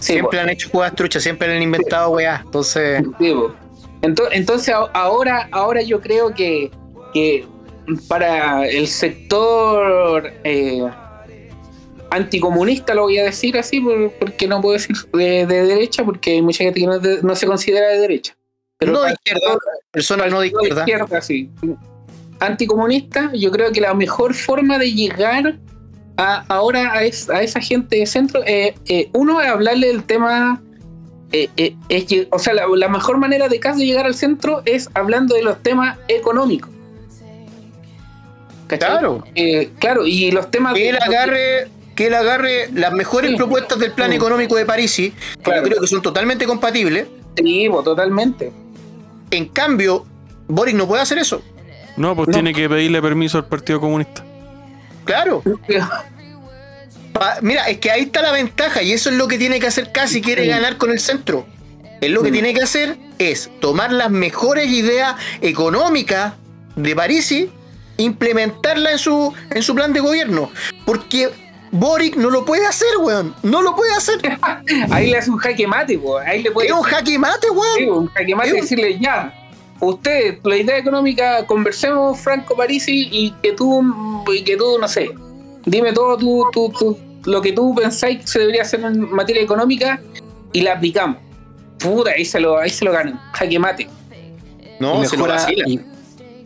Sí, 0.00 0.14
Siempre 0.14 0.40
han 0.40 0.48
hecho 0.48 0.68
jugadas 0.68 0.96
truchas, 0.96 1.22
siempre 1.22 1.54
han 1.56 1.62
inventado 1.62 2.10
weá. 2.10 2.40
Entonces. 2.44 3.04
Sí, 3.20 3.32
po. 3.32 3.54
Ento- 4.02 4.28
Entonces 4.32 4.74
a- 4.74 4.90
ahora, 4.92 5.48
ahora 5.52 5.80
yo 5.80 6.00
creo 6.00 6.34
que, 6.34 6.72
que 7.14 7.46
para 8.08 8.66
el 8.68 8.86
sector 8.88 10.32
eh, 10.44 10.82
anticomunista, 12.10 12.94
lo 12.94 13.02
voy 13.02 13.18
a 13.18 13.24
decir 13.24 13.56
así, 13.58 13.80
por- 13.80 14.10
porque 14.12 14.46
no 14.48 14.60
puedo 14.60 14.74
decir 14.74 14.96
de, 15.12 15.46
de 15.46 15.66
derecha, 15.66 16.04
porque 16.04 16.32
hay 16.32 16.42
mucha 16.42 16.64
gente 16.64 16.80
que 16.80 16.86
no, 16.86 16.98
de- 16.98 17.22
no 17.22 17.34
se 17.36 17.46
considera 17.46 17.88
de 17.88 17.98
derecha. 18.00 18.36
Pero 18.78 18.92
no 18.92 19.02
de 19.02 19.12
izquierda, 19.12 19.58
personas 19.90 20.30
no 20.30 20.40
de 20.40 20.48
izquierda. 20.48 21.20
sí. 21.20 21.50
Anticomunista, 22.38 23.30
yo 23.34 23.50
creo 23.50 23.70
que 23.70 23.80
la 23.82 23.92
mejor 23.92 24.32
forma 24.34 24.78
de 24.78 24.92
llegar 24.92 25.58
a, 26.16 26.44
ahora 26.48 26.92
a, 26.94 27.04
es- 27.04 27.28
a 27.28 27.42
esa 27.42 27.60
gente 27.60 27.96
de 27.96 28.06
centro, 28.06 28.42
eh, 28.46 28.74
eh, 28.86 29.10
uno 29.12 29.40
es 29.42 29.48
hablarle 29.48 29.88
del 29.88 30.04
tema, 30.04 30.62
eh, 31.32 31.48
es 31.90 32.06
o 32.30 32.38
sea, 32.38 32.54
la, 32.54 32.66
la 32.74 32.88
mejor 32.88 33.18
manera 33.18 33.48
de 33.48 33.60
caso 33.60 33.78
de 33.80 33.86
llegar 33.86 34.06
al 34.06 34.14
centro 34.14 34.62
es 34.64 34.88
hablando 34.94 35.34
de 35.34 35.42
los 35.42 35.62
temas 35.62 35.98
económicos. 36.08 36.70
¿Cachai? 38.70 38.90
Claro. 38.90 39.24
Eh, 39.34 39.70
claro, 39.78 40.06
y 40.06 40.30
los 40.30 40.50
temas 40.50 40.74
Que 40.74 40.90
él 40.90 40.98
agarre, 41.00 41.68
que 41.96 42.06
él 42.06 42.14
agarre 42.14 42.68
las 42.72 42.92
mejores 42.92 43.32
Sí. 43.32 43.36
propuestas 43.36 43.78
del 43.78 43.92
plan 43.92 44.10
Sí. 44.10 44.16
económico 44.16 44.54
de 44.56 44.64
Parisi, 44.64 45.10
que 45.10 45.42
Claro. 45.42 45.62
yo 45.62 45.68
creo 45.68 45.80
que 45.80 45.86
son 45.88 46.02
totalmente 46.02 46.46
compatibles. 46.46 47.08
Sí, 47.36 47.68
po, 47.68 47.82
totalmente. 47.82 48.52
En 49.30 49.46
cambio, 49.48 50.06
Boric 50.48 50.74
no 50.76 50.86
puede 50.86 51.02
hacer 51.02 51.18
eso. 51.18 51.42
No, 51.96 52.14
pues 52.16 52.28
No. 52.28 52.32
tiene 52.34 52.54
que 52.54 52.68
pedirle 52.68 53.02
permiso 53.02 53.38
al 53.38 53.46
Partido 53.46 53.80
Comunista. 53.80 54.24
Claro. 55.04 55.42
Pa- 57.12 57.38
mira, 57.42 57.64
es 57.68 57.78
que 57.78 57.90
ahí 57.90 58.02
está 58.02 58.22
la 58.22 58.30
ventaja 58.32 58.82
y 58.82 58.92
eso 58.92 59.10
es 59.10 59.16
lo 59.16 59.26
que 59.26 59.36
tiene 59.36 59.58
que 59.58 59.66
hacer 59.66 59.90
Kass 59.92 60.10
si 60.10 60.22
quiere 60.22 60.46
ganar 60.46 60.76
con 60.76 60.90
el 60.90 61.00
centro. 61.00 61.44
Él 62.00 62.12
lo 62.12 62.22
que 62.22 62.30
tiene 62.32 62.54
que 62.54 62.62
hacer 62.62 62.96
es 63.18 63.50
tomar 63.60 63.92
las 63.92 64.10
mejores 64.10 64.68
ideas 64.68 65.16
económicas 65.42 66.34
de 66.76 66.96
Parisi, 66.96 67.50
implementarla 68.02 68.92
en 68.92 68.98
su, 68.98 69.32
en 69.50 69.62
su 69.62 69.74
plan 69.74 69.92
de 69.92 70.00
gobierno. 70.00 70.50
Porque 70.84 71.30
Boric 71.72 72.16
no 72.16 72.30
lo 72.30 72.44
puede 72.44 72.66
hacer, 72.66 72.88
weón. 73.00 73.34
No 73.42 73.62
lo 73.62 73.76
puede 73.76 73.92
hacer. 73.94 74.18
Ahí 74.90 75.10
le 75.10 75.18
hace 75.18 75.30
un 75.30 75.38
jaque 75.38 75.66
mate, 75.66 75.98
po. 75.98 76.18
ahí 76.18 76.42
le 76.42 76.50
puede 76.50 76.68
Es 76.68 76.74
un 76.74 76.82
jaque 76.82 77.18
mate, 77.18 77.46
Sí, 77.76 77.84
weón. 77.84 77.98
un 78.04 78.06
jaque 78.08 78.34
mate 78.34 78.48
Es 78.50 78.62
decirle 78.62 78.98
ya. 78.98 79.34
Usted, 79.80 80.38
la 80.44 80.56
idea 80.56 80.76
económica, 80.76 81.46
conversemos 81.46 82.18
Franco 82.20 82.54
Parisi 82.54 83.08
y 83.10 83.30
que 83.42 83.52
tú, 83.52 83.82
y 84.30 84.42
que 84.44 84.56
tú, 84.56 84.78
no 84.78 84.86
sé, 84.86 85.10
dime 85.64 85.92
todo 85.94 86.18
tú, 86.18 86.44
tú, 86.52 86.70
tú- 86.78 86.98
lo 87.24 87.40
que 87.40 87.52
tú 87.52 87.74
pensáis 87.74 88.20
que 88.20 88.26
se 88.26 88.38
debería 88.40 88.62
hacer 88.62 88.80
en 88.80 89.10
materia 89.10 89.40
económica 89.42 89.98
y 90.52 90.60
la 90.60 90.74
aplicamos. 90.74 91.16
Puta, 91.78 92.10
ahí 92.10 92.26
se 92.26 92.38
lo, 92.40 92.58
ahí 92.58 92.68
se 92.68 92.84
lo 92.84 92.92
ganan. 92.92 93.18
Jaque 93.32 93.58
mate. 93.58 93.88
No, 94.80 95.02
y, 95.02 95.06
se 95.06 95.16
lo 95.16 95.24
mejora, 95.24 95.34
vacila. 95.42 95.64
y, 95.66 95.80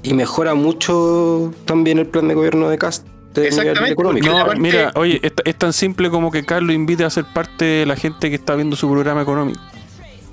y 0.04 0.14
mejora 0.14 0.54
mucho 0.54 1.52
también 1.64 1.98
el 1.98 2.06
plan 2.06 2.28
de 2.28 2.34
gobierno 2.34 2.68
de 2.68 2.78
Cast. 2.78 3.04
de 3.34 3.50
nivel 3.50 3.68
Exactamente, 3.68 4.22
No, 4.28 4.46
mira, 4.56 4.92
oye, 4.94 5.18
es, 5.22 5.32
es 5.44 5.56
tan 5.56 5.72
simple 5.72 6.08
como 6.10 6.30
que 6.30 6.44
Carlos 6.44 6.74
invite 6.76 7.04
a 7.04 7.10
ser 7.10 7.24
parte 7.34 7.64
de 7.64 7.86
la 7.86 7.96
gente 7.96 8.28
que 8.30 8.36
está 8.36 8.54
viendo 8.54 8.76
su 8.76 8.88
programa 8.88 9.22
económico. 9.22 9.60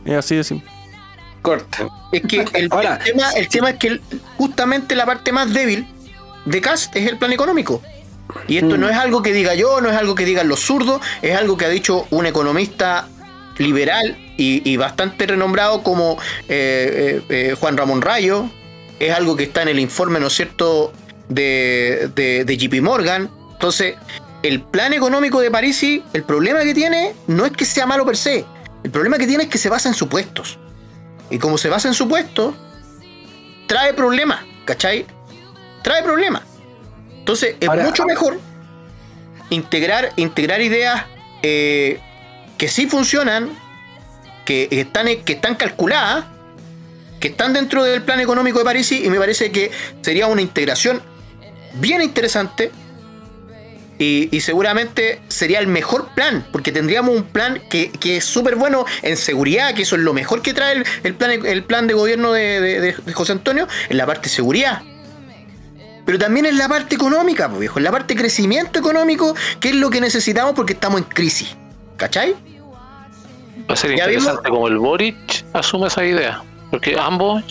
Es 0.05 0.13
así 0.13 0.35
de 0.35 0.43
simple. 0.43 0.69
Corta. 1.41 1.87
Es 2.11 2.21
que 2.21 2.45
el, 2.53 2.67
Ahora, 2.69 2.97
el 2.97 3.03
tema, 3.13 3.31
el 3.31 3.47
tema 3.47 3.69
es 3.71 3.77
que 3.77 3.87
el- 3.87 4.01
justamente 4.37 4.95
la 4.95 5.07
parte 5.07 5.31
más 5.31 5.51
débil 5.51 5.87
de 6.45 6.61
Cast 6.61 6.95
es 6.95 7.07
el 7.09 7.17
plan 7.17 7.33
económico. 7.33 7.81
Y 8.47 8.57
esto 8.57 8.77
Mm. 8.77 8.79
no 8.79 8.89
es 8.89 8.95
algo 8.95 9.21
que 9.23 9.33
diga 9.33 9.55
yo, 9.55 9.81
no 9.81 9.89
es 9.89 9.95
algo 9.97 10.13
que 10.15 10.23
digan 10.25 10.47
los 10.47 10.59
zurdos, 10.59 11.01
es 11.23 11.35
algo 11.35 11.57
que 11.57 11.65
ha 11.65 11.69
dicho 11.69 12.05
un 12.11 12.25
economista 12.27 13.07
liberal 13.57 14.17
y, 14.37 14.61
y 14.69 14.77
bastante 14.77 15.25
renombrado 15.27 15.81
como 15.83 16.17
eh, 16.47 17.21
eh, 17.29 17.49
eh, 17.51 17.55
Juan 17.59 17.75
Ramón 17.77 18.01
Rayo. 18.01 18.49
Es 19.01 19.15
algo 19.15 19.35
que 19.35 19.45
está 19.45 19.63
en 19.63 19.69
el 19.69 19.79
informe, 19.79 20.19
¿no 20.19 20.27
es 20.27 20.33
cierto?, 20.33 20.93
de, 21.27 22.11
de, 22.13 22.45
de 22.45 22.57
JP 22.57 22.81
Morgan. 22.83 23.31
Entonces, 23.53 23.95
el 24.43 24.61
plan 24.61 24.93
económico 24.93 25.39
de 25.39 25.49
Parisi, 25.49 26.03
el 26.13 26.23
problema 26.23 26.61
que 26.61 26.73
tiene 26.73 27.13
no 27.27 27.45
es 27.45 27.51
que 27.51 27.65
sea 27.65 27.85
malo 27.87 28.05
per 28.05 28.15
se. 28.15 28.45
El 28.83 28.91
problema 28.91 29.17
que 29.17 29.25
tiene 29.25 29.43
es 29.45 29.49
que 29.49 29.57
se 29.57 29.69
basa 29.69 29.89
en 29.89 29.95
supuestos. 29.95 30.59
Y 31.31 31.39
como 31.39 31.57
se 31.57 31.69
basa 31.69 31.87
en 31.87 31.93
supuestos, 31.95 32.53
trae 33.67 33.93
problemas, 33.93 34.41
¿cachai? 34.65 35.05
Trae 35.81 36.03
problemas. 36.03 36.43
Entonces, 37.17 37.55
es 37.59 37.69
Ahora- 37.69 37.85
mucho 37.85 38.05
mejor 38.05 38.39
integrar, 39.49 40.11
integrar 40.15 40.61
ideas 40.61 41.05
eh, 41.41 41.99
que 42.57 42.67
sí 42.67 42.85
funcionan, 42.87 43.49
que 44.45 44.67
están, 44.71 45.07
que 45.23 45.33
están 45.33 45.55
calculadas, 45.55 46.25
que 47.21 47.29
están 47.29 47.53
dentro 47.53 47.83
del 47.85 48.01
plan 48.01 48.19
económico 48.19 48.59
de 48.59 48.65
París 48.65 48.91
y 48.91 49.09
me 49.09 49.17
parece 49.17 49.51
que 49.51 49.71
sería 50.01 50.27
una 50.27 50.41
integración 50.41 51.01
bien 51.75 52.01
interesante 52.01 52.71
y, 53.99 54.35
y 54.35 54.41
seguramente 54.41 55.21
sería 55.27 55.59
el 55.59 55.67
mejor 55.67 56.09
plan, 56.15 56.45
porque 56.51 56.71
tendríamos 56.71 57.15
un 57.15 57.23
plan 57.23 57.61
que, 57.69 57.91
que 57.91 58.17
es 58.17 58.25
súper 58.25 58.55
bueno 58.55 58.83
en 59.03 59.15
seguridad, 59.15 59.75
que 59.75 59.83
eso 59.83 59.95
es 59.95 60.01
lo 60.01 60.13
mejor 60.13 60.41
que 60.41 60.53
trae 60.55 60.73
el, 60.77 60.85
el 61.03 61.13
plan, 61.13 61.45
el 61.45 61.63
plan 61.63 61.85
de 61.87 61.93
gobierno 61.93 62.33
de, 62.33 62.59
de- 62.81 63.13
José 63.13 63.33
Antonio, 63.33 63.67
en 63.89 63.97
la 63.97 64.07
parte 64.07 64.23
de 64.23 64.35
seguridad. 64.35 64.81
Pero 66.03 66.17
también 66.17 66.47
en 66.47 66.57
la 66.57 66.67
parte 66.67 66.95
económica, 66.95 67.47
pues, 67.47 67.59
viejo, 67.59 67.77
en 67.77 67.83
la 67.85 67.91
parte 67.91 68.15
de 68.15 68.19
crecimiento 68.19 68.79
económico, 68.79 69.35
que 69.59 69.69
es 69.69 69.75
lo 69.75 69.91
que 69.91 70.01
necesitamos 70.01 70.53
porque 70.55 70.73
estamos 70.73 70.99
en 71.01 71.07
crisis. 71.07 71.55
¿Cachai? 71.95 72.33
Va 73.69 73.75
a 73.75 73.77
ser 73.77 73.95
Ya 73.95 74.07
vimos- 74.07 74.23
interesante 74.23 74.49
como 74.49 74.67
el 74.67 74.77
Boric 74.79 75.45
asume 75.53 75.87
esa 75.87 76.03
idea. 76.03 76.41
Porque 76.71 76.95
ambos, 76.99 77.43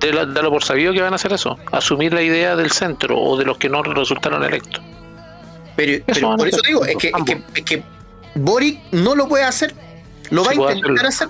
dalo 0.00 0.50
por 0.50 0.64
sabido 0.64 0.92
que 0.92 1.02
van 1.02 1.12
a 1.12 1.16
hacer 1.16 1.32
eso. 1.32 1.58
Asumir 1.70 2.12
la 2.12 2.22
idea 2.22 2.56
del 2.56 2.70
centro 2.72 3.18
o 3.20 3.36
de 3.36 3.44
los 3.44 3.58
que 3.58 3.68
no 3.68 3.82
resultaron 3.82 4.42
electos. 4.42 4.82
Pero, 5.76 6.04
por 6.36 6.48
eso 6.48 6.60
digo, 6.66 6.84
es 6.84 6.96
que, 6.96 7.08
es, 7.08 7.24
que, 7.24 7.42
es 7.54 7.64
que 7.64 7.82
Boric 8.36 8.80
no 8.92 9.14
lo 9.14 9.28
puede 9.28 9.44
hacer. 9.44 9.74
Lo 10.30 10.44
va 10.44 10.50
a 10.52 10.54
intentar 10.54 11.06
hacer. 11.06 11.28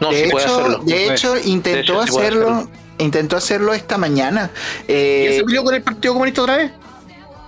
No, 0.00 0.10
de 0.10 0.24
sí 0.24 0.30
puede 0.30 0.44
hecho, 0.44 0.58
hacerlo. 0.60 0.78
de 0.84 1.12
hecho, 1.12 1.36
intentó 1.44 1.70
De 1.70 1.80
hecho, 1.80 2.02
sí 2.06 2.12
puede 2.12 2.26
hacerlo, 2.26 2.50
hacerlo. 2.50 2.70
intentó 2.98 3.36
hacerlo 3.36 3.74
esta 3.74 3.98
mañana. 3.98 4.50
¿Y 4.88 4.92
él 4.92 4.96
Eh, 4.96 5.34
se 5.38 5.44
peleó 5.44 5.64
con 5.64 5.74
el 5.74 5.82
Partido 5.82 6.14
Comunista 6.14 6.42
otra 6.42 6.56
vez? 6.56 6.72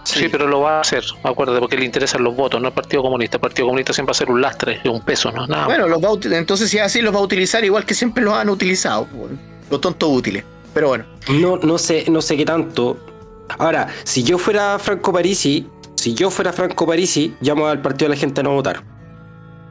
Sí, 0.04 0.28
pero 0.30 0.46
lo 0.46 0.60
va 0.60 0.78
a 0.78 0.80
hacer, 0.82 1.02
acuérdate, 1.22 1.60
porque 1.60 1.76
le 1.78 1.84
interesan 1.86 2.22
los 2.22 2.36
votos, 2.36 2.60
no 2.60 2.68
el 2.68 2.74
Partido 2.74 3.02
Comunista. 3.02 3.38
El 3.38 3.40
Partido 3.40 3.66
Comunista 3.66 3.92
siempre 3.92 4.10
va 4.10 4.16
a 4.16 4.18
ser 4.18 4.30
un 4.30 4.40
lastre, 4.40 4.80
un 4.84 5.00
peso, 5.00 5.32
¿no? 5.32 5.46
Nada. 5.46 5.64
Bueno, 5.66 5.88
los 5.88 6.02
va 6.02 6.08
entonces 6.36 6.70
si 6.70 6.76
es 6.76 6.82
así, 6.84 7.00
los 7.00 7.14
va 7.14 7.18
a 7.18 7.22
utilizar 7.22 7.64
igual 7.64 7.84
que 7.86 7.94
siempre 7.94 8.22
los 8.22 8.34
han 8.34 8.48
utilizado. 8.50 9.08
Los 9.70 9.80
tontos 9.80 10.10
útiles. 10.10 10.44
Pero 10.74 10.88
bueno. 10.88 11.04
No, 11.28 11.56
no 11.56 11.78
sé, 11.78 12.04
no 12.10 12.20
sé 12.20 12.36
qué 12.36 12.44
tanto. 12.44 12.98
Ahora, 13.58 13.88
si 14.04 14.22
yo 14.22 14.38
fuera 14.38 14.78
Franco 14.78 15.12
Parisi, 15.12 15.66
si 15.96 16.14
yo 16.14 16.30
fuera 16.30 16.52
Franco 16.52 16.86
Parisi, 16.86 17.34
llamo 17.40 17.66
al 17.66 17.80
partido 17.80 18.10
de 18.10 18.16
la 18.16 18.20
gente 18.20 18.40
a 18.40 18.44
no 18.44 18.52
votar. 18.52 18.82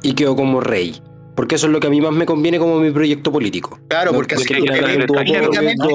Y 0.01 0.13
quedo 0.13 0.35
como 0.35 0.59
rey. 0.61 0.99
Porque 1.35 1.55
eso 1.55 1.67
es 1.67 1.73
lo 1.73 1.79
que 1.79 1.87
a 1.87 1.89
mí 1.89 1.99
más 1.99 2.11
me 2.11 2.25
conviene 2.25 2.59
como 2.59 2.79
mi 2.79 2.91
proyecto 2.91 3.31
político. 3.31 3.79
Claro, 3.87 4.11
No, 4.11 4.17
porque 4.17 4.35
así 4.35 4.53
duopolio, 4.53 5.49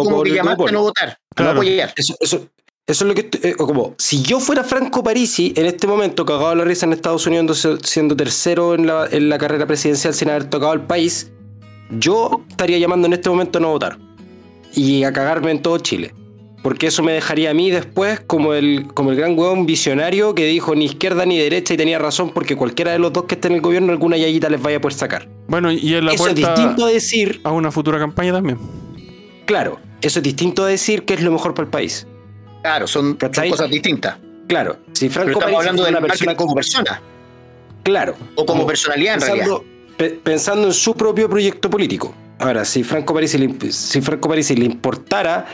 como 0.05 0.23
que 0.23 0.31
llamaste 0.33 0.69
a 0.69 0.73
no 0.73 0.81
votar, 0.83 1.09
a 1.09 1.13
no 1.13 1.19
Claro. 1.35 1.51
apoyar. 1.53 1.93
Eso, 1.97 2.17
eso, 2.21 2.49
eso 2.89 3.05
es 3.05 3.09
lo 3.09 3.15
que 3.15 3.21
estoy- 3.21 3.51
eh, 3.51 3.55
como 3.55 3.95
si 3.99 4.23
yo 4.23 4.41
fuera 4.41 4.65
Franco 4.65 5.03
Parisi 5.05 5.53
en 5.57 5.67
este 5.67 5.87
momento 5.87 6.25
cagado 6.27 6.55
la 6.55 6.65
risa 6.65 6.87
en 6.87 6.93
Estados 6.95 7.27
Unidos 7.27 7.67
siendo- 7.85 8.17
tercero 8.17 8.75
en 8.75 8.87
la, 8.87 9.07
en 9.11 9.29
la 9.29 9.39
carrera 9.39 9.67
presidencial 9.67 10.15
sin 10.15 10.31
haber 10.31 10.45
tocado 10.51 10.73
el 10.73 10.81
país, 10.81 11.31
yo 11.91 12.43
estaría 12.49 12.79
llamando 12.79 13.07
en 13.07 13.13
este 13.13 13.31
momento 13.31 13.59
a 13.59 13.63
no 13.63 13.69
votar 13.71 13.99
y 14.75 15.05
a 15.05 15.13
cagarme 15.13 15.51
en 15.53 15.63
todo 15.63 15.79
Chile. 15.79 16.15
Porque 16.63 16.89
eso 16.89 17.03
me 17.05 17.13
dejaría 17.13 17.51
a 17.51 17.55
mí 17.55 17.71
después 17.71 18.19
como 18.27 18.53
el, 18.53 18.89
como 18.93 19.11
el 19.13 19.17
gran 19.17 19.39
hueón 19.39 19.65
visionario 19.65 20.35
que 20.35 20.45
dijo 20.47 20.75
ni 20.75 20.87
izquierda 20.87 21.25
ni 21.25 21.39
derecha 21.39 21.75
y 21.75 21.77
tenía 21.77 21.99
razón 22.01 22.31
porque 22.35 22.57
cualquiera 22.57 22.91
de 22.93 22.99
los 22.99 23.13
dos 23.13 23.25
que 23.25 23.37
esté 23.37 23.47
en 23.49 23.55
el 23.55 23.61
gobierno 23.61 23.93
alguna 23.93 24.17
yayita 24.17 24.49
les 24.51 24.61
vaya 24.61 24.79
a 24.79 24.81
poder 24.81 24.95
sacar. 24.99 25.29
Bueno, 25.47 25.71
y 25.71 25.95
en 25.95 26.05
la 26.05 26.13
eso 26.13 26.27
es 26.27 26.35
distinto 26.35 26.85
a 26.85 26.89
decir, 26.91 27.41
a 27.45 27.53
una 27.53 27.71
futura 27.71 27.99
campaña 28.01 28.33
también. 28.33 28.59
claro, 29.47 29.79
eso 30.01 30.19
es 30.19 30.23
distinto 30.25 30.65
a 30.65 30.67
decir 30.67 31.05
que 31.05 31.15
es 31.15 31.23
lo 31.23 31.31
mejor 31.31 31.55
para 31.55 31.67
el 31.67 31.71
país. 31.71 32.07
Claro, 32.63 32.87
son, 32.87 33.17
son 33.21 33.49
cosas 33.51 33.71
distintas. 33.71 34.17
Claro, 34.47 34.79
si 34.93 35.09
Pero 35.09 35.15
Franco 35.15 35.31
estamos 35.41 35.45
Parisi 35.45 35.59
hablando 35.59 35.85
del 35.85 35.95
una 35.97 36.07
persona 36.07 36.37
como 36.37 36.55
persona. 36.55 37.03
Claro. 37.83 38.15
O 38.35 38.45
como 38.47 38.67
personalidad, 38.67 39.15
en 39.15 39.21
pensando, 39.21 39.65
pe- 39.97 40.11
pensando 40.11 40.67
en 40.67 40.73
su 40.75 40.95
propio 40.95 41.29
proyecto 41.29 41.71
político. 41.71 42.15
Ahora, 42.39 42.65
si 42.65 42.83
Franco 42.85 43.15
Parisi 43.15 43.39
le, 43.39 43.73
si 43.73 44.01
Franco 44.01 44.29
Parisi 44.29 44.55
le 44.57 44.65
importara 44.65 45.47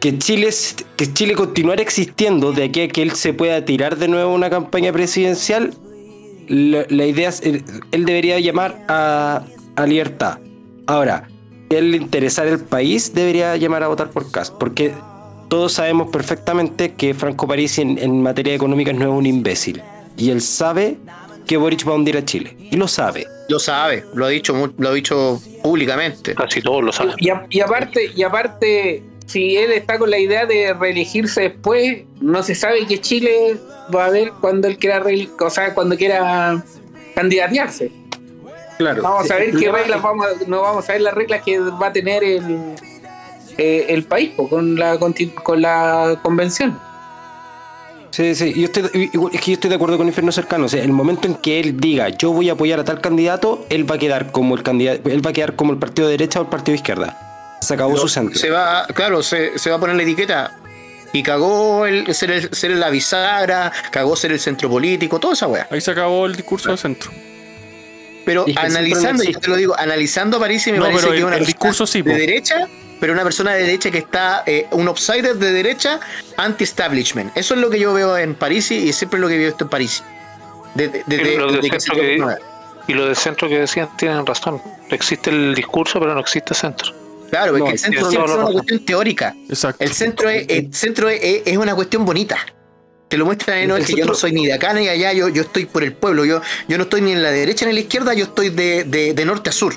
que 0.00 0.18
Chile, 0.18 0.48
que 0.96 1.12
Chile 1.12 1.34
continuara 1.34 1.82
existiendo 1.82 2.52
de 2.52 2.64
aquí 2.64 2.80
a 2.82 2.88
que 2.88 3.02
él 3.02 3.12
se 3.12 3.32
pueda 3.32 3.64
tirar 3.64 3.96
de 3.96 4.08
nuevo 4.08 4.32
una 4.34 4.50
campaña 4.50 4.92
presidencial, 4.92 5.74
la, 6.48 6.84
la 6.88 7.06
idea 7.06 7.28
es, 7.28 7.42
él, 7.42 7.64
él 7.92 8.04
debería 8.04 8.38
llamar 8.40 8.84
a, 8.88 9.42
a 9.76 9.86
libertad. 9.86 10.38
Ahora, 10.86 11.28
si 11.70 11.76
él 11.76 11.90
le 11.92 11.96
interesar 11.98 12.46
el 12.46 12.58
país, 12.60 13.12
debería 13.14 13.56
llamar 13.56 13.82
a 13.82 13.88
votar 13.88 14.10
por 14.10 14.30
Cast, 14.30 14.54
porque 14.54 14.92
todos 15.50 15.74
sabemos 15.74 16.10
perfectamente 16.10 16.94
que 16.94 17.12
Franco 17.12 17.46
Parisi 17.46 17.82
en, 17.82 17.98
en 17.98 18.22
materia 18.22 18.54
económica 18.54 18.92
no 18.94 19.02
es 19.04 19.10
un 19.18 19.26
imbécil. 19.26 19.82
Y 20.16 20.30
él 20.30 20.40
sabe 20.40 20.96
que 21.46 21.56
Boric 21.58 21.86
va 21.86 21.92
a 21.92 21.96
hundir 21.96 22.16
a 22.16 22.24
Chile. 22.24 22.56
Y 22.70 22.76
lo 22.76 22.88
sabe. 22.88 23.26
Lo 23.48 23.58
sabe, 23.58 24.04
lo 24.14 24.24
ha 24.24 24.28
dicho, 24.28 24.54
mu- 24.54 24.70
lo 24.78 24.88
ha 24.90 24.92
dicho 24.94 25.40
públicamente. 25.62 26.34
Casi 26.34 26.62
todos 26.62 26.82
lo 26.84 26.92
saben. 26.92 27.14
Y, 27.18 27.28
a- 27.30 27.44
y 27.50 27.60
aparte, 27.60 28.10
y 28.14 28.22
aparte, 28.22 29.02
si 29.26 29.56
él 29.56 29.72
está 29.72 29.98
con 29.98 30.08
la 30.10 30.18
idea 30.18 30.46
de 30.46 30.72
reelegirse 30.72 31.42
después, 31.42 32.04
no 32.20 32.42
se 32.44 32.54
sabe 32.54 32.86
que 32.86 33.00
Chile 33.00 33.56
va 33.94 34.06
a 34.06 34.10
ver 34.10 34.32
cuando 34.40 34.68
él 34.68 34.78
quiera, 34.78 35.00
re- 35.00 35.28
o 35.40 35.50
sea, 35.50 35.74
cuando 35.74 35.96
quiera 35.96 36.62
candidatearse. 37.16 37.90
Claro. 38.78 39.02
Vamos 39.02 39.30
a 39.30 39.34
ver 39.36 39.50
qué 39.56 39.70
reglas 39.70 40.00
vamos, 40.00 40.26
a- 40.26 40.48
no 40.48 40.62
vamos 40.62 40.88
a 40.88 40.92
ver 40.92 41.02
las 41.02 41.14
reglas 41.14 41.42
que 41.42 41.58
va 41.58 41.88
a 41.88 41.92
tener 41.92 42.22
el, 42.24 42.74
eh, 43.60 43.86
el 43.94 44.04
país 44.04 44.30
po, 44.36 44.48
con 44.48 44.74
la 44.76 44.98
con 44.98 45.62
la 45.62 46.18
convención. 46.22 46.78
Sí, 48.10 48.34
sí, 48.34 48.52
yo 48.54 48.64
estoy, 48.64 48.90
igual- 49.12 49.32
es 49.34 49.40
que 49.40 49.52
yo 49.52 49.54
estoy 49.54 49.70
de 49.70 49.76
acuerdo 49.76 49.96
con 49.96 50.06
Inferno 50.08 50.32
Cercano. 50.32 50.66
O 50.66 50.68
sea, 50.68 50.82
el 50.82 50.90
momento 50.92 51.28
en 51.28 51.36
que 51.36 51.60
él 51.60 51.78
diga 51.80 52.08
yo 52.08 52.32
voy 52.32 52.48
a 52.48 52.54
apoyar 52.54 52.80
a 52.80 52.84
tal 52.84 53.00
candidato, 53.00 53.64
él 53.70 53.88
va 53.88 53.94
a 53.94 53.98
quedar 53.98 54.32
como 54.32 54.56
el 54.56 54.64
candidato, 54.64 55.08
él 55.08 55.24
va 55.24 55.30
a 55.30 55.32
quedar 55.32 55.54
como 55.54 55.72
el 55.72 55.78
partido 55.78 56.08
de 56.08 56.12
derecha 56.14 56.40
o 56.40 56.42
el 56.42 56.48
partido 56.48 56.72
de 56.72 56.76
izquierda. 56.76 57.58
Se 57.62 57.74
acabó 57.74 57.96
su 57.96 58.08
centro. 58.08 58.38
Se 58.38 58.50
va, 58.50 58.86
claro, 58.94 59.22
se, 59.22 59.58
se 59.58 59.70
va 59.70 59.76
a 59.76 59.78
poner 59.80 59.94
la 59.96 60.02
etiqueta. 60.02 60.56
Y 61.12 61.22
cagó 61.22 61.86
el, 61.86 62.12
ser, 62.14 62.30
el, 62.30 62.54
ser 62.54 62.70
la 62.72 62.88
bisagra, 62.88 63.70
cagó 63.90 64.16
ser 64.16 64.32
el 64.32 64.40
centro 64.40 64.68
político, 64.70 65.18
toda 65.20 65.34
esa 65.34 65.46
weá. 65.48 65.66
Ahí 65.70 65.80
se 65.80 65.90
acabó 65.90 66.26
el 66.26 66.34
discurso 66.36 66.68
del 66.70 66.78
centro. 66.78 67.10
Pero 68.24 68.44
Y 68.46 68.56
analizando, 68.58 69.24
no 69.24 69.30
yo 69.30 69.38
te 69.40 69.48
lo 69.48 69.56
digo, 69.56 69.74
analizando 69.78 70.36
a 70.36 70.40
París 70.40 70.64
me 70.68 70.74
No, 70.78 70.84
parece 70.84 71.00
pero 71.00 71.12
que 71.12 71.18
el- 71.18 71.24
una 71.24 71.36
el 71.36 71.46
discurso 71.46 71.86
sí, 71.86 72.02
de 72.02 72.10
po. 72.12 72.16
derecha 72.16 72.68
pero 73.00 73.12
una 73.12 73.24
persona 73.24 73.54
de 73.54 73.62
derecha 73.62 73.90
que 73.90 73.98
está, 73.98 74.42
eh, 74.46 74.66
un 74.72 74.86
outsider 74.88 75.34
de 75.36 75.52
derecha, 75.52 75.98
anti-establishment. 76.36 77.36
Eso 77.36 77.54
es 77.54 77.60
lo 77.60 77.70
que 77.70 77.78
yo 77.80 77.92
veo 77.94 78.16
en 78.18 78.34
París 78.34 78.70
y 78.70 78.92
siempre 78.92 79.16
es 79.18 79.20
lo 79.22 79.28
que 79.28 79.38
veo 79.38 79.48
esto 79.48 79.64
en 79.64 79.70
París. 79.70 80.02
Y 80.76 80.82
lo 81.36 81.48
que 81.48 82.38
Y 82.86 82.92
lo 82.94 83.06
del 83.06 83.16
centro 83.16 83.48
que 83.48 83.58
decían 83.60 83.88
tienen 83.96 84.24
razón. 84.26 84.60
Existe 84.90 85.30
el 85.30 85.54
discurso, 85.54 86.00
pero 86.00 86.14
no 86.14 86.20
existe 86.20 86.54
centro. 86.54 86.92
Claro, 87.30 87.54
es 87.54 87.60
No, 87.60 87.66
que 87.66 87.72
el 87.72 87.78
centro 87.78 88.08
es 88.08 88.14
la 88.14 88.24
una 88.24 88.36
razón. 88.36 88.52
cuestión 88.52 88.84
teórica. 88.84 89.34
Exacto. 89.48 89.84
El 89.84 89.92
centro 89.92 90.28
es, 90.28 90.46
el 90.48 90.74
centro 90.74 91.08
es, 91.08 91.20
es 91.46 91.56
una 91.56 91.74
cuestión 91.74 92.04
bonita. 92.04 92.38
Te 93.08 93.16
lo 93.16 93.24
muestran 93.26 93.58
en 93.58 93.62
El 93.64 93.68
no, 93.68 93.76
es 93.76 93.86
que 93.86 93.94
yo 93.96 94.04
no 94.06 94.14
soy 94.14 94.32
ni 94.32 94.46
de 94.46 94.52
acá 94.52 94.72
ni 94.72 94.84
de 94.84 94.90
allá, 94.90 95.12
yo, 95.12 95.28
yo 95.28 95.42
estoy 95.42 95.66
por 95.66 95.82
el 95.82 95.92
pueblo, 95.92 96.24
yo, 96.24 96.40
yo 96.68 96.76
no 96.76 96.84
estoy 96.84 97.00
ni 97.00 97.12
en 97.12 97.22
la 97.22 97.30
derecha 97.30 97.64
ni 97.66 97.70
en 97.70 97.74
la 97.76 97.80
izquierda, 97.80 98.14
yo 98.14 98.24
estoy 98.24 98.50
de, 98.50 98.84
de- 98.84 99.14
de 99.14 99.24
norte 99.24 99.50
a 99.50 99.52
sur. 99.52 99.74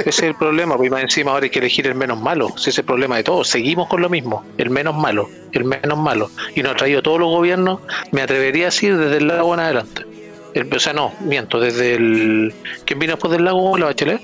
Ese 0.00 0.10
es 0.10 0.22
el 0.22 0.34
problema, 0.34 0.76
pues 0.76 0.90
más 0.90 1.02
encima 1.02 1.32
ahora 1.32 1.44
hay 1.44 1.50
que 1.50 1.58
elegir 1.58 1.86
el 1.86 1.94
menos 1.94 2.20
malo. 2.20 2.48
Ese 2.56 2.70
es 2.70 2.78
el 2.78 2.84
problema 2.84 3.16
de 3.16 3.24
todos. 3.24 3.48
Seguimos 3.48 3.88
con 3.88 4.00
lo 4.00 4.08
mismo, 4.08 4.44
el 4.56 4.70
menos 4.70 4.94
malo, 4.96 5.28
el 5.52 5.64
menos 5.64 5.98
malo. 5.98 6.30
Y 6.54 6.62
nos 6.62 6.72
ha 6.72 6.76
traído 6.76 7.02
todos 7.02 7.18
los 7.20 7.28
gobiernos, 7.28 7.80
me 8.12 8.22
atrevería 8.22 8.64
a 8.64 8.66
decir, 8.66 8.96
desde 8.96 9.18
el 9.18 9.28
lago 9.28 9.54
en 9.54 9.60
adelante. 9.60 10.06
El- 10.54 10.74
o 10.74 10.78
sea, 10.80 10.92
no, 10.92 11.12
miento, 11.20 11.60
desde 11.60 11.94
el... 11.94 12.54
¿Quién 12.84 12.98
vino 12.98 13.12
después 13.12 13.30
del 13.32 13.44
lago? 13.44 13.76
¿La 13.78 13.86
Bachelet? 13.86 14.20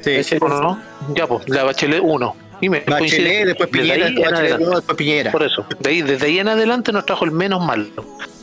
Sí. 0.00 0.36
¿O 0.40 0.48
no, 0.48 0.60
no? 0.60 0.82
Ya, 1.14 1.26
pues, 1.26 1.48
la 1.48 1.64
Bachelet 1.64 2.00
1. 2.02 2.36
Dime, 2.60 2.82
Bachelet, 2.86 3.46
después 3.46 3.70
Desde 3.70 3.82
Piñera, 3.82 4.06
después 4.06 4.30
Bachelet, 4.30 4.58
después 4.58 4.96
Piñera. 4.96 5.32
Por 5.32 5.42
eso, 5.44 5.66
de 5.78 5.90
ahí, 5.90 6.02
desde 6.02 6.26
ahí 6.26 6.38
en 6.38 6.48
adelante 6.48 6.92
nos 6.92 7.06
trajo 7.06 7.24
el 7.24 7.30
menos 7.30 7.64
malo. 7.64 7.86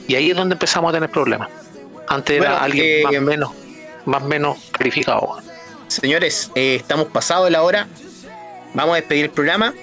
Y 0.07 0.15
ahí 0.15 0.31
es 0.31 0.37
donde 0.37 0.53
empezamos 0.53 0.89
a 0.89 0.93
tener 0.93 1.09
problemas. 1.09 1.49
Antes 2.07 2.37
era 2.37 2.51
Bueno, 2.51 2.63
alguien 2.63 2.85
eh, 2.85 3.03
más 3.03 3.21
menos, 3.21 3.51
más 4.05 4.23
menos 4.23 4.57
calificado. 4.71 5.37
Señores, 5.87 6.51
eh, 6.55 6.75
estamos 6.75 7.07
pasados 7.07 7.45
de 7.45 7.51
la 7.51 7.61
hora. 7.63 7.87
Vamos 8.73 8.93
a 8.93 8.95
despedir 8.97 9.25
el 9.25 9.31
programa. 9.31 9.73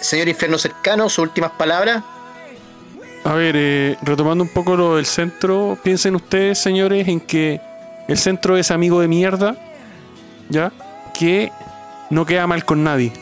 Señor 0.00 0.28
Inferno 0.28 0.58
Cercano, 0.58 1.08
sus 1.08 1.18
últimas 1.18 1.50
palabras. 1.52 2.02
A 3.24 3.32
ver, 3.34 3.54
eh, 3.58 3.96
retomando 4.02 4.42
un 4.44 4.50
poco 4.50 4.76
lo 4.76 4.96
del 4.96 5.06
centro, 5.06 5.76
piensen 5.82 6.14
ustedes, 6.14 6.58
señores, 6.58 7.06
en 7.08 7.20
que 7.20 7.60
el 8.06 8.16
centro 8.16 8.56
es 8.56 8.70
amigo 8.70 9.00
de 9.00 9.08
mierda, 9.08 9.56
¿ya? 10.48 10.72
Que 11.18 11.52
no 12.10 12.24
queda 12.24 12.46
mal 12.46 12.64
con 12.64 12.82
nadie. 12.84 13.12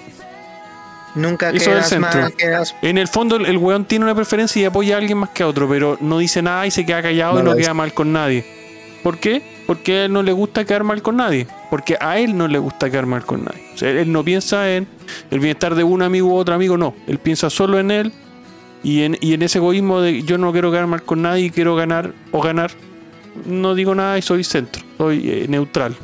Nunca 1.14 1.48
Eso 1.50 1.70
quedas 1.70 1.90
del 1.90 2.02
centro. 2.02 2.20
mal, 2.20 2.34
quedas- 2.34 2.74
En 2.82 2.98
el 2.98 3.08
fondo, 3.08 3.36
el, 3.36 3.46
el 3.46 3.56
weón 3.56 3.86
tiene 3.86 4.04
una 4.04 4.14
preferencia 4.14 4.60
y 4.62 4.64
apoya 4.66 4.96
a 4.96 4.98
alguien 4.98 5.18
más 5.18 5.30
que 5.30 5.42
a 5.42 5.48
otro, 5.48 5.66
pero 5.68 5.96
no 6.00 6.18
dice 6.18 6.42
nada 6.42 6.66
y 6.66 6.70
se 6.70 6.84
queda 6.84 7.02
callado 7.02 7.34
No 7.34 7.40
y 7.40 7.42
no 7.44 7.56
queda 7.56 7.72
mal 7.74 7.92
con 7.94 8.12
nadie. 8.12 8.44
¿Por 9.02 9.18
qué? 9.18 9.55
Porque 9.66 9.92
a 9.98 10.04
él 10.04 10.12
no 10.12 10.22
le 10.22 10.32
gusta 10.32 10.64
quedar 10.64 10.84
mal 10.84 11.02
con 11.02 11.16
nadie. 11.16 11.46
Porque 11.70 11.96
a 12.00 12.18
él 12.18 12.36
no 12.36 12.46
le 12.46 12.58
gusta 12.58 12.88
quedar 12.88 13.06
mal 13.06 13.24
con 13.24 13.44
nadie. 13.44 13.62
O 13.74 13.78
sea, 13.78 13.90
él 13.90 14.12
no 14.12 14.22
piensa 14.24 14.72
en 14.74 14.86
el 15.30 15.40
bienestar 15.40 15.74
de 15.74 15.82
un 15.84 16.02
amigo 16.02 16.28
u 16.28 16.36
otro 16.36 16.54
amigo, 16.54 16.76
no. 16.76 16.94
Él 17.08 17.18
piensa 17.18 17.50
solo 17.50 17.78
en 17.80 17.90
él 17.90 18.12
y 18.84 19.02
en, 19.02 19.18
y 19.20 19.32
en 19.34 19.42
ese 19.42 19.58
egoísmo 19.58 20.00
de 20.00 20.22
yo 20.22 20.38
no 20.38 20.52
quiero 20.52 20.70
quedar 20.70 20.86
mal 20.86 21.02
con 21.02 21.22
nadie 21.22 21.46
y 21.46 21.50
quiero 21.50 21.74
ganar 21.74 22.12
o 22.30 22.40
ganar. 22.40 22.70
No 23.44 23.74
digo 23.74 23.94
nada 23.94 24.16
y 24.16 24.22
soy 24.22 24.44
centro, 24.44 24.82
soy 24.98 25.28
eh, 25.28 25.46
neutral. 25.48 25.94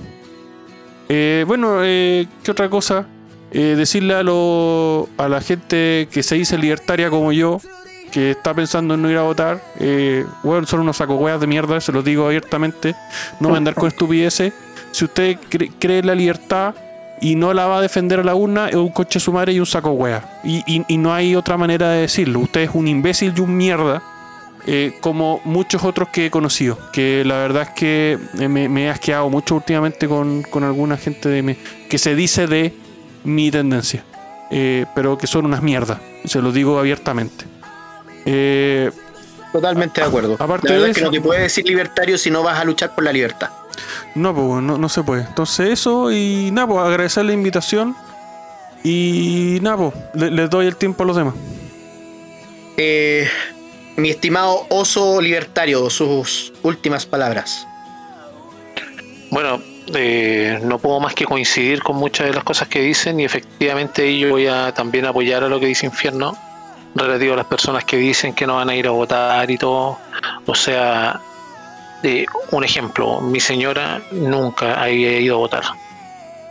Eh, 1.08 1.44
bueno, 1.46 1.78
eh, 1.82 2.26
¿qué 2.42 2.50
otra 2.50 2.68
cosa? 2.68 3.06
Eh, 3.52 3.74
decirle 3.76 4.14
a, 4.14 4.22
lo- 4.22 5.08
a 5.18 5.28
la 5.28 5.40
gente 5.40 6.08
que 6.10 6.22
se 6.22 6.34
dice 6.36 6.56
libertaria 6.58 7.10
como 7.10 7.32
yo, 7.32 7.60
que 8.12 8.30
está 8.32 8.52
pensando 8.54 8.94
en 8.94 9.02
no 9.02 9.10
ir 9.10 9.16
a 9.16 9.22
votar, 9.22 9.60
eh, 9.80 10.24
bueno, 10.42 10.66
son 10.66 10.80
unos 10.80 10.96
saco 10.98 11.18
de 11.38 11.46
mierda, 11.46 11.80
se 11.80 11.90
los 11.92 12.04
digo 12.04 12.26
abiertamente, 12.26 12.94
no 13.40 13.48
me 13.50 13.56
andar 13.56 13.74
con 13.74 13.88
estupideces. 13.88 14.52
Si 14.92 15.04
usted 15.06 15.38
cre- 15.50 15.72
cree 15.78 15.98
en 16.00 16.06
la 16.06 16.14
libertad 16.14 16.74
y 17.20 17.34
no 17.34 17.54
la 17.54 17.66
va 17.66 17.78
a 17.78 17.80
defender 17.80 18.20
a 18.20 18.24
la 18.24 18.34
urna, 18.34 18.68
es 18.68 18.74
un 18.76 18.90
coche 18.90 19.18
su 19.18 19.32
madre 19.32 19.52
y 19.54 19.60
un 19.60 19.66
saco 19.66 19.90
wea. 19.92 20.40
Y, 20.44 20.62
y- 20.66 20.84
y 20.88 20.96
no 20.98 21.14
hay 21.14 21.34
otra 21.34 21.56
manera 21.56 21.90
de 21.90 22.02
decirlo. 22.02 22.40
Usted 22.40 22.60
es 22.62 22.70
un 22.74 22.86
imbécil 22.86 23.32
y 23.36 23.40
un 23.40 23.56
mierda. 23.56 24.02
eh, 24.64 24.96
como 25.00 25.40
muchos 25.44 25.82
otros 25.82 26.10
que 26.10 26.26
he 26.26 26.30
conocido, 26.30 26.78
que 26.92 27.24
la 27.24 27.34
verdad 27.38 27.62
es 27.62 27.68
que 27.70 28.18
eh, 28.38 28.48
me, 28.48 28.68
me 28.68 28.84
he 28.84 28.90
asqueado 28.90 29.28
mucho 29.28 29.56
últimamente 29.56 30.06
con, 30.06 30.42
con 30.42 30.62
alguna 30.62 30.96
gente 30.96 31.28
de 31.28 31.42
mi- 31.42 31.56
que 31.88 31.98
se 31.98 32.14
dice 32.14 32.46
de 32.46 32.72
mi 33.24 33.50
tendencia, 33.50 34.04
eh, 34.52 34.86
pero 34.94 35.18
que 35.18 35.26
son 35.26 35.46
unas 35.46 35.62
mierdas, 35.62 35.98
se 36.26 36.40
lo 36.40 36.52
digo 36.52 36.78
abiertamente. 36.78 37.44
Eh, 38.26 38.90
Totalmente 39.52 40.00
de 40.00 40.06
acuerdo. 40.06 40.36
Aparte 40.38 40.68
la 40.68 40.72
verdad 40.74 40.84
de 40.86 40.90
es 40.92 40.96
que 40.96 41.02
no 41.04 41.10
te 41.10 41.20
puedes 41.20 41.42
decir 41.42 41.66
libertario 41.66 42.16
si 42.16 42.30
no 42.30 42.42
vas 42.42 42.58
a 42.58 42.64
luchar 42.64 42.94
por 42.94 43.04
la 43.04 43.12
libertad. 43.12 43.50
no, 44.14 44.34
pues 44.34 44.62
no, 44.62 44.78
no 44.78 44.88
se 44.88 45.02
puede. 45.02 45.22
Entonces 45.22 45.68
eso 45.70 46.10
y 46.10 46.50
nada, 46.52 46.68
pues 46.68 46.80
agradecer 46.80 47.24
la 47.26 47.32
invitación 47.34 47.94
y 48.82 49.58
nada, 49.62 49.76
pues 49.76 49.92
le- 50.14 50.30
les 50.30 50.48
doy 50.50 50.66
el 50.66 50.76
tiempo 50.76 51.02
a 51.02 51.06
los 51.06 51.16
demás. 51.16 51.34
Eh, 52.78 53.28
mi 53.96 54.08
estimado 54.10 54.66
oso 54.70 55.20
libertario, 55.20 55.90
sus 55.90 56.52
últimas 56.62 57.04
palabras. 57.04 57.66
Bueno, 59.30 59.60
eh, 59.94 60.60
no 60.64 60.78
puedo 60.78 60.98
más 61.00 61.14
que 61.14 61.24
coincidir 61.26 61.82
con 61.82 61.96
muchas 61.96 62.26
de 62.28 62.32
las 62.34 62.44
cosas 62.44 62.68
que 62.68 62.80
dicen 62.80 63.20
y 63.20 63.24
efectivamente 63.24 64.18
yo 64.18 64.30
voy 64.30 64.46
a 64.46 64.72
también 64.72 65.04
apoyar 65.06 65.44
a 65.44 65.48
lo 65.48 65.60
que 65.60 65.66
dice 65.66 65.86
Infierno 65.86 66.36
relativo 66.94 67.34
a 67.34 67.36
las 67.36 67.46
personas 67.46 67.84
que 67.84 67.96
dicen 67.96 68.34
que 68.34 68.46
no 68.46 68.56
van 68.56 68.70
a 68.70 68.74
ir 68.74 68.86
a 68.86 68.90
votar 68.90 69.50
y 69.50 69.58
todo. 69.58 69.98
O 70.46 70.54
sea, 70.54 71.20
eh, 72.02 72.26
un 72.50 72.64
ejemplo, 72.64 73.20
mi 73.20 73.40
señora 73.40 74.00
nunca 74.10 74.80
había 74.82 75.18
ido 75.20 75.36
a 75.36 75.38
votar 75.38 75.64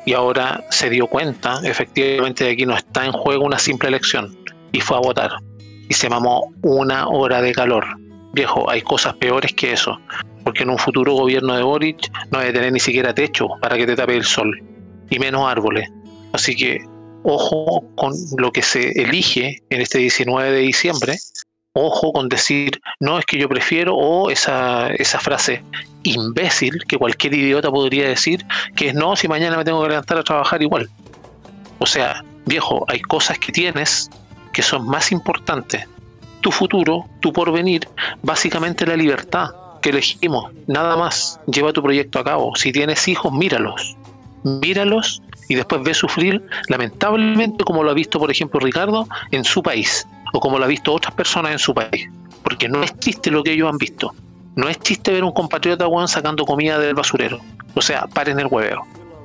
y 0.05 0.13
ahora 0.13 0.63
se 0.71 0.89
dio 0.89 1.07
cuenta 1.07 1.59
efectivamente 1.63 2.43
de 2.43 2.49
que 2.51 2.53
aquí 2.53 2.65
no 2.65 2.75
está 2.75 3.05
en 3.05 3.11
juego 3.11 3.45
una 3.45 3.59
simple 3.59 3.89
elección 3.89 4.35
y 4.71 4.81
fue 4.81 4.97
a 4.97 4.99
votar 4.99 5.31
y 5.89 5.93
se 5.93 6.09
mamó 6.09 6.53
una 6.63 7.07
hora 7.07 7.41
de 7.41 7.53
calor. 7.53 7.85
Viejo, 8.33 8.69
hay 8.69 8.81
cosas 8.81 9.13
peores 9.15 9.53
que 9.53 9.73
eso 9.73 9.99
porque 10.43 10.63
en 10.63 10.69
un 10.69 10.77
futuro 10.77 11.13
gobierno 11.13 11.55
de 11.55 11.63
Boric 11.63 12.11
no 12.31 12.39
debe 12.39 12.53
tener 12.53 12.71
ni 12.71 12.79
siquiera 12.79 13.13
techo 13.13 13.47
para 13.61 13.77
que 13.77 13.85
te 13.85 13.95
tape 13.95 14.17
el 14.17 14.23
sol, 14.23 14.59
y 15.09 15.19
menos 15.19 15.47
árboles. 15.47 15.89
Así 16.33 16.55
que 16.55 16.79
ojo 17.23 17.83
con 17.95 18.13
lo 18.37 18.51
que 18.51 18.61
se 18.61 18.89
elige 19.01 19.61
en 19.69 19.81
este 19.81 19.99
19 19.99 20.51
de 20.51 20.59
diciembre, 20.59 21.17
ojo 21.73 22.11
con 22.11 22.29
decir, 22.29 22.81
no 22.99 23.17
es 23.19 23.25
que 23.25 23.37
yo 23.37 23.47
prefiero, 23.47 23.95
o 23.95 24.29
esa, 24.29 24.89
esa 24.89 25.19
frase 25.19 25.63
imbécil 26.03 26.83
que 26.87 26.97
cualquier 26.97 27.33
idiota 27.33 27.69
podría 27.69 28.07
decir, 28.07 28.45
que 28.75 28.89
es 28.89 28.93
no, 28.93 29.15
si 29.15 29.27
mañana 29.27 29.57
me 29.57 29.63
tengo 29.63 29.81
que 29.83 29.89
levantar 29.89 30.17
a 30.17 30.23
trabajar 30.23 30.61
igual. 30.61 30.89
O 31.79 31.85
sea, 31.85 32.23
viejo, 32.45 32.85
hay 32.87 33.01
cosas 33.01 33.39
que 33.39 33.51
tienes 33.51 34.09
que 34.53 34.61
son 34.61 34.85
más 34.85 35.11
importantes. 35.11 35.87
Tu 36.41 36.51
futuro, 36.51 37.05
tu 37.21 37.31
porvenir, 37.31 37.87
básicamente 38.23 38.85
la 38.85 38.97
libertad 38.97 39.49
que 39.81 39.89
elegimos, 39.89 40.51
nada 40.67 40.95
más. 40.95 41.39
Lleva 41.47 41.73
tu 41.73 41.81
proyecto 41.81 42.19
a 42.19 42.23
cabo. 42.23 42.55
Si 42.55 42.71
tienes 42.71 43.07
hijos, 43.07 43.31
míralos. 43.31 43.95
Míralos 44.43 45.21
y 45.47 45.55
después 45.55 45.83
ve 45.83 45.93
sufrir, 45.93 46.43
lamentablemente, 46.69 47.63
como 47.63 47.83
lo 47.83 47.91
ha 47.91 47.93
visto, 47.93 48.19
por 48.19 48.31
ejemplo, 48.31 48.59
Ricardo, 48.59 49.07
en 49.31 49.43
su 49.43 49.61
país, 49.61 50.07
o 50.33 50.39
como 50.39 50.57
lo 50.57 50.65
ha 50.65 50.67
visto 50.67 50.93
otras 50.93 51.13
personas 51.13 51.51
en 51.51 51.59
su 51.59 51.73
país. 51.73 52.09
Porque 52.43 52.67
no 52.67 52.83
es 52.83 52.97
chiste 52.99 53.31
lo 53.31 53.43
que 53.43 53.53
ellos 53.53 53.69
han 53.69 53.77
visto. 53.77 54.13
No 54.55 54.67
es 54.67 54.79
chiste 54.79 55.11
ver 55.11 55.23
un 55.23 55.31
compatriota, 55.31 55.87
weón, 55.87 56.07
sacando 56.07 56.45
comida 56.45 56.79
del 56.79 56.95
basurero. 56.95 57.39
O 57.75 57.81
sea, 57.81 58.07
paren 58.07 58.39
el 58.39 58.47
hueveo. 58.47 58.81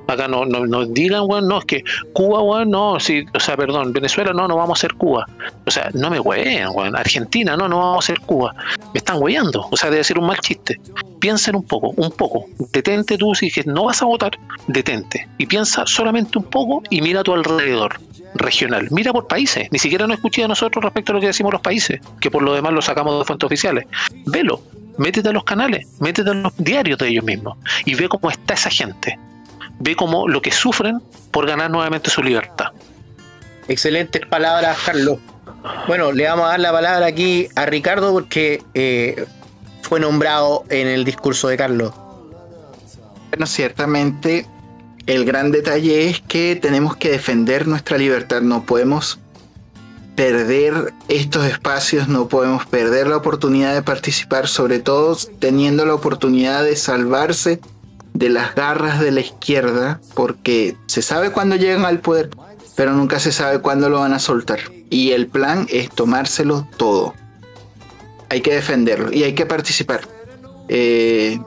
Acá 0.07 0.29
no, 0.29 0.45
no, 0.45 0.67
no 0.67 0.85
digan, 0.85 1.23
weón, 1.27 1.49
no, 1.49 1.59
es 1.59 1.65
que 1.65 1.85
Cuba, 2.13 2.43
weón, 2.43 2.71
no, 2.71 3.01
sí, 3.01 3.25
o 3.35 3.41
sea, 3.41 3.57
perdón, 3.57 3.93
Venezuela, 3.93 4.33
no, 4.33 4.47
no 4.47 4.57
vamos 4.57 4.79
a 4.79 4.81
ser 4.83 4.95
Cuba. 4.95 5.27
O 5.65 5.71
sea, 5.71 5.91
no 5.95 6.11
me 6.11 6.21
hueen, 6.21 6.69
weón. 6.73 6.97
Argentina, 6.97 7.57
no, 7.57 7.69
no 7.69 7.79
vamos 7.79 8.05
a 8.05 8.07
ser 8.07 8.21
Cuba. 8.21 8.55
Me 8.95 8.99
están 8.99 9.21
hueando. 9.21 9.67
O 9.71 9.77
sea, 9.77 9.91
debe 9.91 10.05
ser 10.05 10.19
un 10.19 10.27
mal 10.27 10.39
chiste. 10.39 10.81
Piensen 11.19 11.57
un 11.57 11.65
poco, 11.65 11.91
un 11.97 12.11
poco. 12.11 12.47
Detente 12.73 13.19
tú, 13.19 13.35
si 13.35 13.51
no 13.65 13.85
vas 13.85 14.03
a 14.03 14.07
votar, 14.07 14.39
detente. 14.69 15.29
Y 15.39 15.47
piensa 15.47 15.87
solamente 15.87 16.39
un 16.39 16.45
poco 16.45 16.83
y 16.91 17.01
mira 17.01 17.21
a 17.21 17.25
tu 17.25 17.33
alrededor 17.33 17.99
regional. 18.35 18.89
Mira 18.91 19.13
por 19.13 19.27
países. 19.27 19.69
Ni 19.71 19.79
siquiera 19.79 20.07
nos 20.07 20.17
escuché 20.17 20.45
a 20.45 20.49
nosotros 20.49 20.85
respecto 20.85 21.13
a 21.13 21.15
lo 21.15 21.21
que 21.21 21.29
decimos 21.29 21.53
los 21.53 21.63
países, 21.63 22.01
que 22.21 22.31
por 22.31 22.43
lo 22.43 22.55
demás 22.55 22.73
lo 22.73 22.83
sacamos 22.83 23.19
de 23.19 23.25
fuentes 23.25 23.47
oficiales. 23.47 23.87
Velo. 24.27 24.61
Métete 24.99 25.29
a 25.29 25.33
los 25.33 25.45
canales, 25.45 25.87
métete 26.01 26.31
a 26.31 26.33
los 26.33 26.57
diarios 26.57 26.99
de 26.99 27.09
ellos 27.09 27.23
mismos 27.23 27.59
y 27.85 27.95
ve 27.95 28.09
cómo 28.09 28.31
está 28.31 28.55
esa 28.55 28.71
gente. 28.71 29.19
Ve 29.79 29.95
cómo 29.95 30.29
lo 30.29 30.41
que 30.43 30.51
sufren 30.51 31.01
por 31.31 31.47
ganar 31.47 31.71
nuevamente 31.71 32.11
su 32.11 32.23
libertad. 32.23 32.73
Excelentes 33.69 34.25
palabras, 34.27 34.79
Carlos. 34.85 35.19
Bueno, 35.87 36.13
le 36.13 36.25
vamos 36.25 36.47
a 36.47 36.51
dar 36.51 36.61
la 36.61 36.73
palabra 36.73 37.07
aquí 37.07 37.49
a 37.57 37.67
Ricardo 37.67 38.13
porque 38.13 38.63
eh, 38.75 39.27
fue 39.83 40.01
nombrado 40.01 40.65
en 40.69 40.87
el 40.87 41.05
discurso 41.05 41.49
de 41.49 41.57
Carlos. 41.57 41.93
Bueno, 43.31 43.47
ciertamente 43.47 44.47
el 45.07 45.25
gran 45.25 45.53
detalle 45.53 46.09
es 46.09 46.21
que 46.21 46.57
tenemos 46.57 46.97
que 46.97 47.11
defender 47.11 47.67
nuestra 47.67 47.99
libertad, 47.99 48.41
no 48.41 48.65
podemos 48.65 49.19
perder 50.17 50.95
estos 51.09 51.45
espacios, 51.45 52.09
no 52.09 52.27
podemos 52.27 52.65
perder 52.67 53.07
la 53.07 53.19
oportunidad 53.19 53.75
de 53.75 53.83
participar, 53.83 54.49
sobre 54.49 54.79
todo 54.79 55.17
teniendo 55.39 55.85
la 55.85 55.95
oportunidad 55.95 56.65
de 56.65 56.75
salvarse 56.75 57.61
de 58.19 58.31
las 58.31 58.55
garras 58.55 59.01
de 59.01 59.11
la 59.11 59.21
izquierda, 59.21 60.01
porque 60.15 60.77
se 60.87 61.03
sabe 61.03 61.31
cuándo 61.31 61.57
llegan 61.57 61.85
al 61.85 62.01
poder, 62.01 62.31
pero 62.75 62.93
nunca 62.93 63.21
se 63.21 63.33
sabe 63.33 63.61
cuándo 63.61 63.89
lo 63.89 64.01
van 64.01 64.13
a 64.13 64.19
soltar. 64.19 64.61
Y 64.91 65.13
el 65.13 65.27
plan 65.27 65.67
es 65.71 65.91
tomárselo 65.91 66.67
todo. 66.77 67.15
Hay 68.29 68.41
que 68.41 68.55
defenderlo 68.55 69.13
y 69.13 69.25
hay 69.25 69.35
que 69.35 69.47
participar. 69.47 70.01
Eh, 70.69 71.39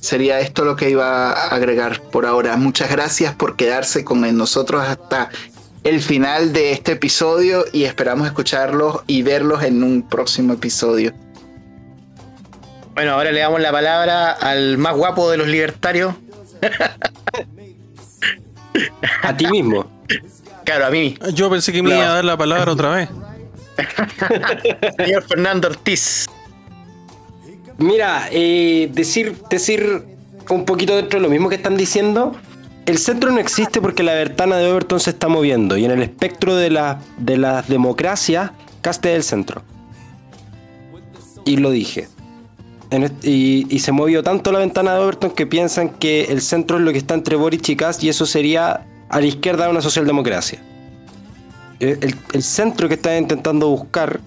sería 0.00 0.40
esto 0.40 0.64
lo 0.64 0.76
que 0.76 0.90
iba 0.90 1.32
a 1.32 1.48
agregar 1.48 2.00
por 2.00 2.26
ahora. 2.26 2.56
Muchas 2.56 2.90
gracias 2.90 3.34
por 3.34 3.56
quedarse 3.56 4.04
con 4.04 4.36
nosotros 4.36 4.82
hasta 4.82 5.30
el 5.84 6.00
final 6.00 6.52
de 6.52 6.72
este 6.72 6.92
episodio 6.92 7.64
y 7.72 7.84
esperamos 7.84 8.26
escucharlos 8.26 9.00
y 9.06 9.22
verlos 9.22 9.62
en 9.62 9.82
un 9.82 10.02
próximo 10.08 10.54
episodio. 10.54 11.12
Bueno, 12.94 13.12
ahora 13.12 13.32
le 13.32 13.40
damos 13.40 13.60
la 13.60 13.72
palabra 13.72 14.32
al 14.32 14.78
más 14.78 14.94
guapo 14.94 15.30
de 15.30 15.36
los 15.36 15.48
libertarios. 15.48 16.14
A 19.22 19.36
ti 19.36 19.46
mismo. 19.46 19.90
Claro, 20.64 20.86
a 20.86 20.90
mí. 20.90 21.18
Yo 21.34 21.50
pensé 21.50 21.72
que 21.72 21.82
me 21.82 21.90
iba 21.90 22.06
a 22.06 22.14
dar 22.14 22.24
la 22.24 22.36
palabra 22.36 22.72
otra 22.72 22.94
vez. 22.94 23.08
Señor 24.96 25.24
Fernando 25.24 25.68
Ortiz. 25.68 26.26
Mira, 27.78 28.28
eh, 28.30 28.88
decir, 28.92 29.36
decir 29.50 30.04
un 30.48 30.64
poquito 30.64 30.94
dentro 30.94 31.18
de 31.18 31.22
lo 31.22 31.30
mismo 31.30 31.48
que 31.48 31.56
están 31.56 31.76
diciendo. 31.76 32.36
El 32.86 32.98
centro 32.98 33.30
no 33.32 33.40
existe 33.40 33.80
porque 33.80 34.02
la 34.02 34.14
Bertana 34.14 34.56
de 34.56 34.70
Overton 34.70 35.00
se 35.00 35.10
está 35.10 35.28
moviendo 35.28 35.76
y 35.76 35.84
en 35.84 35.90
el 35.90 36.02
espectro 36.02 36.54
de, 36.54 36.70
la, 36.70 37.00
de 37.16 37.38
las 37.38 37.66
democracias, 37.68 38.52
caste 38.82 39.08
del 39.08 39.22
centro. 39.22 39.62
Y 41.44 41.56
lo 41.56 41.70
dije. 41.70 42.08
Y, 43.22 43.78
se 43.78 43.92
movió 43.92 44.22
tanto 44.22 44.52
la 44.52 44.58
ventana 44.60 44.94
de 44.94 45.00
Overton 45.00 45.30
que 45.30 45.46
piensan 45.46 45.88
que 45.90 46.24
el 46.24 46.40
centro 46.40 46.78
es 46.78 46.82
lo 46.84 46.92
que 46.92 46.98
está 46.98 47.14
entre 47.14 47.36
Boric 47.36 47.68
y 47.68 47.76
Cast 47.76 48.02
y 48.04 48.08
eso 48.08 48.26
sería 48.26 48.86
a 49.08 49.20
la 49.20 49.26
izquierda 49.26 49.68
una 49.68 49.80
socialdemocracia. 49.80 50.60
El, 51.80 51.98
el- 52.02 52.14
el 52.32 52.42
centro 52.42 52.88
que 52.88 52.94
están 52.94 53.18
intentando 53.18 53.68
buscar 53.68 54.20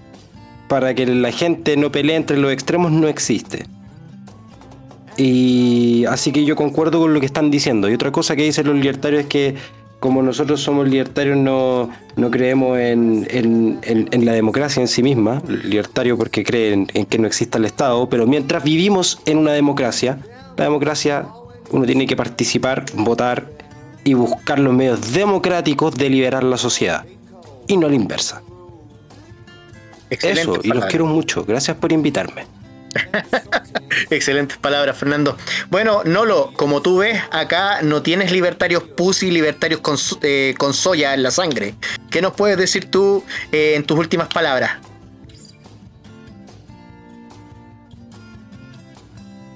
para 0.68 0.94
que 0.94 1.06
la 1.06 1.32
gente 1.32 1.76
no 1.76 1.90
pelee 1.90 2.16
entre 2.16 2.36
los 2.36 2.52
extremos 2.52 2.92
no 2.92 3.08
existe. 3.08 3.64
Y 5.16 6.04
así 6.04 6.30
que 6.30 6.44
yo 6.44 6.54
concuerdo 6.54 7.00
con 7.00 7.12
lo 7.12 7.20
que 7.20 7.26
están 7.26 7.50
diciendo. 7.50 7.88
Y 7.90 7.94
otra 7.94 8.12
cosa 8.12 8.36
que 8.36 8.44
dicen 8.44 8.66
los 8.66 8.76
libertarios 8.76 9.22
es 9.22 9.26
que 9.28 9.54
como 10.00 10.22
nosotros 10.22 10.60
somos 10.62 10.88
libertarios 10.88 11.36
no, 11.36 11.90
no 12.16 12.30
creemos 12.30 12.78
en, 12.78 13.26
en- 13.30 13.78
en- 13.82 14.08
en 14.12 14.24
la 14.24 14.32
democracia 14.32 14.80
en 14.80 14.88
sí 14.88 15.02
misma, 15.02 15.42
libertario 15.64 16.16
porque 16.16 16.44
creen 16.44 16.86
en 16.94 17.04
que 17.06 17.18
no 17.18 17.26
exista 17.26 17.58
el 17.58 17.64
Estado, 17.64 18.08
pero 18.08 18.26
mientras 18.26 18.62
vivimos 18.62 19.20
en 19.26 19.38
una 19.38 19.52
democracia, 19.52 20.18
la 20.56 20.64
democracia 20.64 21.26
uno 21.70 21.84
tiene 21.84 22.06
que 22.06 22.16
participar, 22.16 22.84
votar 22.94 23.46
y 24.04 24.14
buscar 24.14 24.58
los 24.58 24.72
medios 24.72 25.12
democráticos 25.12 25.94
de 25.94 26.08
liberar 26.08 26.44
la 26.44 26.56
sociedad. 26.56 27.04
Y 27.66 27.76
no 27.76 27.88
la 27.88 27.94
inversa. 27.96 28.42
Eso, 30.10 30.54
y 30.62 30.68
los 30.68 30.86
quiero 30.86 31.04
mucho. 31.06 31.44
Gracias 31.44 31.76
por 31.76 31.92
invitarme. 31.92 32.46
Excelentes 34.10 34.58
palabras, 34.58 34.96
Fernando. 34.96 35.36
Bueno, 35.70 36.02
Nolo, 36.04 36.52
como 36.54 36.82
tú 36.82 36.98
ves, 36.98 37.20
acá 37.30 37.82
no 37.82 38.02
tienes 38.02 38.32
libertarios 38.32 38.82
pussy, 38.82 39.30
libertarios 39.30 39.80
con, 39.80 39.96
eh, 40.22 40.54
soya 40.72 41.14
en 41.14 41.22
la 41.22 41.30
sangre. 41.30 41.74
¿Qué 42.10 42.22
nos 42.22 42.34
puedes 42.34 42.56
decir 42.56 42.90
tú 42.90 43.24
eh, 43.52 43.74
en 43.76 43.84
tus 43.84 43.98
últimas 43.98 44.28
palabras? 44.28 44.72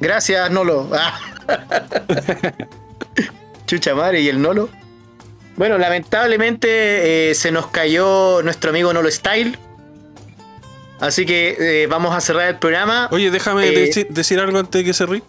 Gracias, 0.00 0.50
Nolo. 0.50 0.90
Ah. 0.92 1.18
Chucha 3.66 3.94
madre, 3.94 4.20
¿y 4.20 4.28
el 4.28 4.42
Nolo? 4.42 4.68
Bueno, 5.56 5.78
lamentablemente 5.78 7.30
eh, 7.30 7.34
se 7.34 7.52
nos 7.52 7.68
cayó 7.68 8.42
nuestro 8.42 8.70
amigo 8.70 8.92
Nolo 8.92 9.10
Style. 9.10 9.56
Así 11.02 11.26
que 11.26 11.56
eh, 11.82 11.86
vamos 11.88 12.14
a 12.14 12.20
cerrar 12.20 12.48
el 12.48 12.58
programa. 12.60 13.08
Oye, 13.10 13.30
déjame 13.32 13.66
Eh, 13.68 13.90
deci- 13.90 14.06
decir 14.08 14.38
algo 14.38 14.56
antes 14.58 14.78
de 14.80 14.84
que 14.84 14.94
se 14.94 15.04
ríe. 15.04 15.22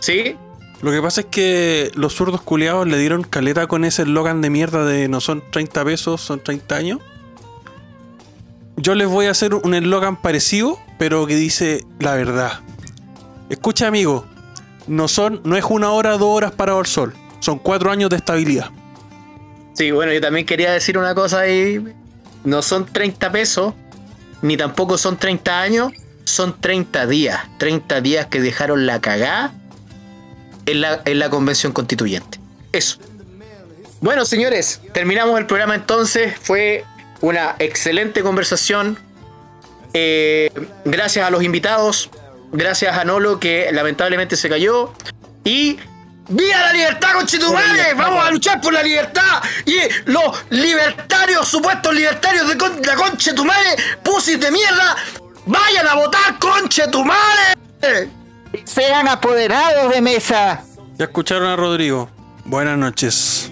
¿Sí? 0.00 0.34
Lo 0.82 0.90
que 0.90 1.00
pasa 1.00 1.20
es 1.20 1.26
que 1.30 1.92
los 1.94 2.14
zurdos 2.14 2.40
culiados 2.42 2.86
le 2.88 2.98
dieron 2.98 3.22
caleta 3.22 3.68
con 3.68 3.84
ese 3.84 4.02
eslogan 4.02 4.40
de 4.42 4.50
mierda 4.50 4.84
de 4.84 5.06
no 5.08 5.20
son 5.20 5.42
30 5.52 5.84
pesos, 5.84 6.20
son 6.20 6.40
30 6.42 6.74
años. 6.76 6.98
Yo 8.76 8.94
les 8.96 9.08
voy 9.08 9.26
a 9.26 9.30
hacer 9.30 9.54
un 9.54 9.74
eslogan 9.74 10.16
parecido, 10.20 10.78
pero 10.98 11.26
que 11.26 11.36
dice 11.36 11.84
la 12.00 12.14
verdad. 12.14 12.60
Escucha, 13.50 13.86
amigo, 13.86 14.26
no 14.88 15.06
son, 15.08 15.40
no 15.44 15.56
es 15.56 15.64
una 15.64 15.90
hora, 15.92 16.12
dos 16.18 16.28
horas 16.36 16.52
parado 16.52 16.78
al 16.80 16.86
sol, 16.86 17.14
son 17.40 17.58
cuatro 17.60 17.90
años 17.92 18.10
de 18.10 18.16
estabilidad. 18.16 18.70
Sí, 19.74 19.92
bueno, 19.92 20.12
yo 20.12 20.20
también 20.20 20.44
quería 20.44 20.72
decir 20.72 20.98
una 20.98 21.14
cosa 21.14 21.40
ahí. 21.40 21.84
No 22.44 22.62
son 22.62 22.84
30 22.86 23.30
pesos, 23.32 23.74
ni 24.42 24.56
tampoco 24.56 24.98
son 24.98 25.16
30 25.16 25.60
años, 25.60 25.92
son 26.24 26.60
30 26.60 27.06
días. 27.06 27.40
30 27.58 28.00
días 28.00 28.26
que 28.26 28.40
dejaron 28.40 28.86
la 28.86 29.00
cagada 29.00 29.52
en 30.66 30.80
la, 30.80 31.02
en 31.04 31.18
la 31.18 31.30
convención 31.30 31.72
constituyente. 31.72 32.38
Eso. 32.72 32.98
Bueno, 34.00 34.24
señores, 34.24 34.80
terminamos 34.92 35.38
el 35.38 35.46
programa 35.46 35.74
entonces. 35.74 36.34
Fue 36.40 36.84
una 37.20 37.56
excelente 37.58 38.22
conversación. 38.22 38.98
Eh, 39.92 40.50
gracias 40.84 41.26
a 41.26 41.30
los 41.30 41.42
invitados. 41.42 42.10
Gracias 42.52 42.96
a 42.96 43.04
Nolo, 43.04 43.40
que 43.40 43.70
lamentablemente 43.72 44.36
se 44.36 44.48
cayó. 44.48 44.92
Y. 45.44 45.78
¡Viva 46.28 46.58
la 46.60 46.72
libertad, 46.72 47.12
conchetumare! 47.14 47.94
¡Vamos 47.94 48.24
a 48.26 48.30
luchar 48.30 48.60
por 48.60 48.72
la 48.72 48.82
libertad! 48.82 49.42
Y 49.64 49.78
los 50.06 50.44
libertarios, 50.50 51.48
supuestos 51.48 51.94
libertarios 51.94 52.48
de 52.48 52.58
con- 52.58 52.80
la 52.82 52.94
conchetumare, 52.96 53.76
pusis 54.02 54.38
de 54.38 54.50
mierda, 54.50 54.96
vayan 55.46 55.86
a 55.88 55.94
votar, 55.94 56.38
conchetumare. 56.38 57.54
Sean 58.64 59.08
apoderados 59.08 59.92
de 59.94 60.00
mesa. 60.02 60.62
Ya 60.96 61.04
escucharon 61.06 61.48
a 61.48 61.56
Rodrigo. 61.56 62.10
Buenas 62.44 62.76
noches. 62.76 63.50